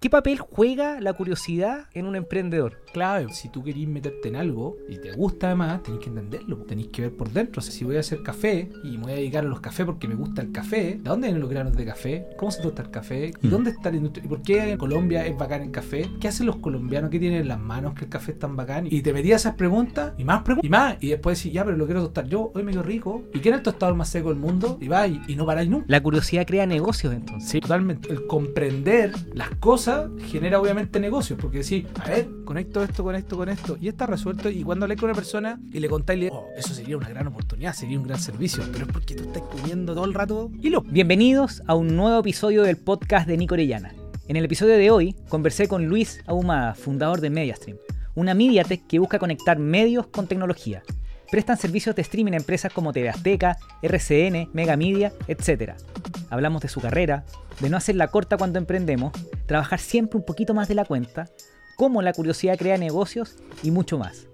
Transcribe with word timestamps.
¿Qué 0.00 0.08
papel 0.08 0.38
juega 0.38 0.98
la 0.98 1.12
curiosidad 1.12 1.88
en 1.92 2.06
un 2.06 2.16
emprendedor? 2.16 2.78
Clave, 2.94 3.26
si 3.34 3.50
tú 3.50 3.62
querís 3.62 3.86
meterte 3.86 4.28
en 4.28 4.36
algo 4.36 4.78
y 4.88 4.96
te 4.96 5.12
gusta 5.12 5.48
además, 5.48 5.82
tenés 5.82 6.00
que 6.00 6.08
entenderlo, 6.08 6.56
tenéis 6.66 6.88
que 6.88 7.02
ver 7.02 7.14
por 7.14 7.28
dentro. 7.30 7.60
O 7.60 7.62
sea, 7.62 7.70
si 7.70 7.84
voy 7.84 7.96
a 7.98 8.00
hacer 8.00 8.22
café 8.22 8.70
y 8.82 8.92
me 8.96 9.02
voy 9.02 9.12
a 9.12 9.16
dedicar 9.16 9.44
a 9.44 9.48
los 9.48 9.60
cafés 9.60 9.84
porque 9.84 10.08
me 10.08 10.14
gusta 10.14 10.40
el 10.40 10.52
café, 10.52 10.94
¿de 10.94 11.00
dónde 11.02 11.26
vienen 11.26 11.42
los 11.42 11.50
granos 11.50 11.76
de 11.76 11.84
café? 11.84 12.26
¿Cómo 12.38 12.50
se 12.50 12.62
tosta 12.62 12.80
el 12.80 12.90
café? 12.90 13.32
¿Y 13.42 13.46
Mm. 13.46 13.50
dónde 13.50 13.70
está 13.72 13.90
la 13.90 13.98
industria? 13.98 14.24
¿Y 14.24 14.28
por 14.28 14.40
qué 14.40 14.70
en 14.70 14.78
Colombia 14.78 15.26
es 15.26 15.36
bacán 15.36 15.60
el 15.64 15.70
café? 15.70 16.08
¿Qué 16.18 16.28
hacen 16.28 16.46
los 16.46 16.56
colombianos? 16.56 17.10
¿Qué 17.10 17.18
tienen 17.18 17.42
en 17.42 17.48
las 17.48 17.60
manos 17.60 17.92
que 17.92 18.04
el 18.06 18.10
café 18.10 18.32
es 18.32 18.38
tan 18.38 18.56
bacán? 18.56 18.86
Y 18.90 19.02
te 19.02 19.12
metías 19.12 19.42
esas 19.42 19.56
preguntas 19.56 20.14
y 20.16 20.24
más 20.24 20.40
preguntas 20.44 20.66
y 20.66 20.70
más. 20.70 20.96
Y 21.02 21.08
después 21.08 21.36
decís, 21.38 21.52
ya, 21.52 21.62
pero 21.62 21.76
lo 21.76 21.84
quiero 21.84 22.00
tostar 22.04 22.26
yo, 22.26 22.50
hoy 22.54 22.62
me 22.62 22.72
quedo 22.72 22.82
rico. 22.84 23.24
¿Y 23.34 23.40
quién 23.40 23.52
es 23.52 23.58
el 23.58 23.64
tostador 23.64 23.94
más 23.96 24.08
seco 24.08 24.30
del 24.30 24.38
mundo? 24.38 24.78
Y 24.80 24.88
va 24.88 25.06
y, 25.06 25.20
y 25.28 25.36
no 25.36 25.44
paráis 25.44 25.68
nunca. 25.68 25.84
La 25.88 26.02
curiosidad 26.02 26.46
crea 26.46 26.64
negocios 26.64 27.12
entonces. 27.12 27.50
Sí, 27.50 27.60
totalmente. 27.60 28.10
El 28.10 28.26
comprender 28.26 29.12
las 29.34 29.50
cosas 29.56 29.89
genera 30.26 30.60
obviamente 30.60 31.00
negocios, 31.00 31.38
porque 31.40 31.58
decís, 31.58 31.86
a 32.00 32.08
ver, 32.08 32.28
conecto 32.44 32.82
esto 32.82 33.02
con 33.02 33.14
esto 33.14 33.36
con 33.36 33.48
esto, 33.48 33.76
y 33.80 33.88
está 33.88 34.06
resuelto, 34.06 34.48
y 34.50 34.62
cuando 34.62 34.84
hablé 34.84 34.96
con 34.96 35.10
una 35.10 35.14
persona 35.14 35.60
y 35.72 35.80
le 35.80 35.88
contáis, 35.88 36.20
le 36.20 36.28
oh, 36.30 36.46
eso 36.56 36.74
sería 36.74 36.96
una 36.96 37.08
gran 37.08 37.26
oportunidad, 37.26 37.72
sería 37.72 37.98
un 37.98 38.06
gran 38.06 38.20
servicio, 38.20 38.62
pero 38.72 38.86
es 38.86 38.92
porque 38.92 39.14
tú 39.14 39.24
estás 39.24 39.42
comiendo 39.42 39.94
todo 39.94 40.04
el 40.04 40.14
rato 40.14 40.50
hilo. 40.60 40.82
Bienvenidos 40.82 41.62
a 41.66 41.74
un 41.74 41.96
nuevo 41.96 42.20
episodio 42.20 42.62
del 42.62 42.76
podcast 42.76 43.26
de 43.26 43.36
Nico 43.36 43.54
Orellana. 43.54 43.94
En 44.28 44.36
el 44.36 44.44
episodio 44.44 44.76
de 44.76 44.90
hoy 44.90 45.16
conversé 45.28 45.66
con 45.66 45.86
Luis 45.86 46.20
Ahumada, 46.26 46.74
fundador 46.74 47.20
de 47.20 47.30
MediaStream, 47.30 47.78
una 48.14 48.34
MediaTek 48.34 48.86
que 48.86 48.98
busca 48.98 49.18
conectar 49.18 49.58
medios 49.58 50.06
con 50.06 50.26
tecnología. 50.26 50.82
Prestan 51.30 51.56
servicios 51.56 51.94
de 51.94 52.02
streaming 52.02 52.32
a 52.32 52.36
empresas 52.38 52.72
como 52.72 52.92
TV 52.92 53.08
Azteca, 53.08 53.56
RCN, 53.82 54.50
Mega 54.52 54.76
Media, 54.76 55.12
etc. 55.28 55.74
Hablamos 56.28 56.60
de 56.62 56.68
su 56.68 56.80
carrera, 56.80 57.24
de 57.60 57.70
no 57.70 57.76
hacerla 57.76 58.08
corta 58.08 58.36
cuando 58.36 58.58
emprendemos, 58.58 59.12
trabajar 59.46 59.78
siempre 59.78 60.18
un 60.18 60.24
poquito 60.24 60.54
más 60.54 60.66
de 60.66 60.74
la 60.74 60.84
cuenta, 60.84 61.28
cómo 61.76 62.02
la 62.02 62.12
curiosidad 62.12 62.58
crea 62.58 62.78
negocios 62.78 63.36
y 63.62 63.70
mucho 63.70 63.96
más. 63.96 64.26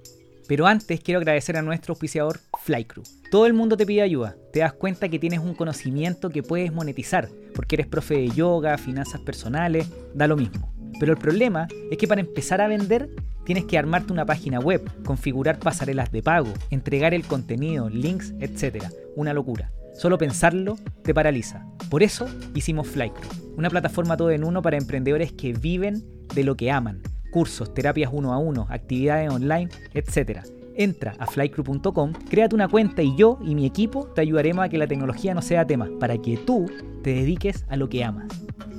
Pero 0.49 0.67
antes 0.67 1.01
quiero 1.01 1.19
agradecer 1.19 1.59
a 1.59 1.63
nuestro 1.63 1.93
auspiciador 1.93 2.41
Flycrew. 2.63 3.05
Todo 3.31 3.47
el 3.47 3.53
mundo 3.53 3.77
te 3.77 3.85
pide 3.85 4.01
ayuda. 4.01 4.37
Te 4.53 4.61
das 4.61 4.73
cuenta 4.73 5.09
que 5.09 5.19
tienes 5.19 5.41
un 5.41 5.55
conocimiento 5.55 6.31
que 6.31 6.43
puedes 6.43 6.73
monetizar, 6.73 7.29
porque 7.55 7.77
eres 7.77 7.89
profe 7.89 8.15
de 8.15 8.31
yoga, 8.31 8.79
finanzas 8.79 9.21
personales, 9.21 9.87
da 10.15 10.27
lo 10.27 10.37
mismo. 10.37 10.73
Pero 10.99 11.13
el 11.13 11.19
problema 11.19 11.69
es 11.91 11.99
que 11.99 12.09
para 12.09 12.23
empezar 12.23 12.61
a 12.63 12.69
vender 12.69 13.11
tienes 13.47 13.65
que 13.65 13.79
armarte 13.79 14.13
una 14.13 14.27
página 14.27 14.59
web, 14.59 14.83
configurar 15.05 15.59
pasarelas 15.59 16.11
de 16.11 16.23
pago, 16.23 16.53
entregar 16.71 17.15
el 17.15 17.25
contenido, 17.25 17.89
links, 17.89 18.35
etc. 18.41 18.85
Una 19.15 19.33
locura. 19.33 19.71
Solo 19.95 20.19
pensarlo 20.19 20.77
te 21.03 21.15
paraliza. 21.15 21.65
Por 21.89 22.03
eso 22.03 22.27
hicimos 22.55 22.89
Flycrew, 22.89 23.55
una 23.57 23.71
plataforma 23.71 24.17
todo 24.17 24.31
en 24.31 24.45
uno 24.45 24.61
para 24.61 24.77
emprendedores 24.77 25.33
que 25.33 25.55
viven 25.55 26.05
de 26.35 26.45
lo 26.45 26.57
que 26.57 26.71
aman. 26.71 27.01
Cursos, 27.31 27.73
terapias 27.73 28.11
uno 28.13 28.35
a 28.35 28.39
uno, 28.39 28.67
actividades 28.69 29.31
online, 29.31 29.69
etc. 29.95 30.41
Entra 30.75 31.15
a 31.19 31.27
flycrew.com, 31.27 32.13
créate 32.29 32.55
una 32.55 32.69
cuenta 32.69 33.03
y 33.03 33.17
yo 33.17 33.39
y 33.43 33.55
mi 33.55 33.65
equipo 33.65 34.09
te 34.09 34.21
ayudaremos 34.21 34.65
a 34.65 34.69
que 34.69 34.77
la 34.77 34.87
tecnología 34.87 35.35
no 35.35 35.41
sea 35.41 35.67
tema, 35.67 35.89
para 36.01 36.19
que 36.19 36.37
tú 36.37 36.67
te 37.03 37.15
dediques 37.15 37.65
a 37.69 37.77
lo 37.77 37.89
que 37.89 38.05
amas. 38.05 38.27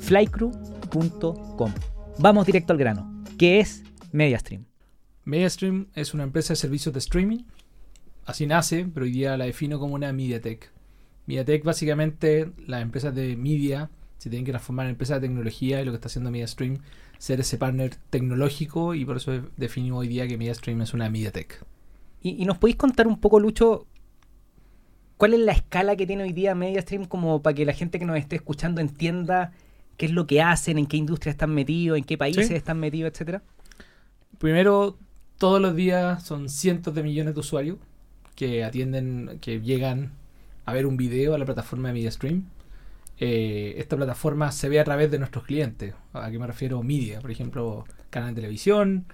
flycrew.com. 0.02 1.72
Vamos 2.20 2.45
directo 2.45 2.73
al 2.73 2.80
grano. 2.80 3.23
¿Qué 3.38 3.60
es 3.60 3.84
MediaStream? 4.18 4.66
MediaStream 5.26 5.88
es 5.94 6.14
una 6.14 6.23
empresa 6.23 6.54
de 6.54 6.56
servicios 6.58 6.94
de 6.94 7.00
streaming, 7.00 7.44
así 8.26 8.48
nace, 8.48 8.86
pero 8.94 9.06
hoy 9.06 9.12
día 9.12 9.38
la 9.38 9.46
defino 9.46 9.80
como 9.80 9.96
una 9.96 10.12
MediaTek. 10.14 10.72
MediaTek 11.28 11.64
básicamente, 11.64 12.52
las 12.66 12.82
empresas 12.82 13.14
de 13.14 13.36
media 13.36 13.90
se 14.18 14.30
tienen 14.30 14.45
que 14.45 14.52
transformar 14.52 14.86
en 14.88 14.92
empresas 14.92 15.22
de 15.22 15.28
tecnología 15.28 15.82
y 15.82 15.86
lo 15.86 15.92
que 15.92 15.95
está 15.95 16.08
haciendo 16.08 16.32
MediaStream 16.32 16.78
ser 17.20 17.40
ese 17.40 17.58
partner 17.58 17.95
tecnológico 18.10 18.94
y 18.95 19.04
por 19.06 19.18
eso 19.18 19.42
definimos 19.58 20.02
hoy 20.02 20.08
día 20.08 20.28
que 20.28 20.38
MediaStream 20.38 20.82
es 20.82 20.94
una 20.94 21.10
MediaTek. 21.10 21.64
¿Y, 22.22 22.42
y 22.42 22.45
nos 22.45 22.58
podéis 22.58 22.78
contar 22.78 23.08
un 23.08 23.20
poco, 23.20 23.40
Lucho, 23.40 23.86
cuál 25.17 25.33
es 25.33 25.39
la 25.42 25.52
escala 25.52 25.95
que 25.95 26.08
tiene 26.08 26.23
hoy 26.23 26.32
día 26.33 26.56
MediaStream 26.56 27.06
como 27.06 27.42
para 27.42 27.54
que 27.56 27.66
la 27.66 27.73
gente 27.73 28.00
que 28.00 28.06
nos 28.06 28.17
esté 28.17 28.36
escuchando 28.38 28.82
entienda 28.82 29.52
qué 29.98 30.06
es 30.06 30.11
lo 30.11 30.27
que 30.27 30.42
hacen, 30.42 30.77
en 30.77 30.86
qué 30.86 30.98
industria 30.98 31.32
están 31.32 31.54
metidos, 31.54 31.98
en 31.98 32.04
qué 32.04 32.17
países 32.17 32.48
Sí. 32.48 32.54
están 32.54 32.80
metidos, 32.80 33.11
etcétera? 33.11 33.44
Primero, 34.39 34.98
todos 35.38 35.61
los 35.61 35.76
días 35.76 36.23
son 36.23 36.49
cientos 36.49 36.93
de 36.93 37.04
millones 37.04 37.33
de 37.33 37.39
usuarios 37.39 37.77
que 38.36 38.64
atienden, 38.64 39.39
que 39.42 39.61
llegan 39.61 40.11
a 40.65 40.73
ver 40.73 40.86
un 40.86 40.98
video 40.98 41.33
a 41.33 41.38
la 41.38 41.45
plataforma 41.45 41.89
de 41.89 41.95
MediaStream. 41.95 42.43
Eh, 43.20 43.76
esta 43.77 43.95
plataforma 43.95 44.52
se 44.52 44.70
ve 44.70 44.80
a 44.80 44.83
través 44.83 45.10
de 45.10 45.17
nuestros 45.17 45.43
clientes. 45.45 45.95
¿A 46.14 46.30
qué 46.30 46.38
me 46.38 46.45
refiero? 46.45 46.83
Media, 46.83 47.20
por 47.20 47.32
ejemplo, 47.32 47.86
canal 48.10 48.30
de 48.30 48.42
televisión, 48.42 49.05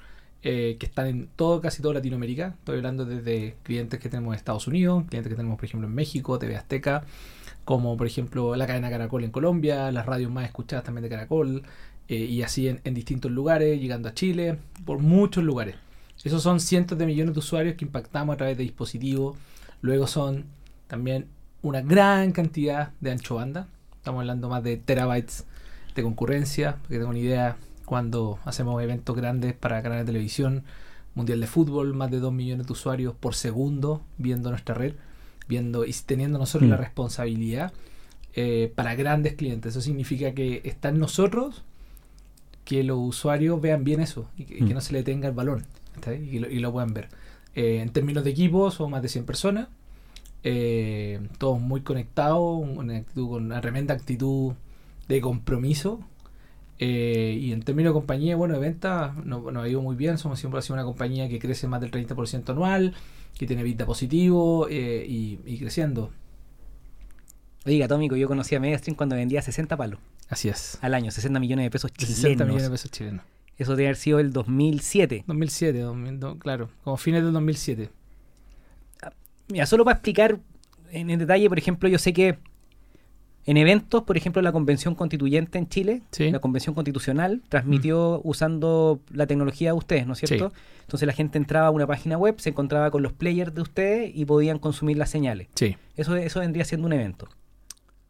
eh, 0.42 0.76
que 0.78 0.86
están 0.86 1.08
en 1.08 1.30
todo, 1.38 1.62
casi 1.62 1.82
toda 1.82 1.94
Latinoamérica. 1.94 2.56
Estoy 2.60 2.78
hablando 2.78 3.06
desde 3.06 3.56
clientes 3.64 4.00
que 4.00 4.10
tenemos 4.10 4.34
en 4.34 4.38
Estados 4.40 4.68
Unidos, 4.68 5.06
clientes 5.08 5.30
que 5.30 5.38
tenemos, 5.38 5.58
por 5.58 5.66
ejemplo, 5.66 5.88
en 5.88 5.96
México, 5.96 6.38
TV 6.38 6.58
Azteca, 6.58 7.06
como 7.64 7.96
por 7.96 8.08
ejemplo 8.08 8.56
la 8.58 8.68
cadena 8.68 8.90
Caracol 8.90 9.24
en 9.24 9.32
Colombia, 9.32 9.90
las 9.92 10.06
radios 10.06 10.32
más 10.32 10.46
escuchadas 10.46 10.84
también 10.84 11.04
de 11.04 11.10
Caracol, 11.10 11.64
eh, 12.08 12.16
y 12.16 12.42
así 12.42 12.68
en, 12.68 12.82
en 12.84 12.94
distintos 12.94 13.32
lugares, 13.32 13.80
llegando 13.80 14.10
a 14.10 14.14
Chile, 14.14 14.58
por 14.86 15.00
muchos 15.00 15.44
lugares. 15.44 15.76
Esos 16.24 16.42
son 16.42 16.60
cientos 16.62 16.98
de 16.98 17.06
millones 17.06 17.34
de 17.34 17.40
usuarios 17.40 17.76
que 17.76 17.84
impactamos 17.86 18.34
a 18.34 18.38
través 18.38 18.58
de 18.58 18.64
dispositivos. 18.64 19.36
Luego 19.82 20.08
son 20.08 20.46
también 20.88 21.28
una 21.62 21.82
gran 21.82 22.32
cantidad 22.32 22.92
de 23.02 23.12
ancho 23.12 23.36
banda. 23.36 23.68
Estamos 23.98 24.22
hablando 24.22 24.48
más 24.48 24.64
de 24.64 24.78
terabytes 24.78 25.46
de 25.96 26.04
concurrencia. 26.04 26.74
Para 26.76 26.88
que 26.88 26.94
tengan 26.96 27.10
una 27.10 27.20
idea, 27.20 27.58
cuando 27.86 28.40
hacemos 28.46 28.82
eventos 28.82 29.16
grandes 29.16 29.54
para 29.54 29.82
canales 29.84 30.06
de 30.06 30.14
televisión, 30.14 30.64
Mundial 31.16 31.42
de 31.42 31.48
Fútbol, 31.48 31.94
más 31.94 32.10
de 32.10 32.20
2 32.20 32.34
millones 32.34 32.68
de 32.68 32.74
usuarios 32.74 33.14
por 33.20 33.36
segundo 33.36 34.02
viendo 34.18 34.50
nuestra 34.50 34.74
red, 34.74 34.94
viendo 35.48 35.86
y 35.86 35.94
teniendo 36.06 36.40
nosotros 36.40 36.68
Mm. 36.68 36.72
la 36.72 36.78
responsabilidad 36.78 37.74
eh, 38.36 38.72
para 38.74 38.96
grandes 38.96 39.34
clientes. 39.36 39.72
Eso 39.72 39.82
significa 39.82 40.34
que 40.34 40.62
está 40.64 40.90
en 40.90 41.00
nosotros 41.00 41.64
que 42.66 42.84
los 42.84 42.98
usuarios 43.00 43.60
vean 43.62 43.84
bien 43.84 44.00
eso 44.02 44.30
y 44.38 44.46
que, 44.46 44.56
y 44.56 44.58
que 44.60 44.72
Mm. 44.72 44.74
no 44.74 44.82
se 44.82 44.94
le 44.94 45.04
tenga 45.04 45.28
el 45.28 45.34
balón 45.36 45.66
y, 46.08 46.40
lo, 46.40 46.50
y 46.50 46.60
lo 46.60 46.72
puedan 46.72 46.94
ver. 46.94 47.10
Eh, 47.56 47.80
en 47.82 47.90
términos 47.90 48.24
de 48.24 48.32
equipo, 48.32 48.72
somos 48.72 48.92
más 48.92 49.02
de 49.02 49.10
100 49.10 49.26
personas, 49.26 49.68
eh, 50.44 51.20
todos 51.38 51.60
muy 51.62 51.82
conectados, 51.82 52.62
una, 52.66 52.98
actitud, 52.98 53.30
con 53.30 53.46
una 53.46 53.62
tremenda 53.62 53.94
actitud 53.94 54.54
de 55.08 55.22
compromiso. 55.22 56.00
Eh, 56.80 57.38
y 57.40 57.54
en 57.54 57.62
términos 57.62 57.92
de 57.92 57.94
compañía, 57.94 58.36
bueno, 58.36 58.56
de 58.56 58.60
venta, 58.60 59.16
nos, 59.24 59.44
nos 59.54 59.64
ha 59.64 59.70
ido 59.70 59.82
muy 59.82 59.96
bien. 59.96 60.18
Somos 60.18 60.40
siempre 60.40 60.60
ha 60.60 60.62
sido 60.62 60.74
una 60.74 60.84
compañía 60.84 61.30
que 61.30 61.40
crece 61.40 61.68
más 61.68 61.80
del 61.80 61.92
30% 61.92 62.50
anual, 62.50 62.94
que 63.38 63.46
tiene 63.48 63.64
vida 63.64 63.86
positivo 63.86 64.68
eh, 64.70 65.06
y, 65.08 65.40
y 65.46 65.58
creciendo. 65.60 66.10
Oiga, 67.66 67.88
Tómico, 67.88 68.16
yo 68.18 68.28
conocí 68.28 68.56
a 68.56 68.60
MediaStream 68.60 68.96
cuando 68.98 69.16
vendía 69.16 69.42
60 69.42 69.78
palos 69.78 70.00
Así 70.34 70.50
es. 70.50 70.78
al 70.82 70.94
año, 70.94 71.10
60 71.12 71.40
millones 71.40 71.66
de 71.66 71.72
pesos 71.72 71.92
chilenos. 71.94 72.18
60 72.18 72.44
millones 72.46 72.64
de 72.64 72.70
pesos 72.72 72.92
chilenos. 72.92 73.26
Eso 73.58 73.76
debe 73.76 73.88
haber 73.88 73.96
sido 73.98 74.20
el 74.20 74.34
2007. 74.34 75.24
2007, 75.28 75.80
2000, 75.80 76.20
do- 76.20 76.38
claro, 76.40 76.70
como 76.84 76.98
fines 76.98 77.24
del 77.24 77.32
2007. 77.34 77.90
Mira, 79.50 79.66
solo 79.66 79.84
para 79.86 79.96
explicar 79.96 80.40
en, 80.92 81.10
en 81.10 81.20
detalle, 81.20 81.50
por 81.50 81.58
ejemplo, 81.58 81.90
yo 81.90 81.98
sé 82.00 82.14
que 82.14 82.38
en 83.46 83.58
eventos, 83.58 84.04
por 84.04 84.16
ejemplo, 84.16 84.42
la 84.42 84.54
Convención 84.54 84.96
Constituyente 84.96 85.58
en 85.58 85.68
Chile, 85.68 86.02
Sí. 86.12 86.32
la 86.32 86.40
Convención 86.40 86.74
Constitucional, 86.74 87.42
transmitió 87.50 88.22
usando 88.24 89.02
la 89.12 89.28
tecnología 89.28 89.70
de 89.72 89.78
ustedes, 89.78 90.08
¿no 90.08 90.14
es 90.14 90.20
cierto? 90.20 90.50
Sí. 90.56 90.62
Entonces 90.82 91.06
la 91.08 91.14
gente 91.14 91.38
entraba 91.38 91.68
a 91.68 91.72
una 91.72 91.86
página 91.86 92.18
web, 92.18 92.36
se 92.40 92.50
encontraba 92.50 92.90
con 92.90 93.04
los 93.04 93.12
players 93.12 93.54
de 93.54 93.62
ustedes 93.62 94.12
y 94.16 94.24
podían 94.26 94.60
consumir 94.60 94.98
las 94.98 95.10
señales. 95.10 95.50
Sí. 95.56 95.76
Eso, 95.98 96.16
eso 96.16 96.40
vendría 96.40 96.64
siendo 96.64 96.88
un 96.88 96.94
evento. 96.94 97.28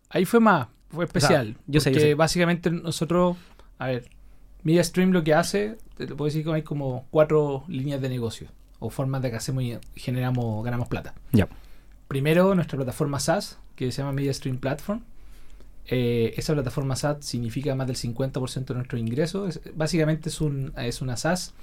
Ahí 0.10 0.26
fue 0.26 0.40
más, 0.40 0.68
fue 0.94 1.06
especial. 1.06 1.58
yo 1.68 1.80
sé, 1.82 1.90
yo 1.92 1.96
porque 1.96 2.08
sé. 2.10 2.16
básicamente 2.16 2.70
nosotros, 2.72 3.38
a 3.80 3.88
ver, 3.88 4.10
MediaStream 4.64 5.12
lo 5.12 5.24
que 5.24 5.34
hace, 5.34 5.78
te 5.98 6.08
puedo 6.08 6.26
decir 6.26 6.44
que 6.46 6.52
hay 6.54 6.62
como 6.64 7.06
cuatro 7.12 7.64
líneas 7.68 8.00
de 8.02 8.10
negocio 8.10 8.48
o 8.80 8.90
formas 8.90 9.22
de 9.22 9.30
que 9.32 9.38
hacemos 9.38 9.64
y 9.64 9.78
generamos, 9.96 10.64
ganamos 10.64 10.88
plata. 10.88 11.14
Ya. 11.32 11.48
Primero, 12.08 12.54
nuestra 12.56 12.78
plataforma 12.78 13.20
SaaS, 13.20 13.58
que 13.76 13.92
se 13.92 14.02
llama 14.02 14.12
MediaStream 14.14 14.58
Platform. 14.58 15.02
Eh, 15.88 16.34
esa 16.38 16.54
plataforma 16.54 16.96
SaaS 16.96 17.26
significa 17.26 17.76
más 17.76 17.88
del 17.88 17.96
50% 17.98 18.66
de 18.66 18.74
nuestros 18.76 19.00
ingresos. 19.02 19.58
Es- 19.58 19.76
básicamente 19.76 20.30
es, 20.30 20.40
un, 20.42 20.74
es 20.78 21.02
una 21.02 21.18
SaaS, 21.18 21.54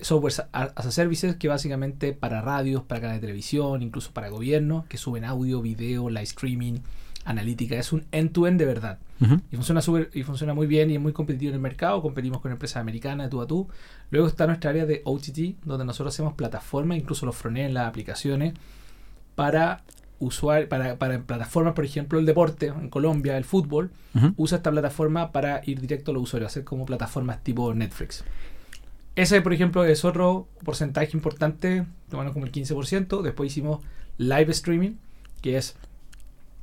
Software 0.00 0.32
as 0.52 0.86
a 0.86 0.90
Services, 0.92 1.36
que 1.36 1.48
básicamente 1.48 2.12
para 2.12 2.40
radios, 2.40 2.82
para 2.82 3.00
canales 3.00 3.20
de 3.20 3.26
televisión, 3.26 3.82
incluso 3.82 4.10
para 4.12 4.28
gobierno, 4.30 4.86
que 4.88 4.96
suben 4.96 5.24
audio, 5.24 5.60
video, 5.60 6.08
live 6.08 6.22
streaming, 6.22 6.78
analítica. 7.24 7.76
Es 7.76 7.92
un 7.92 8.04
end-to-end 8.12 8.58
de 8.58 8.64
verdad. 8.66 8.98
Y 9.50 9.56
funciona 9.56 9.80
súper- 9.80 10.10
y 10.14 10.22
funciona 10.24 10.52
muy 10.54 10.66
bien 10.66 10.90
y 10.90 10.94
es 10.94 11.00
muy 11.00 11.12
competitivo 11.12 11.50
en 11.50 11.54
el 11.56 11.60
mercado. 11.60 12.02
Competimos 12.02 12.40
con 12.40 12.50
empresas 12.52 12.78
americanas 12.78 13.30
tú 13.30 13.40
a 13.40 13.46
tú. 13.46 13.68
Luego 14.10 14.26
está 14.26 14.46
nuestra 14.46 14.70
área 14.70 14.84
de 14.86 15.00
OTT, 15.04 15.56
donde 15.64 15.84
nosotros 15.84 16.14
hacemos 16.14 16.34
plataformas, 16.34 16.98
incluso 16.98 17.24
los 17.26 17.36
frontends, 17.36 17.72
las 17.72 17.86
aplicaciones, 17.88 18.54
para 19.34 19.82
usuarios, 20.18 20.68
para, 20.68 20.96
para 20.96 21.20
plataformas, 21.20 21.74
por 21.74 21.84
ejemplo, 21.84 22.18
el 22.18 22.26
deporte, 22.26 22.66
en 22.66 22.88
Colombia, 22.90 23.36
el 23.36 23.44
fútbol, 23.44 23.90
usa 24.36 24.58
esta 24.58 24.70
plataforma 24.70 25.32
para 25.32 25.62
ir 25.64 25.80
directo 25.80 26.10
a 26.10 26.14
los 26.14 26.24
usuarios, 26.24 26.52
hacer 26.52 26.64
como 26.64 26.84
plataformas 26.86 27.42
tipo 27.42 27.72
Netflix. 27.74 28.24
Ese, 29.14 29.42
por 29.42 29.52
ejemplo, 29.52 29.84
es 29.84 30.04
otro 30.04 30.48
porcentaje 30.64 31.10
importante, 31.12 31.84
tomando 32.08 32.32
como 32.32 32.46
el 32.46 32.52
15%. 32.52 33.20
Después 33.22 33.50
hicimos 33.52 33.80
live 34.16 34.50
streaming, 34.52 34.92
que 35.42 35.56
es 35.58 35.76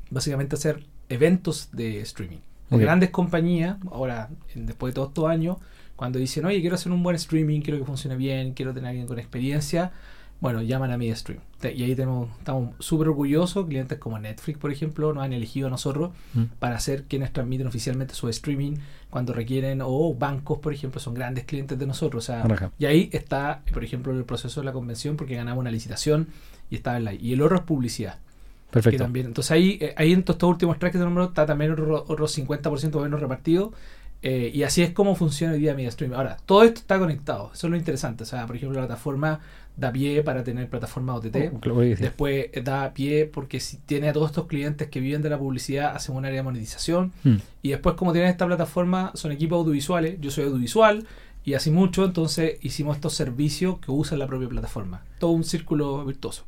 básicamente 0.09 0.55
hacer 0.55 0.83
eventos 1.09 1.69
de 1.71 2.01
streaming. 2.01 2.37
Ok. 2.71 2.79
Grandes 2.81 3.09
compañías, 3.09 3.77
ahora, 3.91 4.29
en- 4.55 4.65
después 4.65 4.91
de 4.91 4.95
todos 4.95 5.09
estos 5.09 5.27
años, 5.27 5.57
cuando 5.95 6.19
dicen, 6.19 6.45
oye, 6.45 6.61
quiero 6.61 6.75
hacer 6.75 6.91
un 6.91 7.03
buen 7.03 7.15
streaming, 7.15 7.61
quiero 7.61 7.79
que 7.79 7.85
funcione 7.85 8.15
bien, 8.15 8.53
quiero 8.53 8.73
tener 8.73 8.87
a 8.87 8.89
alguien 8.89 9.07
con 9.07 9.19
experiencia, 9.19 9.91
bueno, 10.39 10.61
llaman 10.61 10.91
a 10.91 10.97
MediaStream. 10.97 11.41
Te- 11.59 11.73
Y 11.75 11.83
ahí 11.83 11.95
tenemos, 11.95 12.29
estamos 12.37 12.73
súper 12.79 13.09
orgullosos, 13.09 13.65
clientes 13.65 13.97
como 13.97 14.17
Netflix, 14.19 14.57
por 14.57 14.71
ejemplo, 14.71 15.11
nos 15.13 15.23
han 15.23 15.33
elegido 15.33 15.67
a 15.67 15.69
nosotros 15.69 16.11
Mm. 16.33 16.43
para 16.59 16.79
ser 16.79 17.03
quienes 17.03 17.33
transmiten 17.33 17.67
oficialmente 17.67 18.13
su 18.13 18.29
streaming 18.29 18.75
cuando 19.09 19.33
requieren, 19.33 19.81
o 19.83 20.13
bancos, 20.15 20.59
por 20.59 20.73
ejemplo, 20.73 21.01
son 21.01 21.13
grandes 21.15 21.43
clientes 21.43 21.77
de 21.77 21.85
nosotros. 21.85 22.23
O 22.23 22.25
sea, 22.25 22.43
y 22.79 22.85
ahí 22.85 23.09
está, 23.11 23.63
por 23.73 23.83
ejemplo, 23.83 24.13
el 24.13 24.23
proceso 24.23 24.61
de 24.61 24.65
la 24.65 24.71
convención 24.71 25.17
porque 25.17 25.35
ganamos 25.35 25.59
una 25.59 25.71
licitación 25.71 26.27
y 26.69 26.75
estaba 26.75 26.95
en 26.97 27.03
la 27.03 27.13
Y 27.13 27.33
el 27.33 27.41
otro 27.41 27.57
es 27.57 27.63
publicidad. 27.63 28.19
Que 28.69 28.73
Perfecto. 28.73 29.03
también, 29.03 29.25
entonces 29.25 29.51
ahí, 29.51 29.77
eh, 29.81 29.93
ahí 29.97 30.13
en 30.13 30.19
estos 30.19 30.41
últimos 30.43 30.77
tracks 30.77 30.99
de 30.99 31.05
número 31.05 31.25
está 31.25 31.45
también 31.45 31.71
otro, 31.71 32.05
otro 32.07 32.27
50% 32.27 33.01
menos 33.01 33.19
repartido. 33.19 33.73
eh, 34.21 34.51
y 34.53 34.63
así 34.63 34.81
es 34.81 34.91
como 34.91 35.15
funciona 35.15 35.53
hoy 35.53 35.59
día 35.59 35.73
MediaStream. 35.73 36.13
Ahora, 36.13 36.37
todo 36.45 36.63
esto 36.63 36.81
está 36.81 36.99
conectado. 36.99 37.51
Eso 37.53 37.67
es 37.67 37.71
lo 37.71 37.77
interesante. 37.77 38.23
O 38.23 38.25
sea, 38.25 38.45
por 38.45 38.57
ejemplo, 38.57 38.79
la 38.79 38.85
plataforma 38.85 39.39
da 39.77 39.93
pie 39.93 40.21
para 40.23 40.43
tener 40.43 40.69
plataforma 40.69 41.15
OTT. 41.15 41.53
Oh. 41.65 41.79
Después 41.79 42.47
eh, 42.51 42.61
da 42.61 42.93
pie 42.93 43.25
porque 43.25 43.61
si 43.61 43.77
tiene 43.77 44.09
a 44.09 44.13
todos 44.13 44.31
estos 44.31 44.45
clientes 44.47 44.89
que 44.89 44.99
viven 44.99 45.21
de 45.21 45.29
la 45.29 45.37
publicidad, 45.39 45.95
hacen 45.95 46.15
un 46.15 46.25
área 46.25 46.37
de 46.37 46.43
monetización. 46.43 47.13
Mm. 47.23 47.35
Y 47.61 47.69
después, 47.69 47.95
como 47.95 48.11
tienen 48.11 48.29
esta 48.29 48.45
plataforma, 48.45 49.11
son 49.15 49.31
equipos 49.31 49.59
audiovisuales. 49.59 50.19
Yo 50.19 50.31
soy 50.31 50.43
audiovisual 50.43 51.07
y 51.45 51.53
así 51.53 51.71
mucho. 51.71 52.03
Entonces 52.03 52.57
hicimos 52.61 52.97
estos 52.97 53.13
servicios 53.13 53.79
que 53.79 53.89
usan 53.89 54.19
la 54.19 54.27
propia 54.27 54.49
plataforma. 54.49 55.01
Todo 55.17 55.31
un 55.31 55.45
círculo 55.45 56.03
virtuoso. 56.05 56.43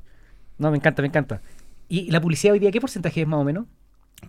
No, 0.58 0.70
me 0.70 0.78
encanta, 0.78 1.02
me 1.02 1.08
encanta. 1.08 1.42
¿Y 1.92 2.10
la 2.10 2.22
publicidad 2.22 2.54
hoy 2.54 2.60
día 2.60 2.72
qué 2.72 2.80
porcentaje 2.80 3.22
es 3.22 3.28
más 3.28 3.42
o 3.42 3.44
menos? 3.44 3.66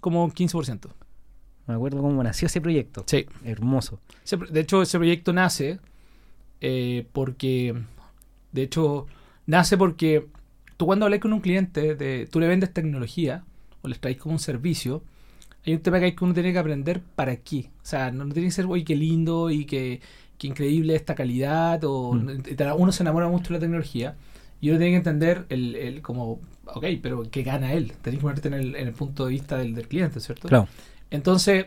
Como 0.00 0.24
un 0.24 0.32
15%. 0.32 0.88
Me 1.68 1.74
acuerdo 1.74 2.02
cómo 2.02 2.20
nació 2.20 2.46
ese 2.46 2.60
proyecto. 2.60 3.04
Sí. 3.06 3.24
Hermoso. 3.44 4.00
De 4.50 4.58
hecho, 4.58 4.82
ese 4.82 4.98
proyecto 4.98 5.32
nace 5.32 5.78
eh, 6.60 7.06
porque, 7.12 7.72
de 8.50 8.62
hecho, 8.64 9.06
nace 9.46 9.76
porque 9.76 10.26
tú 10.76 10.86
cuando 10.86 11.04
hablas 11.06 11.20
con 11.20 11.32
un 11.32 11.38
cliente, 11.38 11.94
de, 11.94 12.26
tú 12.26 12.40
le 12.40 12.48
vendes 12.48 12.74
tecnología 12.74 13.44
o 13.82 13.86
les 13.86 14.00
traes 14.00 14.16
como 14.16 14.32
un 14.32 14.40
servicio, 14.40 15.04
hay 15.64 15.74
un 15.74 15.82
tema 15.82 16.00
que 16.00 16.06
hay 16.06 16.16
que 16.16 16.24
uno 16.24 16.34
tiene 16.34 16.52
que 16.52 16.58
aprender 16.58 17.00
para 17.14 17.36
qué. 17.36 17.70
O 17.80 17.86
sea, 17.86 18.10
no, 18.10 18.24
no 18.24 18.34
tiene 18.34 18.48
que 18.48 18.54
ser, 18.54 18.66
oye, 18.66 18.82
qué 18.82 18.96
lindo 18.96 19.50
y 19.50 19.66
qué, 19.66 20.00
qué 20.36 20.48
increíble 20.48 20.96
esta 20.96 21.14
calidad. 21.14 21.84
O, 21.84 22.12
Mm. 22.12 22.42
Uno 22.76 22.90
se 22.90 23.04
enamora 23.04 23.28
mucho 23.28 23.50
de 23.50 23.54
la 23.54 23.60
tecnología 23.60 24.16
y 24.62 24.70
uno 24.70 24.78
tiene 24.78 24.92
que 24.92 24.98
entender 24.98 25.44
el, 25.48 25.74
el 25.74 26.02
como, 26.02 26.40
ok, 26.66 26.86
pero 27.02 27.24
¿qué 27.30 27.42
gana 27.42 27.72
él? 27.72 27.94
Tenés 28.00 28.20
que 28.20 28.22
ponerte 28.22 28.46
en 28.46 28.54
el, 28.54 28.76
en 28.76 28.86
el 28.86 28.94
punto 28.94 29.24
de 29.26 29.32
vista 29.32 29.58
del, 29.58 29.74
del 29.74 29.88
cliente, 29.88 30.20
¿cierto? 30.20 30.46
Claro. 30.46 30.68
Entonces, 31.10 31.66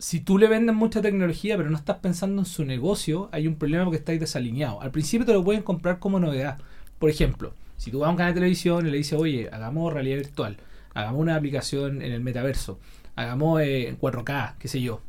si 0.00 0.18
tú 0.18 0.36
le 0.36 0.48
vendes 0.48 0.74
mucha 0.74 1.00
tecnología 1.00 1.56
pero 1.56 1.70
no 1.70 1.76
estás 1.76 1.98
pensando 1.98 2.42
en 2.42 2.46
su 2.46 2.64
negocio, 2.64 3.28
hay 3.30 3.46
un 3.46 3.54
problema 3.54 3.84
porque 3.84 3.98
estáis 3.98 4.18
desalineados. 4.18 4.82
Al 4.82 4.90
principio 4.90 5.24
te 5.24 5.32
lo 5.32 5.44
pueden 5.44 5.62
comprar 5.62 6.00
como 6.00 6.18
novedad. 6.18 6.58
Por 6.98 7.10
ejemplo, 7.10 7.54
si 7.76 7.92
tú 7.92 8.00
vas 8.00 8.08
a 8.08 8.10
un 8.10 8.16
canal 8.16 8.34
de 8.34 8.40
televisión 8.40 8.88
y 8.88 8.90
le 8.90 8.96
dices, 8.96 9.16
oye, 9.16 9.48
hagamos 9.52 9.92
realidad 9.92 10.16
virtual, 10.16 10.56
hagamos 10.94 11.20
una 11.20 11.36
aplicación 11.36 12.02
en 12.02 12.10
el 12.10 12.22
metaverso, 12.22 12.80
hagamos 13.14 13.60
eh, 13.60 13.86
en 13.86 14.00
4K, 14.00 14.54
qué 14.58 14.66
sé 14.66 14.80
yo. 14.80 15.00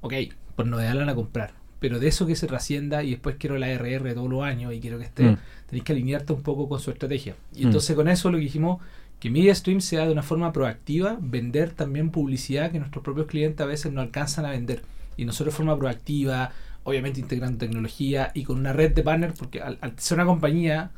Ok, 0.00 0.14
por 0.56 0.66
novedad 0.66 0.94
la 0.94 1.00
van 1.00 1.10
a 1.10 1.14
comprar. 1.14 1.52
Pero 1.78 1.98
de 1.98 2.08
eso 2.08 2.26
que 2.26 2.36
se 2.36 2.46
trascienda 2.46 3.02
y 3.02 3.10
después 3.10 3.36
quiero 3.38 3.58
la 3.58 3.68
RR 3.70 4.14
todos 4.14 4.30
los 4.30 4.42
años 4.42 4.72
y 4.72 4.80
quiero 4.80 4.98
que 4.98 5.04
esté, 5.04 5.22
Mm. 5.24 5.36
tenéis 5.68 5.84
que 5.84 5.92
alinearte 5.92 6.32
un 6.32 6.42
poco 6.42 6.68
con 6.68 6.80
su 6.80 6.90
estrategia. 6.90 7.34
Y 7.54 7.62
Mm. 7.64 7.66
entonces 7.66 7.94
con 7.96 8.08
eso 8.08 8.30
lo 8.30 8.38
que 8.38 8.44
dijimos, 8.44 8.80
que 9.20 9.30
MediaStream 9.30 9.80
sea 9.80 10.06
de 10.06 10.12
una 10.12 10.22
forma 10.22 10.52
proactiva, 10.52 11.16
vender 11.20 11.70
también 11.70 12.10
publicidad 12.10 12.70
que 12.70 12.78
nuestros 12.78 13.02
propios 13.04 13.26
clientes 13.26 13.60
a 13.60 13.66
veces 13.66 13.92
no 13.92 14.00
alcanzan 14.00 14.44
a 14.46 14.50
vender. 14.50 14.82
Y 15.16 15.24
nosotros 15.24 15.54
de 15.54 15.56
forma 15.56 15.78
proactiva, 15.78 16.52
obviamente 16.84 17.20
integrando 17.20 17.58
tecnología 17.58 18.30
y 18.34 18.44
con 18.44 18.58
una 18.58 18.72
red 18.72 18.92
de 18.92 19.02
partners, 19.02 19.34
porque 19.38 19.60
al, 19.60 19.78
al 19.80 19.98
ser 19.98 20.16
una 20.18 20.26
compañía 20.26 20.90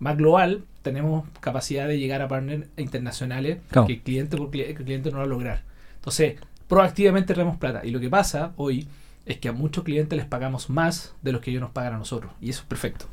más 0.00 0.16
global, 0.16 0.64
tenemos 0.82 1.28
capacidad 1.40 1.86
de 1.86 1.98
llegar 1.98 2.22
a 2.22 2.28
partners 2.28 2.66
internacionales 2.76 3.58
Claro. 3.70 3.86
que 3.86 3.94
el 3.94 4.00
cliente 4.00 4.36
por 4.36 4.50
cli- 4.50 4.64
que 4.66 4.70
el 4.78 4.84
cliente 4.84 5.10
no 5.10 5.18
va 5.18 5.24
a 5.24 5.26
lograr. 5.26 5.62
Entonces, 5.96 6.36
proactivamente 6.68 7.34
traemos 7.34 7.56
plata. 7.58 7.84
Y 7.84 7.90
lo 7.90 8.00
que 8.00 8.08
pasa 8.08 8.52
hoy 8.56 8.86
es 9.30 9.38
que 9.38 9.48
a 9.48 9.52
muchos 9.52 9.84
clientes 9.84 10.16
les 10.16 10.26
pagamos 10.26 10.70
más 10.70 11.14
de 11.22 11.32
los 11.32 11.40
que 11.40 11.50
ellos 11.50 11.60
nos 11.62 11.70
pagan 11.70 11.94
a 11.94 11.98
nosotros. 11.98 12.32
Y 12.40 12.50
eso 12.50 12.60
es 12.62 12.66
perfecto. 12.66 13.06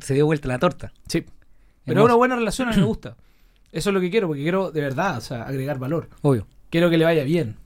Se 0.00 0.14
dio 0.14 0.26
vuelta 0.26 0.48
la 0.48 0.58
torta. 0.58 0.92
Sí. 1.06 1.20
Pero 1.84 2.00
Hermoso. 2.00 2.04
una 2.06 2.14
buena 2.14 2.36
relación, 2.36 2.68
a 2.68 2.72
mí 2.72 2.78
me 2.78 2.86
gusta. 2.86 3.16
Eso 3.72 3.90
es 3.90 3.94
lo 3.94 4.00
que 4.00 4.10
quiero, 4.10 4.26
porque 4.28 4.42
quiero 4.42 4.70
de 4.70 4.80
verdad, 4.80 5.18
o 5.18 5.20
sea, 5.20 5.42
agregar 5.42 5.78
valor. 5.78 6.08
Obvio. 6.22 6.46
Quiero 6.70 6.90
que 6.90 6.98
le 6.98 7.04
vaya 7.04 7.24
bien. 7.24 7.56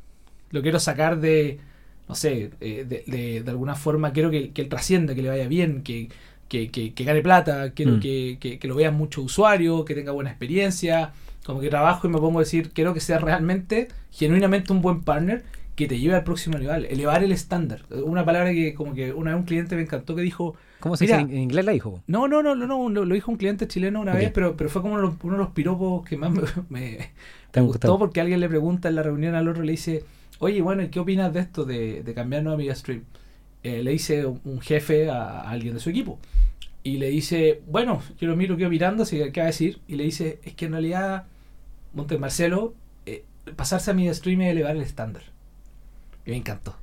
Lo 0.51 0.63
quiero 0.63 0.81
sacar 0.81 1.21
de, 1.21 1.61
no 2.09 2.15
sé, 2.15 2.51
eh, 2.61 2.85
de, 2.89 3.05
de- 3.07 3.43
de 3.43 3.51
alguna 3.51 3.75
forma, 3.75 4.13
quiero 4.13 4.31
que, 4.31 4.51
que 4.53 4.63
él 4.63 4.69
trascienda, 4.69 5.15
que 5.15 5.23
le 5.23 5.29
vaya 5.29 5.47
bien, 5.49 5.83
que, 5.83 6.09
que, 6.49 6.71
que- 6.71 6.95
que 6.95 7.05
gane 7.05 7.21
plata, 7.23 7.73
quiero 7.73 7.93
Mm. 7.97 8.01
que, 8.01 8.39
que- 8.41 8.59
que 8.59 8.69
lo 8.69 8.75
vean 8.75 8.95
muchos 8.95 9.25
usuarios, 9.25 9.85
que 9.85 9.95
tenga 9.95 10.13
buena 10.13 10.31
experiencia. 10.31 11.13
Como 11.45 11.61
que 11.61 11.69
trabajo 11.71 12.07
y 12.07 12.11
me 12.11 12.19
pongo 12.19 12.39
a 12.41 12.43
decir, 12.43 12.71
quiero 12.73 12.93
que 12.95 13.01
sea 13.01 13.19
realmente, 13.19 13.89
genuinamente 14.11 14.73
un 14.73 14.81
buen 14.83 15.03
partner 15.03 15.45
que 15.79 15.87
te 15.87 15.97
lleve 16.01 16.17
al 16.17 16.25
próximo 16.25 16.59
nivel, 16.59 16.87
elevar 16.87 17.23
el 17.23 17.31
estándar. 17.31 17.83
Una 18.05 18.25
palabra 18.25 18.53
que 18.53 18.75
como 18.75 18.95
que 18.95 19.13
una 19.13 19.31
vez 19.31 19.39
un 19.39 19.47
cliente 19.47 19.77
me 19.77 19.83
encantó 19.83 20.17
que 20.17 20.23
dijo, 20.23 20.57
¿Cómo 20.81 20.97
se 20.97 21.05
dice? 21.05 21.21
En 21.21 21.39
inglés 21.39 21.65
la 21.65 21.71
dijo. 21.71 22.03
no, 22.09 22.27
no, 22.27 22.43
no, 22.43 22.57
no, 22.57 22.67
no, 22.67 22.89
lo, 22.89 23.15
dijo 23.15 23.31
un 23.31 23.37
cliente 23.37 23.69
chileno 23.69 24.01
una 24.01 24.13
vez, 24.13 24.33
pero, 24.33 24.57
pero 24.57 24.69
fue 24.71 24.83
como 24.83 24.95
uno 24.95 25.03
de, 25.03 25.09
los, 25.09 25.17
uno 25.23 25.35
de 25.35 25.39
los 25.39 25.51
piropos 25.51 26.05
que 26.05 26.17
más 26.17 26.33
me, 26.33 26.43
me- 26.69 27.11
¿Te 27.53 27.61
me 27.61 27.67
gustó 27.69 27.97
porque 27.97 28.21
alguien 28.21 28.41
le 28.41 28.49
pregunta 28.49 28.89
en 28.89 28.97
la 28.97 29.05
reunión 29.05 29.37
al 29.37 29.47
otro, 29.47 29.63
le 29.63 29.71
dice, 29.71 30.03
oye, 30.41 30.61
bueno, 30.63 30.83
¿y 30.83 30.89
qué 30.89 30.99
opinas 30.99 31.33
de 31.33 31.39
esto 31.41 31.65
de, 31.65 32.03
de 32.03 32.13
cambiarnos 32.15 32.55
a 32.55 32.57
MediaStream? 32.57 33.05
Eh, 33.63 33.85
le 33.85 33.93
dice 33.93 34.27
un, 34.27 34.41
un 34.45 34.61
jefe 34.61 35.09
a, 35.09 35.43
a 35.43 35.51
alguien 35.51 35.75
de 35.75 35.81
su 35.81 35.91
equipo. 35.91 36.19
Y 36.83 36.97
le 36.97 37.09
dice, 37.11 37.63
bueno, 37.69 38.03
yo 38.21 38.27
lo 38.27 38.35
miro, 38.37 38.57
quedo 38.57 38.69
mirando, 38.71 39.05
así 39.05 39.17
que, 39.19 39.31
¿qué 39.31 39.41
va 39.41 39.45
a 39.47 39.55
decir? 39.55 39.79
Y 39.87 39.95
le 39.95 40.03
dice, 40.05 40.41
es 40.43 40.55
que 40.55 40.65
en 40.67 40.73
realidad, 40.73 41.25
Monte 41.95 42.19
Marcelo, 42.19 42.75
eh, 43.07 43.23
pasarse 43.57 43.91
a 43.93 43.95
MediaStream 43.95 44.41
es 44.43 44.51
elevar 44.53 44.75
el 44.77 44.83
estándar. 44.83 45.23
Y 46.29 46.33
me 46.33 46.37
encantó. 46.37 46.77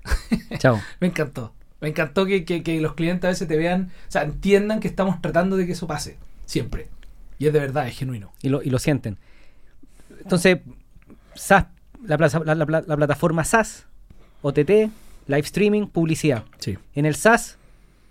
Chao. 0.57 0.81
Me 0.99 1.07
encantó. 1.07 1.53
Me 1.79 1.89
encantó 1.89 2.25
que, 2.25 2.45
que- 2.45 2.63
que 2.63 2.81
los 2.81 2.95
clientes 2.95 3.25
a 3.25 3.29
veces 3.29 3.47
te 3.47 3.55
vean, 3.57 3.91
o 4.07 4.11
sea, 4.11 4.23
entiendan 4.23 4.79
que 4.79 4.87
estamos 4.87 5.21
tratando 5.21 5.55
de 5.55 5.65
que 5.67 5.73
eso 5.73 5.85
pase. 5.87 6.17
Siempre. 6.45 6.87
Y 7.37 7.45
es 7.47 7.53
de 7.53 7.59
verdad, 7.59 7.87
es 7.87 7.95
genuino. 7.97 8.31
Y 8.41 8.49
lo, 8.49 8.63
y 8.63 8.69
lo 8.71 8.79
sienten. 8.79 9.17
Entonces, 10.21 10.59
SaaS, 11.35 11.67
la, 12.03 12.17
plaza- 12.17 12.41
la- 12.43 12.55
la- 12.55 12.65
la 12.87 12.97
plataforma 12.97 13.43
SaaS, 13.43 13.85
OTT, 14.41 14.69
live 15.27 15.39
streaming, 15.43 15.87
publicidad. 15.87 16.45
Sí. 16.59 16.77
En 16.95 17.05
el 17.05 17.15
SaaS, 17.15 17.57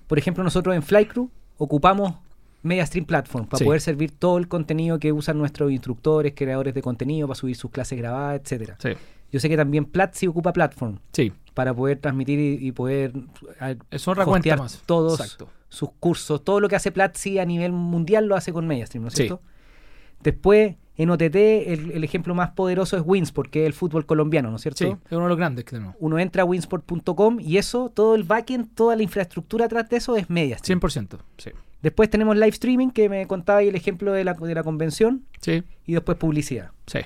por 0.06 0.18
ejemplo, 0.18 0.44
nosotros 0.44 0.74
en 0.76 0.82
Flycrew 0.82 1.30
ocupamos 1.58 2.14
MediaStream 2.62 3.06
Platform 3.06 3.46
para 3.46 3.58
Sí. 3.58 3.64
poder 3.64 3.80
servir 3.80 4.12
todo 4.12 4.38
el 4.38 4.46
contenido 4.48 4.98
que 4.98 5.12
usan 5.12 5.38
nuestros 5.38 5.70
instructores, 5.72 6.32
creadores 6.36 6.74
de 6.74 6.82
contenido, 6.82 7.26
para 7.28 7.38
subir 7.38 7.56
sus 7.56 7.70
clases 7.70 7.98
grabadas, 7.98 8.40
etcétera. 8.40 8.76
Sí. 8.80 8.90
Yo 9.34 9.40
sé 9.40 9.48
que 9.48 9.56
también 9.56 9.84
Platzi 9.84 10.28
ocupa 10.28 10.52
Platform 10.52 10.98
Sí. 11.12 11.32
para 11.54 11.74
poder 11.74 11.98
transmitir 11.98 12.38
y, 12.38 12.68
y 12.68 12.70
poder 12.70 13.12
Es 13.90 14.06
otra 14.06 14.24
cuenta 14.24 14.56
más. 14.56 14.80
todos 14.86 15.18
Exacto. 15.20 15.48
sus 15.68 15.90
cursos, 15.98 16.44
todo 16.44 16.60
lo 16.60 16.68
que 16.68 16.76
hace 16.76 16.92
Platzi 16.92 17.40
a 17.40 17.44
nivel 17.44 17.72
mundial 17.72 18.26
lo 18.26 18.36
hace 18.36 18.52
con 18.52 18.68
MediaStream, 18.68 19.02
¿no 19.02 19.08
es 19.08 19.14
Sí. 19.14 19.24
cierto? 19.24 19.42
Después, 20.22 20.76
en 20.96 21.10
OTT, 21.10 21.34
el, 21.34 21.90
el 21.90 22.04
ejemplo 22.04 22.34
más 22.36 22.50
poderoso 22.52 22.96
es 22.96 23.02
Winsport, 23.04 23.50
que 23.50 23.62
es 23.62 23.66
el 23.66 23.72
fútbol 23.72 24.06
colombiano, 24.06 24.50
¿no 24.50 24.56
es 24.56 24.62
cierto? 24.62 24.78
Sí, 24.78 24.84
es 25.06 25.12
uno 25.12 25.22
de 25.24 25.28
los 25.30 25.36
grandes 25.36 25.64
que 25.64 25.72
tenemos. 25.72 25.96
Uno 25.98 26.18
entra 26.20 26.42
a 26.42 26.46
winsport.com 26.46 27.40
y 27.40 27.56
eso, 27.58 27.90
todo 27.90 28.14
el 28.14 28.22
backend, 28.22 28.72
toda 28.76 28.94
la 28.94 29.02
infraestructura 29.02 29.64
atrás 29.66 29.88
de 29.90 29.96
eso 29.96 30.16
es 30.16 30.30
MediaStream. 30.30 30.78
100%. 30.80 31.18
Sí. 31.38 31.50
Después 31.82 32.08
tenemos 32.08 32.36
live 32.36 32.48
streaming, 32.50 32.90
que 32.90 33.08
me 33.08 33.26
contaba 33.26 33.58
ahí 33.58 33.68
el 33.68 33.74
ejemplo 33.74 34.12
de 34.12 34.22
la, 34.24 34.34
de 34.34 34.54
la 34.54 34.62
convención, 34.62 35.24
Sí. 35.40 35.64
y 35.86 35.92
después 35.94 36.16
publicidad. 36.16 36.70
Sí. 36.86 37.00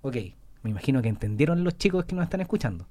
Ok, 0.00 0.16
me 0.62 0.70
imagino 0.70 1.02
que 1.02 1.08
entendieron 1.08 1.64
los 1.64 1.76
chicos 1.78 2.04
que 2.04 2.14
nos 2.14 2.24
están 2.24 2.40
escuchando. 2.40 2.86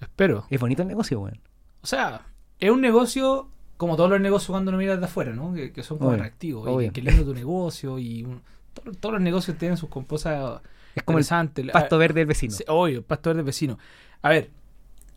Espero. 0.00 0.46
Es 0.50 0.60
bonito 0.60 0.82
el 0.82 0.88
negocio, 0.88 1.20
weón. 1.20 1.40
O 1.82 1.86
sea, 1.86 2.26
es 2.58 2.70
un 2.70 2.80
negocio 2.80 3.48
como 3.76 3.96
todos 3.96 4.10
los 4.10 4.20
negocios 4.20 4.50
cuando 4.50 4.70
uno 4.70 4.78
mira 4.78 4.96
de 4.96 5.04
afuera, 5.04 5.32
¿no? 5.32 5.52
Que, 5.54 5.72
que 5.72 5.82
son 5.82 5.98
como 5.98 6.10
Obvio, 6.10 6.20
atractivos. 6.22 6.66
obvio. 6.68 6.88
Y 6.88 6.90
que 6.90 7.02
lindo 7.02 7.24
tu 7.24 7.34
negocio. 7.34 7.98
Y 7.98 8.24
un- 8.24 8.42
to- 8.74 8.92
todos 8.98 9.14
los 9.14 9.22
negocios 9.22 9.56
tienen 9.56 9.76
sus 9.76 9.88
cosas 9.88 10.60
Es 10.94 11.02
como 11.02 11.18
el 11.18 11.24
pasto 11.72 11.98
verde 11.98 12.20
del 12.20 12.26
vecino. 12.26 12.54
Obvio, 12.68 13.02
pastor 13.02 13.36
del 13.36 13.44
vecino. 13.44 13.78
A 14.22 14.28
ver, 14.28 14.50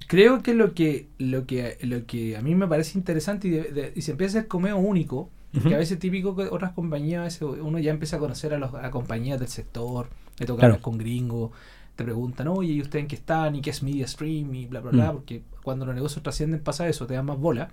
creo 0.08 0.42
que 0.44 0.54
lo 0.54 0.74
que 0.74 1.08
lo 1.18 1.46
que 1.46 1.78
lo 1.82 2.06
que 2.06 2.38
a 2.38 2.42
mí 2.42 2.56
me 2.56 2.68
parece 2.68 2.98
interesante 2.98 3.48
y, 3.48 3.52
de- 3.52 3.72
de- 3.72 3.94
y 3.96 4.02
se 4.02 4.12
empieza 4.12 4.38
a 4.38 4.42
ser 4.42 4.48
como 4.48 4.64
medio 4.64 4.78
único. 4.78 5.30
Que 5.68 5.76
a 5.76 5.78
veces 5.78 6.00
típico 6.00 6.36
que 6.36 6.46
otras 6.46 6.72
compañías, 6.72 7.22
a 7.22 7.24
veces 7.26 7.42
uno 7.62 7.78
ya 7.78 7.92
empieza 7.92 8.16
a 8.16 8.20
conocer 8.20 8.56
a, 8.56 8.58
los, 8.58 8.74
a 8.74 8.90
compañías 8.90 9.38
del 9.40 9.50
sector, 9.50 10.10
me 10.40 10.48
toca 10.48 10.62
Claro. 10.62 10.82
con 10.82 10.98
gringos, 10.98 11.52
te 11.96 12.04
preguntan, 12.04 12.48
oye, 12.48 12.74
¿y 12.74 12.82
ustedes 12.82 13.04
en 13.04 13.08
qué 13.08 13.16
están? 13.16 13.56
¿Y 13.56 13.62
qué 13.62 13.70
es 13.70 13.84
Media 13.84 14.08
Stream? 14.08 14.54
Y 14.56 14.66
bla, 14.66 14.80
bla, 14.82 14.92
bla, 14.92 15.12
Mm. 15.12 15.16
porque 15.16 15.44
cuando 15.64 15.86
los 15.86 15.94
negocios 15.96 16.24
trascienden 16.24 16.60
pasa 16.62 16.88
eso, 16.88 17.06
te 17.06 17.14
dan 17.14 17.26
más 17.26 17.38
bola. 17.38 17.70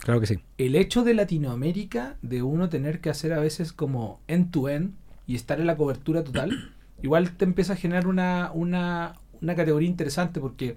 Claro 0.00 0.20
que 0.20 0.26
sí. 0.26 0.38
El 0.58 0.74
hecho 0.76 1.02
de 1.04 1.12
Latinoamérica, 1.14 2.16
de 2.22 2.42
uno 2.42 2.68
tener 2.68 3.00
que 3.00 3.10
hacer 3.10 3.32
a 3.32 3.40
veces 3.40 3.72
como 3.72 4.20
end-to-end 4.28 4.92
y 5.26 5.34
estar 5.34 5.60
en 5.60 5.66
la 5.66 5.76
cobertura 5.76 6.22
total, 6.24 6.72
igual 7.02 7.32
te 7.36 7.44
empieza 7.44 7.74
a 7.74 7.76
generar 7.76 8.06
una, 8.06 8.50
una, 8.54 9.14
una 9.42 9.54
categoría 9.54 9.88
interesante 9.88 10.40
porque 10.40 10.76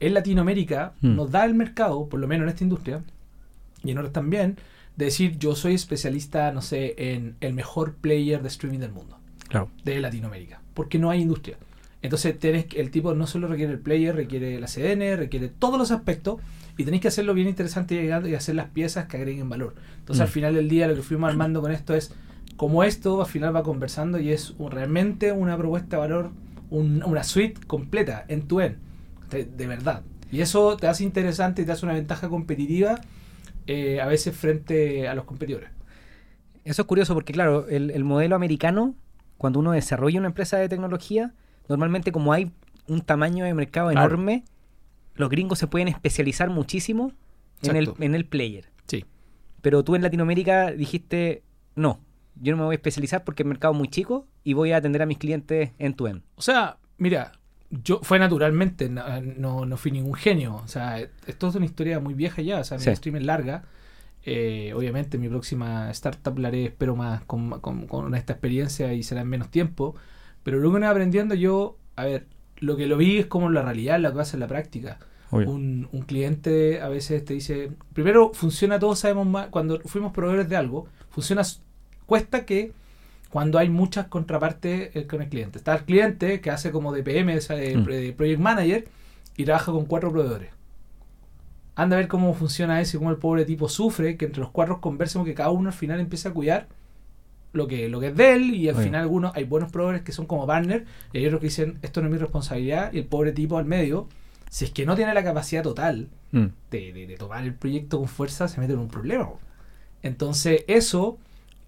en 0.00 0.14
Latinoamérica 0.14 0.92
Mm. 1.00 1.14
nos 1.16 1.30
da 1.30 1.44
el 1.44 1.54
mercado, 1.54 2.08
por 2.08 2.20
lo 2.20 2.28
menos 2.28 2.44
en 2.44 2.48
esta 2.50 2.64
industria, 2.64 3.02
y 3.84 3.90
en 3.92 3.98
otras 3.98 4.12
también, 4.12 4.56
de 4.96 5.04
decir 5.06 5.38
yo 5.38 5.54
soy 5.54 5.74
especialista, 5.74 6.50
no 6.52 6.60
sé, 6.62 6.94
en 7.14 7.36
el 7.40 7.52
mejor 7.54 7.94
player 7.94 8.42
de 8.42 8.48
streaming 8.48 8.80
del 8.80 8.92
mundo, 8.92 9.16
Claro. 9.48 9.70
de 9.84 10.00
Latinoamérica, 10.00 10.60
porque 10.74 10.98
no 10.98 11.10
hay 11.10 11.22
industria. 11.22 11.56
Entonces 12.02 12.38
tenés 12.38 12.66
que- 12.66 12.80
el 12.80 12.90
tipo 12.90 13.14
no 13.14 13.26
solo 13.26 13.48
requiere 13.48 13.72
el 13.72 13.80
player, 13.80 14.14
requiere 14.14 14.60
la 14.60 14.68
CDN, 14.68 15.16
requiere 15.16 15.48
todos 15.48 15.78
los 15.78 15.90
aspectos 15.90 16.40
y 16.76 16.84
tenéis 16.84 17.02
que 17.02 17.08
hacerlo 17.08 17.34
bien 17.34 17.48
interesante 17.48 17.94
y 18.04 18.28
y 18.30 18.34
hacer 18.34 18.54
las 18.54 18.68
piezas 18.68 19.06
que 19.06 19.16
agreguen 19.16 19.48
valor. 19.48 19.74
Entonces 19.98 20.20
Mm. 20.20 20.22
al 20.22 20.28
final 20.28 20.54
del 20.54 20.68
día 20.68 20.86
lo 20.86 20.94
que 20.94 21.02
fuimos 21.02 21.28
armando 21.28 21.60
con 21.60 21.72
esto 21.72 21.94
es 21.94 22.12
como 22.56 22.84
esto 22.84 23.20
al 23.20 23.26
final 23.26 23.54
va 23.54 23.62
conversando 23.62 24.18
y 24.20 24.30
es 24.32 24.54
un- 24.58 24.70
realmente 24.70 25.32
una 25.32 25.56
propuesta 25.56 25.96
de 25.96 26.00
valor, 26.00 26.30
un- 26.70 27.02
una 27.04 27.24
suite 27.24 27.60
completa, 27.66 28.24
en 28.28 28.42
tu 28.46 28.60
end, 28.60 28.76
de, 29.30 29.44
de 29.44 29.66
verdad. 29.66 30.02
Y 30.30 30.40
eso 30.40 30.76
te 30.76 30.86
hace 30.86 31.02
interesante 31.04 31.62
y 31.62 31.64
te 31.64 31.72
hace 31.72 31.84
una 31.86 31.94
ventaja 31.94 32.28
competitiva 32.28 33.00
eh, 33.66 34.00
a 34.00 34.06
veces 34.06 34.34
frente 34.36 35.08
a 35.08 35.14
los 35.14 35.24
competidores. 35.24 35.68
Eso 36.64 36.82
es 36.82 36.86
curioso 36.88 37.14
porque, 37.14 37.32
claro, 37.32 37.66
el, 37.68 37.90
el 37.90 38.04
modelo 38.04 38.34
americano, 38.36 38.94
cuando 39.36 39.58
uno 39.60 39.72
desarrolla 39.72 40.18
una 40.18 40.28
empresa 40.28 40.56
de 40.58 40.68
tecnología, 40.68 41.32
normalmente 41.68 42.12
como 42.12 42.32
hay 42.32 42.50
un 42.86 43.00
tamaño 43.02 43.44
de 43.44 43.54
mercado 43.54 43.90
Claro. 43.90 44.06
enorme, 44.06 44.44
los 45.14 45.28
gringos 45.30 45.58
se 45.58 45.66
pueden 45.66 45.88
especializar 45.88 46.48
muchísimo 46.50 47.12
en 47.62 47.76
el, 47.76 47.92
en 47.98 48.14
el 48.14 48.24
player. 48.24 48.66
Sí. 48.86 49.04
Pero 49.60 49.82
tú 49.84 49.94
en 49.96 50.02
Latinoamérica 50.02 50.70
dijiste, 50.72 51.42
no, 51.74 52.00
yo 52.40 52.52
no 52.52 52.58
me 52.58 52.64
voy 52.64 52.74
a 52.74 52.76
especializar 52.76 53.24
porque 53.24 53.42
el 53.42 53.48
mercado 53.48 53.72
es 53.74 53.78
muy 53.78 53.88
chico 53.88 54.26
y 54.44 54.52
voy 54.54 54.72
a 54.72 54.76
atender 54.76 55.02
a 55.02 55.06
mis 55.06 55.18
clientes 55.18 55.70
en 55.78 55.94
tu 55.94 56.06
end. 56.06 56.22
O 56.36 56.42
sea, 56.42 56.78
mira, 56.98 57.32
yo 57.70 58.00
fue 58.02 58.18
naturalmente, 58.18 58.88
no, 58.88 59.02
no, 59.20 59.66
no 59.66 59.76
fui 59.76 59.90
ningún 59.90 60.14
genio. 60.14 60.56
O 60.56 60.68
sea, 60.68 60.98
esto 61.26 61.48
es 61.48 61.54
una 61.56 61.66
historia 61.66 61.98
muy 62.00 62.14
vieja 62.14 62.40
ya, 62.40 62.60
o 62.60 62.64
sea, 62.64 62.78
mi 62.78 62.84
Sí. 62.84 62.94
stream 62.96 63.16
es 63.16 63.24
larga. 63.24 63.64
Eh, 64.24 64.72
obviamente 64.74 65.16
mi 65.18 65.28
próxima 65.28 65.90
startup 65.90 66.38
la 66.38 66.48
haré, 66.48 66.66
espero 66.66 66.94
más 66.96 67.24
con, 67.24 67.60
con- 67.60 67.86
con 67.86 68.14
esta 68.14 68.32
experiencia 68.34 68.92
y 68.92 69.02
será 69.02 69.22
en 69.22 69.28
menos 69.28 69.50
tiempo. 69.50 69.94
Pero 70.48 70.60
luego 70.60 70.78
iba 70.78 70.88
aprendiendo 70.88 71.34
yo, 71.34 71.76
a 71.94 72.06
ver, 72.06 72.26
lo 72.56 72.78
que 72.78 72.86
lo 72.86 72.96
vi 72.96 73.18
es 73.18 73.26
como 73.26 73.50
la 73.50 73.60
realidad, 73.60 74.00
lo 74.00 74.10
que 74.10 74.16
pasa 74.16 74.34
en 74.34 74.40
la 74.40 74.46
práctica. 74.46 74.98
Un, 75.30 75.90
un 75.92 76.00
cliente 76.04 76.80
a 76.80 76.88
veces 76.88 77.22
te 77.22 77.34
dice, 77.34 77.70
primero 77.92 78.32
funciona, 78.32 78.78
todos 78.78 79.00
sabemos 79.00 79.26
más, 79.26 79.48
cuando 79.48 79.78
fuimos 79.80 80.10
proveedores 80.14 80.48
de 80.48 80.56
algo, 80.56 80.88
funciona, 81.10 81.42
cuesta 82.06 82.46
que 82.46 82.72
cuando 83.28 83.58
hay 83.58 83.68
muchas 83.68 84.06
contrapartes 84.06 84.96
eh, 84.96 85.06
con 85.06 85.20
el 85.20 85.28
cliente. 85.28 85.58
Está 85.58 85.74
el 85.74 85.84
cliente 85.84 86.40
que 86.40 86.50
hace 86.50 86.70
como 86.70 86.94
de 86.94 87.02
PM, 87.02 87.36
o 87.36 87.40
sea, 87.42 87.56
de, 87.56 87.76
Mm. 87.76 87.84
de 87.84 88.12
Project 88.14 88.40
Manager, 88.40 88.88
y 89.36 89.44
trabaja 89.44 89.70
con 89.70 89.84
cuatro 89.84 90.10
proveedores. 90.10 90.48
Anda 91.74 91.96
a 91.96 92.00
ver 92.00 92.08
cómo 92.08 92.32
funciona 92.32 92.80
eso 92.80 92.96
y 92.96 93.00
cómo 93.00 93.10
el 93.10 93.18
pobre 93.18 93.44
tipo 93.44 93.68
sufre, 93.68 94.16
que 94.16 94.24
entre 94.24 94.40
los 94.40 94.50
cuatro 94.50 94.80
conversemos 94.80 95.26
que 95.26 95.34
cada 95.34 95.50
uno 95.50 95.68
al 95.68 95.74
final 95.74 96.00
empieza 96.00 96.30
a 96.30 96.32
cuidar 96.32 96.68
lo 97.52 97.66
que, 97.66 97.88
lo 97.88 97.98
que 98.00 98.08
es 98.08 98.16
de 98.16 98.32
él 98.34 98.54
y 98.54 98.68
al 98.68 98.76
Oye. 98.76 98.84
final 98.84 99.00
algunos, 99.02 99.32
hay 99.34 99.44
buenos 99.44 99.70
proveedores 99.72 100.02
que 100.02 100.12
son 100.12 100.26
como 100.26 100.46
partner 100.46 100.84
y 101.12 101.18
hay 101.18 101.26
otros 101.26 101.40
que 101.40 101.46
dicen 101.46 101.78
esto 101.82 102.00
no 102.00 102.08
es 102.08 102.12
mi 102.12 102.18
responsabilidad 102.18 102.92
y 102.92 102.98
el 102.98 103.04
pobre 103.06 103.32
tipo 103.32 103.58
al 103.58 103.64
medio, 103.64 104.06
si 104.50 104.64
es 104.66 104.70
que 104.70 104.84
no 104.86 104.96
tiene 104.96 105.14
la 105.14 105.24
capacidad 105.24 105.62
total 105.62 106.08
Mm. 106.30 106.46
de, 106.70 106.92
de- 106.92 107.06
de 107.06 107.16
tomar 107.16 107.42
el 107.44 107.54
proyecto 107.54 107.98
con 107.98 108.06
fuerza, 108.06 108.48
se 108.48 108.60
mete 108.60 108.74
en 108.74 108.80
un 108.80 108.88
problema. 108.88 109.30
Entonces, 110.02 110.62
eso, 110.68 111.16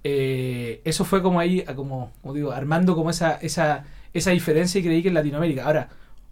eh, 0.04 0.80
eso 0.84 1.04
fue 1.04 1.22
como 1.22 1.40
ahí, 1.40 1.64
como, 1.76 2.12
como 2.22 2.34
digo, 2.34 2.52
armando 2.52 2.94
como 2.94 3.10
esa, 3.10 3.32
esa, 3.36 3.84
esa 4.12 4.30
diferencia 4.30 4.78
y 4.80 4.84
creí 4.84 5.02
que 5.02 5.08
en 5.08 5.14
Latinoamérica. 5.14 5.64
Ahora, 5.64 5.88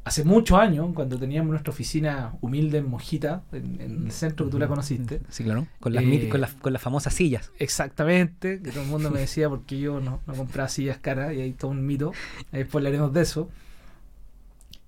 hace 0.09 0.25
muchos 0.25 0.59
años, 0.59 0.91
cuando 0.95 1.19
teníamos 1.19 1.51
nuestra 1.51 1.71
oficina 1.73 2.35
humilde 2.41 2.79
en 2.79 2.89
Mojita, 2.91 3.45
en, 3.53 3.81
en 3.81 4.05
el 4.07 4.13
centro 4.13 4.47
que 4.47 4.53
tú 4.53 4.59
la 4.59 4.69
conociste, 4.69 5.21
Sí, 5.31 5.45
claro. 5.45 5.67
Con 5.81 5.93
las, 5.95 6.05
Eh, 6.05 6.29
con 6.29 6.41
las, 6.41 6.55
con 6.55 6.73
las 6.73 6.83
famosas 6.83 7.15
sillas. 7.15 7.53
exactamente, 7.59 8.61
que 8.63 8.71
todo 8.71 8.83
el 8.83 8.89
mundo 8.89 9.11
me 9.11 9.21
decía 9.27 9.49
porque 9.49 9.79
yo 9.79 10.01
no, 10.01 10.21
no 10.27 10.35
compraba 10.35 10.69
sillas 10.69 10.99
caras 10.99 11.35
y 11.35 11.41
hay 11.41 11.53
todo 11.53 11.71
un 11.71 11.87
mito, 11.87 12.13
eh, 12.53 12.59
después 12.59 12.77
hablaremos 12.81 13.13
de 13.13 13.23
eso. 13.23 13.51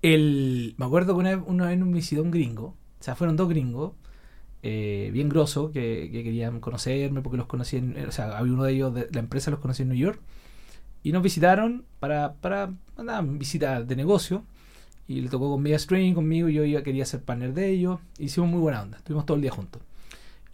El, 0.01 0.73
me 0.77 0.85
acuerdo 0.85 1.13
que 1.13 1.19
una 1.19 1.35
vez, 1.35 1.45
una 1.45 1.67
vez 1.67 1.77
me 1.79 1.93
visitó 1.93 2.23
un 2.23 2.31
gringo, 2.31 2.65
o 2.99 3.03
sea, 3.03 3.15
fueron 3.15 3.35
dos 3.37 3.49
gringos, 3.49 3.93
eh, 4.63 5.09
bien 5.13 5.29
grosos, 5.29 5.71
que, 5.71 6.09
que 6.11 6.23
querían 6.23 6.59
conocerme 6.59 7.21
porque 7.21 7.37
los 7.37 7.47
conocí 7.47 7.77
en, 7.77 7.97
o 8.07 8.11
sea, 8.11 8.37
había 8.37 8.53
uno 8.53 8.63
de 8.63 8.73
ellos, 8.73 8.93
de 8.93 9.07
la 9.11 9.19
empresa 9.19 9.51
los 9.51 9.59
conocí 9.59 9.83
en 9.83 9.89
New 9.89 9.97
York, 9.97 10.21
y 11.03 11.11
nos 11.13 11.23
visitaron 11.23 11.85
para, 11.99 12.33
para 12.35 12.73
nada, 12.97 13.21
visita 13.23 13.83
de 13.83 13.95
negocio, 13.95 14.43
y 15.17 15.21
le 15.21 15.29
tocó 15.29 15.49
con 15.51 15.61
Media 15.61 15.77
Stream 15.79 16.13
conmigo, 16.13 16.49
y 16.49 16.53
yo 16.53 16.63
iba, 16.63 16.81
quería 16.83 17.05
ser 17.05 17.21
partner 17.21 17.53
de 17.53 17.69
ellos, 17.69 17.99
hicimos 18.19 18.49
muy 18.49 18.59
buena 18.59 18.81
onda, 18.81 18.97
estuvimos 18.97 19.25
todo 19.25 19.35
el 19.35 19.41
día 19.41 19.51
juntos. 19.51 19.81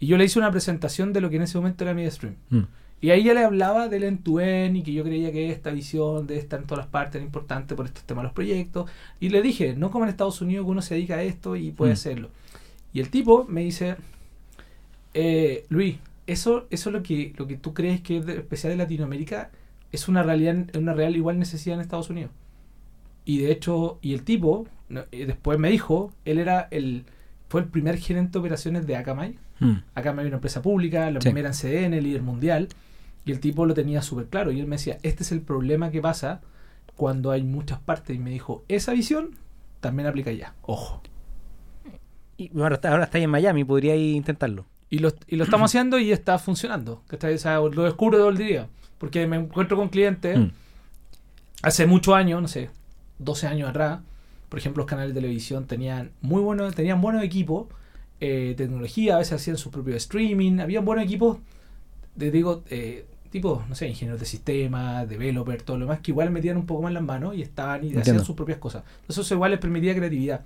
Y 0.00 0.06
yo 0.06 0.16
le 0.16 0.24
hice 0.24 0.38
una 0.38 0.50
presentación 0.50 1.12
de 1.12 1.20
lo 1.20 1.30
que 1.30 1.36
en 1.36 1.42
ese 1.42 1.58
momento 1.58 1.84
era 1.84 1.94
Media 1.94 2.10
Stream. 2.10 2.36
Mm. 2.50 2.60
Y 3.00 3.10
ahí 3.10 3.22
ya 3.22 3.32
le 3.34 3.44
hablaba 3.44 3.88
del 3.88 4.02
end-to-end 4.04 4.76
y 4.76 4.82
que 4.82 4.92
yo 4.92 5.04
creía 5.04 5.30
que 5.30 5.50
esta 5.52 5.70
visión 5.70 6.26
de 6.26 6.36
estar 6.38 6.58
en 6.60 6.66
todas 6.66 6.84
las 6.84 6.90
partes 6.90 7.16
era 7.16 7.24
importante 7.24 7.74
por 7.76 7.86
estos 7.86 8.02
temas 8.04 8.22
de 8.22 8.26
los 8.26 8.32
proyectos. 8.32 8.90
Y 9.20 9.28
le 9.28 9.40
dije, 9.40 9.74
no 9.76 9.90
como 9.92 10.04
en 10.04 10.10
Estados 10.10 10.40
Unidos 10.40 10.64
que 10.66 10.70
uno 10.72 10.82
se 10.82 10.94
dedica 10.94 11.14
a 11.16 11.22
esto 11.22 11.54
y 11.56 11.70
puede 11.70 11.92
Mm. 11.92 11.94
hacerlo. 11.94 12.30
Y 12.92 13.00
el 13.00 13.08
tipo 13.10 13.44
me 13.48 13.62
dice, 13.62 13.96
eh, 15.14 15.64
Luis, 15.68 15.96
eso, 16.26 16.66
eso 16.70 16.90
es 16.90 16.92
lo 16.92 17.02
que, 17.02 17.32
lo 17.36 17.46
que 17.46 17.56
tú 17.56 17.72
crees 17.74 18.00
que 18.00 18.18
es 18.18 18.26
de- 18.26 18.34
especial 18.38 18.72
de 18.72 18.76
Latinoamérica, 18.78 19.50
es 19.92 20.08
una 20.08 20.22
realidad, 20.22 20.56
una 20.76 20.92
real 20.92 21.16
igual 21.16 21.38
necesidad 21.38 21.76
en 21.76 21.80
Estados 21.80 22.10
Unidos. 22.10 22.30
Y 23.28 23.38
de 23.42 23.52
hecho, 23.52 23.98
y 24.00 24.14
el 24.14 24.22
tipo, 24.22 24.66
eh, 25.12 25.26
después 25.26 25.58
me 25.58 25.68
dijo, 25.70 26.12
él 26.24 26.38
era 26.38 26.66
el, 26.70 27.04
fue 27.50 27.60
el 27.60 27.66
primer 27.68 27.98
gerente 27.98 28.32
de 28.32 28.38
operaciones 28.38 28.86
de 28.86 28.96
Akamai. 28.96 29.34
Mm. 29.60 29.72
Akamai 29.94 30.22
era 30.24 30.28
una 30.28 30.36
empresa 30.38 30.62
pública, 30.62 31.10
la 31.10 31.20
Sí. 31.20 31.26
primera 31.28 31.48
en 31.50 31.54
CDN, 31.54 32.00
líder 32.00 32.22
mundial, 32.22 32.68
y 33.26 33.32
el 33.32 33.40
tipo 33.40 33.66
lo 33.66 33.74
tenía 33.74 34.00
súper 34.00 34.28
claro. 34.28 34.50
Y 34.50 34.60
él 34.60 34.66
me 34.66 34.76
decía, 34.76 34.96
este 35.02 35.24
es 35.24 35.32
el 35.32 35.42
problema 35.42 35.90
que 35.90 36.00
pasa 36.00 36.40
cuando 36.96 37.30
hay 37.30 37.42
muchas 37.42 37.78
partes. 37.80 38.16
Y 38.16 38.18
me 38.18 38.30
dijo, 38.30 38.64
esa 38.68 38.92
visión 38.92 39.32
también 39.80 40.08
aplica 40.08 40.32
ya. 40.32 40.54
Ojo. 40.62 41.02
Y 42.38 42.50
ahora, 42.58 42.76
está- 42.76 42.90
ahora 42.92 43.04
está 43.04 43.18
ahí 43.18 43.24
en 43.24 43.30
Miami, 43.30 43.62
podría 43.64 43.94
intentarlo. 43.94 44.64
Y 44.88 45.00
lo, 45.00 45.12
y 45.26 45.36
lo 45.36 45.44
estamos 45.44 45.70
haciendo 45.70 45.98
y 45.98 46.12
está 46.12 46.38
funcionando. 46.38 47.02
¿cachai? 47.08 47.34
O 47.34 47.38
sea, 47.38 47.58
lo 47.58 47.82
descubro 47.84 48.16
todo 48.16 48.30
el 48.30 48.38
día. 48.38 48.68
Porque 48.96 49.26
me 49.26 49.36
encuentro 49.36 49.76
con 49.76 49.88
clientes 49.90 50.38
Mm. 50.38 50.50
hace 51.62 51.86
muchos 51.86 52.14
años, 52.14 52.40
no 52.40 52.48
sé, 52.48 52.70
12 53.18 53.46
años 53.46 53.68
atrás, 53.68 54.00
por 54.48 54.58
ejemplo, 54.58 54.82
los 54.82 54.88
canales 54.88 55.14
de 55.14 55.20
televisión 55.20 55.66
tenían 55.66 56.10
muy 56.20 56.40
buenos, 56.40 56.74
tenían 56.74 57.00
buenos 57.00 57.22
equipos, 57.22 57.66
eh, 58.20 58.54
tecnología, 58.56 59.16
a 59.16 59.18
veces 59.18 59.34
hacían 59.34 59.56
su 59.56 59.70
propio 59.70 59.94
streaming, 59.96 60.60
habían 60.60 60.84
buenos 60.84 61.04
equipos, 61.04 61.38
de, 62.16 62.30
digo, 62.30 62.64
eh, 62.70 63.04
tipo, 63.30 63.62
no 63.68 63.74
sé, 63.74 63.88
ingenieros 63.88 64.20
de 64.20 64.26
sistemas, 64.26 65.08
developers, 65.08 65.64
todo 65.64 65.78
lo 65.78 65.84
demás, 65.84 66.00
que 66.00 66.10
igual 66.10 66.30
metían 66.30 66.56
un 66.56 66.66
poco 66.66 66.82
más 66.82 66.92
las 66.92 67.02
manos 67.02 67.36
y 67.36 67.42
estaban 67.42 67.84
y 67.84 67.94
hacían 67.94 68.24
sus 68.24 68.34
propias 68.34 68.58
cosas. 68.58 68.84
Entonces 69.02 69.26
eso 69.26 69.34
igual 69.34 69.50
les 69.50 69.60
permitía 69.60 69.94
creatividad. 69.94 70.44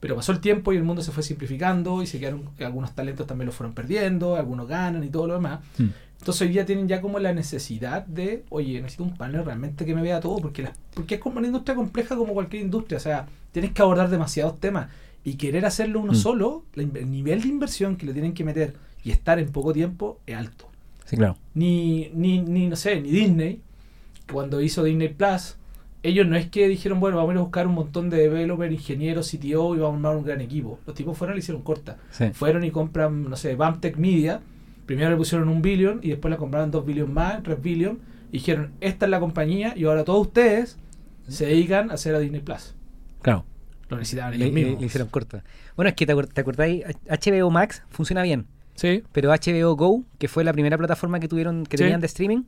Pero 0.00 0.14
pasó 0.16 0.30
el 0.32 0.40
tiempo 0.40 0.72
y 0.72 0.76
el 0.76 0.84
mundo 0.84 1.02
se 1.02 1.10
fue 1.10 1.22
simplificando 1.22 2.02
y 2.02 2.06
se 2.06 2.20
quedaron, 2.20 2.50
algunos 2.60 2.94
talentos 2.94 3.26
también 3.26 3.46
los 3.46 3.54
fueron 3.54 3.74
perdiendo, 3.74 4.36
algunos 4.36 4.68
ganan 4.68 5.02
y 5.02 5.08
todo 5.10 5.26
lo 5.26 5.34
demás. 5.34 5.60
Mm. 5.78 5.86
Entonces 6.20 6.48
hoy 6.48 6.52
ya 6.54 6.64
tienen 6.66 6.88
ya 6.88 7.00
como 7.00 7.18
la 7.18 7.32
necesidad 7.32 8.04
de, 8.06 8.44
oye, 8.50 8.80
necesito 8.80 9.04
un 9.04 9.16
panel 9.16 9.44
realmente 9.44 9.84
que 9.84 9.94
me 9.94 10.02
vea 10.02 10.20
todo, 10.20 10.36
porque, 10.38 10.62
la- 10.62 10.72
porque 10.94 11.16
es 11.16 11.20
como 11.20 11.38
una 11.38 11.46
industria 11.46 11.74
compleja 11.76 12.16
como 12.16 12.32
cualquier 12.34 12.62
industria, 12.62 12.98
o 12.98 13.00
sea, 13.00 13.26
tienes 13.52 13.72
que 13.72 13.82
abordar 13.82 14.08
demasiados 14.10 14.58
temas 14.60 14.88
y 15.24 15.34
querer 15.34 15.64
hacerlo 15.66 16.00
uno 16.00 16.12
Mm. 16.12 16.16
solo, 16.16 16.64
la 16.74 16.82
el 16.84 17.10
nivel 17.10 17.42
de 17.42 17.48
inversión 17.48 17.96
que 17.96 18.06
le 18.06 18.12
tienen 18.12 18.34
que 18.34 18.44
meter 18.44 18.74
y 19.04 19.10
estar 19.10 19.38
en 19.38 19.50
poco 19.50 19.72
tiempo 19.72 20.20
es 20.26 20.36
alto. 20.36 20.68
Sí, 21.06 21.16
claro. 21.16 21.36
Ni, 21.54 22.10
ni, 22.14 22.40
ni 22.40 22.66
no 22.68 22.76
sé, 22.76 23.00
ni 23.00 23.10
Disney, 23.10 23.62
cuando 24.32 24.60
hizo 24.60 24.84
Disney 24.84 25.08
Plus, 25.08 25.56
ellos 26.02 26.26
no 26.26 26.36
es 26.36 26.48
que 26.48 26.68
dijeron, 26.68 27.00
bueno, 27.00 27.16
vamos 27.16 27.30
a 27.30 27.32
ir 27.34 27.38
a 27.38 27.42
buscar 27.42 27.66
un 27.66 27.74
montón 27.74 28.08
de 28.10 28.18
developers, 28.18 28.72
ingenieros, 28.72 29.30
CTO 29.30 29.74
y 29.74 29.78
vamos 29.78 29.94
a 29.94 29.96
armar 29.96 30.16
un 30.16 30.24
gran 30.24 30.40
equipo. 30.40 30.78
Los 30.86 30.94
tipos 30.94 31.16
fueron 31.18 31.34
y 31.34 31.36
le 31.36 31.40
hicieron 31.40 31.62
corta 31.62 31.96
Sí. 32.10 32.30
fueron 32.32 32.64
y 32.64 32.70
compran, 32.70 33.28
no 33.28 33.36
sé, 33.36 33.54
Bamtech 33.56 33.96
Media. 33.96 34.40
Primero 34.86 35.10
le 35.10 35.16
pusieron 35.16 35.48
un 35.48 35.60
billón 35.60 36.00
y 36.02 36.10
después 36.10 36.30
la 36.30 36.36
compraron 36.38 36.70
dos 36.70 36.86
billones 36.86 37.12
más, 37.14 37.42
tres 37.42 37.60
billones. 37.60 37.98
Y 38.30 38.38
dijeron, 38.38 38.72
esta 38.80 39.06
es 39.06 39.10
la 39.10 39.20
compañía 39.20 39.74
y 39.76 39.84
ahora 39.84 40.04
todos 40.04 40.26
ustedes 40.26 40.78
se 41.26 41.46
dedican 41.46 41.90
a 41.90 41.94
hacer 41.94 42.14
a 42.14 42.18
Disney 42.20 42.40
Plus. 42.40 42.74
Claro. 43.22 43.44
Lo 43.90 43.96
necesitaban 43.96 44.34
ellos 44.34 44.48
le- 44.48 44.52
mismos. 44.54 44.80
le 44.80 44.86
hicieron 44.86 45.08
corta. 45.08 45.42
Bueno, 45.76 45.88
es 45.88 45.94
que 45.96 46.06
te, 46.06 46.14
te 46.14 46.40
acordáis, 46.40 46.84
HBO 47.08 47.50
Max 47.50 47.82
funciona 47.90 48.22
bien. 48.22 48.46
Sí. 48.74 49.02
pero 49.12 49.30
HBO 49.32 49.74
Go, 49.74 50.04
que 50.18 50.28
fue 50.28 50.44
la 50.44 50.52
primera 50.52 50.78
plataforma 50.78 51.18
que 51.18 51.26
tuvieron, 51.26 51.66
que 51.66 51.76
Sí. 51.76 51.82
tenían 51.82 52.00
de 52.00 52.06
streaming, 52.06 52.42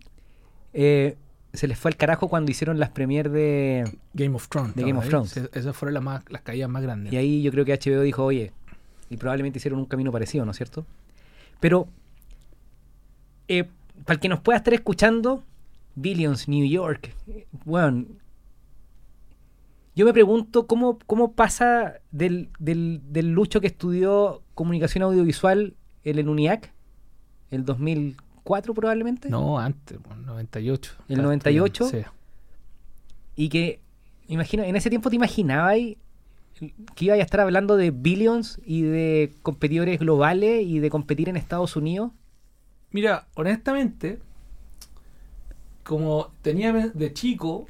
eh, 0.73 1.17
se 1.53 1.67
les 1.67 1.79
fue 1.79 1.91
al 1.91 1.97
carajo 1.97 2.29
cuando 2.29 2.51
hicieron 2.51 2.79
las 2.79 2.91
premiers 2.91 3.31
de... 3.33 3.99
Game 4.15 4.35
of 4.37 4.49
Thrones. 4.49 4.75
De 4.75 4.83
¿te 4.83 4.89
Game 4.89 4.99
of? 4.99 5.09
Thrones. 5.09 5.37
Esas 5.53 5.77
fueron 5.77 5.95
las, 5.95 6.03
más, 6.03 6.23
las 6.29 6.43
caídas 6.43 6.69
más 6.71 6.83
grandes. 6.83 7.13
Y 7.13 7.17
ahí 7.17 7.43
yo 7.43 7.51
creo 7.51 7.65
que 7.65 7.73
HBO 7.73 8.03
dijo, 8.03 8.25
oye, 8.25 8.53
y 9.09 9.17
probablemente 9.17 9.59
hicieron 9.59 9.81
un 9.81 9.87
camino 9.87 10.13
parecido, 10.13 10.45
¿no 10.45 10.53
es 10.53 10.57
cierto? 10.57 10.87
Pero, 11.59 11.89
eh, 13.49 13.65
para 14.05 14.15
el 14.15 14.21
que 14.21 14.29
nos 14.29 14.41
pueda 14.41 14.59
estar 14.59 14.73
escuchando, 14.73 15.43
Billions, 15.97 16.49
New 16.49 16.67
York, 16.67 17.15
bueno, 17.65 18.07
yo 19.97 20.07
me 20.07 20.13
pregunto 20.13 20.67
cómo, 20.67 20.99
cómo 21.07 21.33
pasa 21.33 21.95
del, 22.13 22.49
del, 22.61 23.01
del 23.09 23.33
Lucho 23.33 23.61
que 23.61 23.67
estudió 23.67 24.43
comunicación 24.55 25.03
audiovisual 25.03 25.75
en 26.05 26.19
el 26.19 26.29
UNIAC, 26.29 26.73
el 27.51 27.65
2004 28.45 28.75
probablemente, 28.75 29.29
No, 29.31 29.59
antes, 29.59 29.99
bueno, 30.03 30.23
98. 30.23 30.93
¿El 31.09 31.13
Estaba 31.15 31.23
98? 31.23 31.85
estudiando, 31.85 32.11
Sí. 32.11 32.17
y 33.37 33.49
que, 33.49 33.81
me 34.29 34.35
imagino, 34.35 34.63
en 34.63 34.77
ese 34.77 34.91
tiempo 34.91 35.11
te 35.11 35.17
imaginabas 35.17 35.77
que 36.95 37.05
iba 37.05 37.15
a 37.15 37.19
estar 37.19 37.41
hablando 37.41 37.77
de 37.77 37.91
Billions 37.91 38.61
y 38.67 38.83
de 38.83 39.33
competidores 39.43 39.99
globales 39.99 40.65
y 40.67 40.79
de 40.79 40.91
competir 40.91 41.29
en 41.29 41.37
Estados 41.37 41.75
Unidos. 41.77 42.11
Mira, 42.91 43.29
honestamente, 43.35 44.19
como 45.85 46.33
tenía 46.43 46.73
de 46.73 47.13
chico, 47.15 47.67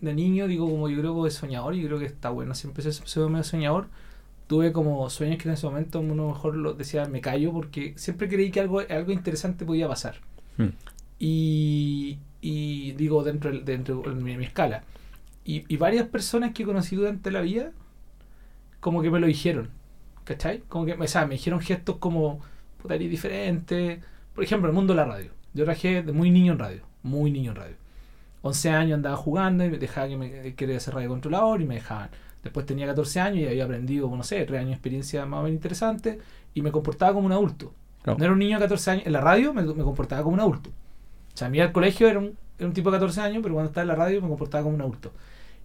de 0.00 0.14
niño, 0.14 0.46
digo, 0.48 0.68
como 0.68 0.88
yo 0.88 0.98
creo 0.98 1.16
que 1.16 1.24
de 1.24 1.30
soñador, 1.30 1.74
y 1.74 1.84
creo 1.84 1.98
que 1.98 2.06
está 2.06 2.30
bueno, 2.30 2.54
siempre 2.54 2.82
se 2.82 2.92
se 2.92 3.20
medio 3.20 3.44
soñador. 3.44 3.88
Tuve 4.50 4.72
como 4.72 5.08
sueños 5.10 5.38
que 5.38 5.48
en 5.48 5.54
ese 5.54 5.66
momento 5.66 6.00
uno 6.00 6.26
mejor 6.28 6.56
lo 6.56 6.74
decía, 6.74 7.06
me 7.06 7.20
callo, 7.20 7.52
porque 7.52 7.94
siempre 7.96 8.28
creí 8.28 8.50
que 8.50 8.58
algo, 8.60 8.80
algo 8.80 9.12
interesante 9.12 9.64
podía 9.64 9.86
pasar. 9.88 10.16
Y, 11.18 12.18
y 12.40 12.92
digo, 12.92 13.22
dentro, 13.22 13.50
del- 13.50 13.64
dentro 13.64 14.02
de 14.02 14.14
mi, 14.14 14.36
mi 14.36 14.44
escala. 14.44 14.82
Y, 15.44 15.64
y 15.72 15.76
varias 15.76 16.06
personas 16.08 16.52
que 16.52 16.62
he 16.64 16.66
conocido 16.66 17.02
durante 17.02 17.30
la 17.30 17.42
vida, 17.42 17.72
como 18.80 19.02
que 19.02 19.10
me 19.10 19.20
lo 19.20 19.26
dijeron. 19.26 19.70
¿Cachai? 20.24 20.60
Como 20.68 20.84
que 20.86 20.92
o 20.94 21.06
sea, 21.06 21.26
me 21.26 21.34
dijeron 21.34 21.60
gestos 21.60 21.96
como, 21.98 22.40
puta, 22.82 22.94
eres 22.94 23.10
diferente. 23.10 24.00
Por 24.34 24.44
ejemplo, 24.44 24.68
el 24.68 24.74
mundo 24.74 24.92
de 24.94 24.98
la 24.98 25.04
radio. 25.06 25.30
Yo 25.54 25.64
trabajé 25.64 26.02
de 26.02 26.12
muy 26.12 26.30
niño 26.30 26.52
en 26.54 26.58
radio. 26.58 26.82
Muy 27.02 27.30
niño 27.30 27.52
en 27.52 27.56
radio. 27.56 27.76
11 28.42 28.70
años 28.70 28.94
andaba 28.96 29.16
jugando 29.16 29.64
y 29.64 29.70
me 29.70 29.78
dejaba 29.78 30.08
que 30.08 30.16
me 30.16 30.54
quería 30.54 30.80
ser 30.80 30.94
radio 30.94 31.08
controlador 31.10 31.60
y 31.62 31.66
me 31.66 31.74
dejaban. 31.76 32.10
Después 32.42 32.64
tenía 32.66 32.86
14 32.86 33.20
años 33.20 33.40
y 33.40 33.46
había 33.48 33.64
aprendido, 33.64 34.08
no 34.16 34.22
sé, 34.22 34.44
3 34.44 34.58
años 34.60 34.70
de 34.70 34.74
experiencia 34.74 35.26
más 35.26 35.40
o 35.40 35.42
menos 35.44 35.56
interesante 35.56 36.18
y 36.54 36.62
me 36.62 36.72
comportaba 36.72 37.12
como 37.12 37.26
un 37.26 37.32
adulto. 37.32 37.72
No 38.06 38.24
era 38.24 38.32
un 38.32 38.38
niño 38.38 38.56
de 38.56 38.62
14 38.64 38.90
años. 38.92 39.06
En 39.06 39.12
la 39.12 39.20
radio 39.20 39.52
me, 39.52 39.62
me 39.62 39.84
comportaba 39.84 40.22
como 40.22 40.34
un 40.34 40.40
adulto. 40.40 40.70
O 40.70 41.36
sea, 41.36 41.48
a 41.48 41.50
mí 41.50 41.60
al 41.60 41.72
colegio 41.72 42.08
era 42.08 42.18
un, 42.18 42.36
era 42.58 42.66
un 42.66 42.72
tipo 42.74 42.90
de 42.90 42.96
14 42.96 43.20
años, 43.20 43.40
pero 43.42 43.54
cuando 43.54 43.68
estaba 43.70 43.82
en 43.82 43.88
la 43.88 43.94
radio 43.94 44.22
me 44.22 44.28
comportaba 44.28 44.64
como 44.64 44.74
un 44.74 44.80
adulto. 44.80 45.12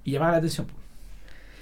Y 0.03 0.11
llamaba 0.11 0.33
la 0.33 0.37
atención. 0.39 0.67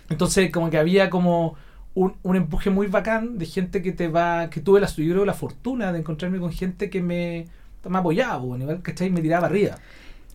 Entonces, 0.09 0.51
como 0.51 0.69
que 0.69 0.77
había 0.77 1.09
como 1.09 1.55
un, 1.95 2.15
un 2.23 2.35
empuje 2.35 2.69
muy 2.69 2.87
bacán 2.87 3.37
de 3.37 3.45
gente 3.45 3.81
que 3.81 3.91
te 3.91 4.07
va. 4.07 4.49
que 4.49 4.61
tuve 4.61 4.79
la, 4.79 4.87
yo 4.87 4.95
creo, 5.13 5.25
la 5.25 5.33
fortuna 5.33 5.91
de 5.91 5.99
encontrarme 5.99 6.39
con 6.39 6.51
gente 6.51 6.89
que 6.89 7.01
me, 7.01 7.47
me 7.87 7.97
apoyaba, 7.97 8.43
igual, 8.43 8.81
¿cachai? 8.81 9.09
Me 9.09 9.21
tiraba 9.21 9.47
arriba. 9.47 9.77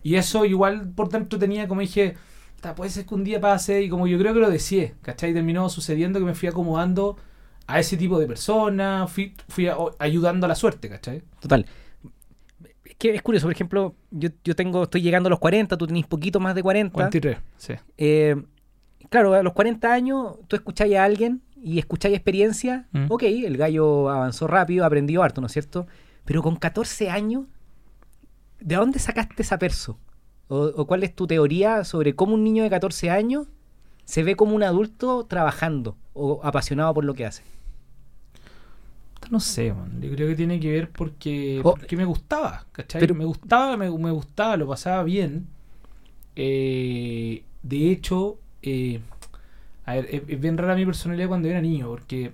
Y 0.03 0.15
eso 0.15 0.45
igual 0.45 0.89
por 0.95 1.09
dentro 1.09 1.37
tenía, 1.37 1.67
como 1.67 1.81
dije, 1.81 2.13
"Ta, 2.13 2.19
puede 2.75 2.89
ser 2.91 3.05
que 3.05 3.15
un 3.15 3.23
día 3.23 3.39
pase, 3.39 3.81
y 3.83 3.89
como 3.89 4.07
yo 4.07 4.17
creo 4.19 4.33
que 4.33 4.39
lo 4.39 4.49
deseé, 4.49 4.95
¿cachai? 5.01 5.33
Terminó 5.33 5.69
sucediendo 5.69 6.19
que 6.19 6.25
me 6.25 6.35
fui 6.35 6.47
acomodando 6.49 7.17
a 7.67 7.79
ese 7.79 7.97
tipo 7.97 8.19
de 8.19 8.25
personas, 8.27 9.11
fui, 9.11 9.33
fui 9.47 9.67
a- 9.67 9.77
ayudando 9.99 10.45
a 10.45 10.49
la 10.49 10.55
suerte, 10.55 10.89
¿cachai? 10.89 11.21
Total. 11.39 11.65
Es 12.83 12.95
que 12.97 13.13
es 13.15 13.21
curioso, 13.21 13.45
por 13.45 13.53
ejemplo, 13.53 13.95
yo, 14.11 14.29
yo 14.43 14.55
tengo, 14.55 14.83
estoy 14.83 15.01
llegando 15.01 15.27
a 15.27 15.29
los 15.29 15.39
40, 15.39 15.77
tú 15.77 15.87
tenés 15.87 16.05
poquito 16.07 16.39
más 16.39 16.55
de 16.55 16.63
40. 16.63 16.91
43, 16.93 17.37
sí. 17.57 17.73
Eh, 17.97 18.35
claro, 19.09 19.33
a 19.33 19.43
los 19.43 19.53
40 19.53 19.93
años 19.93 20.35
tú 20.47 20.55
escucháis 20.55 20.95
a 20.95 21.03
alguien 21.03 21.41
y 21.61 21.79
escucháis 21.79 22.15
experiencia. 22.15 22.87
Mm. 22.91 23.05
Ok, 23.09 23.23
el 23.23 23.55
gallo 23.57 24.09
avanzó 24.09 24.47
rápido, 24.47 24.83
aprendió 24.85 25.23
harto, 25.23 25.39
¿no 25.41 25.47
es 25.47 25.53
cierto? 25.53 25.87
Pero 26.25 26.41
con 26.41 26.55
14 26.55 27.09
años, 27.09 27.45
¿de 28.59 28.75
dónde 28.75 28.99
sacaste 28.99 29.41
esa 29.43 29.57
perso? 29.59 29.97
O, 30.49 30.63
o 30.75 30.85
cuál 30.87 31.03
es 31.03 31.15
tu 31.15 31.25
teoría 31.27 31.83
sobre 31.85 32.15
cómo 32.15 32.33
un 32.33 32.43
niño 32.43 32.63
de 32.63 32.69
14 32.69 33.09
años 33.09 33.47
se 34.05 34.23
ve 34.23 34.35
como 34.35 34.55
un 34.55 34.63
adulto 34.63 35.25
trabajando 35.25 35.95
o 36.13 36.41
apasionado 36.43 36.93
por 36.93 37.05
lo 37.05 37.13
que 37.13 37.25
hace? 37.25 37.43
No 39.29 39.39
sé, 39.39 39.71
man. 39.73 40.01
yo 40.01 40.09
creo 40.15 40.27
que 40.27 40.35
tiene 40.35 40.59
que 40.59 40.71
ver 40.71 40.89
porque, 40.89 41.61
Oh. 41.63 41.75
porque 41.75 41.95
me 41.95 42.05
gustaba, 42.05 42.65
¿cachai? 42.71 42.99
Pero- 42.99 43.13
me 43.13 43.25
gustaba, 43.25 43.77
me, 43.77 43.89
me 43.95 44.09
gustaba, 44.11 44.57
lo 44.57 44.67
pasaba 44.67 45.03
bien. 45.03 45.45
Eh, 46.35 47.43
de 47.61 47.91
hecho, 47.91 48.37
eh, 48.63 49.01
a 49.85 49.95
ver, 49.95 50.07
es, 50.09 50.23
es 50.27 50.39
bien 50.39 50.57
rara 50.57 50.75
mi 50.75 50.85
personalidad 50.85 51.27
cuando 51.27 51.47
era 51.47 51.61
niño, 51.61 51.87
porque 51.89 52.31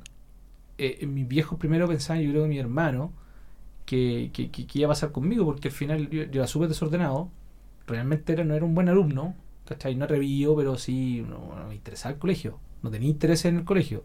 eh, 0.77 1.05
mis 1.05 1.27
viejos 1.27 1.57
primero 1.59 1.87
pensaban, 1.87 2.21
yo 2.23 2.29
creo 2.31 2.43
que 2.43 2.49
mi 2.49 2.59
hermano, 2.59 3.11
que, 3.85 4.29
que, 4.33 4.49
que- 4.51 4.65
que 4.67 4.79
iba 4.79 4.87
a 4.87 4.91
pasar 4.91 5.11
conmigo, 5.11 5.43
porque 5.45 5.67
al 5.69 5.73
final 5.73 6.09
yo, 6.09 6.23
yo 6.23 6.41
era 6.41 6.47
súper 6.47 6.69
desordenado, 6.69 7.29
realmente 7.87 8.33
era, 8.33 8.43
no 8.43 8.53
era 8.55 8.65
un 8.65 8.75
buen 8.75 8.89
alumno, 8.89 9.35
¿cachai? 9.67 9.95
No 9.95 10.07
revío, 10.07 10.55
pero 10.55 10.77
sí, 10.77 11.25
no, 11.27 11.55
no 11.57 11.67
me 11.67 11.75
interesaba 11.75 12.13
el 12.13 12.19
colegio, 12.19 12.59
no 12.83 12.89
tenía 12.91 13.09
interés 13.09 13.45
en 13.45 13.57
el 13.57 13.63
colegio. 13.65 14.03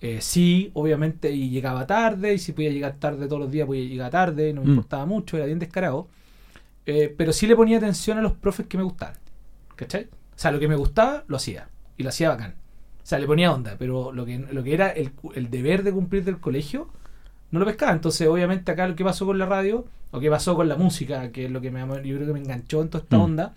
Eh, 0.00 0.20
sí, 0.20 0.70
obviamente, 0.74 1.30
y 1.32 1.50
llegaba 1.50 1.86
tarde, 1.86 2.34
y 2.34 2.38
si 2.38 2.52
podía 2.52 2.70
llegar 2.70 2.94
tarde 2.98 3.26
todos 3.28 3.40
los 3.42 3.50
días, 3.52 3.66
podía 3.66 3.84
llegar 3.88 4.10
tarde, 4.10 4.52
no 4.52 4.62
me 4.62 4.68
Mm. 4.68 4.70
importaba 4.70 5.06
mucho, 5.06 5.36
era 5.36 5.46
bien 5.46 5.58
descarado. 5.60 6.08
Eh, 6.86 7.14
pero 7.16 7.32
sí 7.32 7.46
le 7.46 7.56
ponía 7.56 7.78
atención 7.78 8.18
a 8.18 8.22
los 8.22 8.32
profes 8.32 8.66
que 8.66 8.76
me 8.76 8.84
gustaban. 8.84 9.16
¿Cachai? 9.76 10.04
O 10.04 10.38
sea, 10.38 10.50
lo 10.52 10.58
que 10.60 10.68
me 10.68 10.76
gustaba, 10.76 11.24
lo 11.28 11.36
hacía. 11.36 11.68
Y 11.96 12.02
lo 12.02 12.08
hacía 12.10 12.28
bacán. 12.30 12.52
O 13.02 13.06
sea, 13.06 13.18
le 13.18 13.26
ponía 13.26 13.52
onda, 13.52 13.76
pero 13.78 14.12
lo 14.12 14.24
que, 14.26 14.38
lo 14.38 14.62
que 14.62 14.74
era 14.74 14.88
el, 14.90 15.12
el 15.34 15.50
deber 15.50 15.82
de 15.84 15.92
cumplir 15.92 16.24
del 16.24 16.40
colegio, 16.40 16.88
no 17.50 17.60
lo 17.60 17.66
pescaba. 17.66 17.92
Entonces, 17.92 18.26
obviamente, 18.28 18.72
acá 18.72 18.88
lo 18.88 18.96
que 18.96 19.04
pasó 19.04 19.26
con 19.26 19.38
la 19.38 19.46
radio, 19.46 19.86
o 20.12 20.20
que 20.20 20.30
pasó 20.30 20.56
con 20.56 20.68
la 20.68 20.76
música, 20.76 21.32
que 21.32 21.46
es 21.46 21.52
lo 21.52 21.60
que 21.62 21.70
me, 21.72 21.80
yo 21.80 22.16
creo 22.16 22.26
que 22.28 22.34
me 22.34 22.40
enganchó 22.40 22.82
en 22.82 22.90
toda 22.90 23.04
esta 23.04 23.18
Mm. 23.18 23.20
onda, 23.20 23.56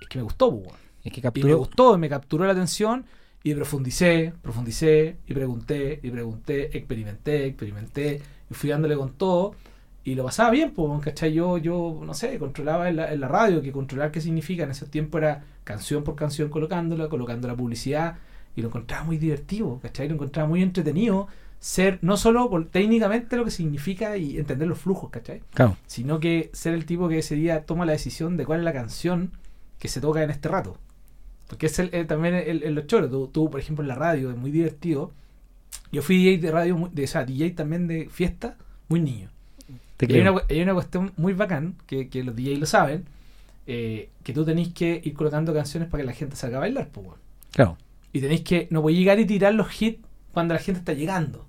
es 0.00 0.08
que 0.08 0.18
me 0.18 0.24
gustó, 0.24 0.50
pues. 0.62 0.74
Es 1.04 1.12
que 1.12 1.20
Y 1.34 1.44
me 1.44 1.54
capturó. 1.54 1.56
gustó, 1.56 1.98
me 1.98 2.08
capturó 2.08 2.44
la 2.46 2.52
atención 2.52 3.06
y 3.42 3.54
profundicé, 3.54 4.34
profundicé 4.42 5.18
y 5.26 5.34
pregunté 5.34 6.00
y 6.02 6.10
pregunté, 6.10 6.76
experimenté, 6.76 7.46
experimenté 7.46 8.22
y 8.50 8.54
fui 8.54 8.70
dándole 8.70 8.96
con 8.96 9.12
todo 9.14 9.54
y 10.04 10.14
lo 10.14 10.24
pasaba 10.24 10.50
bien, 10.50 10.72
pues, 10.72 11.02
¿cachai? 11.02 11.32
Yo, 11.34 11.58
yo, 11.58 12.00
no 12.04 12.14
sé, 12.14 12.38
controlaba 12.38 12.88
en 12.88 12.96
la, 12.96 13.12
en 13.12 13.20
la 13.20 13.28
radio, 13.28 13.62
que 13.62 13.72
controlar 13.72 14.10
qué 14.10 14.20
significa 14.20 14.64
en 14.64 14.70
ese 14.70 14.86
tiempo 14.86 15.18
era 15.18 15.44
canción 15.64 16.04
por 16.04 16.16
canción 16.16 16.48
colocándola, 16.50 17.08
colocando 17.08 17.48
la 17.48 17.56
publicidad 17.56 18.16
y 18.56 18.62
lo 18.62 18.68
encontraba 18.68 19.04
muy 19.04 19.18
divertido, 19.18 19.78
¿cachai? 19.82 20.08
Lo 20.08 20.14
encontraba 20.14 20.48
muy 20.48 20.62
entretenido 20.62 21.28
ser, 21.60 21.98
no 22.02 22.16
solo 22.16 22.48
por, 22.50 22.66
técnicamente 22.66 23.36
lo 23.36 23.44
que 23.44 23.50
significa 23.52 24.16
y 24.16 24.38
entender 24.38 24.66
los 24.66 24.78
flujos, 24.78 25.10
¿cachai? 25.10 25.42
Claro. 25.54 25.76
sino 25.86 26.18
que 26.18 26.50
ser 26.54 26.74
el 26.74 26.86
tipo 26.86 27.08
que 27.08 27.18
ese 27.18 27.34
día 27.36 27.64
toma 27.66 27.84
la 27.86 27.92
decisión 27.92 28.36
de 28.36 28.44
cuál 28.46 28.60
es 28.60 28.64
la 28.64 28.72
canción 28.72 29.30
que 29.78 29.88
se 29.88 30.00
toca 30.00 30.22
en 30.22 30.30
este 30.30 30.48
rato. 30.48 30.76
Porque 31.48 31.66
es 31.66 31.78
el, 31.78 31.90
el- 31.92 32.06
también 32.06 32.34
el, 32.34 32.62
el, 32.62 32.74
los 32.74 32.86
choros. 32.86 33.10
Tú, 33.10 33.28
tú, 33.28 33.50
por 33.50 33.60
ejemplo, 33.60 33.82
en 33.82 33.88
la 33.88 33.94
radio, 33.94 34.30
es 34.30 34.36
muy 34.36 34.50
divertido. 34.50 35.12
Yo 35.92 36.00
fui 36.02 36.16
DJ 36.16 36.38
de 36.38 36.50
radio, 36.50 36.76
muy- 36.76 36.90
de, 36.90 37.04
o 37.04 37.06
sea, 37.06 37.24
DJ 37.24 37.50
también 37.50 37.86
de 37.88 38.08
fiesta, 38.08 38.56
muy 38.88 39.00
niño. 39.00 39.28
Y 40.00 40.14
hay, 40.14 40.20
una, 40.22 40.42
hay 40.48 40.62
una 40.62 40.72
cuestión 40.74 41.12
muy 41.18 41.34
bacán, 41.34 41.74
que, 41.86 42.08
que 42.08 42.24
los 42.24 42.34
DJs 42.34 42.58
lo 42.60 42.66
saben, 42.66 43.04
eh, 43.66 44.08
que 44.22 44.32
tú 44.32 44.44
tenéis 44.46 44.72
que 44.72 45.00
ir 45.04 45.12
colocando 45.12 45.52
canciones 45.52 45.90
para 45.90 46.02
que 46.02 46.06
la 46.06 46.12
gente 46.14 46.36
salga 46.36 46.56
a 46.56 46.60
bailar, 46.60 46.88
pues. 46.88 47.06
Claro. 47.52 47.76
Y 48.12 48.20
tenéis 48.20 48.40
que, 48.42 48.66
no 48.70 48.80
podéis 48.80 49.00
llegar 49.00 49.18
y 49.20 49.26
tirar 49.26 49.52
los 49.54 49.82
hits 49.82 49.98
cuando 50.32 50.54
la 50.54 50.60
gente 50.60 50.78
está 50.78 50.92
llegando. 50.94 51.44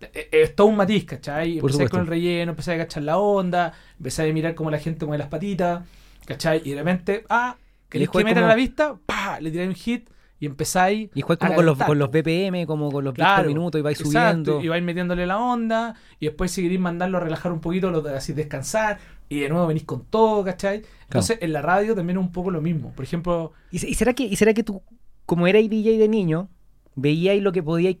Eh, 0.00 0.10
eh, 0.14 0.28
Es 0.42 0.54
todo 0.54 0.66
un 0.68 0.76
matiz, 0.76 1.04
¿cachai? 1.04 1.58
Por 1.60 1.70
supuesto. 1.72 1.92
con 1.96 2.00
el 2.02 2.06
relleno, 2.06 2.50
empezáis 2.52 2.80
a 2.80 2.84
cachar 2.84 3.02
la 3.02 3.18
onda, 3.18 3.72
empezáis 3.98 4.30
a 4.30 4.34
mirar 4.34 4.54
cómo 4.54 4.70
la 4.70 4.78
gente 4.78 5.06
mueve 5.06 5.18
las 5.18 5.28
patitas, 5.28 5.84
¿cachai? 6.26 6.60
Y 6.64 6.70
de 6.70 6.76
repente, 6.76 7.24
ah, 7.28 7.56
juegas 7.90 8.10
que 8.10 8.18
metan 8.24 8.34
como- 8.42 8.46
la 8.48 8.54
vista, 8.54 8.96
pa, 9.06 9.40
le 9.40 9.50
tiráis 9.50 9.68
un 9.70 9.74
hit 9.74 10.10
y 10.38 10.46
empezáis. 10.46 11.08
Y 11.14 11.22
juegas 11.22 11.42
a 11.42 11.46
como 11.46 11.56
con 11.56 11.66
los, 11.66 11.78
con 11.78 11.98
los. 11.98 12.10
BPM, 12.10 12.66
como 12.66 12.90
con 12.92 13.04
los 13.04 13.14
Claro, 13.14 13.44
por 13.44 13.48
minuto 13.48 13.78
y 13.78 13.82
vais 13.82 13.98
exacto, 14.00 14.44
subiendo. 14.44 14.64
y 14.64 14.68
vais 14.68 14.82
metiéndole 14.82 15.26
la 15.26 15.38
onda, 15.38 15.94
y 16.20 16.26
después 16.26 16.50
si 16.50 16.62
queréis 16.62 16.80
mandarlo 16.80 17.16
a 17.18 17.20
relajar 17.20 17.52
un 17.52 17.60
poquito, 17.60 17.90
lo 17.90 18.06
así 18.08 18.32
descansar, 18.34 18.98
y 19.30 19.40
de 19.40 19.48
nuevo 19.48 19.66
venís 19.66 19.84
con 19.84 20.04
todo, 20.04 20.44
¿cachai? 20.44 20.82
Entonces 21.04 21.38
en 21.40 21.52
la 21.54 21.62
radio 21.62 21.94
también 21.94 22.18
es 22.18 22.22
un 22.22 22.32
poco 22.32 22.50
lo 22.50 22.60
mismo. 22.60 22.92
Por 22.92 23.04
ejemplo, 23.04 23.52
¿Y, 23.70 23.78
se- 23.78 23.88
y 23.88 23.94
será 23.94 24.12
que, 24.12 24.24
¿Y 24.24 24.36
será 24.36 24.52
que 24.52 24.62
tú, 24.62 24.82
como 25.24 25.46
erais 25.46 25.70
DJ 25.70 25.96
de 25.98 26.06
niño, 26.08 26.48
veíais 26.96 27.42
lo 27.42 27.50
que 27.52 27.62
podíais 27.62 27.96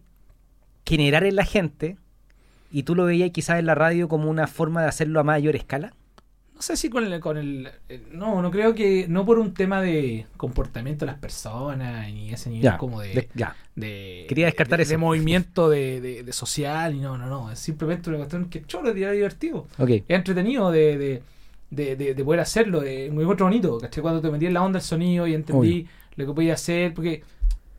generar 0.86 1.24
en 1.24 1.36
la 1.36 1.44
gente 1.44 1.96
y 2.70 2.82
tú 2.84 2.94
lo 2.94 3.04
veíais 3.04 3.32
quizás 3.32 3.58
en 3.58 3.66
la 3.66 3.74
radio 3.74 4.08
como 4.08 4.30
una 4.30 4.46
forma 4.46 4.82
de 4.82 4.88
hacerlo 4.88 5.20
a 5.20 5.24
mayor 5.24 5.56
escala? 5.56 5.92
No 6.54 6.62
sé 6.62 6.74
si 6.78 6.88
con 6.88 7.04
el, 7.04 7.20
con 7.20 7.36
el. 7.36 7.68
eh, 7.90 8.00
No, 8.12 8.40
no 8.40 8.50
creo 8.50 8.74
que. 8.74 9.06
No 9.08 9.26
por 9.26 9.38
un 9.38 9.52
tema 9.52 9.82
de 9.82 10.24
comportamiento 10.38 11.04
de 11.04 11.12
las 11.12 11.20
personas 11.20 12.10
ni 12.10 12.30
ese 12.32 12.48
nivel 12.48 12.62
Ya, 12.64 12.78
como 12.78 13.02
de. 13.02 13.08
de- 13.12 13.28
ya. 13.34 13.54
de- 13.74 14.24
Quería 14.26 14.46
descartar 14.46 14.78
de, 14.78 14.84
eso. 14.84 14.92
de 14.92 14.96
movimiento 14.96 15.68
de, 15.68 16.00
de- 16.00 16.22
de 16.22 16.32
social 16.32 16.94
y 16.94 17.00
no, 17.00 17.18
no, 17.18 17.26
no. 17.26 17.50
Es 17.50 17.58
simplemente 17.58 18.08
una 18.08 18.16
cuestión 18.18 18.48
que 18.48 18.64
choro, 18.64 18.88
es 18.88 18.94
divertido. 18.94 19.66
Ok. 19.78 19.90
Es 19.90 20.02
entretenido 20.08 20.70
de, 20.70 20.96
de, 20.96 21.22
de, 21.70 21.94
de- 21.96 22.14
de 22.14 22.24
poder 22.24 22.40
hacerlo. 22.40 22.82
eh, 22.84 23.10
muy 23.12 23.24
otro 23.26 23.44
bonito, 23.44 23.76
¿cachai? 23.78 24.00
Cuando 24.00 24.22
te 24.22 24.30
metí 24.30 24.46
en 24.46 24.54
la 24.54 24.62
onda 24.62 24.78
del 24.78 24.86
sonido 24.86 25.26
y 25.26 25.34
entendí 25.34 25.86
lo 26.16 26.26
que 26.26 26.32
podía 26.32 26.54
hacer. 26.54 26.94
Porque 26.94 27.22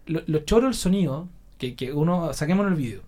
lo, 0.06 0.22
lo 0.28 0.40
choro 0.42 0.66
del 0.68 0.76
sonido, 0.76 1.28
que, 1.58 1.76
que 1.76 1.92
uno. 1.94 2.34
Saquémonos 2.34 2.72
el 2.72 2.78
video. 2.78 3.02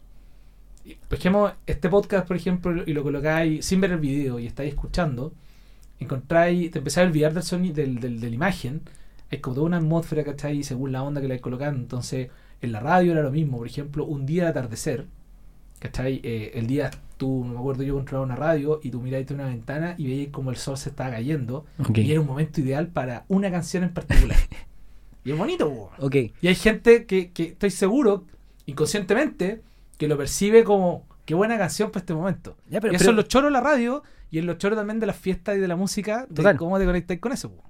Ejemplo, 1.11 1.53
este 1.67 1.89
podcast, 1.89 2.27
por 2.27 2.35
ejemplo, 2.37 2.83
y 2.85 2.93
lo 2.93 3.03
colocáis 3.03 3.65
sin 3.65 3.79
ver 3.81 3.91
el 3.91 3.99
video 3.99 4.39
y 4.39 4.47
estáis 4.47 4.69
escuchando, 4.73 5.33
encontráis, 5.99 6.71
te 6.71 6.79
empezáis 6.79 7.05
a 7.05 7.09
olvidar 7.09 7.33
del 7.33 7.43
sonido, 7.43 7.75
del, 7.75 7.99
del- 7.99 8.19
de 8.19 8.29
la 8.29 8.35
imagen. 8.35 8.81
Es 9.29 9.39
como 9.41 9.55
toda 9.55 9.67
una 9.67 9.77
atmósfera, 9.77 10.23
¿cachai? 10.23 10.63
Según 10.63 10.91
la 10.91 11.03
onda 11.03 11.21
que 11.21 11.27
le 11.27 11.33
vais 11.35 11.41
colocando. 11.41 11.79
Entonces, 11.79 12.29
en 12.61 12.71
la 12.71 12.79
radio 12.79 13.11
era 13.11 13.21
lo 13.21 13.31
mismo. 13.31 13.57
Por 13.59 13.67
ejemplo, 13.67 14.05
un 14.05 14.25
día 14.25 14.43
de 14.45 14.49
atardecer, 14.49 15.05
¿cachai? 15.79 16.19
Eh, 16.23 16.51
el 16.55 16.65
día, 16.65 16.89
tú, 17.17 17.43
no 17.45 17.53
me 17.53 17.59
acuerdo, 17.59 17.83
yo 17.83 17.93
controlaba 17.93 18.25
una 18.25 18.35
radio 18.35 18.79
y 18.81 18.89
tú 18.89 18.99
miráis 19.01 19.29
una 19.29 19.45
ventana 19.45 19.93
y 19.99 20.07
veías 20.07 20.29
como 20.31 20.49
el 20.49 20.57
sol 20.57 20.77
se 20.77 20.89
estaba 20.89 21.11
cayendo. 21.11 21.65
Ok. 21.77 21.99
Y 21.99 22.11
era 22.11 22.21
un 22.21 22.27
momento 22.27 22.61
ideal 22.61 22.87
para 22.87 23.25
una 23.27 23.51
canción 23.51 23.83
en 23.83 23.93
particular. 23.93 24.37
y 25.23 25.31
es 25.31 25.37
bonito, 25.37 25.69
po. 25.69 25.91
Ok. 25.99 26.15
Y 26.41 26.47
hay 26.47 26.55
gente 26.55 27.05
que, 27.05 27.29
que 27.31 27.43
estoy 27.49 27.69
seguro, 27.69 28.23
inconscientemente, 28.69 29.61
que 29.97 30.07
lo 30.07 30.17
percibe 30.17 30.63
como 30.63 31.05
qué 31.25 31.35
buena 31.35 31.57
canción 31.57 31.91
para 31.91 32.01
este 32.01 32.13
momento. 32.13 32.57
Ya, 32.69 32.79
pero- 32.81 32.93
y 32.93 32.95
eso 32.95 33.03
pero- 33.05 33.11
es 33.11 33.15
los 33.17 33.27
choros 33.27 33.47
de 33.49 33.53
la 33.53 33.61
radio 33.61 34.03
y 34.31 34.39
en 34.39 34.45
los 34.45 34.57
choros 34.57 34.77
también 34.77 34.99
de 34.99 35.05
las 35.05 35.15
fiestas 35.17 35.57
y 35.57 35.59
de 35.59 35.67
la 35.67 35.75
música, 35.75 36.25
de 36.29 36.35
Total. 36.35 36.57
cómo 36.57 36.79
te 36.79 36.85
conectáis 36.85 37.19
con 37.19 37.31
eso. 37.31 37.51
po. 37.51 37.63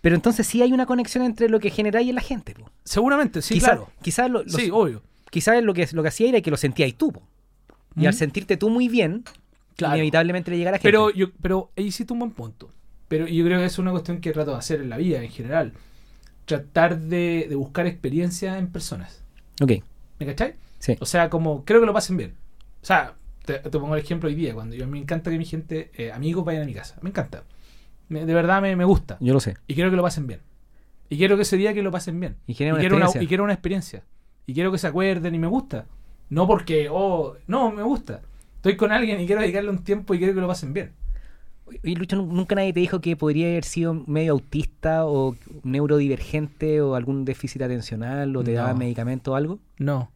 Pero 0.00 0.16
entonces 0.16 0.46
sí 0.46 0.60
hay 0.62 0.72
una 0.72 0.84
conexión 0.86 1.24
entre 1.24 1.48
lo 1.48 1.60
que 1.60 1.70
generáis 1.70 2.08
y 2.08 2.12
la 2.12 2.20
gente. 2.20 2.54
po. 2.54 2.70
Seguramente, 2.84 3.40
sí, 3.42 3.54
quizá, 3.54 3.66
claro. 3.68 3.88
Quizás 4.02 4.30
lo, 4.30 4.48
Sí, 4.48 4.68
obvio. 4.72 5.02
quizás 5.30 5.62
lo 5.62 5.72
que, 5.74 5.88
lo 5.92 6.02
que 6.02 6.08
hacía 6.08 6.28
era 6.28 6.40
que 6.40 6.50
lo 6.50 6.56
sentíais 6.56 6.96
tú. 6.96 7.12
po. 7.12 7.22
Y 7.96 8.00
¿Mm? 8.02 8.06
al 8.06 8.14
sentirte 8.14 8.56
tú 8.56 8.68
muy 8.70 8.88
bien, 8.88 9.24
Claro. 9.76 9.94
inevitablemente 9.96 10.50
le 10.50 10.58
llega 10.58 10.70
a 10.70 10.72
la 10.72 10.78
gente. 10.78 10.88
Pero 10.88 11.10
yo, 11.10 11.28
pero 11.40 11.70
ahí 11.76 11.86
hiciste 11.86 12.12
un 12.12 12.18
buen 12.18 12.32
punto. 12.32 12.70
Pero 13.08 13.26
yo 13.26 13.44
creo 13.44 13.58
que 13.58 13.66
es 13.66 13.78
una 13.78 13.90
cuestión 13.90 14.20
que 14.20 14.32
trato 14.32 14.50
de 14.52 14.56
hacer 14.58 14.80
en 14.80 14.88
la 14.90 14.96
vida 14.96 15.22
en 15.22 15.30
general. 15.30 15.72
Tratar 16.46 16.98
de, 16.98 17.46
de 17.48 17.54
buscar 17.54 17.86
experiencias 17.86 18.58
en 18.58 18.68
personas. 18.68 19.22
Ok, 19.60 19.72
¿Me 20.24 20.26
cachai? 20.34 20.54
sí. 20.78 20.96
O 21.00 21.06
sea, 21.06 21.28
como 21.30 21.64
creo 21.64 21.80
que 21.80 21.86
lo 21.86 21.92
pasen 21.92 22.16
bien. 22.16 22.34
O 22.82 22.84
sea, 22.86 23.14
te, 23.44 23.58
te 23.58 23.70
pongo 23.70 23.94
el 23.94 24.00
ejemplo 24.02 24.28
hoy 24.28 24.34
día, 24.34 24.54
cuando 24.54 24.76
yo 24.76 24.86
me 24.86 24.98
encanta 24.98 25.30
que 25.30 25.38
mi 25.38 25.44
gente, 25.44 25.90
eh, 25.94 26.12
amigos, 26.12 26.44
vayan 26.44 26.62
a 26.62 26.66
mi 26.66 26.74
casa. 26.74 26.96
Me 27.02 27.10
encanta. 27.10 27.42
Me- 28.08 28.24
de 28.24 28.34
verdad 28.34 28.62
me, 28.62 28.74
me 28.76 28.84
gusta. 28.84 29.16
Yo 29.20 29.32
lo 29.32 29.40
sé. 29.40 29.56
Y 29.66 29.74
quiero 29.74 29.90
que 29.90 29.96
lo 29.96 30.02
pasen 30.02 30.26
bien. 30.26 30.40
Y 31.08 31.16
quiero 31.18 31.36
que 31.36 31.42
ese 31.42 31.56
día 31.56 31.74
que 31.74 31.82
lo 31.82 31.90
pasen 31.90 32.18
bien. 32.20 32.36
Y 32.46 32.54
una 32.64 32.78
quiero 32.78 32.96
una, 32.96 33.06
y 33.20 33.26
quiero 33.26 33.44
una 33.44 33.52
experiencia. 33.52 34.02
Y 34.46 34.54
quiero 34.54 34.70
que 34.72 34.78
se 34.78 34.86
acuerden 34.86 35.34
y 35.34 35.38
me 35.38 35.46
gusta. 35.46 35.86
No 36.30 36.46
porque, 36.46 36.88
oh, 36.90 37.36
no, 37.46 37.70
me 37.70 37.82
gusta. 37.82 38.22
Estoy 38.56 38.76
con 38.76 38.92
alguien 38.92 39.20
y 39.20 39.26
quiero 39.26 39.42
dedicarle 39.42 39.70
un 39.70 39.82
tiempo 39.84 40.14
y 40.14 40.18
quiero 40.18 40.34
que 40.34 40.40
lo 40.40 40.48
pasen 40.48 40.72
bien. 40.72 40.92
Y 41.82 41.94
Lucho, 41.96 42.16
¿nu- 42.16 42.26
nunca 42.32 42.54
nadie 42.54 42.72
te 42.72 42.80
dijo 42.80 43.00
que 43.00 43.16
podría 43.16 43.46
haber 43.48 43.64
sido 43.64 43.94
medio 44.06 44.32
autista 44.32 45.06
o 45.06 45.34
neurodivergente 45.62 46.80
o 46.80 46.94
algún 46.94 47.24
déficit 47.24 47.62
atencional 47.62 48.36
o 48.36 48.44
te 48.44 48.52
No. 48.52 48.58
daban 48.58 48.78
medicamento 48.78 49.32
o 49.32 49.34
algo? 49.34 49.58
No. 49.78 50.10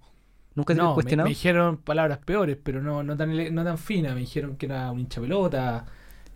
¿Nunca 0.54 0.74
te 0.74 0.78
No, 0.78 0.85
has 0.85 0.90
me, 0.90 0.94
cuestionado? 0.94 1.26
me 1.26 1.30
dijeron 1.30 1.76
palabras 1.78 2.18
peores, 2.18 2.56
pero 2.62 2.82
no, 2.82 3.02
no, 3.02 3.16
tan, 3.16 3.54
no 3.54 3.64
tan 3.64 3.78
finas. 3.78 4.14
Me 4.14 4.20
dijeron 4.20 4.56
que 4.56 4.66
era 4.66 4.90
un 4.90 5.00
hincha 5.00 5.20
pelota, 5.20 5.85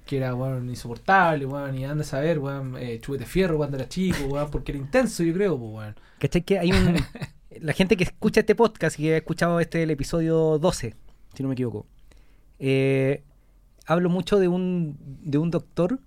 que 0.06 0.16
era 0.18 0.32
bueno, 0.34 0.62
insoportable, 0.70 1.44
bueno, 1.46 1.74
y 1.78 1.84
anda 1.84 2.02
a 2.02 2.06
saber, 2.06 2.38
bueno, 2.38 2.76
eh, 2.78 2.98
chupete 3.00 3.24
fierro 3.26 3.56
cuando 3.56 3.76
era 3.76 3.88
chico, 3.88 4.24
weón, 4.26 4.50
porque 4.50 4.72
era 4.72 4.78
intenso, 4.80 5.22
yo 5.22 5.32
creo, 5.32 5.58
pues, 5.58 5.72
weón. 5.72 5.96
¿Cachai? 6.18 6.42
Que 6.42 6.58
hay 6.58 6.72
un... 6.72 6.96
la 7.60 7.72
gente 7.72 7.96
que 7.96 8.04
escucha 8.04 8.40
este 8.40 8.54
podcast 8.54 8.98
y 8.98 9.04
que 9.04 9.14
ha 9.14 9.16
escuchado 9.18 9.58
este 9.60 9.82
el 9.82 9.90
episodio 9.90 10.58
12, 10.58 10.94
si 11.34 11.42
no 11.42 11.48
me 11.48 11.54
equivoco, 11.54 11.86
eh, 12.58 13.22
hablo 13.90 14.08
mucho 14.08 14.38
de 14.38 14.48
un, 14.48 14.96
de 15.22 15.38
un 15.38 15.50
doctor, 15.50 15.98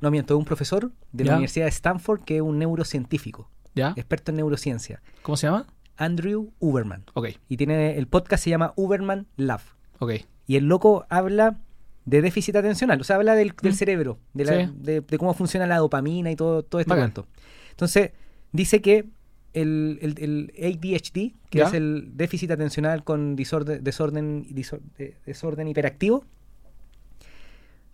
no 0.00 0.10
miento, 0.10 0.34
de 0.34 0.38
un 0.38 0.44
profesor 0.44 0.90
de 1.12 1.24
la. 1.24 1.32
Universidad 1.34 1.66
de 1.66 1.70
Stanford 1.70 2.22
que 2.22 2.36
es 2.36 2.42
un 2.42 2.58
neurocientífico, 2.58 3.50
¿Ya? 3.74 3.92
experto 3.96 4.30
en 4.32 4.36
neurociencia, 4.38 5.00
¿Cómo 5.22 5.36
se 5.36 5.46
llama? 5.46 5.66
Andrew 5.96 6.52
Uberman. 6.58 7.04
Ok, 7.14 7.28
Y 7.48 7.56
tiene 7.56 7.96
el 7.98 8.06
podcast 8.06 8.42
se 8.44 8.50
llama 8.50 8.72
Uberman 8.76 9.26
Lab. 9.36 9.60
ok. 9.98 10.12
Y 10.46 10.56
el 10.56 10.64
loco 10.66 11.06
habla 11.10 11.60
de 12.06 12.22
déficit 12.22 12.56
atencional, 12.56 13.00
o 13.00 13.04
sea, 13.04 13.16
habla 13.16 13.34
del, 13.34 13.52
del 13.62 13.72
Mm. 13.72 13.76
cerebro, 13.76 14.18
de, 14.34 14.44
la- 14.44 14.66
Sí. 14.66 14.72
de- 14.74 15.00
de 15.02 15.18
cómo 15.18 15.32
funciona 15.34 15.66
la 15.66 15.76
dopamina 15.78 16.30
y 16.30 16.36
todo, 16.36 16.64
todo 16.64 16.80
este 16.80 16.92
cuento. 16.94 17.26
Entonces, 17.70 18.10
dice 18.50 18.80
que 18.80 19.04
el, 19.52 19.98
el- 20.02 20.16
el 20.18 20.52
ADHD, 20.58 21.34
que 21.50 21.58
Ya. 21.58 21.66
es 21.66 21.74
el 21.74 22.10
déficit 22.14 22.50
atencional 22.50 23.04
con 23.04 23.36
desorden, 23.36 23.84
desorden, 23.84 24.44
disor- 24.46 24.80
de- 24.96 25.16
desorden 25.26 25.68
hiperactivo, 25.68 26.24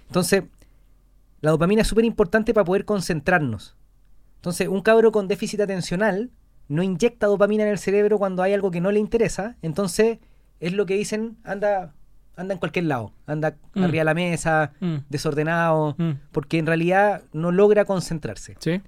entonces, 0.08 0.44
la 1.40 1.50
dopamina 1.50 1.82
es 1.82 1.88
súper 1.88 2.04
importante 2.04 2.54
para 2.54 2.64
poder 2.64 2.84
concentrarnos. 2.84 3.76
Entonces, 4.36 4.68
un 4.68 4.80
cabro 4.82 5.12
con 5.12 5.28
déficit 5.28 5.60
atencional 5.60 6.30
no 6.68 6.82
inyecta 6.82 7.26
dopamina 7.26 7.62
en 7.64 7.68
el 7.70 7.78
cerebro 7.78 8.18
cuando 8.18 8.42
hay 8.42 8.52
algo 8.52 8.70
que 8.70 8.80
no 8.80 8.90
le 8.90 8.98
interesa. 9.00 9.56
Entonces, 9.62 10.18
es 10.60 10.72
lo 10.72 10.86
que 10.86 10.94
dicen, 10.94 11.36
anda, 11.44 11.92
anda 12.36 12.54
en 12.54 12.58
cualquier 12.58 12.86
lado. 12.86 13.12
Anda 13.26 13.56
Mm. 13.74 13.82
arriba 13.84 14.00
de 14.00 14.04
la 14.04 14.14
mesa, 14.14 14.72
Mm. 14.80 14.96
desordenado, 15.08 15.94
Mm. 15.98 16.12
porque 16.32 16.58
en 16.58 16.66
realidad 16.66 17.22
no 17.32 17.52
logra 17.52 17.84
concentrarse. 17.84 18.56
¿Sí? 18.58 18.80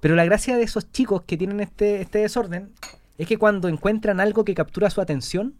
Pero 0.00 0.14
la 0.16 0.24
gracia 0.24 0.56
de 0.56 0.62
esos 0.62 0.90
chicos 0.92 1.22
que 1.22 1.36
tienen 1.36 1.60
este, 1.60 2.00
este 2.00 2.18
desorden 2.18 2.72
es 3.18 3.26
que 3.26 3.36
cuando 3.38 3.68
encuentran 3.68 4.20
algo 4.20 4.44
que 4.44 4.54
captura 4.54 4.90
su 4.90 5.00
atención, 5.00 5.54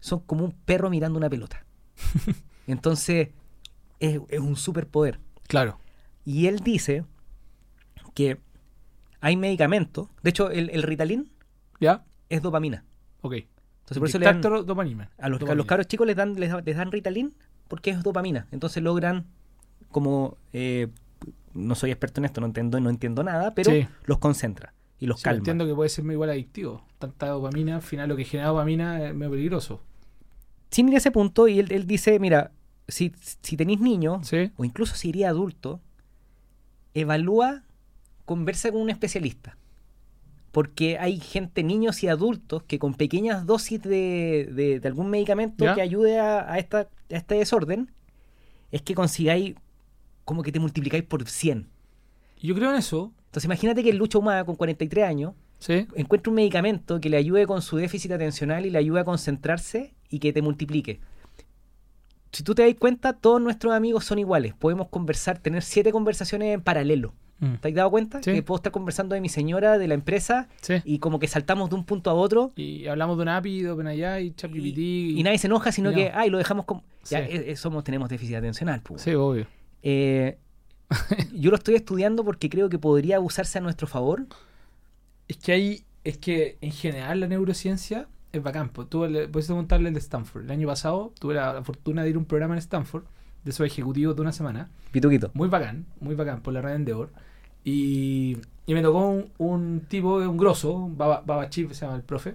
son 0.00 0.20
como 0.20 0.44
un 0.44 0.52
perro 0.52 0.88
mirando 0.90 1.18
una 1.18 1.28
pelota. 1.30 1.64
Entonces, 2.66 3.28
es, 4.00 4.20
es 4.28 4.40
un 4.40 4.56
superpoder. 4.56 5.20
Claro. 5.46 5.78
Y 6.24 6.46
él 6.46 6.60
dice 6.60 7.04
que 8.14 8.38
hay 9.20 9.36
medicamentos, 9.36 10.08
de 10.22 10.30
hecho 10.30 10.50
el, 10.50 10.70
el 10.70 10.82
Ritalin 10.82 11.30
¿Ya? 11.80 12.04
es 12.28 12.42
dopamina. 12.42 12.84
Ok. 13.22 13.34
Entonces 13.34 13.98
por 13.98 14.08
eso 14.08 14.18
le 14.18 14.26
dan, 14.26 14.40
dopamina. 14.40 15.10
a, 15.18 15.28
los, 15.28 15.36
a 15.36 15.40
Dopamina. 15.40 15.54
los 15.56 15.66
caros 15.66 15.86
chicos 15.86 16.06
les 16.06 16.16
dan, 16.16 16.34
les, 16.38 16.50
dan- 16.50 16.62
les 16.64 16.76
dan 16.76 16.90
Ritalin 16.92 17.34
porque 17.68 17.90
es 17.90 18.02
dopamina. 18.02 18.46
Entonces 18.52 18.82
logran 18.82 19.26
como 19.90 20.36
eh, 20.52 20.88
no 21.54 21.74
soy 21.74 21.90
experto 21.90 22.20
en 22.20 22.24
esto, 22.26 22.40
no 22.40 22.46
entiendo, 22.46 22.78
no 22.80 22.88
entiendo 22.90 23.22
nada, 23.24 23.54
pero 23.54 23.72
Sí. 23.72 23.86
los 24.04 24.18
concentra 24.18 24.72
y 25.00 25.06
los 25.06 25.20
Sí, 25.20 25.24
calma. 25.24 25.38
entiendo 25.38 25.66
que 25.66 25.74
puede 25.74 25.88
ser 25.90 26.04
muy 26.04 26.14
igual 26.14 26.30
adictivo. 26.30 26.84
Tanta 26.98 27.26
dopamina, 27.28 27.76
al 27.76 27.82
final 27.82 28.08
lo 28.08 28.16
que 28.16 28.24
genera 28.24 28.48
dopamina 28.50 29.08
es 29.08 29.14
medio 29.14 29.32
peligroso. 29.32 29.82
Sin 30.70 30.88
ir 30.88 30.94
a 30.94 30.98
ese 30.98 31.10
punto, 31.10 31.48
y 31.48 31.58
él, 31.58 31.72
él 31.72 31.86
dice, 31.88 32.20
mira, 32.20 32.52
si, 32.90 33.12
si 33.42 33.56
tenéis 33.56 33.80
niños, 33.80 34.26
Sí. 34.28 34.50
o 34.56 34.64
incluso 34.64 34.94
si 34.94 35.08
iría 35.10 35.28
adulto, 35.30 35.80
evalúa, 36.94 37.62
conversa 38.24 38.70
con 38.70 38.80
un 38.82 38.90
especialista. 38.90 39.56
Porque 40.52 40.98
hay 40.98 41.20
gente, 41.20 41.62
niños 41.62 42.02
y 42.02 42.08
adultos, 42.08 42.64
que 42.64 42.78
con 42.78 42.94
pequeñas 42.94 43.46
dosis 43.46 43.80
de, 43.82 44.48
de- 44.52 44.80
de 44.80 44.88
algún 44.88 45.08
medicamento 45.10 45.64
¿Ya? 45.64 45.74
que 45.74 45.80
ayude 45.82 46.18
a, 46.18 46.52
a 46.52 46.58
esta, 46.58 46.80
a 46.80 46.88
este 47.16 47.36
desorden, 47.36 47.92
es 48.72 48.82
que 48.82 48.94
consigáis 48.94 49.54
como 50.24 50.42
que 50.42 50.50
te 50.52 50.58
multiplicáis 50.60 51.04
por 51.04 51.26
100. 51.28 51.68
Y 52.40 52.48
Yo 52.48 52.54
creo 52.54 52.70
en 52.70 52.76
eso. 52.78 53.12
Entonces 53.26 53.44
imagínate 53.44 53.82
que 53.84 53.90
el 53.90 53.96
Lucho 53.96 54.18
Humada, 54.18 54.44
con 54.44 54.56
43 54.56 55.04
años, 55.04 55.34
Sí. 55.60 55.86
encuentra 55.94 56.30
un 56.30 56.36
medicamento 56.36 57.00
que 57.00 57.10
le 57.10 57.16
ayude 57.18 57.46
con 57.46 57.60
su 57.62 57.76
déficit 57.76 58.10
atencional 58.12 58.64
y 58.66 58.70
le 58.70 58.78
ayude 58.78 59.00
a 59.00 59.04
concentrarse 59.04 59.94
y 60.08 60.18
que 60.18 60.32
te 60.32 60.40
multiplique. 60.42 61.00
Si 62.32 62.42
tú 62.44 62.54
te 62.54 62.62
das 62.64 62.74
cuenta, 62.78 63.12
todos 63.12 63.40
nuestros 63.40 63.72
amigos 63.74 64.04
son 64.04 64.18
iguales. 64.18 64.54
Podemos 64.54 64.88
conversar, 64.88 65.38
tener 65.38 65.62
siete 65.62 65.90
conversaciones 65.92 66.54
en 66.54 66.60
paralelo. 66.62 67.12
Mm. 67.40 67.54
¿Te 67.54 67.68
has 67.68 67.74
dado 67.74 67.90
cuenta? 67.90 68.22
Sí. 68.22 68.32
Que 68.34 68.42
puedo 68.42 68.56
estar 68.56 68.70
conversando 68.70 69.14
de 69.14 69.20
mi 69.20 69.28
señora, 69.30 69.78
de 69.78 69.88
la 69.88 69.94
empresa, 69.94 70.48
Sí. 70.60 70.74
y 70.84 70.98
como 70.98 71.18
que 71.18 71.26
saltamos 71.26 71.70
de 71.70 71.76
un 71.76 71.84
punto 71.84 72.10
a 72.10 72.14
otro 72.14 72.52
Y 72.54 72.86
hablamos 72.86 73.16
de 73.16 73.22
un 73.22 73.28
API, 73.30 73.62
de 73.62 73.70
OpenAI, 73.70 74.26
y, 74.26 74.30
ChatGPT. 74.32 74.78
y 74.78 75.22
nadie 75.24 75.38
se 75.38 75.46
enoja, 75.46 75.72
sino 75.72 75.90
no. 75.90 75.96
que, 75.96 76.10
ay, 76.14 76.28
lo 76.30 76.38
dejamos 76.38 76.66
como... 76.66 76.84
Ya, 77.08 77.26
Sí. 77.26 77.32
eh, 77.36 77.44
eh, 77.52 77.56
somos, 77.56 77.82
tenemos 77.82 78.08
déficit 78.10 78.36
atencional. 78.36 78.82
pues. 78.82 79.00
Sí, 79.02 79.14
obvio. 79.14 79.46
Eh, 79.82 80.38
yo 81.32 81.50
lo 81.50 81.56
estoy 81.56 81.74
estudiando 81.76 82.24
porque 82.24 82.50
creo 82.50 82.68
que 82.68 82.78
podría 82.78 83.20
usarse 83.20 83.58
a 83.58 83.60
nuestro 83.62 83.86
favor. 83.86 84.26
Es 85.28 85.36
que 85.38 85.52
hay, 85.52 85.84
es 86.04 86.18
que 86.18 86.58
en 86.60 86.72
general 86.72 87.20
la 87.20 87.26
neurociencia 87.28 88.06
es 88.32 88.42
bacán. 88.42 88.68
Pues, 88.70 88.88
tuve, 88.88 89.28
preguntarle 89.28 89.88
el 89.88 89.94
de 89.94 90.00
Stanford. 90.00 90.44
El 90.44 90.50
año 90.50 90.66
pasado 90.68 91.12
tuve 91.18 91.34
la 91.34 91.62
fortuna 91.62 92.02
de 92.02 92.10
ir 92.10 92.16
a 92.16 92.18
un 92.18 92.24
programa 92.24 92.54
en 92.54 92.58
Stanford, 92.58 93.04
de 93.44 93.50
esos 93.50 93.66
ejecutivos 93.66 94.14
de 94.16 94.22
una 94.22 94.32
semana. 94.32 94.68
Pituquito. 94.92 95.30
Muy 95.34 95.48
bacán, 95.48 95.86
muy 96.00 96.14
bacán, 96.14 96.40
por 96.42 96.52
la 96.54 96.60
red 96.62 96.74
Endeavor. 96.74 97.10
Y, 97.64 98.36
y 98.66 98.74
me 98.74 98.82
tocó 98.82 99.08
un, 99.08 99.30
un 99.38 99.80
tipo, 99.88 100.16
un 100.16 100.36
grosso, 100.36 100.72
un 100.72 100.96
Baba, 100.96 101.22
Baba 101.26 101.48
Chip 101.50 101.72
se 101.72 101.84
llama 101.84 101.96
el 101.96 102.02
profe. 102.02 102.34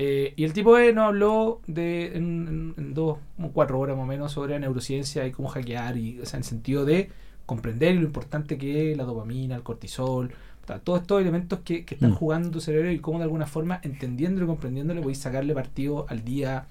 Eh, 0.00 0.32
y 0.36 0.44
el 0.44 0.52
tipo 0.52 0.78
E 0.78 0.92
nos 0.92 1.06
habló 1.06 1.60
de 1.66 2.16
en, 2.16 2.74
en- 2.76 2.94
dos, 2.94 3.18
como 3.36 3.52
cuatro 3.52 3.80
horas 3.80 3.96
más 3.96 4.04
o 4.04 4.06
menos 4.06 4.30
sobre 4.32 4.58
neurociencia 4.60 5.26
y 5.26 5.32
cómo 5.32 5.48
hackear, 5.48 5.96
y, 5.96 6.20
o 6.20 6.24
sea, 6.26 6.36
en 6.36 6.42
el 6.42 6.48
sentido 6.48 6.84
de 6.84 7.10
comprender 7.46 7.96
lo 7.96 8.02
importante 8.02 8.58
que 8.58 8.92
es 8.92 8.96
la 8.96 9.04
dopamina, 9.04 9.56
el 9.56 9.62
cortisol, 9.64 10.30
todos 10.78 11.00
estos 11.02 11.20
elementos 11.20 11.60
que, 11.60 11.84
que 11.84 11.94
están 11.94 12.10
Mm. 12.10 12.14
jugando 12.14 12.48
en 12.48 12.52
tu 12.52 12.60
cerebro 12.60 12.90
y 12.90 12.98
cómo 12.98 13.18
de 13.18 13.24
alguna 13.24 13.46
forma, 13.46 13.80
entendiéndolo 13.82 14.44
y 14.44 14.48
comprendiéndolo, 14.48 15.00
podéis 15.02 15.18
sacarle 15.18 15.54
partido 15.54 16.06
al 16.08 16.24
día, 16.24 16.66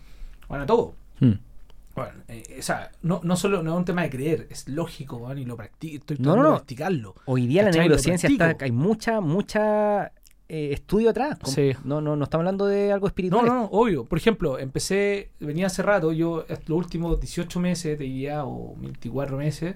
bueno, 0.48 0.64
a 0.64 0.68
todo. 0.68 0.94
Bueno, 1.96 2.12
eh, 2.28 2.58
o 2.60 2.62
sea, 2.62 2.92
no, 3.02 3.22
no 3.24 3.36
solo 3.36 3.64
no 3.64 3.72
es 3.74 3.78
un 3.80 3.86
tema 3.86 4.04
de 4.04 4.12
creer, 4.12 4.48
es 4.52 4.68
lógico, 4.70 5.34
y 5.36 5.46
lo 5.46 5.56
practico, 5.58 5.98
estoy 5.98 6.18
No, 6.18 6.24
tratando 6.24 6.44
no, 6.44 6.44
de 6.44 6.50
no. 6.52 6.56
practicarlo. 6.58 7.16
Hoy 7.26 7.48
día 7.48 7.64
la 7.64 7.72
neurociencia 7.72 8.30
está, 8.30 8.56
hay 8.60 8.72
mucha, 8.72 9.20
mucha 9.20 10.12
eh, 10.48 10.70
estudio 10.74 11.10
atrás. 11.10 11.40
Sí. 11.46 11.72
No, 11.84 12.00
no, 12.00 12.16
no 12.16 12.26
estamos 12.26 12.42
hablando 12.44 12.68
de 12.68 12.92
algo 12.92 13.06
No, 13.06 13.08
espiritual. 13.08 13.46
no, 13.48 13.54
no, 13.56 13.66
obvio. 13.72 14.06
Por 14.06 14.20
ejemplo, 14.20 14.60
empecé, 14.60 15.32
venía 15.40 15.66
hace 15.66 15.82
rato, 15.82 16.12
yo 16.12 16.46
los 16.68 16.78
últimos 16.78 17.20
18 17.20 17.60
meses, 17.60 17.98
te 17.98 18.04
diría, 18.04 18.46
o 18.46 18.76
24 18.78 19.36
meses, 19.38 19.76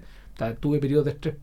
tuve 0.60 0.78
periodos 0.80 1.06
de 1.06 1.12
estrés 1.12 1.36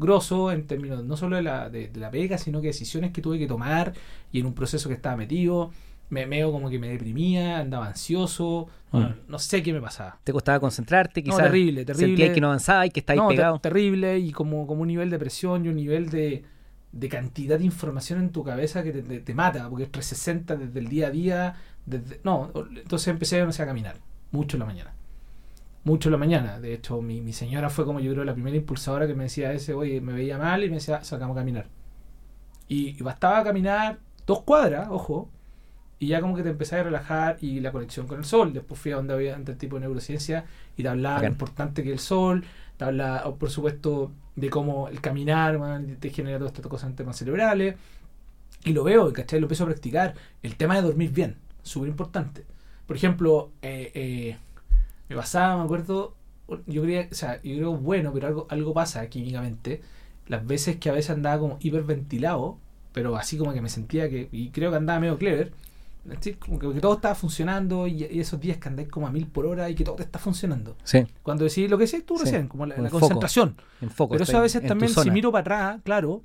grosso 0.00 0.50
en 0.50 0.66
términos 0.66 1.04
no 1.04 1.16
solo 1.16 1.36
de 1.36 1.42
la, 1.42 1.68
de, 1.70 1.88
de 1.88 2.00
la 2.00 2.10
pega, 2.10 2.38
sino 2.38 2.60
que 2.60 2.68
decisiones 2.68 3.12
que 3.12 3.22
tuve 3.22 3.38
que 3.38 3.46
tomar 3.46 3.92
y 4.32 4.40
en 4.40 4.46
un 4.46 4.54
proceso 4.54 4.88
que 4.88 4.94
estaba 4.96 5.16
metido. 5.16 5.70
Me 6.08 6.26
veo 6.26 6.50
como 6.50 6.68
que 6.68 6.80
me 6.80 6.88
deprimía, 6.88 7.58
andaba 7.60 7.86
ansioso, 7.86 8.66
bueno, 8.90 9.14
no 9.28 9.38
sé 9.38 9.62
qué 9.62 9.72
me 9.72 9.80
pasaba. 9.80 10.18
Te 10.24 10.32
costaba 10.32 10.58
concentrarte, 10.58 11.20
No, 11.20 11.26
quizás 11.26 11.44
terrible, 11.44 11.84
terrible. 11.84 12.06
sentías 12.08 12.30
que 12.34 12.40
no 12.40 12.48
avanzaba 12.48 12.84
y 12.84 12.90
que 12.90 12.98
estabas 12.98 13.18
No, 13.22 13.28
ter- 13.28 13.36
pegado. 13.36 13.60
terrible 13.60 14.18
y 14.18 14.32
como, 14.32 14.66
como 14.66 14.82
un 14.82 14.88
nivel 14.88 15.08
de 15.08 15.20
presión 15.20 15.64
y 15.64 15.68
un 15.68 15.76
nivel 15.76 16.10
de, 16.10 16.42
de 16.90 17.08
cantidad 17.08 17.60
de 17.60 17.64
información 17.64 18.18
en 18.18 18.30
tu 18.30 18.42
cabeza 18.42 18.82
que 18.82 18.90
te, 18.90 19.02
te- 19.02 19.20
te 19.20 19.34
mata, 19.34 19.68
porque 19.68 19.84
es 19.84 19.92
360 19.92 20.56
desde 20.56 20.80
el 20.80 20.88
día 20.88 21.06
a 21.06 21.10
día. 21.12 21.54
Desde, 21.86 22.18
no, 22.24 22.50
entonces 22.76 23.06
empecé 23.06 23.44
no 23.44 23.52
sé, 23.52 23.62
a 23.62 23.66
caminar, 23.66 23.94
mucho 24.32 24.56
en 24.56 24.60
la 24.60 24.66
mañana. 24.66 24.92
Mucho 25.84 26.08
en 26.08 26.12
la 26.12 26.18
mañana. 26.18 26.60
De 26.60 26.74
hecho, 26.74 27.00
mi, 27.00 27.20
mi 27.20 27.32
señora 27.32 27.70
fue 27.70 27.84
como 27.84 28.00
yo 28.00 28.12
creo 28.12 28.24
la 28.24 28.34
primera 28.34 28.56
impulsadora 28.56 29.06
que 29.06 29.14
me 29.14 29.24
decía 29.24 29.52
ese, 29.52 29.74
oye, 29.74 30.00
me 30.00 30.12
veía 30.12 30.38
mal 30.38 30.62
y 30.62 30.68
me 30.68 30.76
decía, 30.76 31.02
sacamos 31.04 31.36
a 31.36 31.40
caminar. 31.40 31.66
Y, 32.68 32.90
y 32.98 33.02
bastaba 33.02 33.42
caminar 33.42 33.98
dos 34.26 34.42
cuadras, 34.42 34.88
ojo, 34.90 35.30
y 35.98 36.08
ya 36.08 36.20
como 36.22 36.34
que 36.34 36.42
te 36.42 36.48
empezás 36.48 36.80
a 36.80 36.82
relajar 36.84 37.36
y 37.40 37.60
la 37.60 37.72
conexión 37.72 38.06
con 38.06 38.18
el 38.18 38.24
sol. 38.24 38.52
Después 38.54 38.80
fui 38.80 38.92
a 38.92 38.96
donde 38.96 39.12
había 39.12 39.36
tipo 39.44 39.76
de 39.76 39.82
neurociencia 39.82 40.46
y 40.76 40.82
te 40.82 40.88
hablaba 40.88 41.20
de 41.20 41.26
lo 41.26 41.32
importante 41.32 41.82
que 41.82 41.92
el 41.92 41.98
sol, 41.98 42.42
te 42.78 42.84
habla, 42.84 43.22
o, 43.26 43.36
por 43.36 43.50
supuesto, 43.50 44.10
de 44.34 44.48
cómo 44.48 44.88
el 44.88 45.02
caminar 45.02 45.58
man, 45.58 45.96
te 46.00 46.08
genera 46.08 46.38
todas 46.38 46.54
estas 46.54 46.66
cosas 46.68 46.90
en 46.90 46.96
temas 46.96 47.18
cerebrales. 47.18 47.76
Y 48.64 48.72
lo 48.72 48.82
veo, 48.82 49.12
¿cachai? 49.12 49.40
Lo 49.40 49.44
empiezo 49.44 49.64
a 49.64 49.66
practicar. 49.66 50.14
El 50.42 50.56
tema 50.56 50.76
de 50.76 50.82
dormir 50.82 51.10
bien, 51.10 51.36
súper 51.62 51.90
importante. 51.90 52.46
Por 52.86 52.96
ejemplo, 52.96 53.50
eh, 53.60 53.90
eh, 53.94 54.38
me 55.10 55.16
pasaba, 55.16 55.56
me 55.58 55.64
acuerdo, 55.64 56.14
yo 56.66 56.82
creía, 56.82 57.08
o 57.10 57.14
sea, 57.14 57.42
yo 57.42 57.56
creo 57.56 57.76
bueno, 57.76 58.12
pero 58.12 58.26
algo, 58.28 58.46
algo 58.50 58.72
pasa 58.74 59.06
químicamente. 59.08 59.82
Las 60.28 60.46
veces 60.46 60.76
que 60.76 60.88
a 60.90 60.92
veces 60.92 61.10
andaba 61.10 61.38
como 61.40 61.58
hiperventilado, 61.60 62.58
pero 62.92 63.16
así 63.16 63.36
como 63.36 63.52
que 63.52 63.60
me 63.60 63.68
sentía 63.68 64.08
que, 64.08 64.28
y 64.32 64.50
creo 64.50 64.70
que 64.70 64.76
andaba 64.78 65.00
medio 65.00 65.18
clever, 65.18 65.52
así 66.16 66.34
como 66.34 66.58
que, 66.58 66.72
que 66.72 66.80
todo 66.80 66.94
estaba 66.94 67.14
funcionando 67.14 67.86
y, 67.86 68.04
y 68.04 68.20
esos 68.20 68.40
días 68.40 68.58
que 68.58 68.68
andáis 68.68 68.88
como 68.88 69.06
a 69.06 69.10
mil 69.12 69.26
por 69.26 69.46
hora 69.46 69.68
y 69.70 69.74
que 69.74 69.84
todo 69.84 69.96
te 69.96 70.02
está 70.04 70.18
funcionando. 70.18 70.76
Sí, 70.84 71.06
Cuando 71.22 71.44
decís 71.44 71.68
lo 71.70 71.76
que 71.78 71.84
decís 71.86 72.06
tú 72.06 72.16
Sí, 72.16 72.24
recién, 72.24 72.48
como 72.48 72.66
la, 72.66 72.76
la 72.78 72.90
concentración. 72.90 73.56
en 73.80 73.90
foco. 73.90 74.12
Pero 74.12 74.24
eso 74.24 74.38
a 74.38 74.42
veces 74.42 74.62
en 74.62 74.68
también, 74.68 74.92
si 74.92 75.10
miro 75.10 75.32
para 75.32 75.40
atrás, 75.40 75.80
claro, 75.84 76.22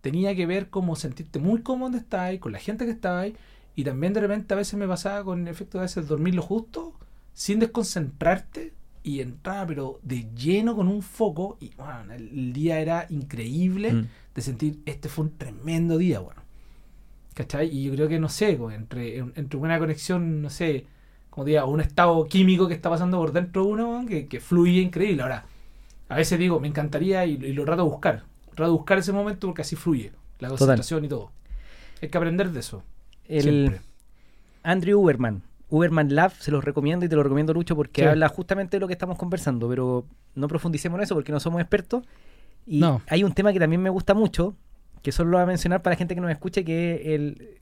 tenía 0.00 0.34
que 0.34 0.46
ver 0.46 0.68
cómo 0.68 0.96
sentirte 0.96 1.38
muy 1.38 1.62
cómodo 1.62 1.86
donde 1.86 1.98
estáis, 1.98 2.40
con 2.40 2.52
la 2.52 2.58
gente 2.58 2.84
que 2.84 2.90
estáis, 2.90 3.34
y 3.76 3.84
también 3.84 4.12
de 4.12 4.20
repente 4.20 4.52
a 4.54 4.56
veces 4.56 4.74
me 4.78 4.86
pasaba 4.86 5.24
con 5.24 5.42
el 5.42 5.48
efecto 5.48 5.78
de 5.78 5.82
a 5.82 5.86
veces 5.86 6.06
dormir 6.06 6.34
lo 6.34 6.42
justo, 6.42 6.92
sin 7.34 7.58
desconcentrarte, 7.58 8.72
y 9.02 9.20
entrar 9.20 9.66
pero 9.66 10.00
de 10.02 10.26
lleno 10.34 10.74
con 10.74 10.88
un 10.88 11.02
foco, 11.02 11.58
y 11.60 11.72
bueno, 11.76 12.14
el, 12.14 12.54
día 12.54 12.80
era 12.80 13.06
increíble 13.10 13.92
Mm. 13.92 14.06
de 14.34 14.42
sentir, 14.42 14.80
este 14.86 15.10
fue 15.10 15.26
un 15.26 15.36
tremendo 15.36 15.98
día, 15.98 16.20
bueno. 16.20 16.40
¿Cachai? 17.34 17.68
Y 17.68 17.84
yo 17.84 17.92
creo 17.94 18.08
que, 18.08 18.18
no 18.18 18.28
sé, 18.30 18.56
como 18.56 18.70
entre, 18.70 19.18
entre 19.18 19.58
una 19.58 19.78
conexión, 19.78 20.40
no 20.40 20.48
sé, 20.48 20.86
como 21.28 21.44
diga, 21.44 21.66
un 21.66 21.80
estado 21.80 22.24
químico 22.26 22.66
que 22.68 22.74
está 22.74 22.88
pasando 22.88 23.18
por 23.18 23.32
dentro 23.32 23.64
de 23.64 23.72
uno, 23.72 24.06
que, 24.08 24.26
que 24.26 24.40
fluye 24.40 24.80
increíble. 24.80 25.20
Ahora, 25.22 25.44
a 26.08 26.16
veces 26.16 26.38
digo, 26.38 26.60
me 26.60 26.68
encantaría 26.68 27.26
y, 27.26 27.32
y 27.32 27.52
lo 27.52 27.64
trato 27.64 27.82
de 27.84 27.90
buscar. 27.90 28.22
Trato 28.54 28.70
de 28.70 28.76
buscar 28.78 28.98
ese 28.98 29.12
momento 29.12 29.48
porque 29.48 29.62
así 29.62 29.74
fluye. 29.76 30.12
La 30.38 30.48
concentración 30.48 31.04
y 31.04 31.08
todo. 31.08 31.32
Hay 32.00 32.08
que 32.08 32.16
aprender 32.16 32.50
de 32.52 32.60
eso. 32.60 32.82
El 33.26 33.42
siempre. 33.42 33.80
Andrew 34.62 35.00
Uberman, 35.00 35.42
Uberman 35.74 36.14
Lab, 36.14 36.32
se 36.32 36.50
los 36.50 36.64
recomiendo 36.64 37.04
y 37.04 37.08
te 37.08 37.16
lo 37.16 37.22
recomiendo 37.22 37.52
mucho 37.54 37.74
porque 37.76 38.02
Sí. 38.02 38.08
habla 38.08 38.28
justamente 38.28 38.76
de 38.76 38.80
lo 38.80 38.86
que 38.86 38.92
estamos 38.92 39.18
conversando, 39.18 39.68
pero 39.68 40.06
no 40.34 40.48
profundicemos 40.48 40.98
en 40.98 41.04
eso 41.04 41.14
porque 41.14 41.32
no 41.32 41.40
somos 41.40 41.60
expertos. 41.60 42.04
Y 42.66 42.80
No. 42.80 43.02
hay 43.08 43.24
un 43.24 43.32
tema 43.32 43.52
que 43.52 43.58
también 43.58 43.82
me 43.82 43.90
gusta 43.90 44.14
mucho, 44.14 44.56
que 45.02 45.10
solo 45.12 45.30
lo 45.30 45.36
voy 45.38 45.42
a 45.44 45.46
mencionar 45.46 45.82
para 45.82 45.94
la 45.94 45.98
gente 45.98 46.14
que 46.14 46.20
nos 46.20 46.30
escuche, 46.30 46.64
que 46.64 46.94
es 46.94 47.06
el, 47.06 47.58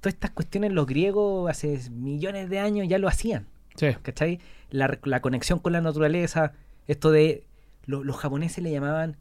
todas 0.00 0.14
estas 0.14 0.30
cuestiones 0.32 0.72
los 0.72 0.86
griegos 0.86 1.48
hace 1.50 1.80
millones 1.90 2.50
de 2.50 2.58
años 2.58 2.88
ya 2.88 2.98
lo 2.98 3.08
hacían. 3.08 3.46
Sí. 3.76 3.86
¿cachai? 4.02 4.38
La, 4.70 4.98
la 5.04 5.20
conexión 5.22 5.58
con 5.58 5.72
la 5.72 5.80
naturaleza, 5.80 6.52
esto 6.86 7.10
de 7.10 7.44
lo- 7.86 8.04
los 8.04 8.16
japoneses 8.16 8.62
le 8.62 8.70
llamaban 8.72 9.16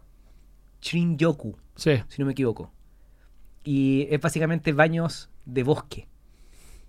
Shinryoku, 0.81 1.55
Sí. 1.75 2.01
si 2.07 2.21
no 2.21 2.25
me 2.25 2.31
equivoco. 2.33 2.71
Y 3.63 4.07
es 4.09 4.19
básicamente 4.19 4.73
baños 4.73 5.29
de 5.45 5.63
bosque, 5.63 6.07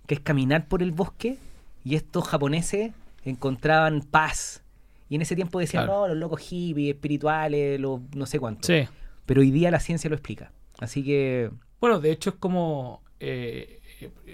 que 0.07 0.15
es 0.15 0.19
caminar 0.21 0.67
por 0.67 0.81
el 0.83 0.91
bosque 0.91 1.37
y 1.85 1.95
estos 1.95 2.27
japoneses 2.27 2.91
encontraban 3.25 4.01
paz. 4.01 4.61
Y 5.09 5.15
en 5.15 5.21
ese 5.21 5.35
tiempo 5.35 5.59
decían, 5.59 5.85
Claro. 5.85 6.01
no, 6.01 6.07
los 6.09 6.17
locos 6.17 6.41
hippies, 6.41 6.95
espirituales, 6.95 7.79
los 7.79 7.99
no 8.15 8.25
sé 8.25 8.39
cuánto. 8.39 8.65
Sí. 8.67 8.87
Pero 9.25 9.41
hoy 9.41 9.51
día 9.51 9.71
la 9.71 9.79
ciencia 9.79 10.09
lo 10.09 10.15
explica. 10.15 10.51
Así 10.79 11.03
que, 11.03 11.51
Bueno, 11.79 11.99
de 11.99 12.11
hecho 12.11 12.31
es 12.31 12.35
como... 12.37 13.01
eh, 13.19 13.79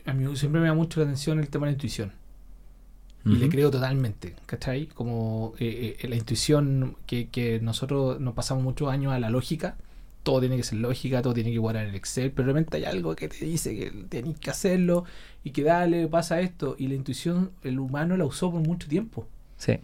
a 0.05 0.13
mí 0.13 0.35
siempre 0.35 0.59
me 0.61 0.67
da 0.67 0.73
mucho 0.73 0.99
la 0.99 1.05
atención 1.05 1.39
el 1.39 1.49
tema 1.49 1.65
de 1.67 1.71
la 1.71 1.75
intuición. 1.75 2.11
Y 3.25 3.35
le 3.35 3.49
creo 3.49 3.69
totalmente, 3.69 4.33
¿cachai? 4.47 4.87
Como 4.87 5.53
eh, 5.59 5.97
eh, 6.01 6.07
la 6.07 6.15
intuición 6.15 6.95
que, 7.05 7.27
que 7.27 7.59
nosotros 7.59 8.19
nos 8.19 8.33
pasamos 8.33 8.63
muchos 8.63 8.89
años 8.89 9.13
a 9.13 9.19
la 9.19 9.29
lógica. 9.29 9.75
Todo 10.23 10.39
tiene 10.39 10.57
que 10.57 10.63
ser 10.63 10.79
lógica, 10.79 11.21
todo 11.21 11.33
tiene 11.33 11.51
que 11.51 11.59
guardar 11.59 11.83
en 11.83 11.89
el 11.89 11.95
Excel, 11.95 12.31
pero 12.31 12.45
realmente 12.45 12.77
hay 12.77 12.85
algo 12.85 13.15
que 13.15 13.27
te 13.27 13.45
dice 13.45 13.75
que 13.77 13.91
tenés 14.09 14.39
que 14.39 14.49
hacerlo 14.49 15.03
y 15.43 15.51
que 15.51 15.63
dale, 15.63 16.07
pasa 16.07 16.39
esto. 16.41 16.75
Y 16.77 16.87
la 16.87 16.95
intuición, 16.95 17.51
el 17.63 17.79
humano 17.79 18.17
la 18.17 18.25
usó 18.25 18.51
por 18.51 18.61
mucho 18.61 18.87
tiempo. 18.87 19.27
sí. 19.57 19.79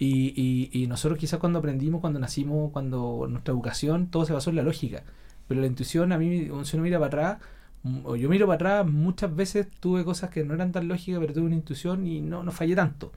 Y, 0.00 0.32
y, 0.36 0.70
y 0.82 0.86
nosotros 0.86 1.18
quizás 1.18 1.40
cuando 1.40 1.58
aprendimos, 1.58 2.00
cuando 2.00 2.20
nacimos, 2.20 2.70
cuando 2.70 3.26
nuestra 3.28 3.50
educación, 3.52 4.06
todo 4.06 4.24
se 4.24 4.32
basó 4.32 4.50
en 4.50 4.56
la 4.56 4.62
lógica. 4.62 5.02
Pero 5.48 5.60
la 5.60 5.66
intuición, 5.66 6.12
a 6.12 6.18
mí, 6.18 6.48
si 6.62 6.76
uno 6.76 6.84
mira 6.84 6.98
para 7.00 7.06
atrás, 7.08 7.38
mm, 7.82 7.98
o 8.04 8.14
yo 8.14 8.28
miro 8.28 8.46
para 8.46 8.54
atrás, 8.54 8.86
muchas 8.92 9.34
veces 9.34 9.66
tuve 9.80 10.04
cosas 10.04 10.30
que 10.30 10.44
no 10.44 10.54
eran 10.54 10.70
tan 10.70 10.86
lógicas, 10.86 11.18
pero 11.20 11.32
tuve 11.34 11.46
una 11.46 11.56
intuición 11.56 12.06
y 12.06 12.20
no, 12.20 12.44
no 12.44 12.52
fallé 12.52 12.76
tanto. 12.76 13.10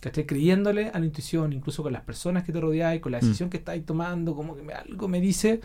¿Cachai? 0.00 0.24
Creyéndole 0.24 0.90
a 0.90 1.00
la 1.00 1.04
intuición, 1.04 1.52
incluso 1.52 1.82
con 1.82 1.92
las 1.92 2.02
personas 2.02 2.44
que 2.44 2.52
te 2.52 2.60
rodeáis, 2.60 3.00
con 3.00 3.10
la 3.10 3.18
Mm. 3.18 3.22
decisión 3.22 3.50
que 3.50 3.56
estáis 3.56 3.84
tomando, 3.84 4.36
como 4.36 4.54
que 4.54 4.62
me- 4.62 4.72
algo 4.74 5.08
me 5.08 5.20
dice 5.20 5.60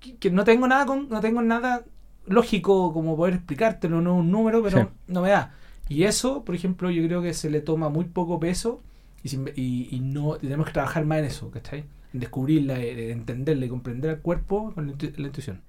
que, 0.00 0.14
que 0.16 0.30
no 0.30 0.44
tengo 0.44 0.68
nada 0.68 0.86
con, 0.86 1.08
no 1.08 1.20
tengo 1.20 1.42
nada 1.42 1.82
lógico 2.28 2.92
como 2.92 3.16
poder 3.16 3.34
explicártelo, 3.34 4.00
no 4.00 4.14
es 4.14 4.20
un 4.20 4.30
número, 4.30 4.62
pero 4.62 4.80
Sí. 4.82 4.86
no 5.08 5.22
me 5.22 5.30
da. 5.30 5.54
Y 5.88 6.04
eso, 6.04 6.44
por 6.44 6.54
ejemplo, 6.54 6.90
yo 6.90 7.02
creo 7.06 7.22
que 7.22 7.32
se 7.34 7.50
le 7.50 7.60
toma 7.60 7.88
muy 7.88 8.04
poco 8.06 8.38
peso 8.38 8.82
y, 9.22 9.28
sin- 9.30 9.50
y- 9.56 9.88
y 9.90 10.00
no 10.00 10.36
tenemos 10.36 10.66
que 10.66 10.72
trabajar 10.72 11.04
más 11.06 11.18
en 11.18 11.24
eso, 11.26 11.50
¿cachai? 11.50 11.84
En 12.12 12.20
descubrirla, 12.20 12.78
en 12.80 13.10
entenderla 13.10 13.66
y 13.66 13.68
comprender 13.68 14.10
al 14.10 14.20
cuerpo 14.20 14.72
con 14.74 14.86
la, 14.86 14.92
intu- 14.92 15.16
la 15.16 15.26
intuición. 15.26 15.62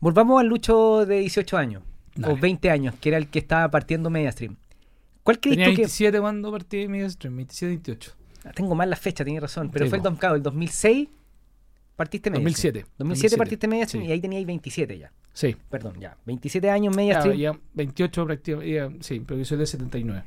Volvamos 0.00 0.40
al 0.40 0.46
Lucho 0.46 1.04
de 1.06 1.18
18 1.20 1.56
años, 1.56 1.82
Dale. 2.14 2.34
o 2.34 2.36
20 2.36 2.70
años, 2.70 2.94
que 3.00 3.08
era 3.08 3.18
el 3.18 3.28
que 3.28 3.38
estaba 3.40 3.68
partiendo 3.70 4.10
Mediastream. 4.10 4.56
¿Cuál 5.24 5.40
crees 5.40 5.56
Tenía 5.56 5.66
tú 5.66 5.72
que...? 5.72 5.82
27 5.82 6.20
cuando 6.20 6.50
partí 6.52 6.76
de 6.78 6.88
Media 6.88 7.10
Stream, 7.10 7.36
27, 7.36 7.68
28. 7.70 8.12
Ah, 8.44 8.52
Tengo 8.54 8.74
mal 8.76 8.88
la 8.88 8.96
fecha, 8.96 9.24
tienes 9.24 9.42
razón, 9.42 9.70
pero 9.70 9.84
Sí, 9.84 9.88
fue 9.90 9.98
el, 9.98 10.04
dom- 10.04 10.16
claro, 10.18 10.36
el 10.36 10.42
2006 10.42 11.08
partiste 11.98 12.30
Mediastream. 12.30 12.74
2007. 12.74 12.86
2007 12.98 13.36
partiste 13.36 13.68
Mediastream 13.68 14.04
Sí. 14.04 14.08
y 14.08 14.12
ahí 14.12 14.20
teníais 14.20 14.46
27 14.46 14.98
ya. 14.98 15.12
Sí. 15.32 15.56
Perdón, 15.68 16.00
ya. 16.00 16.16
27 16.24 16.70
años 16.70 16.94
Ya, 16.94 16.96
Mediastream 16.96 17.36
ya 17.36 17.58
28 17.74 18.24
prácticamente. 18.24 18.98
sí, 19.04 19.20
pero 19.26 19.38
yo 19.38 19.44
soy 19.44 19.58
de 19.58 19.66
79. 19.66 20.24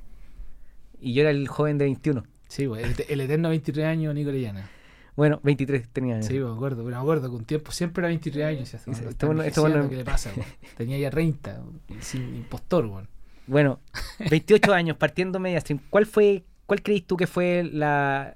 y 1.00 1.14
yo 1.14 1.22
era 1.22 1.32
el 1.32 1.48
joven 1.48 1.78
de 1.78 1.86
21. 1.86 2.24
Sí, 2.48 2.68
pues, 2.68 2.84
el, 2.84 3.06
el 3.10 3.22
eterno 3.22 3.50
23 3.50 3.86
años, 3.86 4.14
Nico 4.14 4.30
Orellana. 4.30 4.70
Bueno, 5.16 5.40
23 5.44 5.90
tenía. 5.90 6.22
Sí, 6.22 6.40
me 6.40 6.50
acuerdo, 6.52 6.84
me 6.84 6.96
acuerdo 6.96 7.30
que 7.30 7.36
un 7.36 7.46
tiempo 7.46 7.72
siempre 7.72 8.02
era 8.02 8.08
23 8.10 8.46
años. 8.46 8.74
y 8.74 8.76
hasta, 8.76 8.92
Dice, 8.92 9.04
"No, 9.04 9.10
este 9.10 9.10
está 9.10 9.26
bueno- 9.28 9.42
envejeciendo, 9.42 9.78
bueno- 9.78 9.90
¿Qué 9.90 9.96
le 9.98 10.06
pasa? 10.06 10.32
weón?". 10.36 10.48
Tenía 10.78 10.98
ya 11.00 11.10
30, 11.10 11.64
sin 12.02 12.36
impostor, 12.36 12.86
weón. 12.86 13.08
Bueno, 13.48 13.80
28 14.30 14.74
años 14.74 14.98
partiendo 14.98 15.40
Mediastream. 15.40 15.82
¿Cuál 15.90 16.06
fue, 16.06 16.44
cuál 16.66 16.82
crees 16.82 17.06
tú 17.08 17.18
que 17.18 17.28
fue 17.28 17.64
la... 17.64 18.36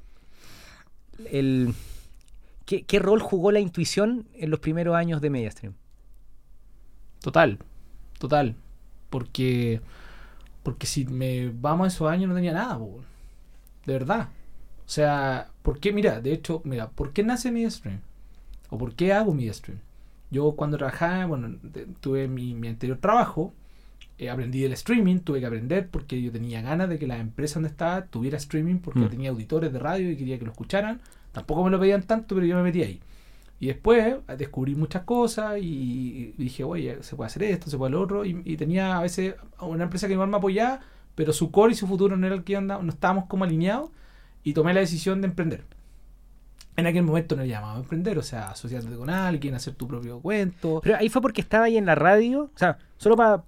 el... 1.32 1.74
¿Qué, 2.66 2.84
qué 2.84 3.00
rol 3.00 3.22
jugó 3.22 3.52
la 3.52 3.60
intuición 3.60 4.28
en 4.34 4.50
los 4.50 4.60
primeros 4.60 4.96
años 4.96 5.22
de 5.22 5.30
Mediastream? 5.30 5.74
Total, 7.22 7.60
total. 8.20 8.56
Porque 9.10 9.82
Porque 10.64 10.88
si 10.88 11.06
me 11.06 11.50
vamos 11.50 11.86
a 11.86 11.88
esos 11.90 12.10
años 12.12 12.30
no 12.30 12.36
tenía 12.36 12.54
nada, 12.54 12.80
de 13.86 13.94
verdad. 13.94 14.30
O 14.86 14.90
sea, 14.90 15.50
¿por 15.64 15.80
qué? 15.80 15.94
Mira, 15.94 16.22
de 16.22 16.34
hecho, 16.34 16.62
mira, 16.66 16.90
¿por 16.90 17.14
qué 17.14 17.24
nace 17.24 17.52
MediaStream? 17.52 18.02
¿O 18.70 18.78
por 18.78 18.96
qué 18.96 19.14
hago 19.14 19.34
MediaStream? 19.34 19.80
Yo 20.32 20.54
cuando 20.54 20.78
trabajaba, 20.78 21.26
bueno, 21.28 21.58
tuve 22.02 22.28
mi, 22.28 22.56
mi 22.56 22.68
anterior 22.68 22.98
trabajo, 23.00 23.54
eh, 24.18 24.30
aprendí 24.30 24.62
del 24.62 24.74
streaming, 24.74 25.20
tuve 25.20 25.40
que 25.40 25.46
aprender 25.48 25.90
porque 25.90 26.22
yo 26.22 26.32
tenía 26.32 26.62
ganas 26.62 26.90
de 26.90 27.00
que 27.00 27.08
la 27.08 27.18
empresa 27.20 27.56
donde 27.56 27.70
estaba 27.70 28.06
tuviera 28.08 28.38
streaming 28.38 28.78
porque 28.80 29.02
Mm. 29.02 29.10
tenía 29.10 29.30
auditores 29.32 29.74
de 29.74 29.80
radio 29.80 30.12
y 30.12 30.18
quería 30.18 30.40
que 30.40 30.46
lo 30.46 30.52
escucharan. 30.52 31.02
Tampoco 31.36 31.66
me 31.66 31.70
lo 31.70 31.78
pedían 31.78 32.04
tanto, 32.04 32.34
pero 32.34 32.48
yo 32.48 32.56
me 32.56 32.64
metí 32.64 32.82
ahí. 32.82 33.02
Y 33.60 33.68
después 33.68 34.16
eh, 34.30 34.38
descubrí 34.38 34.74
muchas 34.74 35.04
cosas 35.04 35.58
y, 35.62 36.34
dije, 36.38 36.64
oye, 36.64 37.04
se 37.04 37.18
puede 37.18 37.28
hacer 37.28 37.44
esto, 37.44 37.70
se 37.70 37.78
puede 37.78 37.92
lo 37.92 38.02
otro. 38.02 38.24
Y, 38.24 38.42
y 38.46 38.56
tenía 38.56 38.98
a 38.98 39.02
veces 39.02 39.36
una 39.60 39.84
empresa 39.84 40.08
que 40.08 40.14
igual 40.14 40.30
me 40.30 40.38
apoyaba, 40.38 40.80
pero 41.14 41.34
su 41.34 41.52
core 41.52 41.74
y 41.74 41.76
su 41.76 41.88
futuro 41.88 42.16
no 42.16 42.26
era 42.26 42.38
el 42.38 42.46
que 42.46 42.56
andaba, 42.56 42.82
no 42.82 42.90
estábamos 42.90 43.26
como 43.26 43.44
alineados. 43.44 43.90
Y 44.46 44.54
tomé 44.54 44.74
la 44.74 44.80
decisión 44.80 45.20
de 45.20 45.28
emprender. 45.28 45.66
En 46.78 46.88
aquel 46.88 47.04
momento 47.04 47.36
no 47.36 47.42
le 47.42 47.50
llamaba 47.50 47.78
emprender, 47.78 48.18
o 48.18 48.24
sea, 48.24 48.52
asociarte 48.52 48.96
con 48.96 49.10
alguien, 49.10 49.56
hacer 49.56 49.74
tu 49.74 49.90
propio 49.90 50.22
cuento. 50.22 50.80
Pero 50.82 50.96
ahí 50.96 51.10
fue 51.10 51.22
porque 51.22 51.42
estaba 51.42 51.66
ahí 51.66 51.76
en 51.76 51.86
la 51.86 51.96
radio, 51.96 52.44
o 52.44 52.58
sea, 52.58 52.78
solo 52.96 53.18
para 53.18 53.44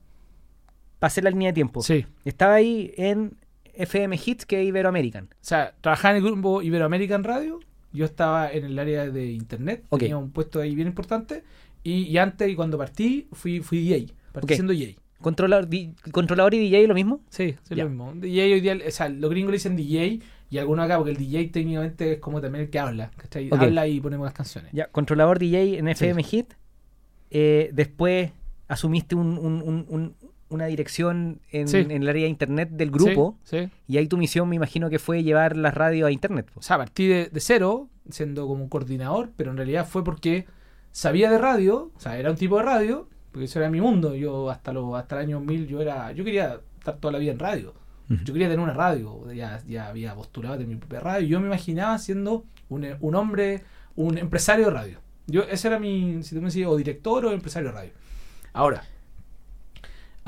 hacer 1.00 1.24
la 1.24 1.30
línea 1.30 1.52
de 1.52 1.54
tiempo. 1.54 1.82
Sí. 1.84 2.06
Estaba 2.26 2.56
ahí 2.56 2.94
en 2.98 3.38
FM 3.76 4.20
Hits 4.26 4.46
que 4.46 4.62
es 4.62 4.68
Iberoamerican. 4.68 5.26
O 5.26 5.38
sea, 5.40 5.74
trabajaba 5.80 6.18
en 6.18 6.24
el 6.24 6.30
grupo 6.30 6.62
Iberoamerican 6.62 7.24
Radio. 7.24 7.60
Yo 7.94 8.06
estaba 8.06 8.52
en 8.52 8.66
el 8.66 8.78
área 8.80 9.10
de 9.10 9.32
internet. 9.32 9.84
Tenía 10.00 10.18
un 10.18 10.32
puesto 10.32 10.60
ahí 10.60 10.76
bien 10.76 10.88
importante. 10.88 11.44
Y, 11.84 12.04
y 12.04 12.18
antes, 12.18 12.50
y 12.50 12.56
cuando 12.56 12.78
partí, 12.78 13.28
fui, 13.32 13.62
fui 13.62 13.80
DJ. 13.80 14.14
Partí 14.34 14.56
siendo 14.56 14.74
DJ. 14.74 14.98
Controlador, 15.22 15.68
di- 15.68 15.94
controlador 16.12 16.54
y 16.54 16.60
DJ 16.60 16.88
lo 16.88 16.94
mismo. 16.94 17.22
Sí, 17.30 17.56
sí, 17.64 17.76
lo 17.76 17.88
mismo. 17.90 18.14
DJ 18.14 18.54
hoy 18.54 18.62
día, 18.62 18.78
o 18.88 18.92
sea, 18.92 19.10
los 19.10 19.30
gringos 19.32 19.52
le 19.52 19.56
dicen 19.58 19.76
DJ 19.76 20.20
y 20.50 20.58
algunos 20.60 20.86
acá, 20.86 20.98
porque 20.98 21.12
el 21.12 21.18
DJ 21.18 21.48
técnicamente 21.48 22.14
es 22.14 22.20
como 22.20 22.40
también 22.42 22.66
el 22.66 22.70
que 22.70 22.78
habla. 22.80 23.10
¿cachai? 23.18 23.48
Ok. 23.52 23.62
Habla 23.62 23.88
y 23.88 24.00
ponemos 24.00 24.26
las 24.26 24.34
canciones. 24.34 24.72
Ya, 24.74 24.88
controlador 24.88 25.40
DJ 25.40 25.80
en 25.80 25.88
FM 25.88 26.22
Hit. 26.24 26.54
Eh, 27.32 27.72
después 27.74 28.32
asumiste 28.68 29.16
un- 29.16 29.38
un- 29.38 29.62
un- 29.62 29.86
un- 29.90 30.16
una 30.50 30.66
dirección 30.68 31.40
en, 31.52 31.68
Sí. 31.68 31.78
en 31.78 31.92
el 31.92 32.08
área 32.10 32.24
de 32.24 32.30
internet 32.30 32.70
del 32.72 32.92
grupo. 32.92 33.38
Sí, 33.44 33.60
sí. 33.66 33.70
Y 33.88 33.98
ahí 33.98 34.08
tu 34.08 34.18
misión 34.18 34.48
me 34.50 34.56
imagino 34.56 34.90
que 34.90 35.00
fue 35.00 35.24
llevar 35.24 35.58
las 35.58 35.74
radios 35.74 36.08
a 36.08 36.12
internet. 36.12 36.50
O 36.56 36.62
sea, 36.62 36.78
partí 36.78 37.08
de, 37.08 37.30
de 37.32 37.40
cero, 37.40 37.90
siendo 38.10 38.48
como 38.48 38.64
un 38.64 38.70
coordinador, 38.70 39.32
pero 39.36 39.52
en 39.52 39.58
realidad 39.58 39.88
fue 39.88 40.04
porque 40.04 40.46
sabía 40.92 41.30
de 41.30 41.38
radio, 41.38 41.92
o 41.96 42.00
sea, 42.00 42.18
era 42.18 42.32
un 42.32 42.38
tipo 42.38 42.58
de 42.58 42.64
radio, 42.64 43.10
porque 43.32 43.46
eso 43.46 43.60
era 43.60 43.70
mi 43.70 43.82
mundo. 43.82 44.16
Yo 44.16 44.50
hasta 44.50 44.72
los 44.74 44.96
hasta 44.96 45.16
el 45.18 45.22
año 45.28 45.38
2000 45.38 45.68
yo 45.68 45.82
era 45.82 46.12
yo 46.14 46.24
quería 46.24 46.60
estar 46.80 46.96
toda 46.98 47.12
la 47.14 47.20
vida 47.20 47.32
en 47.32 47.40
radio. 47.40 47.74
Yo 48.24 48.32
quería 48.32 48.48
tener 48.48 48.62
una 48.64 48.74
radio, 48.74 49.30
ya, 49.34 49.62
ya 49.68 49.88
había 49.90 50.16
postulado 50.16 50.58
de 50.58 50.66
mi 50.66 50.78
propia 50.78 51.02
radio. 51.02 51.28
Yo 51.28 51.42
me 51.42 51.48
imaginaba 51.48 51.98
siendo 52.00 52.46
un, 52.70 52.88
un 53.02 53.16
hombre, 53.16 53.64
un 53.98 54.18
empresario 54.18 54.68
de 54.68 54.72
radio. 54.72 55.00
Yo, 55.28 55.44
ese 55.44 55.68
era 55.68 55.78
mi, 55.78 56.24
si 56.24 56.34
tú 56.34 56.40
me 56.42 56.48
decías, 56.48 56.70
o 56.70 56.78
director 56.78 57.26
o 57.26 57.34
empresario 57.34 57.68
de 57.68 57.76
radio. 57.76 57.92
Ahora, 58.54 58.86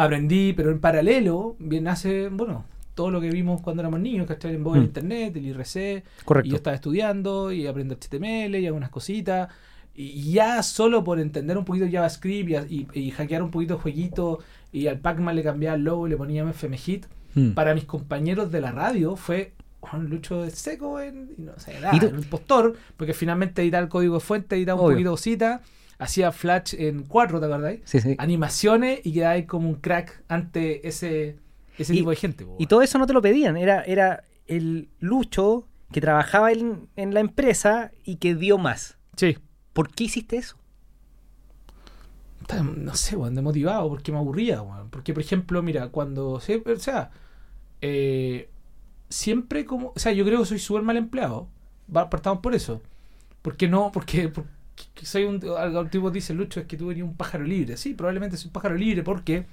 aprendí, 0.04 0.54
pero 0.54 0.72
en 0.72 0.80
paralelo, 0.80 1.56
bien 1.60 1.88
hace, 1.88 2.30
bueno, 2.30 2.64
todo 2.96 3.12
lo 3.12 3.20
que 3.22 3.30
vimos 3.30 3.62
cuando 3.62 3.82
éramos 3.82 4.00
niños, 4.00 4.28
¿cachai? 4.28 4.56
En 4.56 4.64
voz 4.64 4.76
en 4.78 4.84
Mm. 4.84 4.86
internet, 4.86 5.36
el 5.36 5.46
IRC, 5.48 6.04
Correcto. 6.26 6.48
y 6.48 6.52
yo 6.52 6.56
estaba 6.58 6.76
estudiando 6.76 7.52
y 7.52 7.68
aprendo 7.68 7.96
HTML 7.96 8.60
y 8.60 8.66
algunas 8.68 8.90
cositas. 8.90 9.50
Y 9.96 10.32
ya 10.32 10.64
solo 10.64 11.04
por 11.04 11.20
entender 11.20 11.58
un 11.58 11.66
poquito 11.66 11.86
JavaScript 11.92 12.50
y, 12.70 12.88
y, 12.94 13.08
y 13.08 13.12
hackear 13.12 13.44
un 13.44 13.52
poquito 13.52 13.78
jueguito 13.78 14.40
y 14.72 14.88
al 14.88 15.00
Pac-Man 15.00 15.36
le 15.36 15.44
cambiaba 15.44 15.76
el 15.76 15.84
logo 15.84 16.08
y 16.08 16.10
le 16.12 16.18
ponía 16.18 16.44
FM 16.50 16.78
Hit, 16.78 17.06
Mm. 17.36 17.52
para 17.52 17.76
mis 17.76 17.84
compañeros 17.86 18.52
de 18.52 18.60
la 18.62 18.72
radio 18.72 19.16
fue 19.16 19.52
un 19.94 20.10
lucho 20.10 20.42
de 20.42 20.50
seco 20.50 21.00
en, 21.00 21.30
no 21.38 21.52
sé, 21.58 21.80
nada, 21.80 21.92
un 22.12 22.20
impostor, 22.20 22.76
porque 22.98 23.14
finalmente 23.14 23.62
editaba 23.62 23.84
el 23.84 23.90
código 23.90 24.16
de 24.16 24.20
fuente, 24.20 24.56
editaba 24.56 24.80
un 24.82 24.88
Obvio. 24.88 24.96
poquito 24.96 25.10
de 25.12 25.14
cosita, 25.14 25.62
hacía 26.00 26.32
Flash 26.32 26.74
en 26.80 27.04
4, 27.04 27.40
¿te 27.40 27.46
acordáis? 27.46 27.82
Sí, 27.84 28.00
sí. 28.02 28.16
Animaciones 28.18 29.06
y 29.06 29.22
ahí 29.22 29.46
como 29.46 29.70
un 29.70 29.76
crack 29.76 30.24
ante 30.28 30.88
ese, 30.88 31.38
ese 31.78 31.94
Y- 31.94 31.98
tipo 31.98 32.10
de 32.10 32.16
gente. 32.16 32.46
po, 32.46 32.56
Y 32.58 32.66
todo 32.66 32.82
eso 32.82 32.98
no 32.98 33.06
te 33.06 33.14
lo 33.14 33.22
pedían. 33.22 33.56
Era, 33.58 33.84
era 33.84 34.24
el 34.48 34.90
Lucho 35.00 35.68
que 35.92 36.02
trabajaba 36.02 36.52
en, 36.52 36.88
en 36.96 37.14
la 37.14 37.20
empresa 37.20 37.92
y 38.04 38.16
que 38.16 38.34
dio 38.34 38.58
más. 38.58 38.98
Sí. 39.18 39.38
¿Por 39.74 39.90
qué 39.92 40.06
hiciste 40.06 40.38
eso? 40.38 40.56
No 42.64 42.96
sé, 42.96 43.16
weón, 43.16 43.36
demotivado 43.36 43.88
porque 43.90 44.12
me 44.12 44.18
aburría, 44.18 44.62
weón. 44.64 44.90
Porque, 44.90 45.14
por 45.14 45.22
ejemplo, 45.22 45.62
mira, 45.62 45.90
cuando. 45.90 46.32
O 46.32 46.40
sea, 46.40 47.12
eh, 47.82 48.50
siempre 49.10 49.66
como. 49.66 49.94
O 49.96 50.00
sea, 50.00 50.14
yo 50.14 50.26
creo 50.26 50.40
que 50.40 50.46
soy 50.48 50.58
súper 50.60 50.82
mal 50.82 50.98
empleado. 50.98 51.48
Partamos 51.92 52.42
por 52.42 52.56
eso. 52.56 52.82
Porque 53.44 53.68
no, 53.68 53.92
porque, 53.92 54.32
porque 54.88 55.06
soy 55.06 55.24
un. 55.26 55.42
Algún 55.58 55.90
tipo 55.90 56.12
dice, 56.12 56.34
Lucho, 56.34 56.60
es 56.60 56.66
que 56.68 56.78
tú 56.78 56.92
eres 56.92 57.04
un 57.04 57.16
pájaro 57.16 57.44
libre. 57.44 57.78
Sí, 57.78 57.94
probablemente 57.94 58.38
soy 58.38 58.48
un 58.48 58.54
pájaro 58.54 58.76
libre 58.76 59.04
porque. 59.04 59.46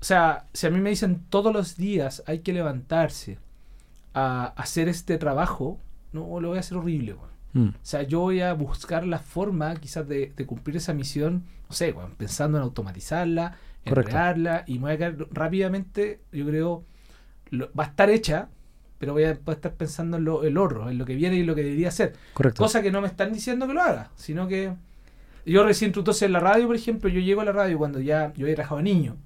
O 0.00 0.04
sea, 0.04 0.46
si 0.52 0.66
a 0.66 0.70
mí 0.70 0.80
me 0.80 0.90
dicen 0.90 1.24
todos 1.28 1.52
los 1.52 1.76
días 1.76 2.22
hay 2.26 2.40
que 2.40 2.52
levantarse 2.52 3.38
a 4.14 4.46
hacer 4.56 4.88
este 4.88 5.18
trabajo, 5.18 5.78
no 6.12 6.40
lo 6.40 6.48
voy 6.48 6.56
a 6.58 6.60
hacer 6.60 6.78
horrible, 6.78 7.14
weón. 7.14 7.28
Mm. 7.54 7.68
O 7.70 7.74
sea, 7.82 8.02
yo 8.02 8.20
voy 8.20 8.40
a 8.40 8.52
buscar 8.52 9.06
la 9.06 9.18
forma 9.18 9.74
quizás 9.76 10.06
de, 10.06 10.32
de 10.36 10.46
cumplir 10.46 10.76
esa 10.76 10.94
misión, 10.94 11.44
no 11.68 11.74
sé, 11.74 11.94
pensando 12.16 12.58
en 12.58 12.64
automatizarla, 12.64 13.56
en 13.84 13.94
crearla, 13.94 14.64
y 14.66 14.74
me 14.74 14.80
voy 14.82 14.92
a 14.92 14.98
quedar 14.98 15.16
rápidamente, 15.32 16.20
yo 16.32 16.46
creo, 16.46 16.84
lo- 17.50 17.70
va 17.74 17.84
a 17.84 17.86
estar 17.88 18.10
hecha, 18.10 18.48
pero 18.98 19.12
voy 19.12 19.24
a, 19.24 19.34
voy 19.34 19.52
a 19.52 19.56
estar 19.56 19.74
pensando 19.74 20.16
en 20.16 20.24
lo, 20.24 20.44
el 20.44 20.56
oro, 20.56 20.90
en 20.90 20.98
lo 20.98 21.04
que 21.04 21.14
viene 21.14 21.36
y 21.36 21.44
lo 21.44 21.54
que 21.54 21.62
debería 21.62 21.88
hacer. 21.88 22.14
Correcto. 22.34 22.62
Cosa 22.62 22.82
que 22.82 22.90
no 22.90 23.00
me 23.00 23.08
están 23.08 23.32
diciendo 23.32 23.66
que 23.66 23.74
lo 23.74 23.82
haga, 23.82 24.10
sino 24.16 24.48
que 24.48 24.72
yo 25.46 25.64
recién 25.64 25.92
entonces 25.94 26.22
en 26.22 26.32
la 26.32 26.40
radio, 26.40 26.66
por 26.66 26.76
ejemplo, 26.76 27.08
yo 27.08 27.20
llego 27.20 27.40
a 27.40 27.44
la 27.44 27.52
radio 27.52 27.78
cuando 27.78 28.00
ya 28.00 28.32
yo 28.34 28.44
había 28.44 28.56
trabajado 28.56 28.82
niño. 28.82 29.16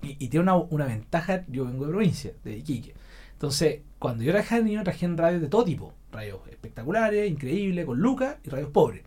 Y, 0.00 0.16
y 0.24 0.28
tiene 0.28 0.44
una, 0.44 0.54
una 0.56 0.86
ventaja, 0.86 1.44
yo 1.48 1.64
vengo 1.64 1.84
de 1.84 1.90
provincia, 1.90 2.32
de 2.44 2.56
Iquique. 2.56 2.94
Entonces, 3.32 3.80
cuando 3.98 4.24
yo 4.24 4.32
trabajaba 4.32 4.62
de 4.62 4.64
niño, 4.64 4.82
trabajé 4.82 5.06
en 5.06 5.16
radios 5.18 5.42
de 5.42 5.48
todo 5.48 5.64
tipo. 5.64 5.94
Radios 6.10 6.40
espectaculares, 6.50 7.30
increíbles, 7.30 7.84
con 7.84 7.98
lucas 7.98 8.36
y 8.44 8.48
radios 8.48 8.70
pobres. 8.70 9.02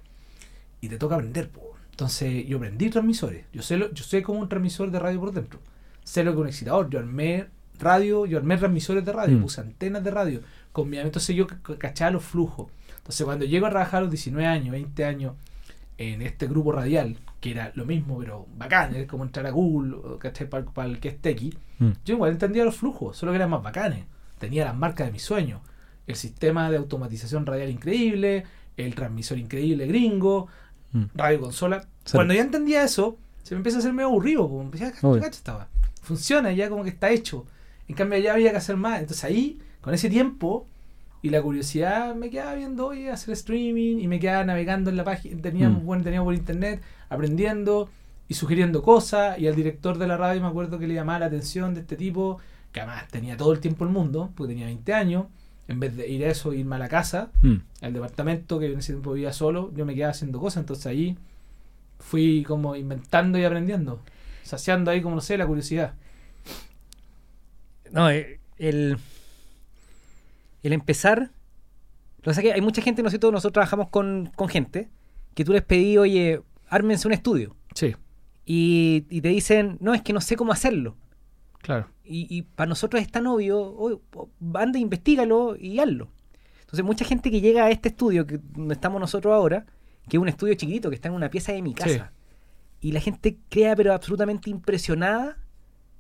Y 0.80 0.90
te 0.90 0.98
toca 0.98 1.16
aprender, 1.16 1.50
po. 1.50 1.74
Entonces, 1.92 2.46
yo 2.46 2.58
aprendí 2.58 2.90
transmisores. 2.90 3.46
Yo 3.52 3.62
sé, 3.62 3.78
lo, 3.78 3.92
yo 3.92 4.04
sé 4.04 4.22
como 4.22 4.40
un 4.40 4.50
transmisor 4.50 4.92
de 4.92 5.00
radio 5.00 5.20
por 5.20 5.32
dentro. 5.32 5.60
Sé 6.04 6.24
lo 6.24 6.32
que 6.32 6.38
es 6.38 6.42
un 6.42 6.48
excitador. 6.48 6.90
Yo 6.90 7.00
armé 7.00 7.48
radio, 7.82 8.26
yo 8.26 8.38
armé 8.38 8.58
transmisores 8.58 9.04
de 9.04 9.12
radio, 9.12 9.38
Mm. 9.38 9.42
puse 9.42 9.62
antenas 9.62 10.04
de 10.04 10.12
radio. 10.12 10.42
Con 10.72 10.90
mi, 10.90 10.98
entonces 10.98 11.36
yo 11.36 11.48
cachaba 11.78 12.12
los 12.12 12.24
flujos. 12.24 12.68
Entonces, 12.98 13.26
cuando 13.26 13.46
llego 13.46 13.66
a 13.66 13.70
trabajar 13.72 13.98
a 14.00 14.02
los 14.02 14.12
19 14.12 14.48
años, 14.48 14.72
20 14.72 15.04
años, 15.06 15.34
en 15.98 16.22
este 16.22 16.48
grupo 16.48 16.72
radial, 16.72 17.18
que 17.40 17.52
era 17.52 17.72
lo 17.76 17.86
mismo, 17.86 18.18
pero 18.20 18.48
bacán, 18.58 18.96
es 18.96 19.08
como 19.08 19.24
entrar 19.24 19.46
a 19.46 19.52
Google, 19.52 19.98
¿cachai? 20.20 20.48
Para, 20.50 20.88
el 20.88 21.00
que 21.00 21.10
es 21.10 21.20
tequi, 21.22 21.54
Mm. 21.80 21.90
yo 22.06 22.16
igual 22.16 22.32
entendía 22.32 22.64
los 22.64 22.76
flujos, 22.76 23.18
solo 23.18 23.32
que 23.32 23.36
eran 23.38 23.50
más 23.50 23.62
bacanes. 23.64 24.06
Tenía 24.40 24.66
las 24.66 24.76
marcas 24.76 25.08
de 25.08 25.14
mis 25.14 25.22
sueños. 25.24 25.62
El 26.08 26.16
sistema 26.16 26.72
de 26.72 26.78
automatización 26.78 27.46
radial 27.46 27.70
increíble, 27.70 28.46
el 28.78 28.96
transmisor 28.96 29.38
increíble 29.38 29.86
gringo, 29.88 30.48
Mm. 30.94 31.04
radio 31.16 31.40
consola. 31.42 31.86
Cuando 32.12 32.34
ya 32.34 32.42
entendía 32.42 32.84
eso, 32.84 33.18
se 33.44 33.54
me 33.56 33.58
empieza 33.60 33.78
a 33.78 33.80
hacer 33.80 33.94
medio 33.94 34.08
aburrido. 34.10 34.48
Como 34.48 34.62
empecé 34.64 34.86
a 34.86 34.90
estaba. 35.28 35.68
Funciona 36.02 36.52
ya 36.52 36.70
como 36.70 36.84
que 36.84 36.90
está 36.90 37.12
hecho. 37.12 37.46
En 37.92 37.98
cambio, 37.98 38.18
ya 38.20 38.34
había 38.34 38.52
que 38.52 38.58
hacer 38.58 38.78
más. 38.78 39.02
Entonces 39.02 39.22
ahí, 39.26 39.60
con 39.82 39.94
ese 39.94 40.10
tiempo 40.10 40.66
y 41.22 41.30
la 41.30 41.42
curiosidad, 41.42 42.16
me 42.16 42.30
quedaba 42.30 42.56
viendo, 42.56 42.88
oye, 42.88 43.12
hacer 43.12 43.34
streaming 43.34 43.98
y 44.00 44.08
me 44.08 44.18
quedaba 44.20 44.46
navegando 44.46 44.90
en 44.90 44.96
la 44.96 45.04
página. 45.04 45.42
Teníamos, 45.42 45.84
Mm. 45.84 45.86
bueno, 45.86 46.04
teníamos 46.06 46.26
por 46.28 46.34
internet, 46.34 46.82
aprendiendo 47.10 47.90
y 48.30 48.34
sugiriendo 48.36 48.82
cosas. 48.82 49.38
Y 49.40 49.48
al 49.48 49.56
director 49.56 49.98
de 49.98 50.08
la 50.08 50.16
radio 50.16 50.40
me 50.42 50.48
acuerdo 50.48 50.80
que 50.80 50.88
le 50.88 50.94
llamaba 50.94 51.20
la 51.20 51.26
atención 51.26 51.74
de 51.74 51.82
este 51.82 51.98
tipo, 51.98 52.40
que 52.72 52.80
además 52.80 53.10
tenía 53.10 53.36
todo 53.36 53.52
el 53.52 53.60
tiempo 53.60 53.84
el 53.84 53.90
mundo, 53.92 54.32
porque 54.36 54.54
tenía 54.54 54.68
20 54.68 54.94
años. 54.94 55.26
En 55.68 55.80
vez 55.82 55.96
de 55.98 56.08
ir 56.10 56.24
a 56.24 56.30
eso, 56.30 56.54
irme 56.54 56.78
a 56.78 56.80
la 56.80 56.88
casa, 56.88 57.30
Mm. 57.42 57.56
al 57.82 57.92
departamento, 57.94 58.58
que 58.58 58.68
en 58.68 58.80
ese 58.80 58.94
tiempo 58.94 59.12
vivía 59.12 59.34
solo, 59.34 59.70
yo 59.76 59.86
me 59.86 59.94
quedaba 59.96 60.12
haciendo 60.12 60.40
cosas, 60.40 60.62
entonces 60.62 60.86
ahí 60.86 61.18
fui 62.00 62.44
como 62.48 62.76
inventando 62.76 63.38
y 63.38 63.44
aprendiendo, 63.44 64.00
saciando 64.44 64.92
ahí 64.92 65.02
como 65.02 65.16
no 65.16 65.22
sé, 65.22 65.38
la 65.38 65.46
curiosidad. 65.46 65.94
No, 67.92 68.10
eh, 68.10 68.40
el, 68.58 68.98
el 70.64 70.74
empezar. 70.74 71.20
Lo 71.22 72.24
que 72.24 72.30
pasa 72.30 72.42
es 72.42 72.48
que 72.48 72.54
hay 72.54 72.62
mucha 72.62 72.82
gente, 72.82 73.02
nosotros, 73.04 73.32
nosotros 73.32 73.54
trabajamos 73.54 73.90
con, 73.90 74.32
con 74.36 74.48
gente 74.48 74.90
que 75.34 75.44
tú 75.44 75.54
les 75.54 75.64
pedí, 75.64 75.98
oye, 75.98 76.42
ármense 76.70 77.08
un 77.08 77.14
estudio. 77.14 77.56
Sí, 77.74 77.96
Y, 78.46 79.06
y 79.10 79.22
te 79.22 79.30
dicen, 79.30 79.78
no, 79.80 79.94
es 79.94 80.02
que 80.02 80.14
no 80.14 80.22
sé 80.22 80.36
cómo 80.36 80.52
hacerlo. 80.52 80.96
claro. 81.62 81.88
Y, 82.04 82.28
y 82.30 82.42
para 82.42 82.68
nosotros 82.68 83.02
es 83.02 83.10
tan 83.10 83.26
obvio, 83.28 84.02
po- 84.10 84.30
anda, 84.56 84.78
investigalo 84.78 85.56
y 85.58 85.80
hazlo. 85.80 86.10
Entonces, 86.60 86.84
mucha 86.84 87.06
gente 87.06 87.32
que 87.32 87.40
llega 87.40 87.64
a 87.66 87.72
este 87.72 87.90
estudio, 87.90 88.28
que 88.28 88.38
donde 88.38 88.74
estamos 88.74 89.00
nosotros 89.00 89.34
ahora, 89.34 89.66
que 90.10 90.18
es 90.18 90.22
un 90.22 90.28
estudio 90.28 90.54
chiquitito, 90.56 90.90
que 90.90 90.96
está 90.96 91.08
en 91.08 91.14
una 91.16 91.30
pieza 91.30 91.54
de 91.54 91.62
mi 91.62 91.74
casa, 91.74 92.12
y 92.82 92.92
la 92.92 93.00
gente 93.00 93.38
queda, 93.50 93.76
pero 93.78 93.94
absolutamente 93.94 94.50
impresionada 94.50 95.38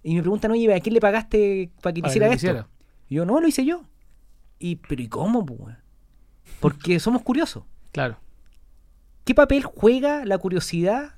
Y 0.03 0.15
me 0.15 0.21
preguntan, 0.21 0.51
oye, 0.51 0.73
¿a 0.73 0.79
quién 0.79 0.93
le 0.93 0.99
pagaste 0.99 1.71
para 1.81 1.93
que 1.93 2.01
te 2.01 2.07
hiciera 2.09 2.27
esto? 2.33 2.67
Y 3.07 3.15
yo, 3.15 3.25
no, 3.25 3.39
lo 3.39 3.47
hice 3.47 3.65
yo. 3.65 3.83
Y, 4.57 4.77
pero 4.77 5.01
¿y 5.01 5.07
cómo, 5.07 5.45
pues? 5.45 5.75
Porque 6.59 6.99
somos 6.99 7.21
curiosos. 7.21 7.63
Claro. 7.91 8.17
¿Qué 9.23 9.35
papel 9.35 9.63
juega 9.63 10.25
la 10.25 10.37
curiosidad 10.37 11.15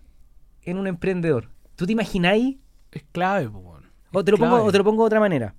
en 0.62 0.78
un 0.78 0.88
emprendedor? 0.88 1.50
¿Tú 1.76 1.86
te 1.86 1.94
imagináis? 1.94 2.58
Es 2.92 3.04
clave, 3.12 3.50
pues. 3.50 3.84
O 4.12 4.24
te, 4.24 4.32
lo 4.32 4.38
pongo, 4.38 4.64
o 4.64 4.72
te 4.72 4.78
lo 4.78 4.84
pongo 4.84 5.04
de 5.04 5.08
otra 5.08 5.20
manera. 5.20 5.56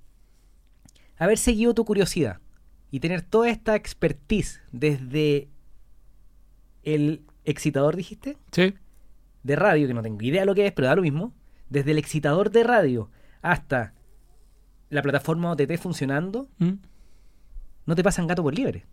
Haber 1.17 1.37
seguido 1.37 1.73
tu 1.73 1.83
curiosidad 1.83 2.39
y 2.91 2.99
tener 2.99 3.21
toda 3.21 3.49
esta 3.49 3.75
expertise 3.75 4.61
desde 4.71 5.49
el 6.83 7.23
excitador, 7.43 7.95
dijiste, 7.95 8.37
Sí. 8.51 8.73
de 9.43 9.55
radio, 9.55 9.87
que 9.87 9.93
no 9.93 10.01
tengo 10.01 10.21
idea 10.21 10.41
de 10.41 10.45
lo 10.45 10.55
que 10.55 10.67
es, 10.67 10.71
pero 10.71 10.87
da 10.87 10.95
lo 10.95 11.01
mismo, 11.01 11.33
desde 11.69 11.91
el 11.91 11.97
excitador 11.97 12.51
de 12.51 12.63
radio 12.63 13.09
hasta 13.51 13.93
la 14.89 15.01
plataforma 15.01 15.51
OTT 15.51 15.77
funcionando, 15.77 16.47
¿Mm? 16.59 16.73
no 17.85 17.95
te 17.95 18.03
pasan 18.03 18.27
gato 18.27 18.43
por 18.43 18.53
liebre. 18.55 18.85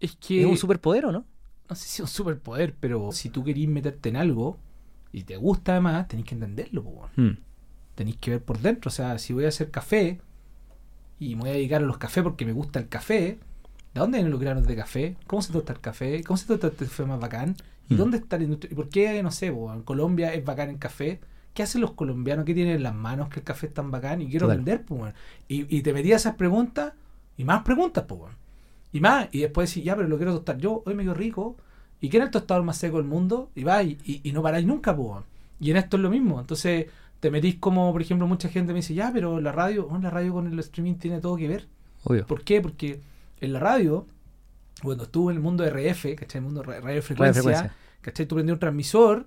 Es 0.00 0.16
que. 0.16 0.40
Es 0.42 0.46
un 0.46 0.56
superpoder, 0.56 1.06
¿o 1.06 1.12
no? 1.12 1.24
no 1.68 1.76
sé 1.76 1.86
si 1.86 1.96
es 1.96 2.00
un 2.00 2.06
superpoder, 2.08 2.74
pero 2.80 3.12
si 3.12 3.28
tú 3.28 3.44
querís 3.44 3.68
meterte 3.68 4.08
en 4.08 4.16
algo 4.16 4.58
y 5.12 5.24
te 5.24 5.36
gusta 5.36 5.72
además, 5.72 6.08
tenés 6.08 6.24
que 6.24 6.34
entenderlo, 6.34 6.82
pues, 6.82 6.96
weón. 7.16 7.30
Mm. 7.32 7.38
tenéis 7.94 8.16
que 8.18 8.30
ver 8.30 8.42
por 8.42 8.58
dentro. 8.58 8.88
O 8.88 8.92
sea, 8.92 9.18
si 9.18 9.32
voy 9.34 9.44
a 9.44 9.48
hacer 9.48 9.70
café 9.70 10.20
y 11.18 11.34
me 11.34 11.42
voy 11.42 11.50
a 11.50 11.52
dedicar 11.54 11.82
a 11.82 11.86
los 11.86 11.98
cafés 11.98 12.22
porque 12.22 12.46
me 12.46 12.52
gusta 12.52 12.78
el 12.78 12.88
café, 12.88 13.38
¿de 13.92 14.00
dónde 14.00 14.18
vienen 14.18 14.30
los 14.32 14.40
granos 14.40 14.66
de 14.66 14.76
café? 14.76 15.16
¿Cómo 15.26 15.42
se 15.42 15.52
tosta 15.52 15.72
el 15.74 15.80
café? 15.80 16.22
¿Cómo 16.24 16.36
se 16.38 16.46
tosta 16.46 16.68
este 16.68 16.86
café 16.86 17.04
más 17.04 17.20
bacán? 17.20 17.56
¿Y 17.90 17.94
Mm. 17.94 17.96
dónde 17.98 18.16
está 18.18 18.38
la 18.38 18.44
industria? 18.44 18.72
¿Y 18.72 18.76
por 18.76 18.88
qué, 18.88 19.22
no 19.22 19.30
sé, 19.30 19.52
po, 19.52 19.72
en 19.74 19.82
Colombia 19.82 20.32
es 20.32 20.42
bacán 20.44 20.70
el 20.70 20.78
café? 20.78 21.20
¿Qué 21.58 21.64
hacen 21.64 21.80
los 21.80 21.90
colombianos? 21.94 22.44
¿Qué 22.44 22.54
tienen 22.54 22.76
en 22.76 22.82
las 22.84 22.94
manos 22.94 23.30
que 23.30 23.40
el 23.40 23.44
café 23.44 23.66
es 23.66 23.74
tan 23.74 23.90
bacán? 23.90 24.22
Y 24.22 24.28
quiero 24.28 24.46
vender, 24.58 24.84
pues, 24.84 25.12
y, 25.48 25.76
y 25.76 25.82
te 25.82 25.92
metía 25.92 26.14
esas 26.14 26.36
preguntas 26.36 26.92
y 27.36 27.42
más 27.42 27.64
preguntas, 27.64 28.04
pues. 28.06 28.32
Y 28.92 29.00
más, 29.00 29.26
y 29.32 29.40
después 29.40 29.68
decís, 29.68 29.82
ya, 29.82 29.96
pero 29.96 30.06
lo 30.06 30.18
quiero 30.18 30.32
tostar 30.34 30.58
yo, 30.58 30.84
hoy 30.86 30.94
me 30.94 31.02
quedo 31.02 31.14
rico. 31.14 31.56
¿Y 32.00 32.10
quién 32.10 32.22
es 32.22 32.28
el 32.28 32.30
tostador 32.30 32.62
más 32.62 32.76
seco 32.76 32.98
del 32.98 33.06
mundo? 33.08 33.50
Y 33.56 33.64
va, 33.64 33.82
y, 33.82 33.98
y- 34.04 34.20
y 34.22 34.30
no 34.30 34.40
paráis 34.40 34.64
nunca, 34.66 34.94
pues. 34.96 35.24
Y 35.58 35.72
en 35.72 35.78
esto 35.78 35.96
es 35.96 36.02
lo 36.04 36.10
mismo. 36.10 36.38
Entonces, 36.38 36.86
te 37.18 37.28
metís 37.32 37.56
como, 37.56 37.90
por 37.90 38.02
ejemplo, 38.02 38.28
mucha 38.28 38.48
gente 38.48 38.72
me 38.72 38.76
dice, 38.78 38.94
ya, 38.94 39.10
pero 39.12 39.40
la 39.40 39.50
radio, 39.50 39.88
oh, 39.90 39.98
la 39.98 40.10
radio 40.10 40.32
con 40.34 40.46
el 40.46 40.58
streaming 40.60 40.94
tiene 40.94 41.20
todo 41.20 41.34
que 41.36 41.48
ver. 41.48 41.66
Obvio. 42.04 42.24
¿Por 42.24 42.44
qué? 42.44 42.60
Porque 42.60 43.00
en 43.40 43.52
la 43.52 43.58
radio, 43.58 44.06
cuando 44.80 45.02
estuve 45.04 45.32
en 45.32 45.38
el 45.38 45.42
mundo 45.42 45.64
RF, 45.64 46.14
¿cachai? 46.14 46.38
El 46.38 46.44
mundo 46.44 46.62
de 46.62 46.80
radiofrecuencia, 46.80 47.42
frecuencia. 47.42 47.74
¿cachai? 48.00 48.26
Tú 48.26 48.36
prendías 48.36 48.54
un 48.54 48.60
transmisor 48.60 49.26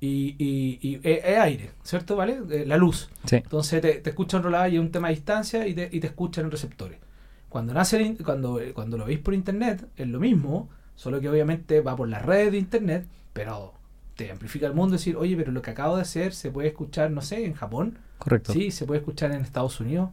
y, 0.00 0.34
y, 0.38 0.78
y 0.80 0.94
es, 1.02 1.24
es 1.24 1.38
aire, 1.38 1.70
¿cierto? 1.82 2.16
¿Vale? 2.16 2.40
La 2.66 2.76
luz. 2.76 3.10
Sí. 3.24 3.36
Entonces 3.36 3.80
te, 3.82 3.94
te 4.00 4.10
escuchan 4.10 4.42
rolada 4.42 4.68
y 4.68 4.76
es 4.76 4.80
un 4.80 4.90
tema 4.90 5.08
de 5.08 5.14
distancia 5.14 5.66
y 5.66 5.74
te, 5.74 5.88
y 5.92 6.00
te 6.00 6.06
escuchan 6.06 6.46
en 6.46 6.50
receptores. 6.50 6.98
Cuando 7.48 7.74
nace 7.74 7.96
el 8.00 8.16
cuando, 8.24 8.60
cuando 8.74 8.96
lo 8.96 9.04
veis 9.06 9.18
por 9.18 9.34
internet, 9.34 9.86
es 9.96 10.06
lo 10.06 10.20
mismo, 10.20 10.68
solo 10.94 11.20
que 11.20 11.28
obviamente 11.28 11.80
va 11.80 11.96
por 11.96 12.08
la 12.08 12.18
red 12.20 12.52
de 12.52 12.58
internet, 12.58 13.06
pero 13.32 13.74
te 14.14 14.30
amplifica 14.30 14.66
el 14.66 14.74
mundo 14.74 14.92
decir, 14.92 15.16
oye, 15.16 15.36
pero 15.36 15.50
lo 15.50 15.60
que 15.62 15.70
acabo 15.70 15.96
de 15.96 16.02
hacer 16.02 16.32
se 16.32 16.50
puede 16.50 16.68
escuchar, 16.68 17.10
no 17.10 17.22
sé, 17.22 17.44
en 17.44 17.54
Japón, 17.54 17.98
Correcto. 18.18 18.52
sí, 18.52 18.70
se 18.70 18.86
puede 18.86 19.00
escuchar 19.00 19.32
en 19.32 19.40
Estados 19.42 19.80
Unidos. 19.80 20.10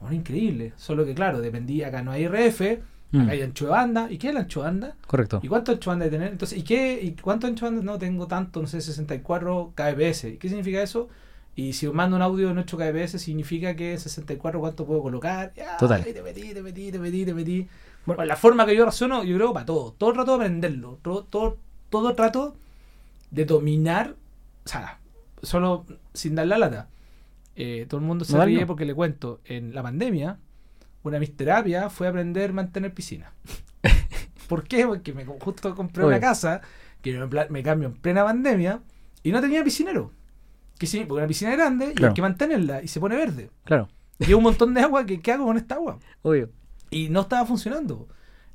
Bueno, 0.00 0.14
increíble. 0.14 0.72
Solo 0.76 1.04
que 1.04 1.14
claro, 1.14 1.40
dependía, 1.40 1.88
acá 1.88 2.02
no 2.02 2.12
hay 2.12 2.24
RF, 2.26 2.78
Mm. 3.10 3.20
acá 3.22 3.32
hay 3.32 3.42
ancho 3.42 3.64
de 3.66 3.70
banda. 3.70 4.08
¿Y 4.10 4.18
qué 4.18 4.28
es 4.28 4.30
el 4.32 4.38
ancho 4.38 4.60
de 4.60 4.66
banda? 4.66 4.96
Correcto. 5.06 5.40
¿Y 5.42 5.48
cuánto 5.48 5.72
ancho 5.72 5.90
de 5.90 5.92
banda 5.92 6.04
hay 6.04 6.10
que 6.10 6.16
tener? 6.16 6.32
Entonces, 6.32 6.58
¿y 6.58 6.62
qué? 6.62 7.00
¿Y 7.02 7.12
cuánto 7.12 7.46
ancho 7.46 7.64
de 7.66 7.70
banda? 7.72 7.92
No 7.92 7.98
tengo 7.98 8.26
tanto, 8.26 8.60
no 8.60 8.66
sé, 8.68 8.80
64 8.80 9.72
kbps. 9.74 10.24
¿Y 10.24 10.36
qué 10.36 10.48
significa 10.48 10.82
eso? 10.82 11.08
Y 11.56 11.72
si 11.72 11.88
mando 11.88 12.16
un 12.16 12.22
audio 12.22 12.50
en 12.50 12.58
8 12.58 12.76
kbps, 12.76 13.20
significa 13.20 13.74
que 13.74 13.98
64 13.98 14.60
cuánto 14.60 14.86
puedo 14.86 15.02
colocar. 15.02 15.52
Ya, 15.56 15.76
Total. 15.76 16.04
te 16.04 16.22
metí, 16.22 16.52
te 16.54 16.62
metí, 16.62 16.92
te 16.92 16.98
metí, 16.98 17.24
te 17.24 17.34
metí. 17.34 17.66
Bueno, 18.06 18.24
la 18.24 18.36
forma 18.36 18.64
que 18.64 18.76
yo 18.76 18.84
razono, 18.84 19.24
yo 19.24 19.36
creo, 19.36 19.52
para 19.52 19.66
todo. 19.66 19.92
Todo 19.98 20.12
trato 20.12 20.32
de 20.38 20.44
aprenderlo. 20.44 20.98
Todo, 21.02 21.24
todo, 21.24 21.56
todo 21.90 22.14
trato 22.14 22.56
de 23.30 23.44
dominar. 23.44 24.14
O 24.64 24.68
sea, 24.68 24.98
solo 25.42 25.84
sin 26.14 26.34
dar 26.34 26.46
la 26.46 26.58
lata. 26.58 26.88
Eh, 27.56 27.86
todo 27.88 28.00
el 28.00 28.06
mundo 28.06 28.24
se 28.24 28.36
No, 28.36 28.44
ríe 28.44 28.60
no. 28.60 28.66
porque 28.68 28.84
le 28.84 28.94
cuento. 28.94 29.40
En 29.44 29.74
la 29.74 29.82
pandemia, 29.82 30.38
una 31.02 31.14
de 31.14 31.20
mis 31.20 31.36
terapias 31.36 31.92
fue 31.92 32.08
aprender 32.08 32.50
a 32.50 32.52
mantener 32.52 32.92
piscina. 32.92 33.32
¿Por 34.48 34.64
qué? 34.64 34.86
Porque 34.86 35.12
me 35.12 35.24
justo 35.24 35.74
compré 35.74 36.04
una 36.04 36.20
casa 36.20 36.60
que 37.02 37.18
me, 37.18 37.46
me 37.50 37.62
cambio 37.62 37.88
en 37.88 37.94
plena 37.94 38.24
pandemia 38.24 38.80
y 39.22 39.32
no 39.32 39.40
tenía 39.40 39.62
piscinero. 39.62 40.12
Que 40.78 40.86
sí, 40.86 41.04
porque 41.06 41.18
una 41.18 41.28
piscina 41.28 41.50
es 41.52 41.58
grande 41.58 41.94
y 41.96 42.04
hay 42.04 42.14
que 42.14 42.22
mantenerla 42.22 42.82
y 42.82 42.88
se 42.88 43.00
pone 43.00 43.16
verde. 43.16 43.50
Claro. 43.64 43.88
Y 44.18 44.26
hay 44.26 44.34
un 44.34 44.42
montón 44.42 44.74
de 44.74 44.80
agua 44.80 45.04
que 45.06 45.20
¿qué 45.20 45.32
hago 45.32 45.46
con 45.46 45.56
esta 45.56 45.76
agua? 45.76 45.98
Obvio. 46.22 46.50
Y 46.90 47.08
no 47.08 47.22
estaba 47.22 47.44
funcionando. 47.46 48.08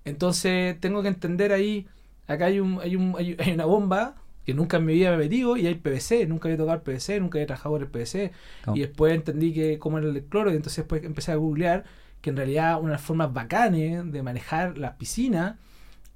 Entonces 0.05 0.79
tengo 0.79 1.01
que 1.01 1.09
entender 1.09 1.51
ahí, 1.51 1.87
acá 2.27 2.45
hay, 2.45 2.59
un, 2.59 2.79
hay, 2.81 2.95
un, 2.95 3.15
hay, 3.17 3.35
hay 3.39 3.53
una 3.53 3.65
bomba 3.65 4.15
que 4.45 4.53
nunca 4.53 4.77
en 4.77 4.85
mi 4.85 4.93
vida 4.93 5.09
me 5.11 5.15
he 5.15 5.19
metido 5.19 5.55
y 5.55 5.67
hay 5.67 5.75
PVC, 5.75 6.27
nunca 6.27 6.47
había 6.47 6.57
tocado 6.57 6.75
el 6.75 6.81
PVC, 6.81 7.19
nunca 7.21 7.37
había 7.37 7.47
trabajado 7.47 7.75
con 7.75 7.81
el 7.83 7.87
PVC. 7.87 8.31
No. 8.67 8.75
Y 8.75 8.81
después 8.81 9.13
entendí 9.13 9.53
que 9.53 9.79
cómo 9.79 9.97
era 9.97 10.07
el 10.07 10.23
cloro 10.25 10.51
y 10.51 10.55
entonces 10.55 10.77
después 10.77 11.03
empecé 11.03 11.31
a 11.31 11.35
googlear 11.35 11.85
que 12.23 12.29
en 12.31 12.37
realidad 12.37 12.79
una 12.79 12.87
de 12.89 12.93
las 12.93 13.01
formas 13.01 13.31
bacanes 13.33 14.11
de 14.11 14.23
manejar 14.23 14.77
las 14.79 14.93
piscinas 14.93 15.57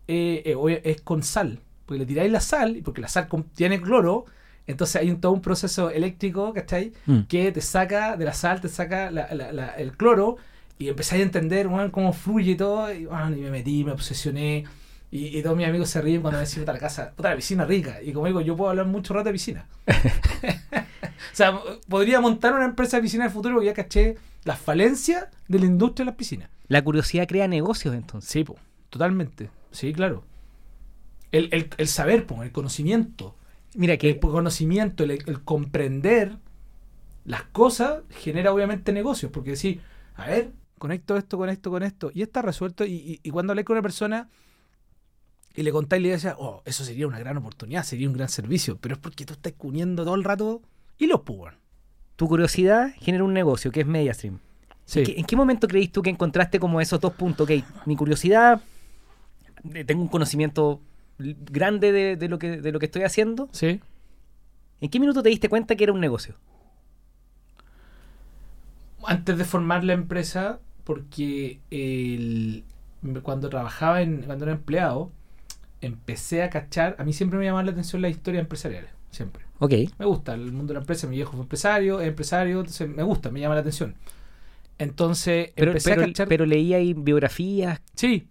eh, 0.08 0.42
eh, 0.46 0.82
es 0.86 1.02
con 1.02 1.22
sal. 1.22 1.60
Porque 1.86 2.00
le 2.00 2.06
tiráis 2.06 2.32
la 2.32 2.40
sal, 2.40 2.78
y 2.78 2.82
porque 2.82 3.02
la 3.02 3.10
sal 3.10 3.28
contiene 3.28 3.80
cloro, 3.82 4.26
entonces 4.68 4.96
hay 5.02 5.12
un, 5.12 5.22
todo 5.22 5.34
un 5.34 5.42
proceso 5.42 5.90
eléctrico, 5.90 6.54
¿cachai? 6.54 6.94
Mm. 7.06 7.20
que 7.28 7.52
te 7.52 7.62
saca 7.62 8.18
de 8.18 8.26
la 8.26 8.34
sal, 8.34 8.60
te 8.62 8.70
saca 8.70 9.12
la- 9.12 9.28
la- 9.36 9.52
la- 9.52 9.70
el 9.76 9.92
cloro 9.98 10.38
y 10.80 10.88
empezáis 10.90 11.22
a 11.22 11.26
entender 11.26 11.68
weón, 11.68 11.92
cómo 11.92 12.14
fluye 12.14 12.56
todo 12.56 12.94
y, 12.94 13.06
weón, 13.06 13.38
y 13.38 13.42
me 13.42 13.52
metí, 13.52 13.84
me 13.84 13.92
obsesioné 13.92 14.64
y, 15.12 15.38
y 15.38 15.42
todos 15.44 15.56
mis 15.58 15.68
amigos 15.68 15.90
se 15.90 16.02
ríen 16.02 16.22
cuando 16.22 16.38
me 16.38 16.42
decían 16.46 16.62
puta 16.64 16.74
la 16.74 16.80
casa, 16.80 17.12
puta 17.16 17.30
la 17.30 17.36
piscina 17.38 17.66
rica 17.66 18.02
y 18.02 18.12
como 18.14 18.28
digo, 18.28 18.42
yo 18.42 18.56
puedo 18.58 18.70
hablar 18.72 18.86
mucho 18.88 19.14
rato 19.14 19.26
de 19.30 19.34
piscina 19.34 19.66
o 21.34 21.36
sea, 21.36 21.60
podría 21.88 22.20
montar 22.22 22.54
una 22.54 22.66
empresa 22.66 22.98
de 22.98 23.04
piscina 23.04 23.24
en 23.26 23.30
el 23.30 23.34
futuro 23.34 23.56
porque 23.56 23.68
ya 23.68 23.74
caché 23.74 24.16
las 24.44 24.60
falencias 24.60 25.28
de 25.48 25.60
la 25.60 25.66
industria 25.66 26.04
de 26.06 26.12
las 26.12 26.18
piscinas. 26.18 26.50
La 26.68 26.84
curiosidad 26.84 27.28
crea 27.28 27.48
negocios 27.48 27.96
entonces. 27.96 28.30
sí, 28.30 28.44
po, 28.44 28.56
totalmente, 28.90 29.50
sí, 29.72 29.94
claro. 29.94 30.24
El, 31.32 31.50
el, 31.52 31.70
el 31.78 31.88
saber, 31.88 32.26
po, 32.26 32.42
el 32.44 32.52
conocimiento. 32.52 33.36
Mira 33.76 33.94
el 33.94 34.00
que 34.00 34.20
conocimiento, 34.20 35.04
el, 35.04 35.12
el 35.12 35.44
comprender 35.44 36.38
las 37.26 37.44
cosas 37.44 38.02
genera 38.10 38.54
obviamente 38.54 38.94
negocios, 38.94 39.32
porque 39.32 39.52
decir, 39.52 39.82
a 40.16 40.28
ver, 40.28 40.52
conecto 40.78 41.18
esto 41.18 41.38
con 41.38 41.50
esto 41.50 41.70
con 41.70 41.84
esto, 41.84 42.12
y 42.14 42.22
está 42.22 42.42
resuelto, 42.42 42.86
y, 42.86 42.94
y- 42.94 43.20
y 43.24 43.30
cuando 43.32 43.52
hablé 43.52 43.66
con 43.66 43.76
una 43.76 43.82
persona 43.82 44.30
y 45.56 45.64
le 45.64 45.72
contáis, 45.72 46.04
le 46.04 46.10
decía, 46.10 46.36
oh, 46.38 46.62
eso 46.66 46.84
sería 46.84 47.08
una 47.08 47.20
gran 47.20 47.36
oportunidad, 47.38 47.84
sería 47.84 48.08
un 48.08 48.14
gran 48.14 48.30
servicio, 48.30 48.78
pero 48.80 48.94
es 48.96 49.00
porque 49.02 49.26
tú 49.26 49.34
estás 49.34 49.54
uniendo 49.60 50.04
todo 50.06 50.16
el 50.16 50.24
rato 50.24 50.62
y 50.98 51.08
los 51.08 51.22
pugan. 51.22 51.56
tu 52.16 52.28
curiosidad 52.28 52.94
genera 53.00 53.24
un 53.24 53.34
negocio 53.34 53.72
que 53.72 53.82
es 53.82 53.86
MediaStream. 53.88 54.40
Sí. 54.86 55.04
¿Qué- 55.04 55.20
¿En 55.20 55.26
qué 55.26 55.36
momento 55.36 55.68
creís 55.68 55.92
tú 55.92 56.02
que 56.02 56.10
encontraste 56.10 56.60
como 56.60 56.82
esos 56.82 57.00
dos 57.00 57.14
puntos? 57.14 57.48
Ok, 57.50 57.64
mi 57.86 57.96
curiosidad, 57.96 58.62
eh, 59.74 59.84
tengo 59.84 60.02
un 60.02 60.08
conocimiento 60.08 60.82
grande 61.20 61.92
de, 61.92 62.16
de 62.16 62.28
lo 62.30 62.40
que, 62.40 62.60
de 62.62 62.72
lo 62.72 62.80
que 62.80 62.86
estoy 62.88 63.04
haciendo. 63.04 63.50
Sí. 63.52 63.80
¿En 64.82 64.90
qué 64.90 65.00
minuto 65.00 65.22
te 65.22 65.30
diste 65.30 65.48
cuenta 65.50 65.76
que 65.76 65.84
era 65.84 65.94
un 65.94 66.00
negocio? 66.00 66.36
Antes 69.06 69.38
de 69.38 69.46
formar 69.46 69.84
la 69.84 69.94
empresa, 69.94 70.60
porque 70.84 71.60
el- 71.72 72.64
cuando 73.24 73.50
trabajaba 73.50 74.02
en, 74.02 74.24
cuando 74.24 74.46
era 74.46 74.54
empleado, 74.54 75.12
empecé 75.82 76.42
a 76.44 76.50
cachar, 76.50 76.96
a 77.00 77.04
mí 77.04 77.14
siempre 77.14 77.38
me 77.40 77.46
llamaban 77.46 77.68
la 77.68 77.72
atención 77.74 78.02
las 78.02 78.12
historias 78.12 78.42
empresariales, 78.42 78.90
siempre. 79.12 79.44
Ok, 79.60 79.74
Me 79.98 80.06
gusta 80.06 80.34
el 80.34 80.52
mundo 80.52 80.68
de 80.68 80.74
la 80.76 80.80
empresa, 80.82 81.08
mi 81.08 81.16
viejo 81.16 81.32
fue 81.32 81.42
empresario, 81.42 82.00
es 82.00 82.08
empresario, 82.08 82.60
entonces 82.60 82.88
me 82.88 83.04
gusta, 83.04 83.32
me 83.32 83.40
llama 83.40 83.56
la 83.56 83.62
atención. 83.62 83.96
Entonces 84.78 85.52
pero, 85.56 85.72
empecé 85.72 85.90
pero, 85.92 86.04
a 86.04 86.06
cachar. 86.06 86.28
pero 86.28 86.46
leí 86.46 86.74
ahí 86.74 86.94
biografías. 86.94 87.82
Sí, 87.96 88.28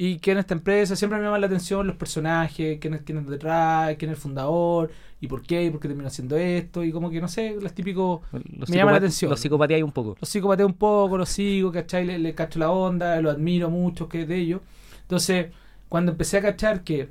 y 0.00 0.18
que 0.20 0.30
en 0.30 0.38
esta 0.38 0.54
empresa 0.54 0.94
siempre 0.94 1.18
me 1.18 1.24
llama 1.24 1.40
la 1.40 1.48
atención 1.48 1.84
los 1.84 1.96
personajes, 1.96 2.78
quién 2.80 2.94
es, 2.94 3.02
quién 3.02 3.18
es 3.18 3.26
detrás, 3.26 3.96
quién 3.96 4.12
es 4.12 4.16
el 4.16 4.22
fundador, 4.22 4.92
y 5.20 5.26
por 5.26 5.42
qué, 5.42 5.64
y 5.64 5.70
por 5.70 5.80
qué 5.80 5.88
terminó 5.88 6.06
haciendo 6.06 6.36
esto, 6.36 6.84
y 6.84 6.92
como 6.92 7.10
que 7.10 7.20
no 7.20 7.26
sé, 7.26 7.56
los 7.60 7.72
típicos. 7.72 8.20
Los 8.30 8.70
Me 8.70 8.76
llama 8.76 8.92
la 8.92 8.98
atención. 8.98 9.28
Los 9.28 9.40
psicopatías 9.40 9.82
un 9.82 9.90
poco. 9.90 10.16
Los 10.20 10.28
psicopateo 10.28 10.68
un 10.68 10.74
poco, 10.74 11.18
los 11.18 11.28
sigo, 11.28 11.72
¿cachai? 11.72 12.06
Le, 12.06 12.18
le 12.20 12.32
cacho 12.32 12.60
la 12.60 12.70
onda, 12.70 13.20
lo 13.20 13.28
admiro 13.28 13.70
mucho 13.70 14.08
que 14.08 14.24
de 14.24 14.36
ellos. 14.36 14.60
Entonces, 15.02 15.48
cuando 15.88 16.12
empecé 16.12 16.38
a 16.38 16.42
cachar 16.42 16.84
que 16.84 17.08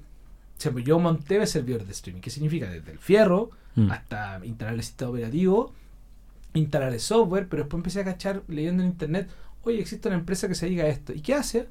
yo 0.83 0.99
monté 0.99 1.45
servidor 1.47 1.85
de 1.85 1.91
streaming, 1.91 2.21
¿qué 2.21 2.29
significa? 2.29 2.69
Desde 2.69 2.91
el 2.91 2.99
fierro 2.99 3.51
Mm. 3.77 3.91
hasta 3.91 4.41
instalar 4.43 4.73
el 4.73 4.81
sistema 4.83 5.11
operativo, 5.11 5.71
instalar 6.55 6.91
el 6.91 6.99
software, 6.99 7.47
pero 7.47 7.63
después 7.63 7.79
empecé 7.79 8.01
a 8.01 8.05
cachar 8.05 8.41
leyendo 8.47 8.81
en 8.81 8.89
internet, 8.89 9.29
oye, 9.63 9.79
existe 9.79 10.07
una 10.07 10.17
empresa 10.17 10.47
que 10.47 10.55
se 10.55 10.65
dedica 10.65 10.83
a 10.83 10.87
esto. 10.87 11.13
¿Y 11.13 11.21
qué 11.21 11.35
hace? 11.35 11.67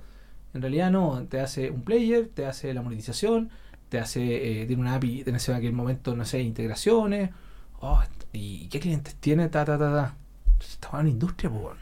En 0.55 0.63
realidad 0.63 0.93
no, 0.93 1.27
te 1.29 1.41
hace 1.41 1.71
un 1.71 1.83
player, 1.83 2.31
te 2.33 2.47
hace 2.47 2.73
la 2.73 2.81
monetización, 2.81 3.51
te 3.89 3.99
hace, 3.99 4.63
eh, 4.63 4.67
tiene 4.67 4.83
una 4.83 4.95
API 4.95 5.25
en 5.27 5.35
ese 5.35 5.53
aquel 5.53 5.73
momento, 5.73 6.15
no 6.15 6.25
sé, 6.25 6.41
integraciones, 6.43 7.31
oh, 7.81 8.01
¿y 8.33 8.69
qué 8.69 8.79
clientes 8.79 9.17
tiene? 9.17 9.49
Ta, 9.49 9.65
ta, 9.65 9.77
ta, 9.77 9.93
ta. 9.93 10.15
Estaba 10.61 11.01
en 11.01 11.07
la 11.07 11.13
industria, 11.13 11.51
pues. 11.51 11.77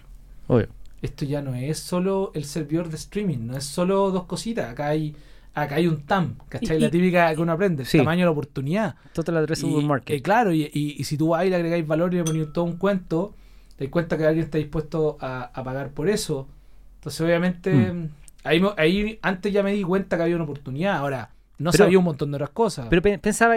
Obvio. 0.49 0.69
Esto 1.03 1.27
ya 1.27 1.43
no 1.43 1.55
es 1.55 1.79
solo 1.79 2.33
el 2.35 2.47
servidor 2.47 2.89
de 2.89 2.97
streaming, 2.97 3.47
no 3.47 3.57
es 3.59 3.65
solo 3.65 4.11
dos 4.11 4.25
cositas. 4.25 4.71
Acá 4.71 4.89
hay, 4.89 5.15
acá 5.55 5.77
hay 5.77 5.87
un 5.87 6.03
TAM, 6.05 6.37
¿cachai? 6.49 6.77
Y- 6.77 6.81
la 6.81 6.91
típica 6.91 7.35
que 7.35 7.41
uno 7.41 7.53
aprende, 7.53 7.83
el 7.85 7.89
Sí. 7.89 7.99
tamaño 7.99 8.21
de 8.21 8.25
la 8.27 8.31
oportunidad. 8.33 8.97
Total 9.13 9.37
Addressable 9.37 9.83
Market. 9.85 10.17
eh, 10.17 10.23
claro, 10.23 10.53
y, 10.53 10.63
y- 10.73 10.97
y 10.99 11.05
si 11.05 11.17
tú 11.17 11.29
vas 11.29 11.45
y 11.47 11.51
le 11.51 11.57
agregáis 11.57 11.87
valor 11.87 12.13
y 12.13 12.19
le 12.19 12.25
pones 12.25 12.53
todo 12.53 12.65
un 12.65 12.77
cuento, 12.77 13.35
te 13.77 13.85
das 13.85 13.91
cuenta 13.91 14.17
que 14.19 14.25
alguien 14.27 14.45
está 14.45 14.59
dispuesto 14.59 15.17
a, 15.21 15.51
a 15.55 15.65
pagar 15.65 15.91
por 15.91 16.09
eso. 16.09 16.49
Entonces, 16.97 17.21
obviamente, 17.21 17.73
Mm. 17.73 18.09
ahí, 18.45 18.63
ahí 18.77 19.19
antes 19.23 19.53
ya 19.53 19.63
me 19.63 19.73
di 19.73 19.83
cuenta 19.83 20.17
que 20.17 20.23
había 20.25 20.35
una 20.37 20.45
oportunidad. 20.45 20.97
Ahora, 20.97 21.31
no 21.59 21.71
Pero- 21.71 21.85
sabía 21.85 21.99
un 21.99 22.05
montón 22.05 22.31
de 22.31 22.37
otras 22.37 22.51
cosas. 22.51 22.87
Pero 22.91 23.03
pe- 23.03 23.19
pensaba, 23.19 23.55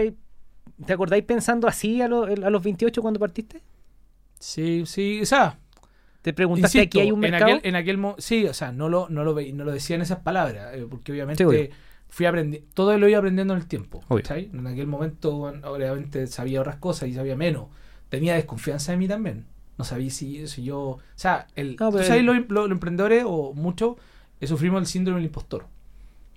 ¿te 0.86 0.94
acordáis 0.94 1.24
pensando 1.24 1.68
así 1.68 2.02
a, 2.02 2.08
lo- 2.08 2.24
a 2.24 2.50
los 2.50 2.64
28 2.64 3.02
cuando 3.02 3.20
partiste? 3.20 3.62
sí, 4.40 4.84
sí, 4.86 5.22
o 5.22 5.26
sea, 5.26 5.58
¿Te 6.22 6.34
preguntaste 6.34 6.80
insisto, 6.80 7.00
aquí 7.00 7.06
hay 7.06 7.12
un 7.12 7.24
en 7.24 7.32
mercado? 7.32 7.56
aquel, 7.56 7.70
en 7.70 7.76
aquel 7.76 8.00
sí, 8.18 8.46
o 8.46 8.54
sea, 8.54 8.72
no 8.74 8.90
lo, 8.90 9.08
no 9.10 9.24
lo, 9.24 9.34
no 9.42 9.64
lo 9.64 9.72
decía 9.72 9.96
en 9.96 10.02
esas 10.02 10.20
palabras, 10.20 10.76
eh, 10.76 10.86
porque 10.90 11.12
obviamente 11.14 11.44
Sí. 11.44 11.70
Fui 12.10 12.26
aprendiendo, 12.26 12.68
todo 12.74 12.98
lo 12.98 13.08
iba 13.08 13.18
aprendiendo 13.20 13.54
en 13.54 13.60
el 13.60 13.68
tiempo. 13.68 14.04
¿cachai? 14.10 14.50
En 14.54 14.66
aquel 14.68 14.88
momento, 14.88 15.36
bueno, 15.38 15.70
obviamente, 15.72 16.28
sabía 16.28 16.62
otras 16.62 16.78
cosas 16.78 17.10
y 17.10 17.14
sabía 17.14 17.36
menos. 17.36 17.68
Tenía 18.10 18.36
desconfianza 18.36 18.92
de 18.94 18.98
mí 18.98 19.08
también. 19.08 19.46
No 19.78 19.84
sabía 19.86 20.10
si, 20.10 20.48
si 20.48 20.64
yo. 20.64 20.80
O 20.80 21.00
sea, 21.16 21.48
el, 21.56 21.76
No, 21.80 21.92
tú 21.92 22.00
sabes, 22.04 22.24
los, 22.24 22.38
los 22.50 22.72
emprendedores, 22.72 23.24
o 23.28 23.54
muchos, 23.54 23.98
eh, 24.40 24.48
sufrimos 24.48 24.80
el 24.82 24.88
síndrome 24.88 25.20
del 25.20 25.26
impostor. 25.28 25.66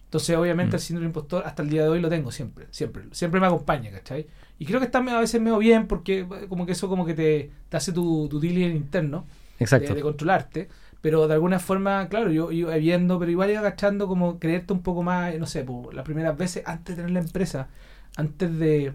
Entonces, 0.05 0.37
obviamente, 0.37 0.73
Mm. 0.73 0.77
el 0.77 0.81
síndrome 0.81 1.05
del 1.05 1.11
impostor 1.11 1.43
hasta 1.47 1.63
el 1.63 1.71
día 1.71 1.83
de 1.85 1.89
hoy 1.89 2.01
lo 2.01 2.09
tengo 2.09 2.33
siempre. 2.33 2.67
Siempre 2.71 3.05
Siempre 3.13 3.41
me 3.41 3.47
acompaña, 3.47 3.91
¿cachai? 3.93 4.27
Y 4.59 4.67
creo 4.67 4.81
que 4.81 4.87
está 4.87 4.99
a 4.99 5.21
veces 5.21 5.41
medio 5.41 5.57
bien 5.59 5.87
porque, 5.87 6.21
eh, 6.21 6.47
como 6.49 6.67
que 6.67 6.73
eso, 6.73 6.89
como 6.89 7.07
que 7.07 7.15
te, 7.15 7.51
te 7.69 7.77
hace 7.77 7.93
tu, 7.93 8.29
tu 8.29 8.41
diligence 8.41 8.77
interno 8.77 9.25
Exacto. 9.59 9.91
de, 9.91 9.95
de 9.95 10.03
controlarte. 10.03 10.69
Pero 11.01 11.27
de 11.29 11.35
alguna 11.35 11.59
forma, 11.59 12.09
claro, 12.09 12.31
yo 12.31 12.53
iba 12.53 12.75
viendo, 12.77 13.19
pero 13.19 13.31
igual 13.31 13.51
iba 13.51 13.61
agachando 13.61 14.07
como 14.07 14.39
creerte 14.39 14.73
un 14.73 14.83
poco 14.83 15.03
más, 15.03 15.35
no 15.39 15.47
sé, 15.47 15.65
por 15.65 15.95
las 15.95 16.05
primeras 16.05 16.37
veces 16.37 16.63
antes 16.67 16.97
de 16.97 17.03
tener 17.03 17.13
la 17.13 17.21
empresa, 17.21 17.69
antes 18.17 18.59
de, 18.59 18.93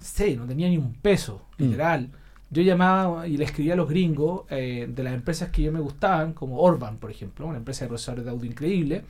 sí, 0.00 0.36
no 0.36 0.46
tenía 0.46 0.68
ni 0.68 0.76
un 0.76 0.92
peso, 0.94 1.42
Mm. 1.58 1.62
literal. 1.62 2.08
Yo 2.50 2.62
llamaba 2.62 3.28
y 3.28 3.36
le 3.36 3.44
escribía 3.44 3.74
a 3.74 3.76
los 3.76 3.88
gringos 3.88 4.42
eh, 4.50 4.88
de 4.92 5.02
las 5.02 5.14
empresas 5.14 5.50
que 5.50 5.62
yo 5.62 5.72
me 5.72 5.80
gustaban, 5.80 6.32
como 6.32 6.58
Orban, 6.58 6.96
por 6.98 7.10
ejemplo, 7.10 7.46
una 7.46 7.58
empresa 7.58 7.84
de 7.84 7.88
procesadores 7.88 8.24
de 8.24 8.30
audio 8.32 8.50
increíble, 8.50 9.02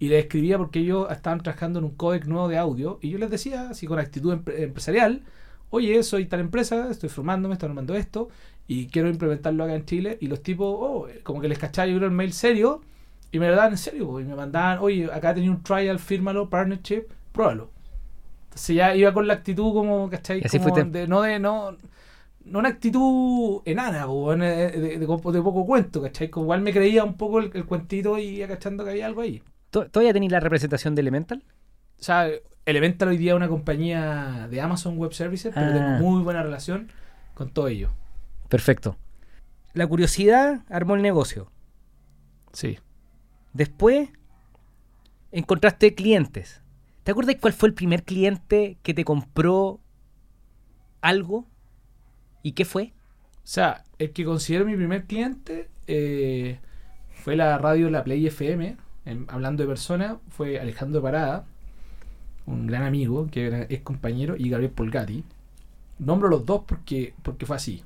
y 0.00 0.08
les 0.08 0.24
escribía 0.24 0.58
porque 0.58 0.80
ellos 0.80 1.06
estaban 1.10 1.40
trabajando 1.40 1.78
en 1.78 1.84
un 1.84 1.92
códec 1.92 2.26
nuevo 2.26 2.48
de 2.48 2.58
audio, 2.58 2.98
y 3.00 3.10
yo 3.10 3.18
les 3.18 3.30
decía, 3.30 3.70
así 3.70 3.86
con 3.86 3.98
actitud 4.00 4.34
empre- 4.34 4.58
empresarial, 4.62 5.22
oye, 5.70 6.02
soy 6.02 6.26
tal 6.26 6.40
empresa, 6.40 6.88
estoy 6.90 7.08
formándome, 7.08 7.54
estoy 7.54 7.68
armando 7.68 7.94
esto, 7.94 8.28
y 8.68 8.86
quiero 8.86 9.08
implementarlo 9.08 9.64
acá 9.64 9.74
en 9.74 9.84
Chile, 9.84 10.18
y 10.20 10.26
los 10.28 10.42
tipos, 10.42 10.66
oh, 10.78 11.08
como 11.22 11.40
que 11.40 11.48
les 11.48 11.58
cachaba 11.58 11.86
yo 11.86 11.96
creo 11.96 12.08
el 12.08 12.14
mail 12.14 12.32
serio, 12.32 12.80
y 13.30 13.38
me 13.38 13.48
lo 13.48 13.56
daban 13.56 13.72
en 13.72 13.78
serio, 13.78 14.06
po, 14.06 14.20
y 14.20 14.24
me 14.24 14.34
mandaban, 14.34 14.78
oye, 14.80 15.08
acá 15.12 15.34
tenía 15.34 15.50
un 15.50 15.62
trial, 15.62 15.98
fírmalo, 15.98 16.48
partnership, 16.50 17.04
pruébalo. 17.32 17.70
Entonces 18.44 18.76
ya 18.76 18.94
iba 18.94 19.12
con 19.14 19.26
la 19.26 19.34
actitud 19.34 19.72
como, 19.72 20.10
¿cachai? 20.10 20.42
Así 20.44 20.58
Como 20.58 20.74
de, 20.76 21.08
no 21.08 21.22
de, 21.22 21.38
no, 21.38 21.76
no 22.44 22.58
una 22.58 22.68
actitud 22.68 23.62
enana, 23.64 24.06
po, 24.06 24.36
de, 24.36 24.70
de- 24.98 25.06
poco 25.06 25.64
cuento, 25.64 26.02
¿cachai? 26.02 26.28
Como 26.28 26.44
igual 26.44 26.60
me 26.60 26.72
creía 26.72 27.04
un 27.04 27.14
poco 27.14 27.38
el, 27.38 27.50
el 27.54 27.64
cuentito 27.64 28.18
y 28.18 28.24
iba 28.36 28.48
cachando 28.48 28.84
que 28.84 28.90
había 28.90 29.06
algo 29.06 29.22
ahí. 29.22 29.42
¿Tú- 29.70 29.86
¿Todavía 29.90 30.12
tenéis 30.12 30.32
la 30.32 30.40
representación 30.40 30.94
de 30.94 31.00
Elemental? 31.00 31.42
O 31.98 32.02
sea, 32.02 32.28
Elemental 32.66 33.08
hoy 33.08 33.16
día 33.16 33.32
es 33.32 33.36
una 33.36 33.48
compañía 33.48 34.46
de 34.50 34.60
Amazon 34.60 34.98
Web 34.98 35.14
Services, 35.14 35.52
pero 35.54 35.66
Ah. 35.66 35.72
tengo 35.72 35.88
muy 36.10 36.22
buena 36.22 36.42
relación 36.42 36.88
con 37.34 37.48
todo 37.50 37.68
ello. 37.68 37.88
Perfecto. 38.52 38.98
La 39.72 39.86
curiosidad 39.86 40.62
armó 40.68 40.94
el 40.94 41.00
negocio. 41.00 41.50
Sí. 42.52 42.78
Después 43.54 44.10
encontraste 45.30 45.94
clientes. 45.94 46.60
¿Te 47.02 47.12
acuerdas 47.12 47.36
cuál 47.40 47.54
fue 47.54 47.70
el 47.70 47.74
primer 47.74 48.02
cliente 48.04 48.76
que 48.82 48.92
te 48.92 49.06
compró 49.06 49.80
algo? 51.00 51.46
¿Y 52.42 52.52
qué 52.52 52.66
fue? 52.66 52.92
O 53.36 53.44
sea, 53.46 53.84
el 53.98 54.12
que 54.12 54.26
considero 54.26 54.66
mi 54.66 54.76
primer 54.76 55.04
cliente 55.04 55.70
eh, 55.86 56.58
fue 57.14 57.36
la 57.36 57.56
radio 57.56 57.88
La 57.88 58.04
Play 58.04 58.26
FM, 58.26 58.76
en- 59.06 59.24
hablando 59.30 59.62
de 59.62 59.68
personas, 59.70 60.18
fue 60.28 60.60
Alejandro 60.60 61.00
Parada, 61.00 61.46
un 62.44 62.66
gran 62.66 62.82
amigo, 62.82 63.28
que 63.30 63.46
era- 63.46 63.62
es 63.62 63.80
compañero, 63.80 64.36
y 64.36 64.50
Gabriel 64.50 64.72
Polgati. 64.72 65.24
Nombro 65.98 66.28
los 66.28 66.44
dos 66.44 66.64
porque, 66.66 67.14
porque 67.22 67.46
fue 67.46 67.56
así. 67.56 67.82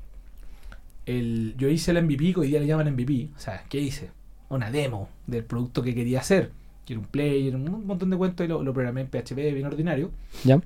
El, 1.06 1.54
yo 1.56 1.68
hice 1.68 1.92
el 1.92 2.02
MVP, 2.02 2.34
que 2.34 2.40
hoy 2.40 2.48
día 2.48 2.60
le 2.60 2.66
llaman 2.66 2.92
MVP. 2.92 3.30
O 3.36 3.38
sea, 3.40 3.64
¿qué 3.68 3.78
hice? 3.80 4.10
Una 4.48 4.70
demo 4.70 5.08
del 5.26 5.44
producto 5.44 5.82
que 5.82 5.94
quería 5.94 6.20
hacer. 6.20 6.50
Que 6.84 6.92
era 6.92 7.00
un 7.00 7.06
player, 7.06 7.54
un 7.56 7.86
montón 7.86 8.10
de 8.10 8.16
cuentos 8.16 8.44
y 8.44 8.48
lo, 8.48 8.62
lo 8.62 8.72
programé 8.72 9.00
en 9.02 9.08
PHP 9.08 9.34
bien 9.54 9.66
ordinario. 9.66 10.10
¿Ya? 10.44 10.60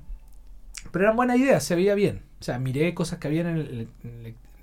Pero 0.91 1.05
eran 1.05 1.15
buenas 1.15 1.37
ideas, 1.37 1.63
se 1.63 1.75
veía 1.75 1.95
bien. 1.95 2.21
O 2.39 2.43
sea, 2.43 2.57
miré 2.59 2.93
cosas 2.93 3.19
que 3.19 3.27
habían 3.27 3.47
en 3.47 3.57
el, 3.57 3.87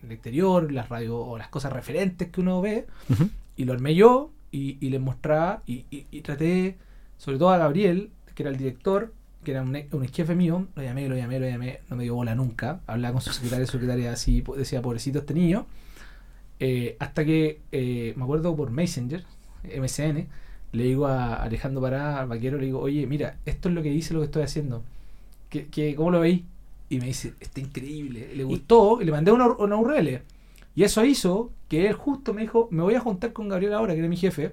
en 0.03 0.13
exterior, 0.13 0.71
las 0.73 0.89
radios 0.89 1.15
o 1.17 1.39
las 1.39 1.49
cosas 1.49 1.73
referentes 1.73 2.29
que 2.29 2.41
uno 2.41 2.61
ve, 2.61 2.87
Ujú. 3.09 3.29
y 3.57 3.65
lo 3.65 3.73
armé 3.73 3.95
yo 3.95 4.31
y, 4.51 4.79
y 4.85 4.91
les 4.91 5.01
mostraba 5.01 5.63
y, 5.67 5.85
y- 5.91 6.07
y 6.11 6.21
traté, 6.23 6.77
sobre 7.19 7.39
todo 7.39 7.51
a 7.51 7.59
Gabriel, 7.59 8.11
que 8.35 8.43
era 8.45 8.51
el 8.51 8.57
director, 8.57 9.13
que 9.45 9.53
era 9.53 9.63
un, 9.63 9.77
ex- 9.77 9.93
un 9.95 10.05
ex 10.05 10.13
jefe 10.17 10.35
mío, 10.35 10.67
lo 10.75 10.83
llamé, 10.83 11.09
lo 11.09 11.17
llamé, 11.17 11.41
lo 11.41 11.49
llamé, 11.49 11.81
no 11.91 11.97
me 11.97 12.05
dio 12.05 12.15
bola 12.15 12.35
nunca, 12.35 12.81
hablaba 12.87 13.15
con 13.15 13.23
su 13.23 13.33
secretario, 13.33 13.67
su 13.67 13.73
secretaria 13.73 14.13
así, 14.13 14.43
decía, 14.57 14.83
pobrecito 14.83 15.21
este 15.21 15.35
niño, 15.35 15.67
Eh, 16.61 16.97
hasta 16.99 17.25
que, 17.25 17.61
eh, 17.73 18.15
me 18.17 18.25
acuerdo 18.25 18.57
por 18.57 18.71
Messenger, 18.71 19.25
MSN, 19.65 20.29
le 20.73 20.85
digo 20.85 21.07
a 21.07 21.37
Alejandro 21.37 21.81
Pará, 21.81 22.21
al 22.21 22.29
vaquero, 22.29 22.59
le 22.59 22.67
digo, 22.67 22.81
oye, 22.81 23.07
mira, 23.07 23.39
esto 23.47 23.69
es 23.69 23.75
lo 23.75 23.83
que 23.83 23.91
hice, 23.93 24.15
lo 24.15 24.21
que 24.21 24.27
estoy 24.27 24.43
haciendo, 24.43 24.83
¿Qué, 25.51 25.69
qué- 25.69 25.95
cómo 25.97 26.11
lo 26.13 26.21
veis? 26.21 26.43
Y 26.91 26.99
me 27.01 27.07
dice, 27.07 27.35
está 27.41 27.61
increíble, 27.61 28.33
le 28.35 28.45
gustó, 28.45 29.01
y 29.03 29.05
le 29.07 29.13
mandé 29.13 29.33
una, 29.33 29.49
una 29.49 29.77
URL. 29.77 30.23
Y 30.77 30.85
eso 30.85 31.05
hizo 31.05 31.53
que 31.69 31.87
él 31.89 31.95
justo 31.95 32.35
me 32.35 32.43
dijo, 32.43 32.69
me 32.71 32.83
voy 32.83 32.95
a 32.95 33.01
juntar 33.01 33.33
con 33.33 33.49
Gabriel 33.49 33.75
ahora, 33.75 33.95
que 33.95 34.01
era 34.01 34.09
mi 34.09 34.17
jefe. 34.17 34.53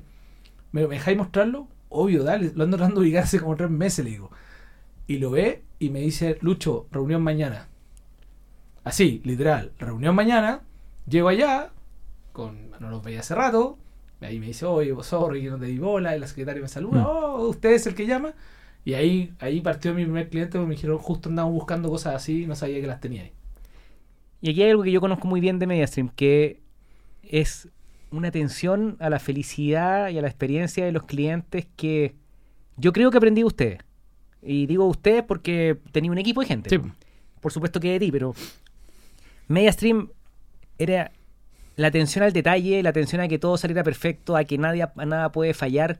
¿Me, 0.71 0.81
me 0.87 0.95
dejáis 0.95 1.17
mostrarlo? 1.17 1.67
Obvio, 1.89 2.23
dale, 2.23 2.51
lo 2.55 2.63
ando 2.63 2.77
tratando 2.77 3.01
de 3.01 3.07
ubicar 3.07 3.23
hace 3.23 3.39
como 3.39 3.55
tres 3.55 3.69
meses, 3.69 4.03
le 4.05 4.11
digo. 4.11 4.31
Y 5.07 5.17
lo 5.19 5.31
ve 5.31 5.63
y 5.79 5.89
me 5.89 5.99
dice, 6.01 6.37
Lucho, 6.41 6.87
reunión 6.91 7.21
mañana. 7.21 7.67
Así, 8.83 9.21
literal, 9.23 9.71
reunión 9.79 10.15
mañana. 10.15 10.61
Llego 11.07 11.27
allá, 11.29 11.71
con, 12.31 12.71
no 12.79 12.89
los 12.89 13.03
veía 13.03 13.19
hace 13.19 13.35
rato. 13.35 13.77
Ahí 14.21 14.39
me 14.39 14.47
dice, 14.47 14.65
oye, 14.65 14.93
sorry 15.03 15.43
que 15.43 15.49
no 15.49 15.59
te 15.59 15.65
di 15.65 15.77
bola. 15.77 16.15
Y 16.15 16.19
la 16.19 16.27
secretaria 16.27 16.61
me 16.61 16.67
saluda, 16.67 17.01
Mm. 17.01 17.05
oh, 17.07 17.47
usted 17.49 17.73
es 17.73 17.85
el 17.87 17.95
que 17.95 18.07
llama. 18.07 18.33
Y 18.83 18.93
ahí, 18.93 19.33
ahí 19.39 19.61
partió 19.61 19.93
mi 19.93 20.03
primer 20.03 20.29
cliente 20.29 20.57
porque 20.57 20.67
me 20.67 20.75
dijeron, 20.75 20.97
justo 20.97 21.29
andaban 21.29 21.51
buscando 21.51 21.89
cosas 21.89 22.15
así 22.15 22.43
y 22.43 22.47
no 22.47 22.55
sabía 22.55 22.81
que 22.81 22.87
las 22.87 23.01
tenía 23.01 23.23
ahí. 23.23 23.31
Y 24.41 24.51
aquí 24.51 24.61
hay 24.63 24.71
algo 24.71 24.83
que 24.83 24.91
yo 24.91 25.01
conozco 25.01 25.27
muy 25.27 25.41
bien 25.41 25.57
de 25.59 25.65
MediaStream, 25.67 26.09
que 26.09 26.61
es 27.23 27.69
una 28.11 28.27
atención 28.27 28.95
a 28.99 29.09
la 29.09 29.17
felicidad 29.19 30.09
y 30.09 30.17
a 30.19 30.21
la 30.21 30.27
experiencia 30.27 30.85
de 30.85 30.91
los 30.91 31.03
clientes 31.05 31.67
que 31.75 32.15
yo 32.77 32.93
creo 32.93 33.09
que 33.11 33.17
aprendí 33.17 33.41
de 33.41 33.45
ustedes. 33.47 33.79
Y 34.45 34.67
digo 34.67 34.85
ustedes 34.85 35.23
porque 35.23 35.77
tenía 35.91 36.11
un 36.11 36.17
equipo 36.17 36.41
de 36.41 36.47
gente. 36.47 36.69
Sí. 36.69 36.77
Por 37.41 37.51
supuesto 37.51 37.79
que 37.79 37.91
de 37.91 37.99
ti, 37.99 38.11
pero 38.11 38.33
MediaStream 39.47 40.09
era 40.77 41.11
la 41.75 41.87
atención 41.87 42.23
al 42.23 42.33
detalle, 42.33 42.81
la 42.83 42.89
atención 42.89 43.21
a 43.21 43.27
que 43.27 43.39
todo 43.39 43.57
saliera 43.57 43.83
perfecto, 43.83 44.35
a 44.35 44.43
que 44.43 44.57
nadie, 44.57 44.83
a 44.83 45.05
nada 45.05 45.31
puede 45.31 45.53
fallar. 45.53 45.99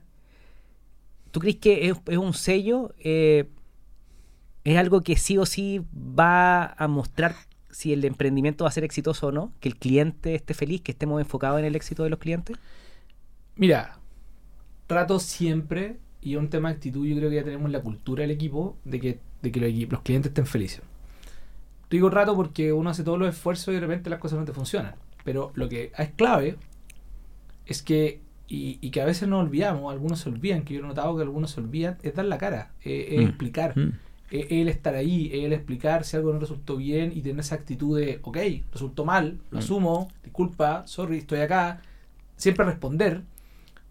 ¿Tú 1.30 1.40
crees 1.40 1.56
que 1.56 1.88
es, 1.88 1.96
es 2.06 2.16
un 2.16 2.34
sello? 2.34 2.94
Eh, 2.98 3.48
¿Es 4.64 4.76
algo 4.78 5.02
que 5.02 5.16
sí 5.16 5.38
o 5.38 5.46
sí 5.46 5.82
va 5.94 6.72
a 6.72 6.88
mostrar 6.88 7.36
si 7.70 7.92
el 7.92 8.04
emprendimiento 8.04 8.64
va 8.64 8.68
a 8.68 8.72
ser 8.72 8.84
exitoso 8.84 9.28
o 9.28 9.32
no? 9.32 9.52
¿Que 9.60 9.68
el 9.68 9.76
cliente 9.76 10.34
esté 10.34 10.54
feliz, 10.54 10.80
que 10.80 10.92
estemos 10.92 11.20
enfocados 11.20 11.58
en 11.58 11.66
el 11.66 11.76
éxito 11.76 12.02
de 12.02 12.10
los 12.10 12.18
clientes? 12.18 12.56
Mira, 13.54 13.98
trato 14.86 15.20
siempre, 15.20 15.98
y 16.26 16.32
es 16.34 16.38
un 16.38 16.48
tema 16.50 16.68
de 16.70 16.74
actitud, 16.74 17.06
yo 17.06 17.16
creo 17.16 17.30
que 17.30 17.36
ya 17.36 17.44
tenemos 17.44 17.70
la 17.70 17.80
cultura 17.80 18.22
del 18.22 18.32
equipo, 18.32 18.76
de 18.84 18.98
que, 19.00 19.18
de 19.42 19.52
que 19.52 19.60
los, 19.60 19.92
los 19.92 20.00
clientes 20.02 20.30
estén 20.30 20.46
felices. 20.46 20.82
Digo 21.88 22.10
trato 22.10 22.34
porque 22.34 22.72
uno 22.72 22.90
hace 22.90 23.04
todos 23.04 23.18
los 23.18 23.28
esfuerzos 23.28 23.68
y 23.68 23.74
de 23.74 23.80
repente 23.80 24.10
las 24.10 24.18
cosas 24.18 24.38
no 24.40 24.44
te 24.44 24.52
funcionan. 24.52 24.94
Pero 25.24 25.52
lo 25.54 25.68
que 25.68 25.92
es 25.96 26.10
clave 26.16 26.56
es 27.66 27.82
que, 27.82 28.20
y, 28.48 28.78
y 28.80 28.90
que 28.90 29.00
a 29.00 29.04
veces 29.04 29.28
nos 29.28 29.44
olvidamos, 29.44 29.92
algunos 29.92 30.20
se 30.20 30.28
olvidan, 30.28 30.62
que 30.64 30.74
yo 30.74 30.80
he 30.80 30.82
notado 30.82 31.16
que 31.16 31.22
algunos 31.22 31.50
se 31.52 31.60
olvidan, 31.60 31.96
es 32.02 32.14
dar 32.14 32.24
la 32.24 32.38
cara, 32.38 32.72
es 32.82 33.18
Mm. 33.18 33.22
explicar. 33.22 33.74
es 34.28 34.46
el 34.50 34.68
estar 34.68 34.96
ahí, 34.96 35.30
es 35.32 35.44
el 35.44 35.52
explicar 35.52 36.04
si 36.04 36.16
algo 36.16 36.32
no 36.32 36.40
resultó 36.40 36.76
bien 36.76 37.12
y 37.14 37.20
tener 37.20 37.38
esa 37.38 37.54
actitud 37.54 37.96
de, 38.00 38.18
ok, 38.22 38.36
resultó 38.72 39.04
mal, 39.04 39.38
lo 39.52 39.58
Mm. 39.58 39.62
asumo, 39.62 40.08
disculpa, 40.24 40.84
sorry, 40.88 41.18
estoy 41.18 41.38
acá. 41.38 41.80
Siempre 42.36 42.64
responder 42.66 43.22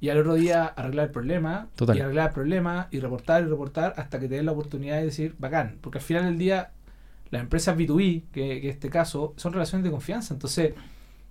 y 0.06 0.10
al 0.10 0.20
otro 0.20 0.36
día 0.36 0.66
arreglar 0.66 1.08
el 1.08 1.12
problema 1.12 1.68
Total. 1.76 1.98
y 1.98 2.02
arreglar 2.02 2.28
el 2.30 2.34
problema 2.34 2.88
y 2.92 3.00
reportar 3.00 3.44
y 3.44 3.48
reportar 3.48 3.94
hasta 3.98 4.20
que 4.20 4.28
te 4.28 4.36
den 4.36 4.46
la 4.46 4.52
oportunidad 4.52 4.98
de 4.98 5.06
decir, 5.06 5.36
bacán, 5.40 5.78
porque 5.82 5.98
al 5.98 6.04
final 6.04 6.26
del 6.26 6.38
día 6.38 6.72
las 7.32 7.42
empresas 7.42 7.76
B2B, 7.78 8.24
que, 8.32 8.62
que 8.62 8.66
en 8.66 8.70
este 8.70 8.90
caso, 8.90 9.34
son 9.38 9.54
relaciones 9.54 9.84
de 9.84 9.92
confianza, 9.92 10.34
entonces 10.34 10.74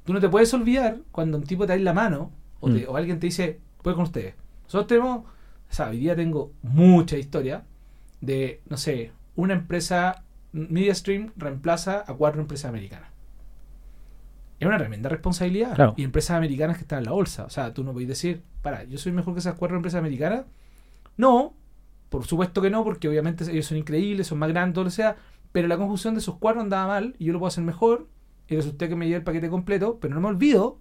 Tú 0.04 0.12
no 0.12 0.20
te 0.20 0.28
puedes 0.28 0.52
olvidar 0.52 0.98
cuando 1.12 1.38
un 1.38 1.44
tipo 1.44 1.66
te 1.66 1.72
da 1.72 1.78
la 1.82 1.94
mano 1.94 2.30
o, 2.60 2.68
te- 2.70 2.84
Mm. 2.86 2.90
o 2.90 2.96
alguien 2.98 3.18
te 3.18 3.26
dice, 3.28 3.58
puede 3.80 3.94
con 3.94 4.04
ustedes. 4.04 4.34
Nosotros 4.64 4.86
tenemos, 4.86 5.18
o 5.20 5.72
sea, 5.74 5.88
hoy 5.88 5.98
día 5.98 6.14
tengo 6.14 6.52
mucha 6.62 7.16
historia 7.16 7.62
de, 8.20 8.60
no 8.68 8.76
sé, 8.76 9.12
una 9.34 9.54
empresa, 9.54 10.22
MediaStream 10.52 11.32
reemplaza 11.36 12.04
a 12.06 12.12
cuatro 12.14 12.40
empresas 12.42 12.68
americanas. 12.68 13.08
Es 14.60 14.66
una 14.66 14.78
tremenda 14.78 15.08
responsabilidad. 15.08 15.74
Claro. 15.74 15.94
Y 15.96 16.04
empresas 16.04 16.36
americanas 16.36 16.76
que 16.76 16.82
están 16.82 17.00
en 17.00 17.06
la 17.06 17.12
bolsa. 17.12 17.44
O 17.44 17.50
sea, 17.50 17.74
tú 17.74 17.82
no 17.84 17.92
puedes 17.92 18.08
decir, 18.08 18.42
para, 18.62 18.84
yo 18.84 18.98
soy 18.98 19.12
mejor 19.12 19.34
que 19.34 19.40
esas 19.40 19.54
cuatro 19.54 19.76
empresas 19.76 19.98
americanas. 19.98 20.44
No, 21.16 21.54
por 22.08 22.24
supuesto 22.26 22.62
que 22.62 22.70
no, 22.70 22.84
porque 22.84 23.08
obviamente 23.08 23.44
ellos 23.50 23.66
son 23.66 23.78
increíbles, 23.78 24.26
son 24.28 24.38
más 24.38 24.48
grandes, 24.48 24.74
todo 24.74 24.84
lo 24.84 24.90
que 24.90 24.96
sea. 24.96 25.16
Pero 25.52 25.68
la 25.68 25.76
conjunción 25.76 26.14
de 26.14 26.20
esos 26.20 26.36
cuatro 26.38 26.60
andaba 26.60 26.86
mal 26.86 27.14
y 27.18 27.26
yo 27.26 27.32
lo 27.32 27.38
puedo 27.38 27.48
hacer 27.48 27.64
mejor. 27.64 28.08
Y 28.48 28.56
resulté 28.56 28.88
que 28.88 28.96
me 28.96 29.06
llevé 29.06 29.18
el 29.18 29.24
paquete 29.24 29.48
completo, 29.48 29.98
pero 30.00 30.14
no 30.14 30.20
me 30.20 30.28
olvido 30.28 30.78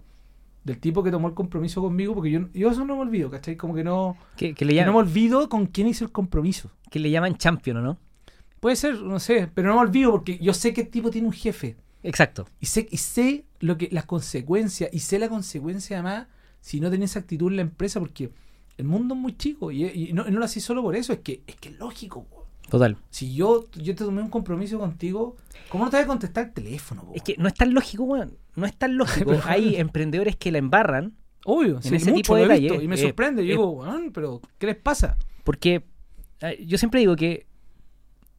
del 0.64 0.78
tipo 0.78 1.02
que 1.02 1.10
tomó 1.10 1.28
el 1.28 1.34
compromiso 1.34 1.82
conmigo, 1.82 2.14
porque 2.14 2.30
yo, 2.30 2.48
yo 2.54 2.70
eso 2.70 2.84
no 2.86 2.96
me 2.96 3.02
olvido, 3.02 3.30
¿cachai? 3.30 3.56
Como 3.56 3.74
que 3.74 3.84
no, 3.84 4.16
Que, 4.36 4.54
que 4.54 4.64
le 4.64 4.72
que 4.72 4.80
no 4.80 4.86
llaman, 4.86 4.94
me 5.04 5.10
olvido 5.10 5.48
con 5.50 5.66
quién 5.66 5.86
hice 5.88 6.04
el 6.04 6.10
compromiso. 6.12 6.70
que 6.90 6.98
le 6.98 7.10
llaman 7.10 7.36
champion, 7.36 7.76
¿o 7.78 7.82
no? 7.82 7.98
Puede 8.60 8.76
ser, 8.76 9.00
no 9.02 9.18
sé, 9.20 9.50
pero 9.52 9.68
no 9.68 9.74
me 9.74 9.80
olvido 9.82 10.10
porque 10.10 10.38
yo 10.38 10.54
sé 10.54 10.72
que 10.72 10.82
el 10.82 10.88
tipo 10.88 11.10
tiene 11.10 11.26
un 11.26 11.34
jefe. 11.34 11.76
Exacto. 12.02 12.46
Y 12.60 12.66
sé, 12.66 12.88
y 12.90 12.96
sé 12.96 13.44
lo 13.64 13.76
que, 13.78 13.88
las 13.90 14.04
consecuencias, 14.04 14.90
y 14.92 14.98
sé 15.00 15.18
la 15.18 15.28
consecuencia 15.28 15.96
además 15.98 16.26
si 16.60 16.80
no 16.80 16.90
tenés 16.90 17.16
actitud 17.16 17.50
en 17.50 17.56
la 17.56 17.62
empresa, 17.62 18.00
porque 18.00 18.30
el 18.76 18.84
mundo 18.86 19.14
es 19.14 19.20
muy 19.20 19.36
chico, 19.36 19.70
y, 19.70 19.84
y 19.84 20.12
no, 20.12 20.26
y 20.26 20.30
no 20.30 20.38
lo 20.38 20.44
hacía 20.44 20.62
solo 20.62 20.82
por 20.82 20.96
eso, 20.96 21.12
es 21.12 21.20
que 21.20 21.42
es 21.46 21.56
que 21.56 21.68
es 21.70 21.78
lógico. 21.78 22.24
po. 22.24 22.46
Total. 22.70 22.96
Si 23.10 23.34
yo, 23.34 23.66
yo 23.74 23.94
te 23.94 24.04
tomé 24.04 24.22
un 24.22 24.30
compromiso 24.30 24.78
contigo, 24.78 25.36
¿cómo 25.68 25.84
no 25.84 25.90
te 25.90 25.98
voy 25.98 26.04
a 26.04 26.06
contestar 26.06 26.46
el 26.46 26.52
teléfono? 26.52 27.04
po? 27.04 27.12
Es 27.14 27.22
que 27.22 27.36
no 27.38 27.46
es 27.48 27.54
tan 27.54 27.74
lógico, 27.74 28.04
weón. 28.04 28.36
No 28.56 28.66
es 28.66 28.74
tan 28.76 28.96
lógico. 28.98 29.30
Pero- 29.32 29.42
Hay 29.46 29.76
emprendedores 29.76 30.36
que 30.36 30.50
la 30.50 30.58
embarran 30.58 31.14
Obvio, 31.44 31.76
en 31.76 31.82
sí, 31.82 31.94
ese 31.96 32.10
mucho 32.10 32.22
tipo 32.22 32.36
de 32.36 32.46
lo 32.46 32.54
visto, 32.58 32.80
y 32.82 32.88
me 32.88 32.94
eh, 32.94 32.98
sorprende. 32.98 33.42
Yo 33.42 33.48
eh, 33.48 33.56
digo, 33.56 33.70
"Weón, 33.72 34.10
pero 34.12 34.40
¿qué 34.58 34.66
les 34.66 34.76
pasa? 34.76 35.16
porque 35.44 35.84
yo 36.66 36.78
siempre 36.78 37.00
digo 37.00 37.16
que 37.16 37.46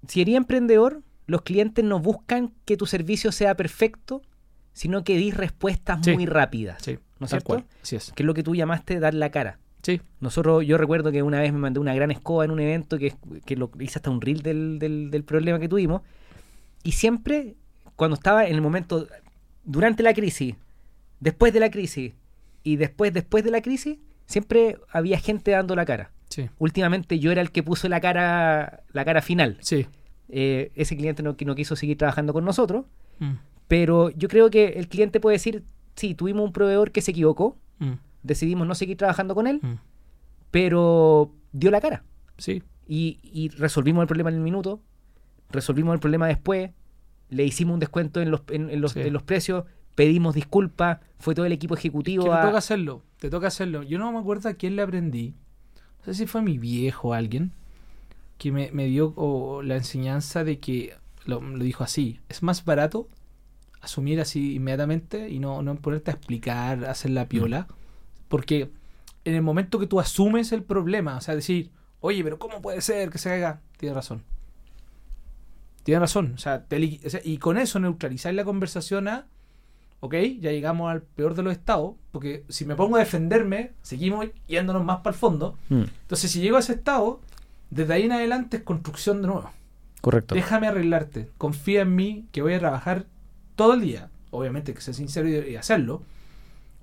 si 0.08 0.22
eres 0.22 0.36
emprendedor, 0.36 1.02
los 1.28 1.42
clientes 1.44 1.84
no 1.86 2.00
buscan 2.00 2.52
que 2.66 2.78
tu 2.78 2.86
servicio 2.88 3.32
sea 3.32 3.56
perfecto, 3.56 4.22
sino 4.76 5.04
que 5.04 5.18
dis 5.18 5.36
respuestas 5.36 6.00
Sí. 6.04 6.14
muy 6.14 6.26
rápidas. 6.28 6.82
Sí, 6.84 7.00
¿No 7.20 7.26
es 7.26 7.30
cierto? 7.32 7.48
cual. 7.48 7.66
Así 7.82 7.96
es. 7.96 8.12
Que 8.12 8.22
es 8.24 8.28
lo 8.28 8.34
que 8.34 8.44
tú 8.44 8.54
llamaste 8.56 9.00
dar 9.00 9.14
la 9.16 9.32
cara. 9.32 9.58
Sí, 9.82 10.02
Nosotros, 10.20 10.66
yo 10.66 10.78
recuerdo 10.78 11.12
que 11.12 11.22
una 11.24 11.40
vez 11.40 11.54
me 11.54 11.60
mandé 11.60 11.80
una 11.80 11.94
gran 11.96 12.12
escoba 12.12 12.44
en 12.44 12.52
un 12.52 12.60
evento 12.60 12.98
que, 12.98 13.14
que 13.46 13.56
lo 13.56 13.70
hice 13.80 14.00
hasta 14.00 14.10
un 14.10 14.20
reel 14.20 14.42
del, 14.42 14.78
del- 14.80 15.10
del 15.12 15.24
problema 15.24 15.60
que 15.60 15.70
tuvimos. 15.70 16.02
Y 16.84 16.92
siempre, 16.94 17.56
cuando 17.96 18.16
estaba 18.16 18.46
en 18.48 18.56
el 18.56 18.62
momento, 18.62 19.08
durante 19.64 20.04
la 20.04 20.14
crisis, 20.14 20.56
después 21.20 21.54
de 21.54 21.60
la 21.60 21.70
crisis 21.72 22.14
y 22.64 22.76
después, 22.78 23.14
después 23.14 23.44
de 23.44 23.52
la 23.52 23.62
crisis, 23.62 23.98
siempre 24.26 24.78
había 24.92 25.20
gente 25.20 25.52
dando 25.52 25.76
la 25.76 25.86
cara. 25.86 26.12
sí, 26.30 26.50
Últimamente 26.58 27.20
yo 27.20 27.32
era 27.32 27.42
el 27.42 27.52
que 27.52 27.62
puso 27.64 27.88
la 27.88 28.02
cara, 28.02 28.84
la 28.92 29.06
cara 29.06 29.22
final. 29.22 29.58
sí. 29.62 29.86
Eh, 30.28 30.72
ese 30.74 30.98
cliente 30.98 31.22
no, 31.22 31.36
no 31.40 31.54
quiso 31.56 31.76
seguir 31.76 31.98
trabajando 32.00 32.34
con 32.34 32.44
nosotros, 32.44 32.86
Mm, 33.20 33.34
pero 33.68 34.10
yo 34.12 34.28
creo 34.28 34.50
que 34.50 34.68
el 34.78 34.88
cliente 34.88 35.20
puede 35.20 35.36
decir, 35.36 35.64
sí, 35.96 36.16
tuvimos 36.16 36.46
un 36.46 36.54
proveedor 36.54 36.92
que 36.92 37.02
se 37.02 37.12
equivocó, 37.12 37.58
mm, 37.80 37.94
decidimos 38.24 38.68
no 38.68 38.76
seguir 38.76 38.98
trabajando 38.98 39.36
con 39.36 39.48
él, 39.48 39.60
mm. 39.62 39.76
pero 40.52 41.32
dio 41.52 41.72
la 41.72 41.82
cara. 41.82 42.04
Sí, 42.38 42.64
Y, 42.88 43.20
y 43.24 43.50
resolvimos 43.50 44.02
el 44.02 44.08
problema 44.08 44.30
en 44.30 44.36
el 44.36 44.42
minuto, 44.42 44.82
resolvimos 45.50 45.94
el 45.94 46.00
problema 46.00 46.28
después, 46.28 46.72
le 47.30 47.44
hicimos 47.46 47.74
un 47.74 47.80
descuento 47.80 48.22
en 48.22 48.30
los, 48.30 48.42
en, 48.50 48.70
en 48.70 48.82
los, 48.82 48.92
Sí. 48.92 49.02
en 49.02 49.14
los 49.14 49.24
precios, 49.24 49.66
pedimos 49.96 50.36
disculpas, 50.36 51.00
fue 51.18 51.34
todo 51.34 51.46
el 51.46 51.52
equipo 51.54 51.74
que 51.76 51.80
ejecutivo 51.80 52.26
te 52.26 52.30
toca 52.30 52.58
hacerlo, 52.58 53.02
te 53.18 53.30
toca 53.30 53.48
hacerlo. 53.48 53.82
Yo 53.84 53.98
no 53.98 54.12
me 54.12 54.20
acuerdo 54.20 54.50
a 54.50 54.54
quién 54.54 54.76
le 54.76 54.82
aprendí. 54.82 55.34
No 56.06 56.14
sé 56.14 56.14
si 56.14 56.28
fue 56.28 56.42
mi 56.44 56.58
viejo 56.60 57.10
o 57.10 57.14
alguien 57.14 57.52
que 58.38 58.52
me, 58.52 58.70
me 58.72 58.86
dio 58.86 59.62
la 59.64 59.78
enseñanza 59.78 60.44
de 60.44 60.60
que 60.60 60.94
lo, 61.26 61.42
lo 61.42 61.64
dijo 61.64 61.84
así. 61.84 62.20
Es 62.30 62.44
más 62.44 62.66
barato 62.66 63.08
asumir 63.86 64.20
así 64.22 64.56
inmediatamente 64.56 65.30
y 65.30 65.40
no, 65.40 65.62
no 65.62 65.76
ponerte 65.76 66.12
a 66.12 66.14
explicar, 66.16 66.86
hacer 66.86 67.12
la 67.12 67.28
piola. 67.28 67.68
Porque 68.28 68.70
en 69.24 69.36
el 69.36 69.42
momento 69.42 69.80
que 69.80 69.88
tú 69.88 70.00
asumes 70.00 70.52
el 70.52 70.64
problema, 70.64 71.18
o 71.18 71.22
sea, 71.22 71.36
decir, 71.36 71.72
oye, 72.02 72.24
pero 72.24 72.38
¿cómo 72.40 72.62
puede 72.62 72.82
ser 72.82 73.10
que 73.10 73.18
se 73.18 73.30
caiga? 73.30 73.62
Tienes 73.78 73.96
razón. 73.96 74.24
Tienes 75.84 76.02
razón. 76.02 76.34
O 76.36 76.38
sea, 76.38 76.64
te 76.66 76.80
li- 76.80 77.00
o 77.06 77.10
sea, 77.10 77.22
y 77.24 77.38
con 77.38 77.58
eso 77.58 77.80
neutralizáis 77.80 78.36
la 78.36 78.44
conversación 78.44 79.08
a 79.08 79.28
ok, 80.02 80.14
ya 80.40 80.52
llegamos 80.52 80.92
al 80.92 81.02
peor 81.02 81.34
de 81.34 81.42
los 81.42 81.52
estados, 81.54 81.96
porque 82.12 82.44
si 82.48 82.64
me 82.66 82.76
pongo 82.76 82.96
a 82.96 83.00
defenderme, 83.00 83.72
seguimos 83.82 84.28
yéndonos 84.48 84.84
más 84.86 84.98
para 84.98 85.16
el 85.16 85.20
fondo. 85.20 85.58
Mm, 85.70 85.84
Entonces, 86.02 86.30
si 86.30 86.42
llego 86.42 86.58
a 86.58 86.60
ese 86.60 86.74
estado, 86.74 87.22
desde 87.72 87.94
ahí 87.94 88.04
en 88.04 88.12
adelante 88.12 88.58
es 88.58 88.64
construcción 88.64 89.22
de 89.24 89.28
nuevo. 89.30 89.50
correcto. 90.02 90.36
Déjame 90.36 90.68
arreglarte, 90.68 91.32
confía 91.40 91.82
en 91.82 91.96
mí, 91.96 92.28
que 92.32 92.44
voy 92.44 92.54
a 92.54 92.60
trabajar 92.60 93.08
todo 93.56 93.74
el 93.74 93.82
día. 93.82 94.10
Obviamente 94.32 94.74
que 94.74 94.82
ser 94.82 94.94
sincero 94.94 95.28
y, 95.30 95.56
hacerlo, 95.56 96.02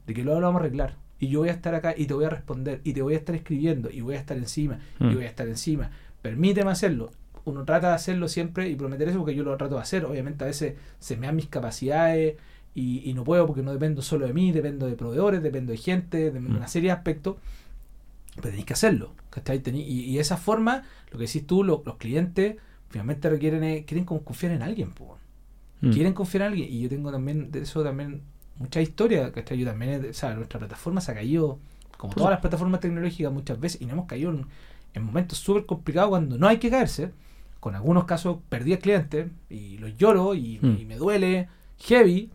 de 0.06 0.14
que 0.14 0.22
luego 0.24 0.40
lo 0.40 0.46
vamos 0.46 0.60
a 0.62 0.64
arreglar. 0.64 0.96
Y 1.18 1.28
yo 1.28 1.40
voy 1.40 1.50
a 1.50 1.52
estar 1.52 1.74
acá 1.74 1.94
y 1.96 2.06
te 2.06 2.14
voy 2.14 2.24
a 2.24 2.30
responder, 2.30 2.80
y 2.84 2.92
te 2.94 3.02
voy 3.02 3.14
a 3.14 3.18
estar 3.18 3.34
escribiendo, 3.34 3.90
y 3.90 4.00
voy 4.00 4.14
a 4.16 4.18
estar 4.18 4.36
encima, 4.36 4.80
y 4.98 5.04
Mm. 5.04 5.14
voy 5.14 5.24
a 5.24 5.28
estar 5.28 5.46
encima. 5.46 5.90
Permíteme 6.22 6.70
hacerlo. 6.70 7.12
Uno 7.44 7.64
trata 7.64 7.88
de 7.88 7.94
hacerlo 7.94 8.28
siempre 8.28 8.68
y 8.68 8.74
prometer 8.76 9.08
eso 9.08 9.18
porque 9.18 9.34
yo 9.34 9.42
lo 9.44 9.56
trato 9.56 9.74
de 9.76 9.80
hacer. 9.82 10.04
Obviamente 10.04 10.44
a 10.44 10.46
veces 10.46 10.74
se 10.98 11.16
me 11.16 11.26
dan 11.26 11.36
mis 11.36 11.46
capacidades 11.48 12.36
y, 12.74 13.08
y 13.08 13.14
no 13.14 13.24
puedo 13.24 13.46
porque 13.46 13.62
no 13.62 13.72
dependo 13.72 14.00
solo 14.02 14.26
de 14.26 14.32
mí, 14.32 14.50
dependo 14.52 14.86
de 14.86 14.94
proveedores, 14.96 15.42
dependo 15.42 15.72
de 15.72 15.78
gente, 15.78 16.30
de 16.30 16.40
Mm. 16.40 16.56
una 16.56 16.68
serie 16.68 16.88
de 16.90 16.92
aspectos. 16.96 17.36
Pero 18.36 18.48
tenéis 18.48 18.64
que 18.64 18.72
hacerlo. 18.72 19.12
¿cachai? 19.30 19.62
Y, 19.66 19.80
y 19.80 20.18
esa 20.18 20.36
forma, 20.36 20.84
lo 21.10 21.18
que 21.18 21.26
decís 21.26 21.46
tú, 21.46 21.64
lo- 21.64 21.82
los 21.84 21.96
clientes 21.96 22.56
finalmente 22.90 23.28
requieren 23.30 23.64
es- 23.64 23.84
quieren 23.84 24.04
confiar 24.04 24.52
en 24.52 24.62
alguien. 24.62 24.92
po. 24.92 25.18
Mm, 25.82 25.90
Quieren 25.92 26.12
confiar 26.14 26.42
en 26.42 26.48
alguien. 26.52 26.72
Y 26.72 26.80
yo 26.80 26.88
tengo 26.88 27.12
también 27.12 27.50
de 27.50 27.60
eso 27.60 27.82
también 27.82 28.22
mucha 28.58 28.80
historia. 28.80 29.30
¿cachai? 29.32 29.58
Yo 29.58 29.66
también, 29.66 30.04
he- 30.04 30.08
o 30.10 30.14
sea, 30.14 30.34
nuestra 30.34 30.58
plataforma 30.58 31.00
se 31.00 31.12
ha 31.12 31.14
caído, 31.14 31.58
como 31.98 32.14
todas 32.14 32.30
las 32.30 32.40
plataformas 32.40 32.80
tecnológicas 32.80 33.32
muchas 33.32 33.60
veces, 33.60 33.80
y 33.82 33.86
no 33.86 33.92
hemos 33.92 34.06
caído 34.06 34.30
en, 34.30 34.46
en 34.94 35.04
momentos 35.04 35.38
súper 35.38 35.66
complicados 35.66 36.08
cuando 36.10 36.38
no 36.38 36.46
hay 36.48 36.58
que 36.58 36.70
caerse. 36.70 37.10
Con 37.60 37.74
algunos 37.76 38.04
casos 38.06 38.38
perdí 38.48 38.72
al 38.72 38.78
cliente 38.80 39.28
y 39.50 39.78
los 39.78 39.96
lloro 39.96 40.34
y, 40.34 40.58
Mm. 40.62 40.76
y 40.80 40.84
me 40.84 40.96
duele 40.96 41.48
heavy, 41.78 42.30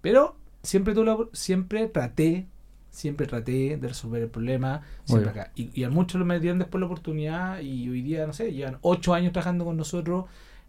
pero 0.00 0.36
siempre, 0.62 0.94
la- 0.94 1.16
siempre 1.32 1.86
traté, 1.88 2.46
siempre 2.90 3.26
traté 3.26 3.76
de 3.76 3.88
resolver 3.88 4.22
el 4.22 4.28
problema, 4.28 4.82
siempre 5.04 5.30
acá. 5.30 5.52
Y, 5.54 5.70
y 5.78 5.84
a 5.84 5.90
muchos 5.90 6.24
me 6.24 6.38
dieron 6.40 6.58
después 6.58 6.80
la 6.80 6.86
oportunidad 6.86 7.60
y 7.60 7.88
hoy 7.88 8.02
día, 8.02 8.26
no 8.26 8.32
sé, 8.32 8.52
llevan 8.52 8.78
ocho 8.82 9.14
años 9.14 9.32
trabajando 9.32 9.64
con 9.64 9.76
nosotros, 9.76 10.26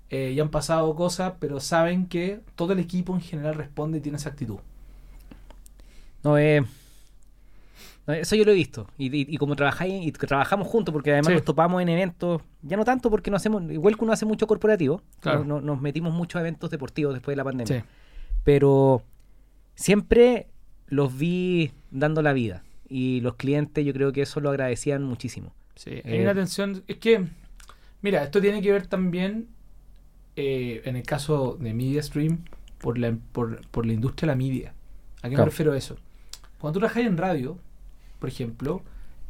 eh, 0.10 0.34
ya 0.36 0.44
han 0.44 0.50
pasado 0.50 0.96
cosas, 0.96 1.34
pero 1.40 1.60
saben 1.60 2.08
que 2.08 2.42
todo 2.56 2.74
el 2.74 2.80
equipo 2.80 3.14
en 3.16 3.22
general 3.22 3.56
responde 3.56 4.00
y 4.00 4.02
tiene 4.02 4.18
esa 4.18 4.30
actitud. 4.30 4.58
No, 6.24 6.38
eh, 6.38 6.64
no, 8.08 8.14
eso 8.14 8.36
yo 8.36 8.44
lo 8.44 8.52
he 8.52 8.56
visto. 8.56 8.88
Y, 8.98 9.06
y- 9.16 9.28
y 9.30 9.38
como 9.38 9.56
trabajáis 9.56 10.06
y 10.06 10.12
trabajamos 10.12 10.68
juntos, 10.68 10.92
porque 10.92 11.12
además 11.12 11.28
Sí. 11.28 11.34
nos 11.36 11.44
topamos 11.46 11.82
en 11.82 11.90
eventos, 11.90 12.42
ya 12.62 12.76
no 12.76 12.84
tanto 12.86 13.10
porque 13.10 13.30
no 13.32 13.38
hacemos, 13.38 13.64
igual 13.72 13.98
que 13.98 14.04
uno 14.04 14.14
hace 14.14 14.26
mucho 14.26 14.48
corporativo, 14.48 15.02
Claro. 15.22 15.40
no- 15.46 15.56
no- 15.56 15.62
nos 15.62 15.82
metimos 15.82 16.14
muchos 16.14 16.40
eventos 16.40 16.70
deportivos 16.70 17.14
después 17.14 17.34
de 17.34 17.38
la 17.38 17.44
pandemia. 17.44 17.82
Sí. 17.82 17.86
pero 18.46 19.04
siempre 19.76 20.48
los 20.88 21.16
vi 21.16 21.72
dando 21.92 22.22
la 22.22 22.32
vida 22.34 22.64
y 22.88 23.20
los 23.20 23.36
clientes 23.36 23.86
yo 23.86 23.94
creo 23.94 24.12
que 24.14 24.22
eso 24.24 24.40
lo 24.40 24.50
agradecían 24.50 25.04
muchísimo. 25.04 25.54
Sí, 25.76 25.90
hay 26.04 26.16
Eh, 26.18 26.22
una 26.24 26.34
tensión. 26.34 26.82
Es 26.88 26.98
que, 26.98 27.26
mira, 28.02 28.24
esto 28.24 28.42
tiene 28.42 28.62
que 28.62 28.72
ver 28.72 28.88
también, 28.88 29.50
eh, 30.42 30.82
en 30.86 30.96
el 30.96 31.04
caso 31.04 31.58
de 31.60 31.74
MediaStream, 31.74 32.46
por 32.80 32.98
la, 32.98 33.14
por, 33.34 33.68
por 33.72 33.86
la 33.86 33.92
industria 33.92 34.28
de 34.28 34.32
la 34.32 34.38
media. 34.38 34.74
¿A 35.18 35.24
qué 35.24 35.30
Claro. 35.36 35.44
me 35.44 35.46
refiero 35.50 35.74
a 35.74 35.78
eso? 35.78 35.98
Cuando 36.60 36.76
tú 36.76 36.80
trabajas 36.80 37.04
en 37.06 37.18
radio, 37.18 37.58
por 38.20 38.30
ejemplo, 38.30 38.82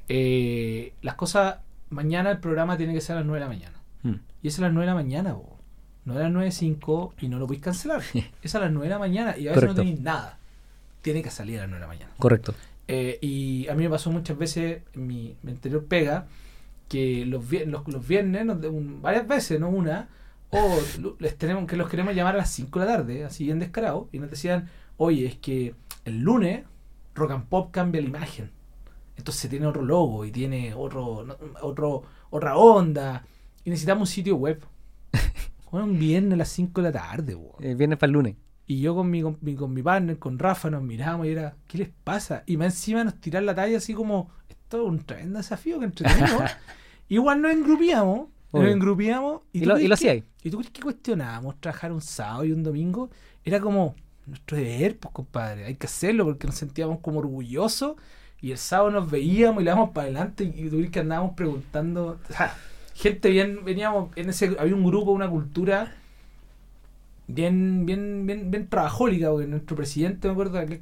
eh, 0.07 0.93
las 1.01 1.15
cosas, 1.15 1.57
mañana 1.89 2.29
el 2.31 2.37
programa 2.39 2.77
tiene 2.77 2.93
que 2.93 3.01
ser 3.01 3.15
a 3.15 3.19
las 3.21 3.25
9 3.25 3.39
de 3.39 3.45
la 3.45 3.49
mañana. 3.55 3.77
Mm. 4.03 4.21
Y 4.43 4.47
es 4.47 4.59
a 4.59 4.61
las 4.61 4.71
9 4.71 4.85
de 4.85 4.91
la 4.91 4.95
mañana, 4.95 5.33
bo. 5.33 5.57
no 6.05 6.13
a 6.13 6.19
las 6.19 6.31
9.05 6.31 7.13
y 7.21 7.27
no 7.27 7.39
lo 7.39 7.47
podéis 7.47 7.63
cancelar. 7.63 8.03
es 8.43 8.53
a 8.55 8.59
las 8.59 8.71
9 8.71 8.85
de 8.87 8.93
la 8.93 8.99
mañana 8.99 9.31
y 9.35 9.47
a 9.47 9.51
veces 9.51 9.55
Correcto. 9.55 9.73
no 9.73 9.81
tenéis 9.81 9.99
nada. 10.01 10.37
Tiene 11.01 11.23
que 11.23 11.31
salir 11.31 11.57
a 11.57 11.61
las 11.61 11.69
9 11.69 11.79
de 11.79 11.87
la 11.87 11.93
mañana. 11.93 12.11
Correcto. 12.19 12.53
Eh, 12.87 13.17
y 13.21 13.67
a 13.67 13.73
mí 13.75 13.83
me 13.83 13.89
pasó 13.89 14.11
muchas 14.11 14.37
veces 14.37 14.81
en 14.93 15.07
mi, 15.07 15.35
mi 15.43 15.51
anterior 15.51 15.85
pega 15.85 16.27
que 16.87 17.25
los, 17.25 17.43
los, 17.67 17.87
los 17.87 18.07
viernes, 18.07 18.45
varias 19.01 19.27
veces, 19.27 19.59
no 19.59 19.69
una, 19.69 20.07
o 20.51 20.79
les 21.19 21.37
tenemos 21.37 21.65
que 21.65 21.75
los 21.75 21.89
queremos 21.89 22.15
llamar 22.15 22.35
a 22.35 22.39
las 22.39 22.51
5 22.51 22.79
de 22.79 22.85
la 22.85 22.91
tarde, 22.93 23.25
así 23.25 23.45
bien 23.45 23.59
descarado, 23.59 24.09
y 24.11 24.19
nos 24.19 24.29
decían, 24.29 24.69
oye, 24.97 25.25
es 25.25 25.35
que 25.37 25.75
el 26.05 26.21
lunes 26.21 26.63
Rock 27.15 27.31
and 27.31 27.45
Pop 27.45 27.71
cambia 27.71 28.01
la 28.01 28.07
imagen. 28.07 28.51
Entonces 29.17 29.49
tiene 29.49 29.67
otro 29.67 29.81
logo 29.81 30.23
y 30.23 30.31
tiene 30.31 30.73
otro, 30.73 31.25
otro 31.61 32.03
otra 32.29 32.57
onda. 32.57 33.25
Y 33.63 33.69
necesitamos 33.69 34.09
un 34.09 34.13
sitio 34.13 34.35
web. 34.35 34.63
Bueno, 35.71 35.85
un 35.85 35.99
viernes 35.99 36.33
a 36.33 36.37
las 36.37 36.49
5 36.49 36.81
de 36.81 36.91
la 36.91 36.99
tarde. 36.99 37.37
El 37.59 37.75
viernes 37.75 37.99
para 37.99 38.07
el 38.07 38.13
lunes. 38.13 38.35
Y 38.65 38.81
yo 38.81 38.95
con 38.95 39.07
mi, 39.07 39.21
con, 39.21 39.37
mi, 39.41 39.55
con 39.55 39.71
mi 39.71 39.83
partner, 39.83 40.17
con 40.17 40.39
Rafa, 40.39 40.71
nos 40.71 40.81
miramos 40.81 41.27
y 41.27 41.29
era, 41.29 41.57
¿qué 41.67 41.77
les 41.77 41.89
pasa? 42.03 42.41
Y 42.47 42.57
más 42.57 42.73
encima 42.73 43.03
nos 43.03 43.21
tiran 43.21 43.45
la 43.45 43.53
talla 43.53 43.77
así 43.77 43.93
como, 43.93 44.31
esto 44.49 44.81
es 44.81 44.87
un 44.87 45.05
tremendo 45.05 45.37
desafío 45.37 45.77
que 45.77 45.85
entretenido. 45.85 46.39
Igual 47.07 47.43
nos 47.43 47.51
engrupíamos, 47.51 48.29
nos 48.51 48.61
Obvio. 48.63 48.73
engrupíamos. 48.73 49.41
Y 49.53 49.65
lo- 49.65 49.79
y 49.79 49.87
lo 49.87 49.93
hacíais. 49.93 50.23
¿Y 50.43 50.49
tú 50.49 50.57
crees 50.57 50.71
que 50.71 50.81
cuestionábamos 50.81 51.59
trabajar 51.59 51.91
un 51.91 52.01
sábado 52.01 52.45
y 52.45 52.51
un 52.51 52.63
domingo? 52.63 53.09
Era 53.43 53.59
como 53.59 53.95
nuestro 54.25 54.57
deber, 54.57 54.97
pues 54.97 55.13
compadre, 55.13 55.65
hay 55.65 55.75
que 55.75 55.87
hacerlo 55.87 56.25
porque 56.25 56.47
nos 56.47 56.55
sentíamos 56.55 56.99
como 56.99 57.19
orgullosos 57.19 57.95
y 58.41 58.51
el 58.51 58.57
sábado 58.57 58.91
nos 58.91 59.09
veíamos 59.09 59.61
y 59.61 59.65
le 59.65 59.71
damos 59.71 59.89
para 59.89 60.05
adelante 60.05 60.43
y 60.43 60.69
tú 60.69 60.77
crees 60.77 60.91
que 60.91 60.99
andábamos 60.99 61.33
preguntando, 61.35 62.19
o 62.29 62.33
sea, 62.33 62.55
gente 62.93 63.29
bien, 63.29 63.65
veníamos, 63.65 64.09
en 64.15 64.29
ese, 64.29 64.55
había 64.59 64.75
un 64.75 64.85
grupo, 64.85 65.11
una 65.11 65.29
cultura 65.29 65.95
bien, 67.27 67.85
bien, 67.85 68.25
bien, 68.25 68.49
bien 68.51 68.67
trabajólica, 68.67 69.29
porque 69.29 69.47
nuestro 69.47 69.75
presidente, 69.75 70.27
me 70.27 70.33
acuerdo, 70.33 70.65
que 70.65 70.79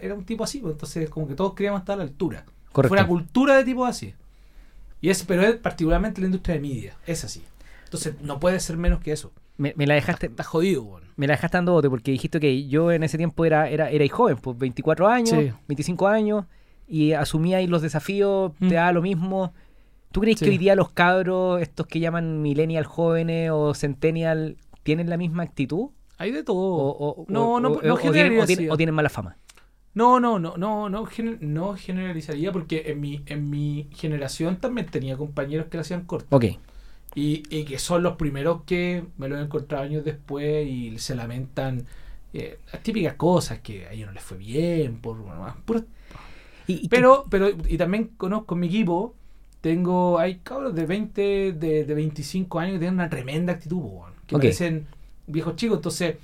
era 0.00 0.14
un 0.14 0.24
tipo 0.24 0.44
así, 0.44 0.58
pues, 0.58 0.72
entonces 0.72 1.08
como 1.10 1.28
que 1.28 1.34
todos 1.34 1.54
queríamos 1.54 1.80
estar 1.80 1.94
a 1.94 1.98
la 1.98 2.02
altura. 2.04 2.44
Correcto. 2.72 2.88
Fue 2.94 2.98
una 2.98 3.06
cultura 3.08 3.56
de 3.56 3.64
tipo 3.64 3.84
así. 3.84 4.14
Y 5.00 5.10
es, 5.10 5.24
pero 5.24 5.42
es 5.42 5.56
particularmente 5.56 6.20
la 6.20 6.26
industria 6.26 6.54
de 6.56 6.60
media, 6.60 6.96
es 7.06 7.24
así. 7.24 7.42
Entonces 7.84 8.14
no 8.22 8.40
puede 8.40 8.58
ser 8.60 8.76
menos 8.76 9.00
que 9.00 9.12
eso. 9.12 9.32
Me, 9.58 9.72
me 9.76 9.86
la 9.86 9.94
dejaste, 9.94 10.26
Está 10.26 10.42
jodido, 10.42 11.00
me 11.16 11.26
la 11.26 11.34
dejaste 11.34 11.56
dando 11.56 11.72
bote 11.72 11.88
porque 11.88 12.10
dijiste 12.10 12.40
que 12.40 12.66
yo 12.66 12.92
en 12.92 13.02
ese 13.02 13.16
tiempo 13.16 13.44
era, 13.44 13.70
era, 13.70 13.90
era 13.90 14.04
joven, 14.08 14.36
pues 14.36 14.58
24 14.58 15.06
años, 15.08 15.30
Sí. 15.30 15.52
25 15.68 16.08
años, 16.08 16.44
y 16.88 17.12
asumía 17.12 17.58
ahí 17.58 17.66
los 17.66 17.80
desafíos, 17.82 18.52
Mm. 18.58 18.68
te 18.68 18.74
daba 18.74 18.92
lo 18.92 19.02
mismo. 19.02 19.52
¿Tú 20.12 20.20
crees 20.20 20.38
Sí. 20.38 20.44
que 20.44 20.50
hoy 20.52 20.58
día 20.58 20.74
los 20.76 20.90
cabros, 20.90 21.60
estos 21.62 21.86
que 21.86 22.00
llaman 22.00 22.42
millennial 22.42 22.84
jóvenes 22.84 23.50
o 23.52 23.72
centennial, 23.74 24.56
tienen 24.82 25.08
la 25.10 25.16
misma 25.16 25.42
actitud? 25.42 25.88
Hay 26.18 26.30
de 26.32 26.42
todo. 26.42 26.56
O, 26.58 27.10
o- 27.22 27.26
no, 27.28 27.52
o- 27.54 27.60
no, 27.60 27.68
o- 27.68 27.70
no 27.70 27.76
o 27.76 27.80
tienen, 27.80 27.92
o 27.92 27.96
generalizaría. 27.96 28.46
tienen- 28.56 28.70
o 28.72 28.76
tienen 28.76 28.94
mala 28.94 29.08
fama. 29.08 29.36
No, 29.96 30.20
no, 30.20 30.38
no, 30.38 30.56
no, 30.58 30.88
no, 30.90 31.06
gener- 31.06 31.40
no 31.40 31.74
generalizaría 31.76 32.52
porque 32.52 32.84
en 32.88 33.00
mi, 33.00 33.22
en 33.26 33.50
mi 33.50 33.88
generación 33.94 34.58
también 34.58 34.88
tenía 34.88 35.16
compañeros 35.16 35.66
que 35.68 35.78
lo 35.78 35.82
hacían 35.82 36.04
corto. 36.04 36.28
Ok, 36.30 36.44
Y, 37.14 37.44
y 37.50 37.64
que 37.64 37.78
son 37.78 38.02
los 38.02 38.16
primeros 38.16 38.62
que 38.64 39.04
me 39.18 39.28
lo 39.28 39.38
he 39.38 39.42
encontrado 39.42 39.84
años 39.84 40.04
después 40.04 40.68
y 40.68 40.98
se 40.98 41.14
lamentan 41.16 41.86
eh, 42.34 42.58
las 42.72 42.82
típicas 42.82 43.14
cosas 43.16 43.60
que 43.60 43.86
a 43.86 43.92
ellos 43.92 44.08
no 44.08 44.14
les 44.14 44.22
fue 44.24 44.38
bien, 44.38 44.98
por 45.00 45.18
bueno, 45.18 45.56
puras 45.66 45.84
Y- 46.66 46.84
y- 46.84 46.88
Pero, 46.88 47.26
pero, 47.30 47.48
y 47.50 47.78
también 47.78 48.08
conozco 48.16 48.56
mi 48.56 48.66
equipo, 48.66 49.14
tengo, 49.60 50.18
hay 50.18 50.36
cabros 50.40 50.74
de 50.74 50.86
20, 50.86 51.52
de, 51.52 51.84
de 51.84 51.94
25 51.94 52.58
años 52.58 52.74
que 52.74 52.78
tienen 52.80 52.94
una 52.94 53.08
tremenda 53.10 53.52
actitud, 53.54 53.80
que 54.26 54.36
Ok. 54.36 54.42
parecen 54.42 54.86
viejos 55.26 55.56
chicos, 55.56 55.78
entonces, 55.78 56.16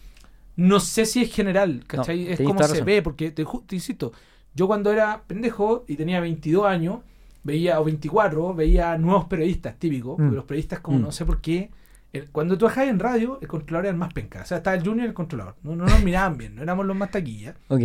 no 0.57 0.81
sé 0.81 1.07
si 1.07 1.23
es 1.23 1.33
general, 1.35 1.85
¿cachai? 1.87 2.25
No, 2.25 2.31
es 2.31 2.41
como 2.41 2.63
se 2.63 2.83
ve, 2.83 3.03
porque 3.03 3.31
te, 3.31 3.45
te 3.67 3.75
insisto, 3.75 4.13
yo 4.55 4.67
cuando 4.67 4.93
era 4.93 5.23
pendejo 5.27 5.85
y 5.89 5.97
tenía 5.97 6.21
22 6.21 6.67
años, 6.67 7.01
veía, 7.43 7.81
o 7.81 7.85
24, 7.85 8.55
veía 8.55 8.97
nuevos 8.99 9.25
periodistas 9.27 9.77
típicos, 9.79 10.17
porque 10.17 10.31
Mm. 10.31 10.35
los 10.35 10.45
periodistas 10.45 10.81
como 10.81 10.99
Mm. 10.99 11.03
no 11.03 11.13
sé 11.13 11.25
por 11.25 11.41
qué, 11.41 11.71
el- 12.13 12.29
cuando 12.31 12.59
tú 12.59 12.67
en 12.91 12.99
radio, 12.99 13.39
el 13.41 13.49
controlador 13.49 13.87
era 13.87 13.93
el 13.93 13.99
más 13.99 14.13
penca, 14.13 14.43
o 14.43 14.45
sea, 14.45 14.59
estaba 14.59 14.77
el 14.77 14.83
junior 14.85 15.07
y 15.07 15.09
el 15.09 15.15
controlador, 15.15 15.57
no, 15.63 15.75
no 15.75 15.85
nos 15.87 16.03
miraban 16.05 16.37
bien, 16.37 16.55
no 16.55 16.63
éramos 16.63 16.87
los 16.87 16.97
más 16.97 17.11
taquillas. 17.11 17.57
ok. 17.69 17.83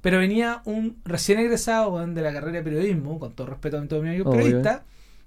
Pero 0.00 0.18
venía 0.18 0.62
un 0.64 0.96
recién 1.04 1.38
egresado 1.40 2.04
de 2.06 2.22
la 2.22 2.32
carrera 2.32 2.58
de 2.58 2.62
periodismo, 2.62 3.18
con 3.18 3.32
todo 3.32 3.48
respeto 3.48 3.76
a 3.78 3.86
todos 3.86 4.02
mis 4.02 4.10
amigos 4.14 4.34
periodistas, 4.34 4.82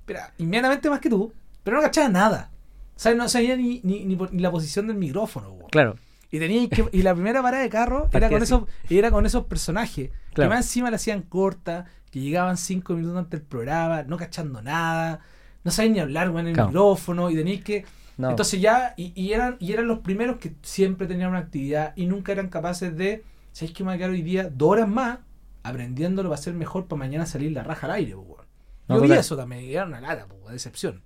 pero 0.05 0.19
inmediatamente 0.37 0.89
más 0.89 0.99
que 0.99 1.09
tú, 1.09 1.31
pero 1.63 1.77
no 1.77 1.83
cachaba 1.83 2.09
nada. 2.09 2.49
O 2.95 2.99
sea, 2.99 3.13
no 3.13 3.27
sabía 3.27 3.55
ni, 3.57 3.81
ni, 3.83 4.05
ni, 4.05 4.15
ni 4.15 4.41
la 4.41 4.51
posición 4.51 4.87
del 4.87 4.95
micrófono. 4.97 5.49
weón. 5.51 5.69
Claro, 5.69 5.95
Y 6.33 6.39
tenía 6.39 6.67
que, 6.67 6.89
y 6.91 7.03
la 7.03 7.13
primera 7.13 7.41
parada 7.43 7.61
de 7.61 7.69
carro 7.69 8.09
era 8.11 8.27
con 8.27 8.41
esos, 8.41 8.63
era 8.89 9.11
con 9.11 9.25
esos 9.27 9.45
personajes. 9.45 10.09
Claro. 10.33 10.49
Que 10.49 10.55
más 10.55 10.65
encima 10.65 10.89
la 10.89 10.95
hacían 10.95 11.21
corta, 11.21 11.85
que 12.09 12.19
llegaban 12.21 12.57
cinco 12.57 12.95
minutos 12.95 13.17
antes 13.19 13.39
del 13.39 13.47
programa, 13.47 14.01
no 14.03 14.17
cachando 14.17 14.61
nada, 14.61 15.19
no 15.63 15.69
sabían 15.71 15.93
ni 15.93 15.99
hablar 15.99 16.29
weón, 16.31 16.41
en 16.41 16.47
el 16.47 16.53
Claro. 16.55 16.69
micrófono, 16.69 17.29
y 17.29 17.35
teníais 17.35 17.63
que 17.63 17.85
no. 18.17 18.31
entonces 18.31 18.59
ya, 18.59 18.95
y, 18.97 19.13
y 19.15 19.33
eran, 19.33 19.57
y 19.59 19.73
eran 19.73 19.87
los 19.87 19.99
primeros 19.99 20.37
que 20.37 20.55
siempre 20.63 21.05
tenían 21.05 21.29
una 21.29 21.37
actividad 21.39 21.93
y 21.95 22.07
nunca 22.07 22.31
eran 22.31 22.49
capaces 22.49 22.97
de, 22.97 23.23
¿sabéis 23.51 23.75
que 23.77 23.83
me 23.83 23.89
voy 23.89 23.95
a 23.95 23.97
quedar 23.99 24.09
hoy 24.09 24.21
día 24.23 24.49
dos 24.49 24.69
horas 24.71 24.87
más 24.87 25.19
aprendiéndolo 25.61 26.29
para 26.29 26.41
ser 26.41 26.53
mejor 26.55 26.87
para 26.87 26.97
mañana 26.99 27.25
salir 27.27 27.51
la 27.51 27.63
raja 27.63 27.85
al 27.87 27.93
aire? 27.93 28.15
po, 28.15 28.21
weón? 28.21 28.45
No, 28.87 28.95
Yo 28.97 29.01
vi 29.03 29.11
eso 29.13 29.37
también, 29.37 29.63
era 29.65 29.85
una 29.85 30.01
lata, 30.01 30.25
po, 30.25 30.49
decepción. 30.49 31.01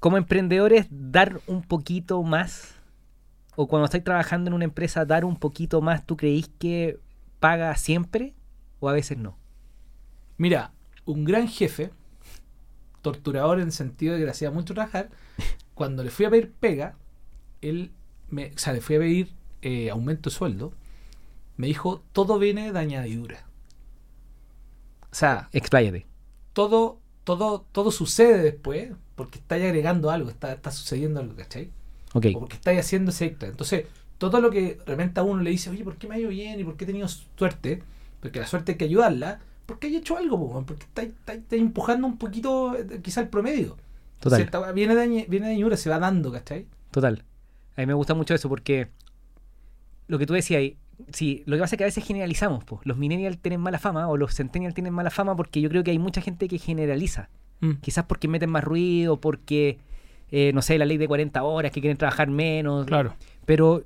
como 0.00 0.16
emprendedores, 0.16 0.86
dar 0.90 1.40
un 1.46 1.62
poquito 1.62 2.22
más, 2.22 2.74
o 3.60 3.66
cuando 3.66 3.86
estáis 3.86 4.04
trabajando 4.04 4.46
en 4.46 4.54
una 4.54 4.66
empresa, 4.66 5.04
dar 5.04 5.24
un 5.24 5.34
poquito 5.34 5.80
más, 5.80 6.06
¿tú 6.06 6.16
creís 6.16 6.48
que 6.60 7.00
paga 7.40 7.74
siempre 7.74 8.32
o 8.78 8.88
a 8.88 8.92
veces 8.92 9.18
no? 9.18 9.36
Mira, 10.36 10.70
un 11.04 11.24
gran 11.24 11.48
jefe, 11.48 11.90
torturador 13.02 13.58
en 13.58 13.66
el 13.66 13.72
sentido 13.72 14.12
de 14.12 14.20
que 14.20 14.26
le 14.26 14.30
hacía 14.30 14.52
mucho 14.52 14.74
trabajar, 14.74 15.10
cuando 15.74 16.04
le 16.04 16.10
fui 16.10 16.24
a 16.24 16.30
pedir 16.30 16.52
pega, 16.52 16.94
él, 17.60 17.90
me, 18.30 18.52
o 18.54 18.58
sea, 18.58 18.74
le 18.74 18.80
fui 18.80 18.94
a 18.94 19.00
pedir 19.00 19.34
eh, 19.62 19.90
aumento 19.90 20.30
de 20.30 20.36
sueldo, 20.36 20.72
me 21.56 21.66
dijo, 21.66 22.04
todo 22.12 22.38
viene 22.38 22.72
de 22.72 22.78
añadidura. 22.78 23.44
O 25.10 25.14
sea, 25.16 25.48
Expláyate. 25.50 26.06
todo, 26.52 27.00
todo, 27.24 27.66
todo 27.72 27.90
sucede 27.90 28.38
después 28.40 28.92
porque 29.16 29.40
estáis 29.40 29.64
agregando 29.64 30.12
algo, 30.12 30.30
está, 30.30 30.52
está 30.52 30.70
sucediendo 30.70 31.18
algo, 31.18 31.34
¿cachai? 31.34 31.72
O 32.14 32.20
porque 32.40 32.56
estáis 32.56 32.80
haciendo 32.80 33.10
ese 33.10 33.26
extra. 33.26 33.48
Entonces, 33.48 33.86
todo 34.18 34.40
lo 34.40 34.50
que 34.50 34.74
de 34.76 34.84
repente 34.86 35.20
a 35.20 35.22
uno 35.22 35.42
le 35.42 35.50
dice, 35.50 35.70
oye, 35.70 35.84
¿por 35.84 35.96
qué 35.96 36.08
me 36.08 36.16
ha 36.16 36.18
ido 36.18 36.30
bien? 36.30 36.58
¿Y 36.58 36.64
por 36.64 36.76
qué 36.76 36.84
he 36.84 36.86
tenido 36.86 37.06
suerte? 37.08 37.82
Porque 38.20 38.40
la 38.40 38.46
suerte 38.46 38.72
hay 38.72 38.78
que 38.78 38.84
ayudarla, 38.86 39.40
porque 39.66 39.86
hay 39.88 39.96
hecho 39.96 40.16
algo, 40.16 40.38
po, 40.38 40.64
porque 40.66 40.84
estáis, 40.84 41.10
estáis- 41.10 41.40
estáis 41.42 41.62
empujando 41.62 42.06
un 42.06 42.16
poquito 42.18 42.74
eh, 42.76 43.00
quizá 43.02 43.20
el 43.20 43.28
promedio. 43.28 43.76
total. 44.20 44.48
Viene 44.74 44.94
de, 44.94 45.26
viene 45.28 45.48
de 45.56 45.76
se 45.76 45.90
va 45.90 45.98
dando, 45.98 46.32
¿cachai? 46.32 46.66
Total. 46.90 47.22
A 47.76 47.80
mí 47.82 47.86
me 47.86 47.94
gusta 47.94 48.14
mucho 48.14 48.34
eso 48.34 48.48
porque 48.48 48.88
lo 50.08 50.18
que 50.18 50.26
tú 50.26 50.32
decías, 50.34 50.58
ahí, 50.58 50.76
sí, 51.12 51.42
lo 51.46 51.56
que 51.56 51.60
pasa 51.60 51.76
es 51.76 51.78
que 51.78 51.84
a 51.84 51.86
veces 51.86 52.04
generalizamos, 52.04 52.64
pues. 52.64 52.80
Los 52.84 52.96
millennials 52.96 53.38
tienen 53.38 53.60
mala 53.60 53.78
fama 53.78 54.08
o 54.08 54.16
los 54.16 54.34
centennials 54.34 54.74
tienen 54.74 54.92
mala 54.94 55.10
fama 55.10 55.36
porque 55.36 55.60
yo 55.60 55.68
creo 55.68 55.84
que 55.84 55.90
hay 55.92 55.98
mucha 55.98 56.20
gente 56.20 56.48
que 56.48 56.58
generaliza. 56.58 57.28
Quizás 57.80 58.04
porque 58.06 58.28
meten 58.28 58.50
más 58.50 58.64
ruido, 58.64 59.20
porque, 59.20 59.78
eh, 60.30 60.52
no 60.54 60.62
sé, 60.62 60.78
la 60.78 60.84
ley 60.84 60.96
de 60.98 61.08
40 61.08 61.42
horas, 61.42 61.72
que 61.72 61.80
quieren 61.80 61.96
trabajar 61.96 62.28
menos. 62.28 62.86
Claro. 62.86 63.14
Pero 63.46 63.84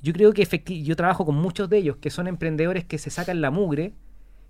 yo 0.00 0.12
creo 0.12 0.32
que 0.32 0.42
efecti- 0.42 0.82
yo 0.82 0.96
trabajo 0.96 1.24
con 1.26 1.34
muchos 1.36 1.68
de 1.68 1.78
ellos 1.78 1.96
que 1.98 2.10
son 2.10 2.26
emprendedores 2.28 2.84
que 2.84 2.98
se 2.98 3.10
sacan 3.10 3.40
la 3.40 3.50
mugre 3.50 3.92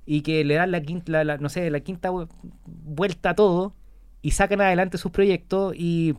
y 0.06 0.22
que 0.22 0.44
le 0.44 0.54
dan 0.54 0.70
la 0.70 0.80
quinta, 0.80 1.12
la- 1.12 1.24
la- 1.24 1.38
no 1.38 1.48
sé, 1.48 1.70
la 1.70 1.80
quinta 1.80 2.10
vu- 2.10 2.28
vuelta 2.64 3.30
a 3.30 3.34
todo 3.34 3.74
y 4.22 4.30
sacan 4.32 4.60
adelante 4.60 4.98
sus 4.98 5.10
proyectos 5.12 5.74
y 5.76 6.14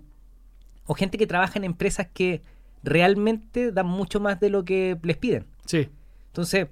o 0.86 0.94
gente 0.94 1.18
que 1.18 1.26
trabaja 1.28 1.58
en 1.58 1.64
empresas 1.64 2.08
que 2.14 2.42
realmente 2.84 3.72
dan 3.72 3.88
mucho 3.88 4.20
más 4.20 4.40
de 4.40 4.50
lo 4.50 4.66
que 4.66 4.98
les 5.04 5.18
piden. 5.18 5.46
Sí. 5.66 5.90
Entonces, 6.28 6.68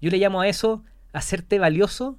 yo 0.00 0.10
le 0.10 0.18
llamo 0.18 0.40
a 0.40 0.48
eso 0.48 0.82
hacerte 1.12 1.58
valioso 1.58 2.18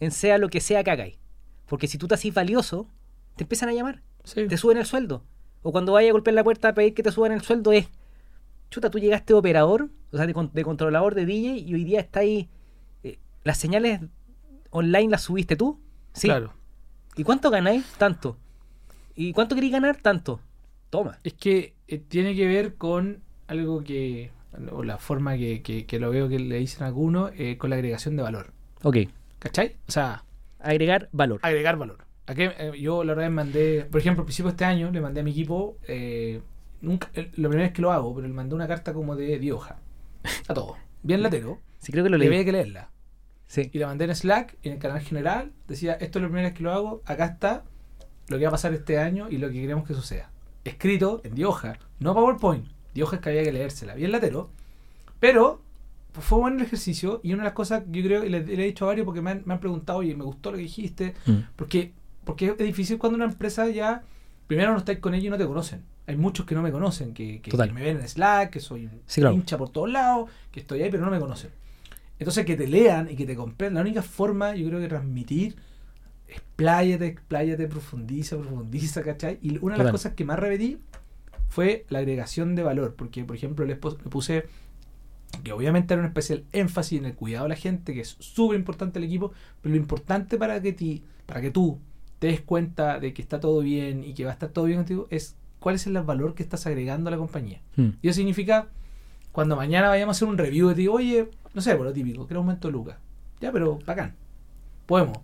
en 0.00 0.10
sea 0.10 0.38
lo 0.38 0.48
que 0.48 0.60
sea 0.60 0.82
que 0.82 0.90
hagáis. 0.90 1.18
Porque 1.66 1.86
si 1.86 1.96
tú 1.98 2.08
te 2.08 2.14
haces 2.14 2.34
valioso, 2.34 2.88
te 3.36 3.44
empiezan 3.44 3.68
a 3.68 3.72
llamar 3.72 4.02
Sí. 4.24 4.46
te 4.46 4.56
suben 4.56 4.78
el 4.78 4.86
sueldo. 4.86 5.22
O 5.62 5.72
cuando 5.72 5.92
vaya 5.92 6.08
a 6.10 6.12
golpear 6.12 6.34
la 6.34 6.44
puerta 6.44 6.68
a 6.68 6.74
pedir 6.74 6.94
que 6.94 7.02
te 7.02 7.12
suban 7.12 7.32
el 7.32 7.42
sueldo 7.42 7.72
es, 7.72 7.88
chuta, 8.70 8.90
tú 8.90 8.98
llegaste 8.98 9.32
de 9.32 9.38
operador, 9.38 9.88
o 10.10 10.16
sea, 10.16 10.26
de, 10.26 10.34
con- 10.34 10.50
de 10.52 10.64
controlador 10.64 11.14
de 11.14 11.26
DJ 11.26 11.58
y 11.58 11.74
hoy 11.74 11.84
día 11.84 12.00
está 12.00 12.20
ahí, 12.20 12.48
eh, 13.04 13.18
las 13.44 13.58
señales 13.58 14.00
online 14.70 15.10
las 15.10 15.22
subiste 15.22 15.56
tú, 15.56 15.78
¿sí? 16.12 16.28
Claro. 16.28 16.52
¿Y 17.16 17.24
cuánto 17.24 17.50
ganáis? 17.50 17.84
Tanto. 17.98 18.36
¿Y 19.14 19.32
cuánto 19.32 19.54
queréis 19.54 19.72
ganar? 19.72 19.96
Tanto. 19.96 20.40
Toma. 20.90 21.18
Es 21.24 21.34
que 21.34 21.74
eh, 21.88 21.98
tiene 21.98 22.34
que 22.34 22.46
ver 22.46 22.74
con 22.76 23.20
algo 23.46 23.82
que, 23.84 24.30
o 24.70 24.82
la 24.82 24.96
forma 24.98 25.36
que, 25.36 25.62
que- 25.62 25.84
que 25.86 25.98
lo 25.98 26.10
veo 26.10 26.28
que 26.28 26.38
le 26.38 26.56
dicen 26.58 26.84
algunos, 26.84 27.30
eh, 27.36 27.56
con 27.58 27.70
la 27.70 27.76
agregación 27.76 28.16
de 28.16 28.22
valor. 28.22 28.52
Ok. 28.82 28.96
¿Cachai? 29.38 29.76
O 29.88 29.92
sea, 29.92 30.24
Agregar 30.60 31.08
valor. 31.12 31.40
agregar 31.42 31.76
valor. 31.76 31.98
¿A 32.26 32.34
qué? 32.34 32.52
Eh, 32.58 32.72
yo 32.80 33.04
la 33.04 33.14
verdad 33.14 33.30
mandé, 33.30 33.84
por 33.90 34.00
ejemplo, 34.00 34.22
al 34.22 34.26
principio 34.26 34.50
de 34.50 34.54
este 34.54 34.64
año 34.64 34.90
le 34.90 35.00
mandé 35.00 35.20
a 35.20 35.22
mi 35.24 35.32
equipo, 35.32 35.76
eh, 35.88 36.40
nunca, 36.80 37.10
eh, 37.14 37.30
la 37.36 37.48
primera 37.48 37.62
vez 37.68 37.72
que 37.72 37.82
lo 37.82 37.92
hago, 37.92 38.14
pero 38.14 38.26
le 38.28 38.32
mandé 38.34 38.54
una 38.54 38.68
carta 38.68 38.92
como 38.92 39.16
de 39.16 39.38
10 39.38 39.54
hojas. 39.54 39.76
A 40.48 40.54
todo. 40.54 40.76
Bien 41.02 41.22
latero. 41.22 41.58
Sí, 41.80 41.90
creo 41.92 42.04
que 42.04 42.10
lo 42.10 42.16
Le 42.16 42.26
leí. 42.26 42.34
había 42.34 42.44
que 42.44 42.52
leerla. 42.52 42.90
Sí. 43.48 43.70
Y 43.72 43.78
la 43.78 43.88
mandé 43.88 44.04
en 44.04 44.14
Slack 44.14 44.56
y 44.62 44.68
en 44.68 44.74
el 44.74 44.80
canal 44.80 45.00
general 45.00 45.52
decía, 45.68 45.94
esto 45.94 46.18
es 46.18 46.22
la 46.22 46.28
primera 46.28 46.48
vez 46.48 46.56
que 46.56 46.62
lo 46.62 46.72
hago, 46.72 47.02
acá 47.04 47.24
está 47.26 47.64
lo 48.28 48.38
que 48.38 48.44
va 48.44 48.48
a 48.48 48.52
pasar 48.52 48.72
este 48.72 48.98
año 48.98 49.28
y 49.28 49.38
lo 49.38 49.48
que 49.48 49.60
queremos 49.60 49.86
que 49.86 49.92
suceda. 49.94 50.30
Escrito 50.64 51.20
en 51.24 51.34
10 51.34 51.48
hojas, 51.48 51.78
no 51.98 52.14
PowerPoint, 52.14 52.66
10 52.94 53.04
hojas 53.08 53.20
que 53.20 53.28
había 53.30 53.42
que 53.42 53.52
leérsela, 53.52 53.94
bien 53.94 54.12
latero, 54.12 54.48
pero 55.20 55.60
pues, 56.12 56.24
fue 56.24 56.38
bueno 56.38 56.56
el 56.58 56.62
ejercicio 56.66 57.20
y 57.22 57.32
una 57.32 57.42
de 57.42 57.48
las 57.48 57.54
cosas 57.54 57.82
que 57.90 58.00
yo 58.00 58.06
creo, 58.06 58.24
y 58.24 58.28
le, 58.28 58.40
le 58.46 58.54
he 58.62 58.66
dicho 58.66 58.84
a 58.84 58.88
varios 58.88 59.04
porque 59.04 59.20
me 59.20 59.32
han, 59.32 59.42
me 59.44 59.54
han 59.54 59.60
preguntado, 59.60 59.98
oye, 59.98 60.14
me 60.14 60.24
gustó 60.24 60.50
lo 60.52 60.56
que 60.56 60.62
dijiste, 60.62 61.14
Mm. 61.26 61.32
porque, 61.56 61.92
porque 62.24 62.46
es 62.48 62.58
difícil 62.58 62.98
cuando 62.98 63.16
una 63.16 63.24
empresa 63.26 63.68
ya 63.68 64.02
primero 64.46 64.72
no 64.72 64.78
estáis 64.78 64.98
con 64.98 65.14
ellos 65.14 65.26
y 65.26 65.30
no 65.30 65.38
te 65.38 65.46
conocen. 65.46 65.82
Hay 66.06 66.16
muchos 66.16 66.44
que 66.46 66.54
no 66.54 66.62
me 66.62 66.72
conocen, 66.72 67.14
que, 67.14 67.40
que- 67.40 67.50
que 67.50 67.72
me 67.72 67.82
ven 67.82 67.98
en 68.00 68.08
Slack, 68.08 68.50
que 68.50 68.60
soy 68.60 68.86
un 68.86 69.00
Sí, 69.06 69.20
claro. 69.20 69.34
hincha 69.36 69.56
por 69.56 69.70
todos 69.70 69.90
lados, 69.90 70.28
que 70.50 70.60
estoy 70.60 70.82
ahí, 70.82 70.90
pero 70.90 71.04
no 71.04 71.10
me 71.10 71.20
conocen. 71.20 71.50
Entonces, 72.18 72.44
que 72.44 72.56
te 72.56 72.66
lean 72.66 73.08
y 73.10 73.16
que 73.16 73.24
te 73.26 73.34
comprendan. 73.34 73.74
La 73.84 73.88
única 73.88 74.02
forma, 74.02 74.54
yo 74.54 74.68
creo 74.68 74.80
que 74.80 74.88
transmitir, 74.88 75.56
expláyate, 76.28 77.06
expláyate, 77.06 77.66
profundiza, 77.68 78.36
profundiza, 78.38 79.02
¿cachai? 79.02 79.38
Y 79.42 79.50
una 79.58 79.74
de 79.74 79.78
Total. 79.78 79.84
las 79.86 79.92
cosas 79.92 80.14
que 80.14 80.24
más 80.24 80.38
repetí 80.38 80.78
fue 81.48 81.84
la 81.88 81.98
agregación 81.98 82.54
de 82.54 82.62
valor, 82.62 82.94
porque, 82.96 83.24
por 83.24 83.36
ejemplo, 83.36 83.64
les 83.64 83.76
le 83.76 84.10
puse 84.10 84.44
que 85.42 85.52
obviamente 85.52 85.94
era 85.94 86.02
un 86.02 86.06
especial 86.08 86.44
énfasis 86.52 86.98
en 86.98 87.06
el 87.06 87.14
cuidado 87.14 87.44
de 87.44 87.50
la 87.50 87.56
gente, 87.56 87.94
que 87.94 88.00
es 88.00 88.16
súper 88.20 88.58
importante 88.58 88.98
el 88.98 89.04
equipo, 89.06 89.32
pero 89.60 89.74
lo 89.74 89.80
importante 89.80 90.36
para 90.38 90.60
que, 90.60 90.72
ti, 90.72 91.02
para 91.26 91.40
que 91.40 91.50
tú 91.50 91.78
te 92.22 92.28
des 92.28 92.40
cuenta 92.40 93.00
de 93.00 93.12
que 93.12 93.20
está 93.20 93.40
todo 93.40 93.62
bien 93.62 94.04
y 94.04 94.14
que 94.14 94.22
va 94.24 94.30
a 94.30 94.34
estar 94.34 94.48
todo 94.50 94.66
bien 94.66 94.78
contigo 94.78 95.08
es 95.10 95.34
cuál 95.58 95.74
es 95.74 95.88
el 95.88 96.00
valor 96.02 96.36
que 96.36 96.44
estás 96.44 96.64
agregando 96.68 97.08
a 97.08 97.10
la 97.10 97.16
compañía. 97.16 97.60
Mm. 97.74 97.88
Y 98.00 98.08
eso 98.08 98.18
significa, 98.18 98.68
cuando 99.32 99.56
mañana 99.56 99.88
vayamos 99.88 100.14
a 100.14 100.16
hacer 100.18 100.28
un 100.28 100.38
review 100.38 100.68
de 100.68 100.76
ti, 100.76 100.86
oye, 100.86 101.28
no 101.52 101.60
sé, 101.60 101.74
por 101.74 101.84
lo 101.84 101.92
típico, 101.92 102.28
que 102.28 102.34
era 102.34 102.38
aumento 102.38 102.68
de 102.68 102.72
lucas. 102.74 102.96
Ya, 103.40 103.50
pero 103.50 103.80
bacán. 103.84 104.14
Podemos. 104.86 105.18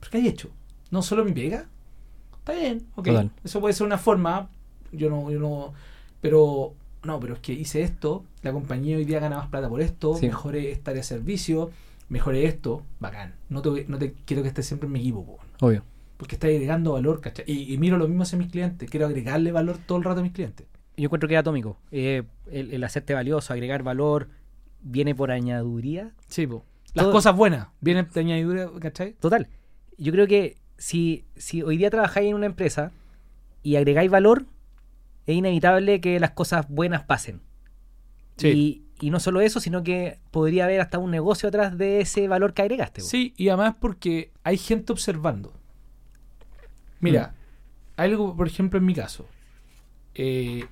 ¿Pero 0.00 0.10
qué 0.10 0.18
hay 0.18 0.26
hecho? 0.26 0.50
¿No 0.90 1.02
solo 1.02 1.24
mi 1.24 1.30
pega? 1.30 1.66
Está 2.38 2.52
bien, 2.54 2.84
ok. 2.96 3.06
Total. 3.06 3.30
Eso 3.44 3.60
puede 3.60 3.72
ser 3.72 3.86
una 3.86 3.98
forma. 3.98 4.48
Yo 4.90 5.08
no, 5.08 5.30
yo 5.30 5.38
no. 5.38 5.72
Pero, 6.20 6.74
no, 7.04 7.20
pero 7.20 7.34
es 7.34 7.40
que 7.40 7.52
hice 7.52 7.82
esto, 7.82 8.24
la 8.42 8.50
compañía 8.50 8.96
hoy 8.96 9.04
día 9.04 9.20
gana 9.20 9.36
más 9.36 9.46
plata 9.46 9.68
por 9.68 9.82
esto, 9.82 10.16
Sí. 10.16 10.26
mejoré 10.26 10.72
esta 10.72 10.90
área 10.90 11.02
de 11.02 11.06
servicio, 11.06 11.70
mejoré 12.08 12.46
esto, 12.46 12.82
bacán. 12.98 13.36
No 13.48 13.62
te, 13.62 13.84
no 13.86 13.98
te 13.98 14.14
quiero 14.24 14.42
que 14.42 14.48
estés 14.48 14.66
siempre 14.66 14.88
en 14.88 14.94
mi 14.94 14.98
equipo, 14.98 15.24
po, 15.24 15.38
Obvio. 15.64 15.84
Porque 16.20 16.36
está 16.36 16.48
agregando 16.48 16.92
valor, 16.92 17.22
¿cachai? 17.22 17.46
Y, 17.48 17.72
y 17.72 17.78
miro 17.78 17.96
lo 17.96 18.06
mismo 18.06 18.24
hacia 18.24 18.36
mis 18.38 18.48
clientes, 18.52 18.88
quiero 18.90 19.06
agregarle 19.06 19.52
valor 19.52 19.78
todo 19.78 19.96
el 19.98 20.04
rato 20.04 20.20
a 20.20 20.22
mis 20.22 20.32
clientes. 20.32 20.66
Yo 20.98 21.06
encuentro 21.06 21.26
que 21.28 21.34
es 21.34 21.40
atómico. 21.40 21.78
Eh, 21.90 22.24
el, 22.52 22.74
el 22.74 22.84
hacerte 22.84 23.14
valioso, 23.14 23.54
agregar 23.54 23.82
valor, 23.82 24.28
viene 24.82 25.14
por 25.14 25.30
añadiduría. 25.30 26.12
Sí, 26.28 26.46
po. 26.46 26.62
Las 26.92 27.04
Todo- 27.06 27.12
cosas 27.12 27.34
buenas 27.34 27.68
vienen 27.80 28.06
de 28.12 28.20
añadidura, 28.20 28.68
¿cachai? 28.80 29.14
Total. 29.14 29.48
Yo 29.96 30.12
creo 30.12 30.26
que 30.26 30.58
si, 30.76 31.24
si 31.36 31.62
hoy 31.62 31.78
día 31.78 31.88
trabajáis 31.88 32.28
en 32.28 32.34
una 32.34 32.46
empresa 32.46 32.92
y 33.62 33.76
agregáis 33.76 34.10
valor, 34.10 34.44
es 35.26 35.36
inevitable 35.36 36.02
que 36.02 36.20
las 36.20 36.32
cosas 36.32 36.68
buenas 36.68 37.04
pasen. 37.04 37.40
Sí. 38.36 38.48
Y, 39.00 39.06
y 39.06 39.10
no 39.10 39.20
solo 39.20 39.40
eso, 39.40 39.58
sino 39.60 39.82
que 39.82 40.18
podría 40.30 40.64
haber 40.64 40.80
hasta 40.82 40.98
un 40.98 41.10
negocio 41.10 41.48
atrás 41.48 41.78
de 41.78 42.00
ese 42.02 42.28
valor 42.28 42.52
que 42.52 42.60
agregaste. 42.62 43.00
po. 43.00 43.06
Sí, 43.06 43.32
y 43.38 43.48
además 43.48 43.76
porque 43.80 44.32
hay 44.44 44.58
gente 44.58 44.92
observando. 44.92 45.54
Mira, 47.00 47.34
algo, 47.96 48.36
por 48.36 48.46
ejemplo, 48.46 48.78
en 48.78 48.84
mi 48.86 48.94
caso. 48.94 49.26
eh, 50.14 50.64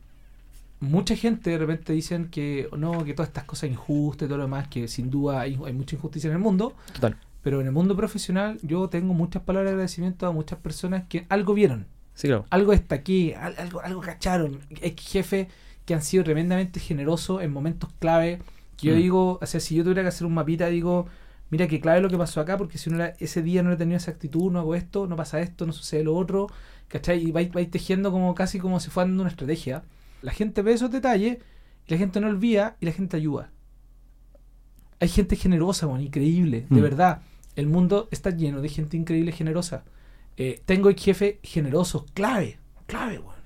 mucha 0.81 1.17
gente 1.17 1.51
de 1.51 1.59
repente 1.59 1.93
dicen 1.93 2.29
que 2.29 2.69
no, 2.77 3.05
que 3.05 3.13
todas 3.15 3.29
estas 3.31 3.45
cosas 3.45 3.69
injustas 3.71 4.27
y 4.27 4.29
todo 4.29 4.39
lo 4.39 4.45
demás, 4.45 4.69
que 4.69 4.87
sin 4.89 5.11
duda 5.11 5.41
hay, 5.41 5.59
hay 5.67 5.73
mucha 5.73 5.97
injusticia 5.97 6.29
en 6.29 6.35
el 6.35 6.39
mundo, 6.43 6.75
Total. 6.93 7.17
pero 7.43 7.61
en 7.61 7.67
el 7.67 7.73
mundo 7.73 7.97
profesional 7.97 8.59
yo 8.63 8.89
tengo 8.89 9.13
muchas 9.15 9.43
palabras 9.43 9.71
de 9.71 9.75
agradecimiento 9.75 10.27
a 10.27 10.33
muchas 10.33 10.59
personas 10.61 11.05
que 11.09 11.27
algo 11.31 11.55
vieron, 11.55 11.87
Sí, 12.15 12.29
claro. 12.29 12.47
algo 12.51 12.73
destaqué, 12.73 13.35
al- 13.37 13.57
algo, 13.59 13.81
algo 13.81 14.01
cacharon. 14.01 14.61
Ex 14.81 15.07
jefes 15.09 15.49
que 15.85 15.95
han 15.95 16.03
sido 16.03 16.23
tremendamente 16.25 16.79
generosos 16.81 17.43
en 17.43 17.53
momentos 17.53 17.91
clave. 17.99 18.41
Que 18.77 18.89
yo 18.89 18.95
Mm. 18.95 18.99
digo, 18.99 19.39
o 19.43 19.47
sea, 19.47 19.59
si 19.61 19.75
yo 19.75 19.83
tuviera 19.83 20.03
que 20.03 20.09
hacer 20.09 20.27
un 20.27 20.35
mapita, 20.35 20.67
digo, 20.69 21.07
mira 21.51 21.67
que 21.67 21.81
clave 21.81 22.01
lo 22.01 22.09
que 22.09 22.19
pasó 22.19 22.41
acá, 22.41 22.57
porque 22.59 22.79
si 22.79 22.91
uno 22.91 23.03
era- 23.05 23.15
ese 23.19 23.43
día 23.43 23.63
no 23.63 23.73
he 23.73 23.77
tenido 23.77 23.97
esa 23.97 24.11
actitud, 24.11 24.51
no 24.53 24.59
hago 24.61 24.75
esto, 24.75 25.07
no 25.07 25.17
pasa 25.17 25.41
esto, 25.41 25.67
no 25.67 25.73
sucede 25.73 26.05
lo 26.05 26.15
otro, 26.17 26.49
¿cachai? 26.89 27.27
Y 27.27 27.33
vais, 27.33 27.51
vais 27.53 27.71
tejiendo 27.71 28.11
como 28.13 28.35
casi 28.35 28.59
como 28.59 28.81
si 28.81 28.91
fuera 28.91 29.11
una 29.11 29.29
estrategia. 29.29 29.83
La 30.23 30.33
gente 30.33 30.63
ve 30.63 30.73
esos 30.73 30.91
detalles, 30.91 31.39
y 31.87 31.93
la 31.93 31.99
gente 31.99 32.21
no 32.21 32.27
olvida 32.29 32.77
y 32.81 32.87
la 32.87 32.93
gente 32.93 33.17
ayuda. 33.17 33.51
Hay 35.01 35.09
gente 35.09 35.37
generosa, 35.37 35.87
bueno, 35.87 36.03
increíble, 36.03 36.67
de 36.69 36.81
Mm. 36.81 36.83
verdad. 36.83 37.23
El 37.57 37.67
mundo 37.67 38.09
está 38.11 38.31
lleno 38.31 38.61
de 38.61 38.69
gente 38.69 38.97
increíble 38.97 39.31
y 39.31 39.35
generosa. 39.35 39.85
Eh, 40.37 40.61
tengo 40.67 40.91
jefes 40.95 41.37
generosos, 41.43 42.05
clave, 42.15 42.59
clave, 42.87 43.19
weón. 43.19 43.39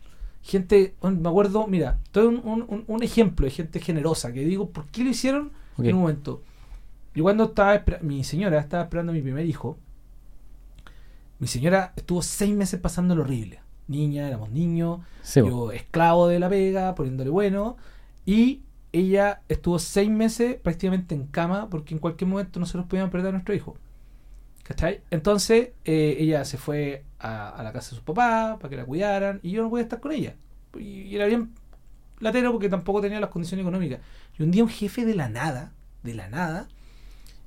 Gente, 0.42 0.94
me 1.02 1.28
acuerdo, 1.28 1.66
mira, 1.68 1.98
todo 2.10 2.28
un, 2.28 2.40
un- 2.68 2.84
un- 2.86 3.02
ejemplo 3.02 3.44
de 3.46 3.50
gente 3.52 3.80
generosa 3.80 4.32
que 4.32 4.44
digo, 4.44 4.70
¿por 4.70 4.86
qué 4.86 5.04
lo 5.04 5.10
hicieron? 5.10 5.52
En 5.78 5.94
un 5.94 6.00
momento. 6.02 6.42
Yo 7.14 7.22
cuando 7.24 7.44
estaba, 7.44 7.82
mi 8.00 8.24
señora 8.24 8.58
estaba 8.58 8.84
esperando 8.84 9.12
a 9.12 9.14
mi 9.14 9.22
primer 9.22 9.46
hijo, 9.46 9.78
mi 11.38 11.46
señora 11.46 11.92
estuvo 11.96 12.22
seis 12.22 12.54
meses 12.54 12.80
pasando 12.80 13.14
lo 13.14 13.22
horrible. 13.22 13.60
Niña, 13.88 14.28
éramos 14.28 14.50
niños, 14.50 15.00
Sí, 15.22 15.40
yo 15.40 15.72
esclavo 15.72 16.28
de 16.28 16.38
la 16.38 16.48
pega, 16.48 16.94
poniéndole 16.94 17.30
bueno, 17.30 17.76
y 18.24 18.62
ella 18.92 19.42
estuvo 19.48 19.78
seis 19.78 20.08
meses 20.08 20.56
prácticamente 20.56 21.14
en 21.14 21.26
cama 21.26 21.68
porque 21.68 21.94
en 21.94 22.00
cualquier 22.00 22.28
momento 22.28 22.60
nosotros 22.60 22.86
podíamos 22.86 23.10
perder 23.10 23.28
a 23.30 23.32
nuestro 23.32 23.54
hijo. 23.54 23.76
¿Cachai? 24.62 25.00
Entonces 25.10 25.70
eh, 25.84 26.16
ella 26.20 26.44
se 26.44 26.56
fue 26.56 27.04
a, 27.18 27.48
a 27.48 27.62
la 27.64 27.72
casa 27.72 27.90
de 27.90 27.96
sus 27.96 28.04
papás 28.04 28.56
para 28.58 28.70
que 28.70 28.76
la 28.76 28.84
cuidaran 28.84 29.40
y 29.42 29.50
yo 29.50 29.62
no 29.62 29.70
podía 29.70 29.82
estar 29.82 30.00
con 30.00 30.12
ella. 30.12 30.36
Y, 30.78 31.02
y 31.02 31.16
era 31.16 31.26
bien 31.26 31.50
latero 32.20 32.52
porque 32.52 32.68
tampoco 32.68 33.00
tenía 33.00 33.18
las 33.20 33.30
condiciones 33.30 33.62
económicas. 33.64 34.00
Y 34.38 34.42
un 34.44 34.50
día 34.52 34.62
un 34.62 34.68
jefe 34.70 35.04
de 35.04 35.14
la 35.16 35.28
nada, 35.28 35.72
de 36.04 36.14
la 36.14 36.28
nada, 36.28 36.68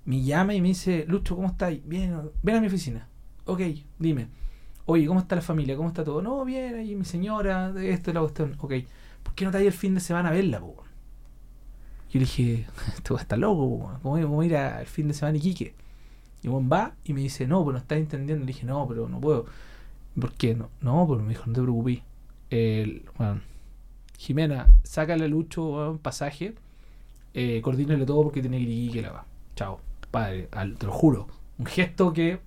me 0.05 0.21
llama 0.21 0.53
y 0.53 0.61
me 0.61 0.69
dice, 0.69 1.05
Lucho, 1.07 1.35
¿cómo 1.35 1.47
estás? 1.47 1.73
Bien, 1.85 2.31
ven 2.43 2.55
a 2.55 2.61
mi 2.61 2.67
oficina. 2.67 3.07
Ok, 3.45 3.61
dime. 3.99 4.27
Oye, 4.85 5.07
¿cómo 5.07 5.19
está 5.19 5.35
la 5.35 5.41
familia? 5.41 5.75
¿Cómo 5.75 5.89
está 5.89 6.03
todo? 6.03 6.21
No, 6.21 6.45
bien, 6.45 6.75
ahí 6.75 6.95
mi 6.95 7.05
señora, 7.05 7.73
esto 7.77 8.11
y 8.11 8.13
la 8.13 8.21
cuestión. 8.21 8.55
Ok, 8.59 8.73
¿por 9.23 9.33
qué 9.33 9.45
no 9.45 9.51
te 9.51 9.57
hay 9.57 9.67
el 9.67 9.73
fin 9.73 9.95
de 9.95 9.99
semana 9.99 10.29
a 10.29 10.31
verla, 10.31 10.59
po? 10.59 10.75
Yo 12.11 12.19
le 12.19 12.25
dije, 12.25 12.67
tú 13.03 13.17
estás 13.17 13.39
loco, 13.39 13.79
po. 13.79 13.99
¿cómo 14.03 14.21
cómo 14.21 14.43
ir 14.43 14.55
al 14.55 14.85
fin 14.85 15.07
de 15.07 15.13
semana 15.13 15.35
a 15.35 15.37
Iquique? 15.37 15.73
Y 16.43 16.47
Juan 16.47 16.69
va 16.71 16.93
y 17.03 17.13
me 17.13 17.21
dice, 17.21 17.47
no, 17.47 17.61
pero 17.65 17.73
no 17.73 17.79
estás 17.79 17.97
entendiendo. 17.97 18.45
Le 18.45 18.53
dije, 18.53 18.65
no, 18.65 18.87
pero 18.87 19.09
no 19.09 19.19
puedo. 19.19 19.47
¿Por 20.19 20.33
qué? 20.33 20.55
No, 20.55 20.69
no 20.81 21.07
pero 21.07 21.21
me 21.23 21.29
dijo, 21.29 21.43
no 21.47 21.53
te 21.53 21.61
preocupes. 21.61 21.99
El, 22.51 23.05
bueno, 23.17 23.41
Jimena, 24.17 24.67
sácale 24.83 25.25
a 25.25 25.27
Lucho 25.27 25.89
un 25.89 25.97
pasaje, 25.97 26.53
eh, 27.33 27.61
coordínale 27.61 28.05
todo 28.05 28.23
porque 28.23 28.41
tiene 28.41 28.57
que 28.57 28.63
ir 28.63 28.69
a 28.69 28.73
Iquique 28.73 29.01
la 29.01 29.11
va. 29.11 29.25
Chao, 29.55 29.79
padre, 30.19 30.49
al- 30.51 30.77
te 30.77 30.85
lo 30.85 30.91
juro. 30.91 31.27
Un 31.57 31.65
gesto 31.65 32.11
que 32.13 32.39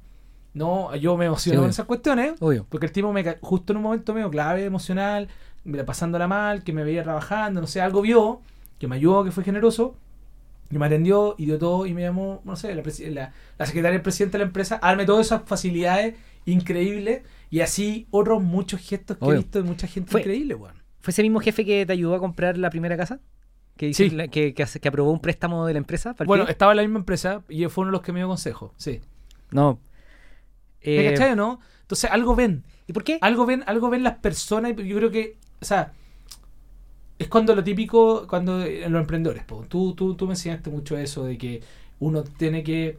no, 0.54 0.94
yo 0.96 1.16
me 1.16 1.26
emociono 1.26 1.58
Sí, 1.58 1.62
con 1.62 1.70
esas 1.70 1.86
cuestiones. 1.86 2.34
Obvio. 2.40 2.66
Porque 2.68 2.86
el 2.86 2.92
tipo 2.92 3.12
me 3.12 3.24
justo 3.40 3.72
en 3.72 3.76
un 3.78 3.82
momento 3.84 4.12
medio 4.14 4.30
clave 4.30 4.64
emocional, 4.64 5.28
pasándola 5.86 6.26
mal, 6.26 6.64
que 6.64 6.72
me 6.72 6.82
veía 6.84 7.02
trabajando, 7.02 7.60
no 7.60 7.66
sé, 7.66 7.80
algo 7.80 8.02
vio, 8.02 8.40
que 8.78 8.88
me 8.88 8.96
ayudó, 8.96 9.24
que 9.24 9.30
fue 9.30 9.44
generoso, 9.44 9.94
y 10.70 10.78
me 10.78 10.86
atendió 10.86 11.34
y 11.38 11.46
dio 11.46 11.58
todo 11.58 11.86
y 11.86 11.94
me 11.94 12.02
llamó, 12.02 12.40
no 12.44 12.56
sé, 12.56 12.74
la, 12.74 12.82
la, 13.10 13.32
la 13.58 13.66
secretaria 13.66 13.92
del 13.92 14.02
presidente 14.02 14.36
de 14.38 14.44
la 14.44 14.48
empresa, 14.48 14.78
a 14.82 14.88
darme 14.88 15.04
todas 15.06 15.26
esas 15.26 15.42
facilidades 15.46 16.14
increíbles 16.44 17.22
y 17.50 17.60
así 17.60 18.06
otros 18.10 18.42
muchos 18.42 18.80
gestos 18.80 19.16
que 19.18 19.26
he 19.26 19.36
visto 19.36 19.62
de 19.62 19.68
mucha 19.68 19.86
gente 19.86 20.10
Fue- 20.10 20.20
increíble, 20.20 20.54
weón. 20.54 20.74
¿Fue 21.00 21.12
ese 21.12 21.22
mismo 21.22 21.40
jefe 21.40 21.64
que 21.64 21.86
te 21.86 21.92
ayudó 21.92 22.14
a 22.14 22.18
comprar 22.18 22.58
la 22.58 22.70
primera 22.70 22.96
casa? 22.96 23.20
Que, 23.78 23.86
dice 23.86 24.10
Sí. 24.10 24.14
la- 24.14 24.28
que, 24.28 24.52
que, 24.52 24.88
aprobó 24.88 25.10
un 25.10 25.20
préstamo 25.20 25.64
de 25.64 25.72
la 25.72 25.78
empresa. 25.78 26.12
¿Para 26.14 26.26
Bueno, 26.28 26.44
qué? 26.44 26.52
estaba 26.52 26.72
en 26.72 26.76
la 26.76 26.82
misma 26.82 26.98
empresa 26.98 27.42
y 27.48 27.64
fue 27.66 27.82
uno 27.82 27.90
de 27.90 27.92
los 27.92 28.02
que 28.02 28.12
me 28.12 28.18
dio 28.20 28.28
consejo, 28.28 28.74
sí. 28.76 29.00
no. 29.50 29.80
¿Me 30.84 31.08
Eh, 31.08 31.12
cachai 31.12 31.32
o 31.32 31.36
no? 31.36 31.60
Entonces 31.82 32.10
algo 32.10 32.36
ven, 32.36 32.64
¿Y 32.86 32.92
por 32.92 33.02
qué? 33.04 33.18
algo 33.22 33.46
ven, 33.46 33.64
algo 33.66 33.88
ven 33.88 34.02
las 34.02 34.16
personas, 34.18 34.72
y 34.76 34.86
yo 34.86 34.96
creo 34.96 35.10
que, 35.10 35.36
o 35.60 35.64
sea, 35.64 35.92
es 37.18 37.28
cuando 37.28 37.54
lo 37.54 37.64
típico, 37.64 38.26
cuando 38.28 38.62
en 38.64 38.92
los 38.92 39.00
emprendedores, 39.00 39.42
po. 39.44 39.64
Tú, 39.68 39.94
tú, 39.94 40.14
tú 40.14 40.26
me 40.26 40.32
enseñaste 40.34 40.70
mucho 40.70 40.96
eso 40.98 41.24
de 41.24 41.36
que 41.38 41.62
uno 41.98 42.22
tiene 42.22 42.62
que, 42.62 42.98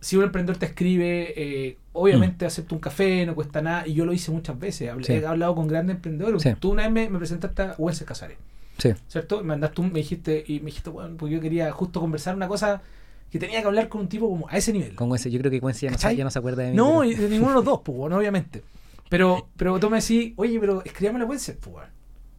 si 0.00 0.16
un 0.16 0.24
emprendedor 0.24 0.58
te 0.58 0.66
escribe, 0.66 1.34
eh, 1.36 1.76
obviamente 1.92 2.46
acepta 2.46 2.74
un 2.74 2.80
café, 2.80 3.26
no 3.26 3.34
cuesta 3.34 3.62
nada, 3.62 3.86
y 3.86 3.94
yo 3.94 4.04
lo 4.06 4.12
hice 4.12 4.30
muchas 4.32 4.58
veces, 4.58 4.90
Hablé- 4.90 5.04
Sí. 5.06 5.12
he 5.12 5.26
hablado 5.26 5.54
con 5.54 5.68
grandes 5.68 5.96
emprendedores, 5.96 6.42
Sí. 6.42 6.50
tú 6.58 6.70
una 6.72 6.82
vez 6.84 6.92
me, 6.92 7.10
me 7.10 7.18
presentaste 7.18 7.62
a 7.62 7.74
Wences 7.78 8.06
Casares, 8.06 8.38
Sí. 8.80 8.90
¿cierto? 9.08 9.38
Me 9.38 9.44
mandaste 9.48 9.80
un, 9.80 9.92
me 9.92 9.98
dijiste, 10.00 10.44
y 10.46 10.60
me 10.60 10.66
dijiste, 10.66 10.90
bueno, 10.90 11.14
porque 11.18 11.34
yo 11.34 11.40
quería 11.40 11.70
justo 11.72 12.00
conversar 12.00 12.34
una 12.34 12.48
cosa 12.48 12.82
que 13.30 13.38
tenía 13.38 13.60
que 13.60 13.66
hablar 13.68 13.88
con 13.88 14.00
un 14.00 14.08
tipo 14.08 14.28
como 14.28 14.48
a 14.48 14.56
ese 14.56 14.72
nivel. 14.72 14.94
Con 14.96 15.10
Wences, 15.10 15.32
yo 15.32 15.38
creo 15.38 15.50
que 15.50 15.58
Wences 15.58 15.82
ya 15.82 15.90
no, 15.90 15.98
se- 15.98 16.16
ya 16.16 16.24
no 16.24 16.30
se 16.30 16.38
acuerda 16.38 16.62
de 16.64 16.70
mí. 16.70 16.76
No, 16.76 17.00
pero- 17.00 17.22
de 17.22 17.28
ninguno 17.28 17.50
de 17.50 17.54
los 17.56 17.64
dos, 17.64 17.80
pues, 17.84 17.96
bueno, 17.96 18.16
obviamente. 18.16 18.62
Pero, 19.08 19.48
pero 19.56 19.78
tú 19.78 19.90
me 19.90 20.00
decís, 20.00 20.32
oye, 20.36 20.58
pero 20.60 20.82
escribámosle 20.84 21.24
a 21.26 21.28
Wences, 21.28 21.56
pues. 21.60 21.86